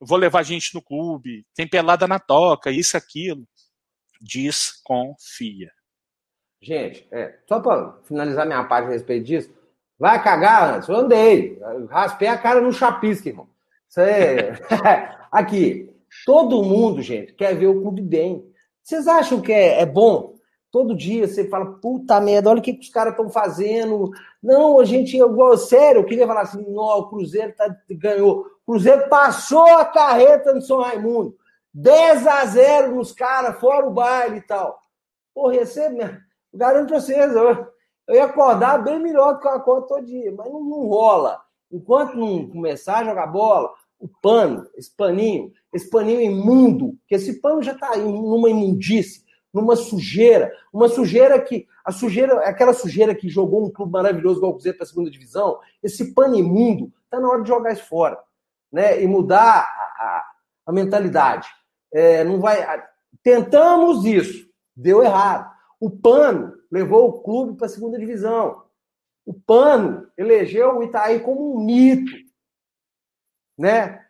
vou 0.00 0.18
levar 0.18 0.42
gente 0.42 0.74
no 0.74 0.82
clube, 0.82 1.44
tem 1.54 1.68
pelada 1.68 2.06
na 2.06 2.18
toca, 2.18 2.70
isso, 2.70 2.96
aquilo. 2.96 3.44
Desconfia. 4.20 5.70
Gente, 6.60 7.06
é, 7.12 7.38
só 7.48 7.60
para 7.60 7.98
finalizar 8.02 8.46
minha 8.46 8.64
parte 8.64 8.88
a 8.88 8.90
respeito 8.90 9.26
disso, 9.26 9.50
vai 9.98 10.22
cagar 10.22 10.74
antes. 10.74 10.88
Eu 10.88 10.96
andei, 10.96 11.58
raspei 11.88 12.28
a 12.28 12.38
cara 12.38 12.60
no 12.60 12.72
chapisco, 12.72 13.28
irmão. 13.28 13.48
É... 13.96 14.52
Aqui, 15.30 15.94
todo 16.24 16.62
mundo, 16.62 17.02
gente, 17.02 17.34
quer 17.34 17.54
ver 17.54 17.66
o 17.66 17.80
clube 17.80 18.02
bem. 18.02 18.44
Vocês 18.82 19.06
acham 19.06 19.40
que 19.40 19.52
é, 19.52 19.82
é 19.82 19.86
bom? 19.86 20.36
Todo 20.70 20.96
dia 20.96 21.26
você 21.26 21.48
fala, 21.48 21.78
puta 21.80 22.20
merda, 22.20 22.50
olha 22.50 22.60
o 22.60 22.62
que, 22.62 22.74
que 22.74 22.84
os 22.84 22.90
caras 22.90 23.12
estão 23.12 23.30
fazendo. 23.30 24.10
Não, 24.42 24.80
a 24.80 24.84
gente, 24.84 25.16
eu, 25.16 25.56
sério, 25.56 26.00
eu 26.00 26.04
queria 26.04 26.26
falar 26.26 26.42
assim, 26.42 26.62
não, 26.68 26.98
o 26.98 27.08
Cruzeiro 27.08 27.54
tá, 27.54 27.74
ganhou. 27.90 28.46
Cruzeiro 28.68 29.08
passou 29.08 29.66
a 29.78 29.84
carreta 29.86 30.52
no 30.52 30.60
São 30.60 30.82
Raimundo. 30.82 31.34
10 31.72 32.26
a 32.26 32.44
0 32.44 32.96
nos 32.96 33.12
caras, 33.12 33.58
fora 33.58 33.86
o 33.86 33.90
baile 33.90 34.36
e 34.36 34.42
tal. 34.42 34.78
Porra, 35.34 35.54
ia 35.54 35.64
ser, 35.64 35.90
garanto 36.52 36.88
pra 36.88 37.00
vocês, 37.00 37.34
eu, 37.34 37.66
eu 38.06 38.14
ia 38.14 38.26
acordar 38.26 38.84
bem 38.84 38.98
melhor 38.98 39.32
do 39.32 39.40
que 39.40 39.48
eu 39.48 39.52
acordo 39.52 39.86
todo 39.86 40.04
dia, 40.04 40.30
mas 40.36 40.52
não, 40.52 40.62
não 40.62 40.86
rola. 40.86 41.40
Enquanto 41.72 42.14
não 42.18 42.46
começar 42.46 42.98
a 42.98 43.04
jogar 43.04 43.28
bola, 43.28 43.72
o 43.98 44.06
pano, 44.06 44.68
esse 44.76 44.94
paninho, 44.94 45.50
esse 45.72 45.88
paninho 45.88 46.20
imundo, 46.20 46.94
que 47.06 47.14
esse 47.14 47.40
pano 47.40 47.62
já 47.62 47.72
está 47.72 47.96
numa 47.96 48.50
imundície, 48.50 49.24
numa 49.50 49.76
sujeira, 49.76 50.52
uma 50.70 50.90
sujeira 50.90 51.40
que, 51.40 51.66
a 51.82 51.90
sujeira, 51.90 52.40
aquela 52.40 52.74
sujeira 52.74 53.14
que 53.14 53.30
jogou 53.30 53.64
um 53.64 53.70
clube 53.70 53.92
maravilhoso 53.92 54.40
igual 54.40 54.50
o 54.50 54.54
Cruzeiro 54.56 54.76
para 54.76 54.84
a 54.84 54.88
segunda 54.88 55.10
divisão, 55.10 55.58
esse 55.82 56.12
pano 56.12 56.36
imundo, 56.36 56.92
está 57.04 57.18
na 57.18 57.30
hora 57.30 57.40
de 57.40 57.48
jogar 57.48 57.72
isso 57.72 57.86
fora, 57.86 58.27
né? 58.72 59.02
E 59.02 59.06
mudar 59.06 59.60
a, 59.60 60.32
a, 60.66 60.72
mentalidade. 60.72 61.48
É, 61.92 62.24
não 62.24 62.40
vai, 62.40 62.84
tentamos 63.22 64.04
isso, 64.04 64.48
deu 64.76 65.02
errado. 65.02 65.50
O 65.80 65.90
pano 65.90 66.54
levou 66.70 67.08
o 67.08 67.22
clube 67.22 67.56
para 67.56 67.66
a 67.66 67.70
segunda 67.70 67.98
divisão. 67.98 68.64
O 69.24 69.34
pano 69.34 70.10
elegeu 70.16 70.78
o 70.78 70.82
Itaí 70.82 71.20
como 71.20 71.54
um 71.54 71.64
mito, 71.64 72.12
né? 73.58 74.06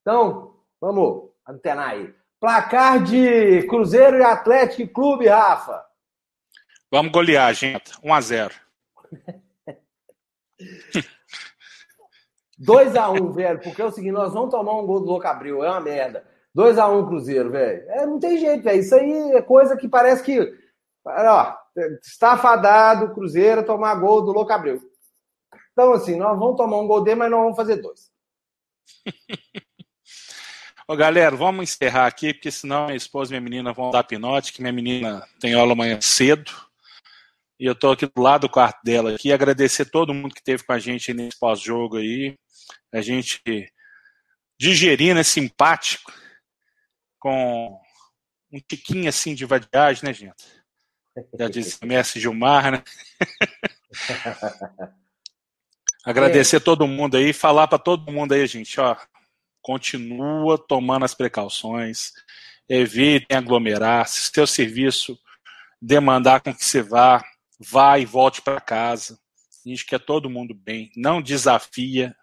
Então, 0.00 0.56
vamos 0.80 1.30
antenar 1.46 1.90
aí. 1.90 2.14
Placar 2.40 3.02
de 3.02 3.66
Cruzeiro 3.68 4.18
e 4.18 4.22
Atlético 4.22 4.92
Clube, 4.92 5.28
Rafa. 5.28 5.84
Vamos 6.90 7.12
golear, 7.12 7.54
gente. 7.54 7.92
1 8.02 8.14
a 8.14 8.20
0 8.20 8.54
2x1, 12.62 13.32
velho, 13.32 13.60
porque 13.60 13.82
é 13.82 13.84
o 13.84 13.90
seguinte, 13.90 14.12
nós 14.12 14.32
vamos 14.32 14.50
tomar 14.50 14.78
um 14.78 14.86
gol 14.86 15.00
do 15.00 15.06
Louco 15.06 15.26
Abril, 15.26 15.64
é 15.64 15.70
uma 15.70 15.80
merda. 15.80 16.24
2x1 16.56 17.08
Cruzeiro, 17.08 17.50
velho. 17.50 17.82
É, 17.88 18.06
não 18.06 18.20
tem 18.20 18.38
jeito, 18.38 18.62
velho. 18.62 18.80
Isso 18.80 18.94
aí 18.94 19.32
é 19.32 19.42
coisa 19.42 19.76
que 19.76 19.88
parece 19.88 20.22
que. 20.22 20.38
Ó, 21.04 21.54
está 22.02 22.36
fadado 22.36 23.06
o 23.06 23.14
Cruzeiro 23.14 23.64
tomar 23.64 23.94
gol 23.96 24.22
do 24.22 24.32
Louco 24.32 24.52
Abril. 24.52 24.80
Então, 25.72 25.92
assim, 25.92 26.16
nós 26.16 26.38
vamos 26.38 26.56
tomar 26.56 26.78
um 26.78 26.86
gol 26.86 27.02
dele, 27.02 27.16
mas 27.16 27.30
nós 27.30 27.40
vamos 27.40 27.56
fazer 27.56 27.76
dois. 27.76 28.10
Ô, 30.86 30.94
galera, 30.94 31.34
vamos 31.34 31.62
encerrar 31.62 32.06
aqui, 32.06 32.34
porque 32.34 32.50
senão 32.50 32.86
minha 32.86 32.96
esposa 32.96 33.30
e 33.30 33.32
minha 33.32 33.40
menina 33.40 33.72
vão 33.72 33.90
dar 33.90 34.04
pinote, 34.04 34.52
que 34.52 34.60
minha 34.60 34.72
menina 34.72 35.26
tem 35.40 35.54
aula 35.54 35.72
amanhã 35.72 35.98
cedo. 36.00 36.52
E 37.58 37.64
eu 37.64 37.72
estou 37.72 37.92
aqui 37.92 38.06
do 38.06 38.20
lado 38.20 38.42
do 38.42 38.50
quarto 38.50 38.82
dela 38.84 39.14
aqui. 39.14 39.32
Agradecer 39.32 39.86
todo 39.86 40.12
mundo 40.12 40.34
que 40.34 40.40
esteve 40.40 40.64
com 40.64 40.72
a 40.72 40.78
gente 40.78 41.14
nesse 41.14 41.38
pós-jogo 41.38 41.96
aí. 41.96 42.36
A 42.92 43.00
gente 43.00 43.42
digerindo 44.58 45.20
esse 45.20 45.32
simpático 45.32 46.12
com 47.18 47.80
um 48.52 48.60
tiquinho 48.60 49.08
assim 49.08 49.34
de 49.34 49.44
vadiagem, 49.44 50.04
né, 50.04 50.12
gente? 50.12 50.44
Já 51.38 51.48
disse 51.48 51.78
o 51.82 51.86
Messi 51.86 52.20
Gilmar, 52.20 52.72
né? 52.72 52.82
Agradecer 56.04 56.56
é. 56.56 56.60
todo 56.60 56.86
mundo 56.86 57.16
aí, 57.16 57.32
falar 57.32 57.68
para 57.68 57.78
todo 57.78 58.10
mundo 58.10 58.32
aí, 58.32 58.46
gente, 58.46 58.80
ó, 58.80 58.96
continua 59.60 60.58
tomando 60.58 61.04
as 61.04 61.14
precauções, 61.14 62.12
evitem 62.68 63.36
aglomerar, 63.36 64.08
se 64.08 64.30
seu 64.32 64.46
serviço 64.46 65.18
demandar 65.80 66.40
com 66.40 66.54
que 66.54 66.64
você 66.64 66.82
vá, 66.82 67.24
vá 67.58 67.98
e 67.98 68.04
volte 68.04 68.42
para 68.42 68.60
casa. 68.60 69.18
A 69.64 69.68
gente 69.68 69.86
quer 69.86 70.00
todo 70.00 70.30
mundo 70.30 70.54
bem, 70.54 70.90
não 70.96 71.22
desafia, 71.22 72.16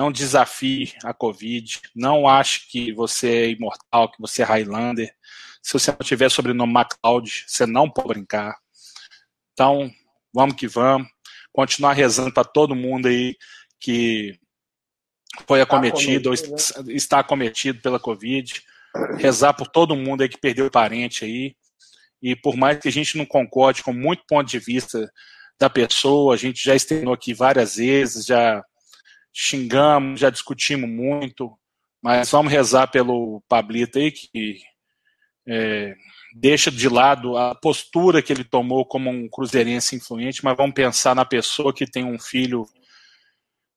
não 0.00 0.10
desafie 0.10 0.94
a 1.04 1.12
Covid, 1.12 1.78
não 1.94 2.26
ache 2.26 2.66
que 2.70 2.90
você 2.90 3.28
é 3.28 3.50
imortal, 3.50 4.10
que 4.10 4.18
você 4.18 4.40
é 4.40 4.46
Highlander. 4.46 5.14
Se 5.62 5.74
você 5.74 5.90
não 5.90 5.98
tiver 5.98 6.30
sobrenome 6.30 6.72
MacLeod, 6.72 7.44
você 7.46 7.66
não 7.66 7.90
pode 7.90 8.08
brincar. 8.08 8.56
Então, 9.52 9.92
vamos 10.32 10.56
que 10.56 10.66
vamos 10.66 11.06
continuar 11.52 11.92
rezando 11.92 12.32
para 12.32 12.44
todo 12.44 12.74
mundo 12.74 13.08
aí 13.08 13.36
que 13.78 14.40
foi 15.46 15.60
acometido 15.60 16.30
ou 16.30 16.34
está 16.88 17.18
acometido 17.18 17.82
pela 17.82 18.00
Covid. 18.00 18.64
rezar 19.18 19.52
por 19.52 19.68
todo 19.68 19.94
mundo 19.94 20.22
aí 20.22 20.30
que 20.30 20.40
perdeu 20.40 20.70
parente 20.70 21.26
aí. 21.26 21.54
E 22.22 22.34
por 22.34 22.56
mais 22.56 22.78
que 22.78 22.88
a 22.88 22.92
gente 22.92 23.18
não 23.18 23.26
concorde 23.26 23.82
com 23.82 23.92
muito 23.92 24.24
ponto 24.26 24.48
de 24.48 24.58
vista 24.58 25.12
da 25.58 25.68
pessoa, 25.68 26.32
a 26.32 26.38
gente 26.38 26.64
já 26.64 26.74
estrenou 26.74 27.12
aqui 27.12 27.34
várias 27.34 27.76
vezes, 27.76 28.24
já 28.24 28.64
xingamos, 29.32 30.20
já 30.20 30.30
discutimos 30.30 30.88
muito, 30.88 31.56
mas 32.02 32.30
vamos 32.30 32.52
rezar 32.52 32.88
pelo 32.88 33.42
Pablito 33.48 33.98
aí, 33.98 34.10
que 34.10 34.60
é, 35.46 35.94
deixa 36.34 36.70
de 36.70 36.88
lado 36.88 37.36
a 37.36 37.54
postura 37.54 38.22
que 38.22 38.32
ele 38.32 38.44
tomou 38.44 38.84
como 38.84 39.10
um 39.10 39.28
cruzeirense 39.28 39.96
influente, 39.96 40.44
mas 40.44 40.56
vamos 40.56 40.74
pensar 40.74 41.14
na 41.14 41.24
pessoa 41.24 41.74
que 41.74 41.86
tem 41.86 42.04
um 42.04 42.18
filho 42.18 42.66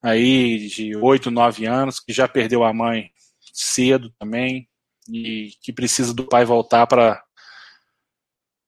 aí 0.01 0.67
de 0.67 0.95
8, 0.95 1.31
9 1.31 1.65
anos, 1.65 1.99
que 1.99 2.11
já 2.11 2.27
perdeu 2.27 2.63
a 2.63 2.73
mãe 2.73 3.11
cedo 3.53 4.11
também, 4.19 4.67
e 5.09 5.51
que 5.61 5.73
precisa 5.73 6.13
do 6.13 6.25
pai 6.25 6.45
voltar 6.45 6.87
para 6.87 7.23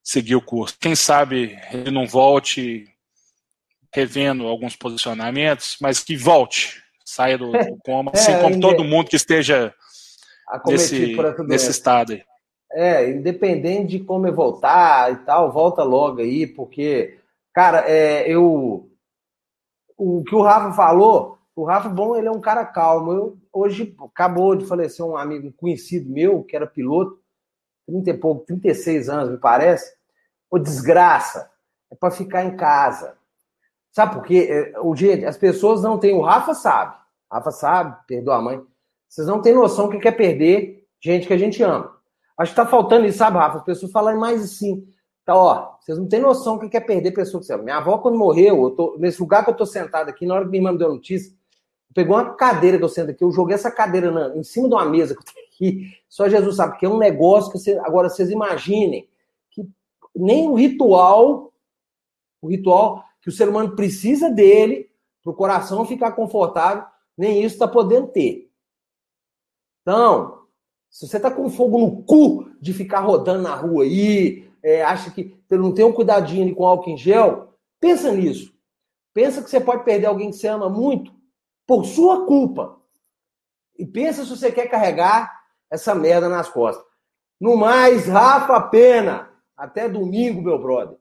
seguir 0.03 0.35
o 0.35 0.41
curso. 0.41 0.77
Quem 0.79 0.95
sabe 0.95 1.57
ele 1.71 1.91
não 1.91 2.05
volte 2.05 2.87
revendo 3.95 4.45
alguns 4.45 4.75
posicionamentos, 4.75 5.77
mas 5.79 6.03
que 6.03 6.17
volte, 6.17 6.83
saia 7.05 7.37
do, 7.37 7.53
do 7.53 7.77
coma, 7.85 8.11
é, 8.13 8.17
assim 8.19 8.41
como 8.41 8.59
todo 8.59 8.83
mundo 8.83 9.09
que 9.09 9.15
esteja 9.15 9.73
nesse, 10.67 11.15
nesse 11.47 11.71
estado 11.71 12.11
aí. 12.11 12.23
É, 12.73 13.09
independente 13.09 13.97
de 13.97 14.03
como 14.03 14.27
é 14.27 14.31
voltar 14.31 15.13
e 15.13 15.15
tal, 15.17 15.49
volta 15.49 15.81
logo 15.81 16.19
aí, 16.19 16.45
porque, 16.45 17.17
cara, 17.53 17.89
é, 17.89 18.29
eu. 18.29 18.91
O 19.97 20.25
que 20.25 20.35
o 20.35 20.41
Rafa 20.41 20.73
falou, 20.73 21.39
o 21.55 21.63
Rafa, 21.63 21.87
bom, 21.87 22.17
ele 22.17 22.27
é 22.27 22.31
um 22.31 22.41
cara 22.41 22.65
calmo. 22.65 23.13
Eu, 23.13 23.37
hoje 23.53 23.95
acabou 23.97 24.57
de 24.57 24.65
falecer 24.65 25.05
um 25.05 25.15
amigo, 25.15 25.47
um 25.47 25.51
conhecido 25.53 26.11
meu, 26.11 26.43
que 26.43 26.53
era 26.53 26.67
piloto, 26.67 27.17
30 27.87 28.09
e 28.09 28.13
pouco, 28.17 28.45
36 28.45 29.07
anos, 29.07 29.31
me 29.31 29.37
parece. 29.37 29.95
Ô, 30.51 30.59
desgraça, 30.59 31.49
é 31.89 31.95
para 31.95 32.11
ficar 32.11 32.43
em 32.43 32.57
casa. 32.57 33.14
Sabe 33.95 34.13
por 34.13 34.23
quê? 34.23 34.47
É, 34.49 34.79
o 34.81 34.93
gente, 34.93 35.23
as 35.23 35.37
pessoas 35.37 35.81
não 35.81 35.97
têm. 35.97 36.13
O 36.13 36.21
Rafa 36.21 36.53
sabe. 36.53 36.97
Rafa 37.31 37.49
sabe, 37.49 37.95
perdoa 38.05 38.35
a 38.35 38.41
mãe. 38.41 38.61
Vocês 39.07 39.25
não 39.25 39.41
têm 39.41 39.53
noção 39.53 39.87
do 39.87 39.97
que 39.97 40.07
é 40.07 40.11
perder 40.11 40.85
gente 40.99 41.25
que 41.25 41.33
a 41.33 41.37
gente 41.37 41.63
ama. 41.63 41.95
Acho 42.37 42.51
que 42.51 42.57
tá 42.57 42.65
faltando 42.65 43.05
isso, 43.05 43.19
sabe, 43.19 43.37
Rafa? 43.37 43.59
As 43.59 43.63
pessoas 43.63 43.93
falarem 43.93 44.19
mais 44.19 44.43
assim. 44.43 44.85
Tá, 45.23 45.33
ó, 45.33 45.77
vocês 45.79 45.97
não 45.97 46.09
têm 46.09 46.19
noção 46.19 46.57
do 46.57 46.69
que 46.69 46.75
é 46.75 46.81
perder 46.81 47.11
pessoa 47.11 47.39
que 47.39 47.47
você 47.47 47.53
ama. 47.53 47.63
Minha 47.63 47.77
avó, 47.77 47.97
quando 47.99 48.17
morreu, 48.17 48.63
eu 48.63 48.71
tô, 48.71 48.97
nesse 48.99 49.21
lugar 49.21 49.45
que 49.45 49.51
eu 49.51 49.55
tô 49.55 49.65
sentado 49.65 50.09
aqui, 50.09 50.25
na 50.25 50.33
hora 50.33 50.43
que 50.43 50.51
minha 50.51 50.59
irmã 50.59 50.73
me 50.73 50.77
deu 50.77 50.89
notícia, 50.89 51.33
pegou 51.93 52.17
uma 52.17 52.35
cadeira 52.35 52.77
que 52.77 52.83
eu 52.83 52.89
sento 52.89 53.11
aqui, 53.11 53.23
eu 53.23 53.31
joguei 53.31 53.55
essa 53.55 53.71
cadeira 53.71 54.11
na, 54.11 54.35
em 54.35 54.43
cima 54.43 54.67
de 54.67 54.75
uma 54.75 54.83
mesa 54.83 55.15
que 55.15 55.21
eu 55.21 55.33
tenho 55.33 55.47
aqui. 55.47 55.91
Só 56.09 56.27
Jesus 56.27 56.57
sabe, 56.57 56.77
que 56.77 56.85
é 56.85 56.89
um 56.89 56.97
negócio 56.97 57.49
que 57.49 57.71
agora 57.77 58.09
vocês 58.09 58.29
imaginem 58.29 59.07
que 59.51 59.65
nem 60.13 60.49
o 60.49 60.55
ritual, 60.55 61.53
o 62.41 62.49
ritual 62.49 63.05
que 63.25 63.29
o 63.29 63.31
ser 63.31 63.49
humano 63.49 63.75
precisa 63.75 64.29
dele 64.29 64.87
para 65.23 65.31
o 65.31 65.35
coração 65.35 65.83
ficar 65.83 66.11
confortável, 66.11 66.85
nem 67.17 67.43
isso 67.43 67.55
está 67.55 67.67
podendo 67.67 68.09
ter. 68.09 68.51
Então, 69.81 70.43
se 70.91 71.07
você 71.07 71.17
está 71.17 71.31
com 71.31 71.49
fogo 71.49 71.79
no 71.79 72.03
cu 72.03 72.47
de 72.61 72.71
ficar 72.71 72.99
rodando 72.99 73.41
na 73.41 73.55
rua 73.55 73.83
aí, 73.83 74.47
é, 74.61 74.83
acha 74.83 75.09
que 75.09 75.35
não 75.49 75.73
tem 75.73 75.83
um 75.83 75.91
cuidadinho 75.91 76.53
com 76.53 76.67
álcool 76.67 76.91
em 76.91 76.97
gel, 76.97 77.57
pensa 77.79 78.11
nisso. 78.11 78.53
Pensa 79.11 79.41
que 79.41 79.49
você 79.49 79.59
pode 79.59 79.83
perder 79.83 80.05
alguém 80.05 80.29
que 80.29 80.35
você 80.35 80.47
ama 80.47 80.69
muito 80.69 81.11
por 81.65 81.83
sua 81.83 82.27
culpa. 82.27 82.79
E 83.75 83.87
pensa 83.87 84.23
se 84.23 84.29
você 84.29 84.51
quer 84.51 84.67
carregar 84.67 85.45
essa 85.71 85.95
merda 85.95 86.29
nas 86.29 86.47
costas. 86.47 86.85
No 87.41 87.57
mais, 87.57 88.05
Rafa 88.05 88.61
Pena. 88.61 89.31
Até 89.57 89.89
domingo, 89.89 90.43
meu 90.43 90.59
brother. 90.59 90.99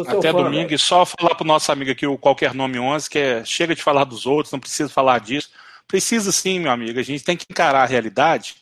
Até 0.00 0.32
fã, 0.32 0.42
domingo, 0.44 0.68
velho. 0.68 0.74
e 0.74 0.78
só 0.78 1.04
falar 1.04 1.34
pro 1.34 1.46
nosso 1.46 1.70
amigo 1.70 1.90
aqui, 1.90 2.06
o 2.06 2.18
Qualquer 2.18 2.54
Nome 2.54 2.78
11, 2.78 3.10
que 3.10 3.18
é 3.18 3.44
chega 3.44 3.74
de 3.74 3.82
falar 3.82 4.04
dos 4.04 4.24
outros, 4.24 4.52
não 4.52 4.60
precisa 4.60 4.88
falar 4.88 5.20
disso. 5.20 5.50
Precisa 5.86 6.32
sim, 6.32 6.60
meu 6.60 6.70
amigo. 6.70 6.98
A 6.98 7.02
gente 7.02 7.24
tem 7.24 7.36
que 7.36 7.46
encarar 7.50 7.82
a 7.82 7.86
realidade. 7.86 8.56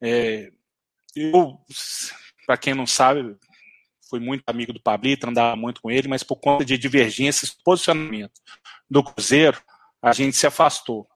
É, 0.00 0.50
eu, 1.14 1.58
para 2.46 2.56
quem 2.56 2.74
não 2.74 2.86
sabe, 2.86 3.36
fui 4.08 4.18
muito 4.18 4.42
amigo 4.46 4.72
do 4.72 4.80
Pablito, 4.80 5.28
andava 5.28 5.54
muito 5.54 5.80
com 5.80 5.90
ele, 5.90 6.08
mas 6.08 6.22
por 6.22 6.36
conta 6.36 6.64
de 6.64 6.76
divergências, 6.76 7.50
posicionamento 7.50 8.40
do 8.90 9.04
Cruzeiro, 9.04 9.60
a 10.02 10.12
gente 10.12 10.36
se 10.36 10.46
afastou 10.46 11.08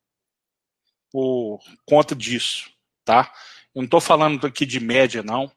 por 1.11 1.61
conta 1.87 2.15
disso, 2.15 2.71
tá? 3.05 3.33
Eu 3.75 3.81
não 3.81 3.85
estou 3.85 4.01
falando 4.01 4.47
aqui 4.47 4.67
de 4.67 4.81
média, 4.81 5.23
não. 5.23 5.51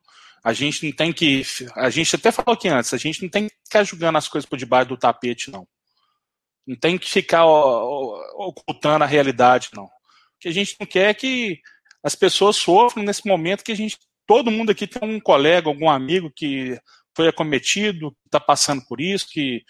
A 0.45 0.53
gente 0.53 0.85
não 0.85 0.91
tem 0.91 1.11
que. 1.11 1.41
A 1.75 1.89
gente 1.89 2.15
até 2.15 2.31
falou 2.31 2.53
aqui 2.53 2.67
antes, 2.67 2.93
a 2.93 2.97
gente 2.97 3.23
não 3.23 3.29
tem 3.29 3.49
que 3.49 3.55
ficar 3.63 3.83
julgando 3.83 4.19
as 4.19 4.27
coisas 4.27 4.47
por 4.47 4.59
debaixo 4.59 4.89
do 4.89 4.95
tapete, 4.95 5.49
não. 5.49 5.67
Não 6.67 6.75
tem 6.75 6.99
que 6.99 7.09
ficar 7.09 7.45
ocultando 7.45 9.03
a 9.03 9.07
realidade, 9.07 9.69
não. 9.73 9.85
O 9.85 9.89
que 10.39 10.47
a 10.47 10.51
gente 10.51 10.75
não 10.79 10.85
quer 10.85 11.09
é 11.09 11.13
que 11.15 11.59
as 12.03 12.13
pessoas 12.13 12.57
sofram 12.57 13.03
nesse 13.03 13.27
momento 13.27 13.63
que 13.63 13.71
a 13.71 13.75
gente. 13.75 13.97
Todo 14.27 14.51
mundo 14.51 14.69
aqui 14.69 14.85
tem 14.85 15.09
um 15.09 15.19
colega, 15.19 15.67
algum 15.67 15.89
amigo 15.89 16.31
que 16.35 16.79
foi 17.15 17.27
acometido, 17.27 18.15
está 18.25 18.39
passando 18.39 18.85
por 18.85 19.01
isso, 19.01 19.27
que 19.27 19.63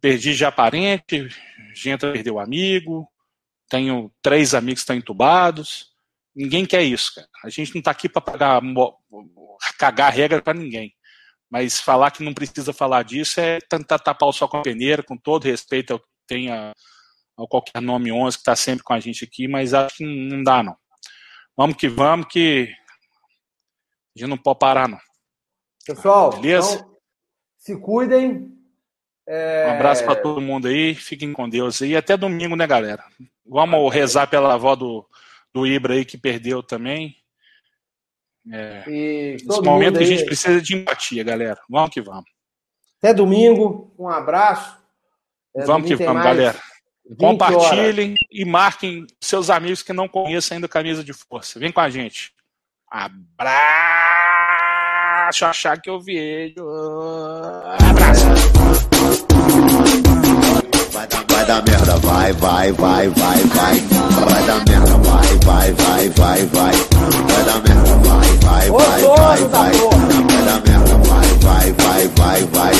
perdi 0.00 0.34
já 0.34 0.52
parente, 0.52 1.28
gente 1.74 2.00
perdeu 2.00 2.38
amigo, 2.38 3.08
tenho 3.68 4.12
três 4.22 4.54
amigos 4.54 4.80
que 4.80 4.84
estão 4.84 4.96
entubados. 4.96 5.90
Ninguém 6.34 6.64
quer 6.64 6.82
isso, 6.82 7.14
cara. 7.14 7.28
A 7.44 7.50
gente 7.50 7.74
não 7.74 7.80
está 7.80 7.90
aqui 7.90 8.08
para 8.08 8.22
cagar 9.78 10.12
regra 10.12 10.40
para 10.40 10.58
ninguém. 10.58 10.94
Mas 11.50 11.80
falar 11.80 12.12
que 12.12 12.22
não 12.22 12.32
precisa 12.32 12.72
falar 12.72 13.02
disso 13.02 13.40
é 13.40 13.58
tentar 13.68 13.98
tapar 13.98 14.28
o 14.28 14.32
sol 14.32 14.48
com 14.48 14.58
a 14.58 14.62
peneira, 14.62 15.02
com 15.02 15.16
todo 15.16 15.44
respeito 15.44 15.92
ao 15.92 15.98
que 15.98 16.06
tem 16.28 16.50
a, 16.50 16.72
ao 17.36 17.48
qualquer 17.48 17.82
nome 17.82 18.12
11 18.12 18.36
que 18.36 18.40
está 18.42 18.54
sempre 18.54 18.84
com 18.84 18.92
a 18.92 19.00
gente 19.00 19.24
aqui, 19.24 19.48
mas 19.48 19.74
acho 19.74 19.96
que 19.96 20.04
não 20.04 20.44
dá, 20.44 20.62
não. 20.62 20.76
Vamos 21.56 21.76
que 21.76 21.88
vamos, 21.88 22.26
que 22.30 22.72
a 24.16 24.20
gente 24.20 24.30
não 24.30 24.38
pode 24.38 24.60
parar, 24.60 24.88
não. 24.88 25.00
Pessoal, 25.84 26.30
Beleza? 26.30 26.76
Então, 26.76 26.96
se 27.56 27.76
cuidem, 27.80 28.48
é... 29.26 29.68
Um 29.68 29.72
abraço 29.72 30.04
para 30.04 30.16
todo 30.16 30.40
mundo 30.40 30.68
aí, 30.68 30.94
fiquem 30.94 31.32
com 31.32 31.48
Deus 31.48 31.80
e 31.80 31.96
até 31.96 32.16
domingo, 32.16 32.54
né, 32.54 32.66
galera? 32.66 33.04
Vamos 33.44 33.92
rezar 33.92 34.28
pela 34.28 34.54
avó 34.54 34.76
do, 34.76 35.06
do 35.52 35.66
Ibra 35.66 35.94
aí 35.94 36.04
que 36.04 36.18
perdeu 36.18 36.62
também. 36.62 37.16
É, 38.50 38.84
nesse 38.86 39.60
momento 39.62 39.98
que 39.98 40.04
a 40.04 40.06
gente 40.06 40.24
precisa 40.24 40.60
de 40.60 40.76
empatia, 40.76 41.22
galera. 41.22 41.60
Vamos 41.68 41.90
que 41.90 42.00
vamos. 42.00 42.24
Até 42.98 43.12
domingo, 43.14 43.94
um 43.98 44.08
abraço. 44.08 44.78
É, 45.54 45.64
vamos 45.64 45.88
que 45.88 45.96
vamos, 45.96 46.22
galera. 46.22 46.58
Compartilhem 47.18 48.10
horas. 48.10 48.26
e 48.30 48.44
marquem 48.44 49.06
seus 49.20 49.50
amigos 49.50 49.82
que 49.82 49.92
não 49.92 50.08
conhecem 50.08 50.54
ainda 50.56 50.68
camisa 50.68 51.02
de 51.02 51.12
força. 51.12 51.58
Vem 51.58 51.72
com 51.72 51.80
a 51.80 51.90
gente. 51.90 52.32
Abraço, 52.88 53.24
achar 55.44 55.80
que 55.80 55.90
eu 55.90 56.00
vi. 56.00 56.54
Abraço. 57.88 58.79
Vai 61.00 61.46
dar 61.46 61.62
merda, 61.62 61.96
vai, 61.96 62.30
vai, 62.34 62.72
vai, 62.72 63.08
vai, 63.08 63.42
vai. 63.44 63.80
Vai 63.80 64.42
dar 64.44 64.62
merda, 64.68 64.98
vai, 64.98 65.38
vai, 65.46 65.72
vai, 65.72 66.08
vai, 66.10 66.46
vai. 66.46 66.72
Vai 67.26 67.44
dar 67.44 67.62
merda, 67.62 67.96
vai, 67.96 68.38
vai, 68.38 68.70
vai, 68.70 69.08
vai, 69.08 69.44
vai. 69.48 69.72
Vai 69.72 70.44
dar 70.44 70.62
merda, 70.66 70.98
vai, 70.98 71.28
vai, 71.38 71.72
vai, 71.72 72.08
vai, 72.08 72.44
vai. 72.52 72.74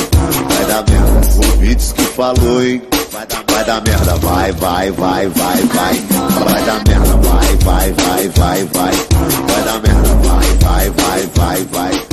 Vai 0.49 0.65
dar 0.67 0.83
merda. 0.87 1.47
O 1.47 1.57
Beats 1.57 1.93
que 1.93 2.03
falou, 2.03 2.63
hein? 2.63 2.81
Vai 3.11 3.65
dar 3.65 3.81
merda, 3.81 4.15
vai, 4.17 4.51
vai, 4.51 4.91
vai, 4.91 5.27
vai, 5.27 5.57
vai. 5.63 5.93
Vai 6.45 6.63
dar 6.63 6.81
merda, 6.87 7.17
vai, 7.17 7.55
vai, 7.57 7.91
vai, 7.91 8.29
vai, 8.29 8.63
vai. 8.65 8.93
Vai 9.47 9.63
dar 9.63 9.81
merda, 9.81 10.09
vai, 10.27 10.59
vai, 10.59 10.89
vai, 10.91 11.29
vai, 11.33 11.65
vai. 11.71 12.10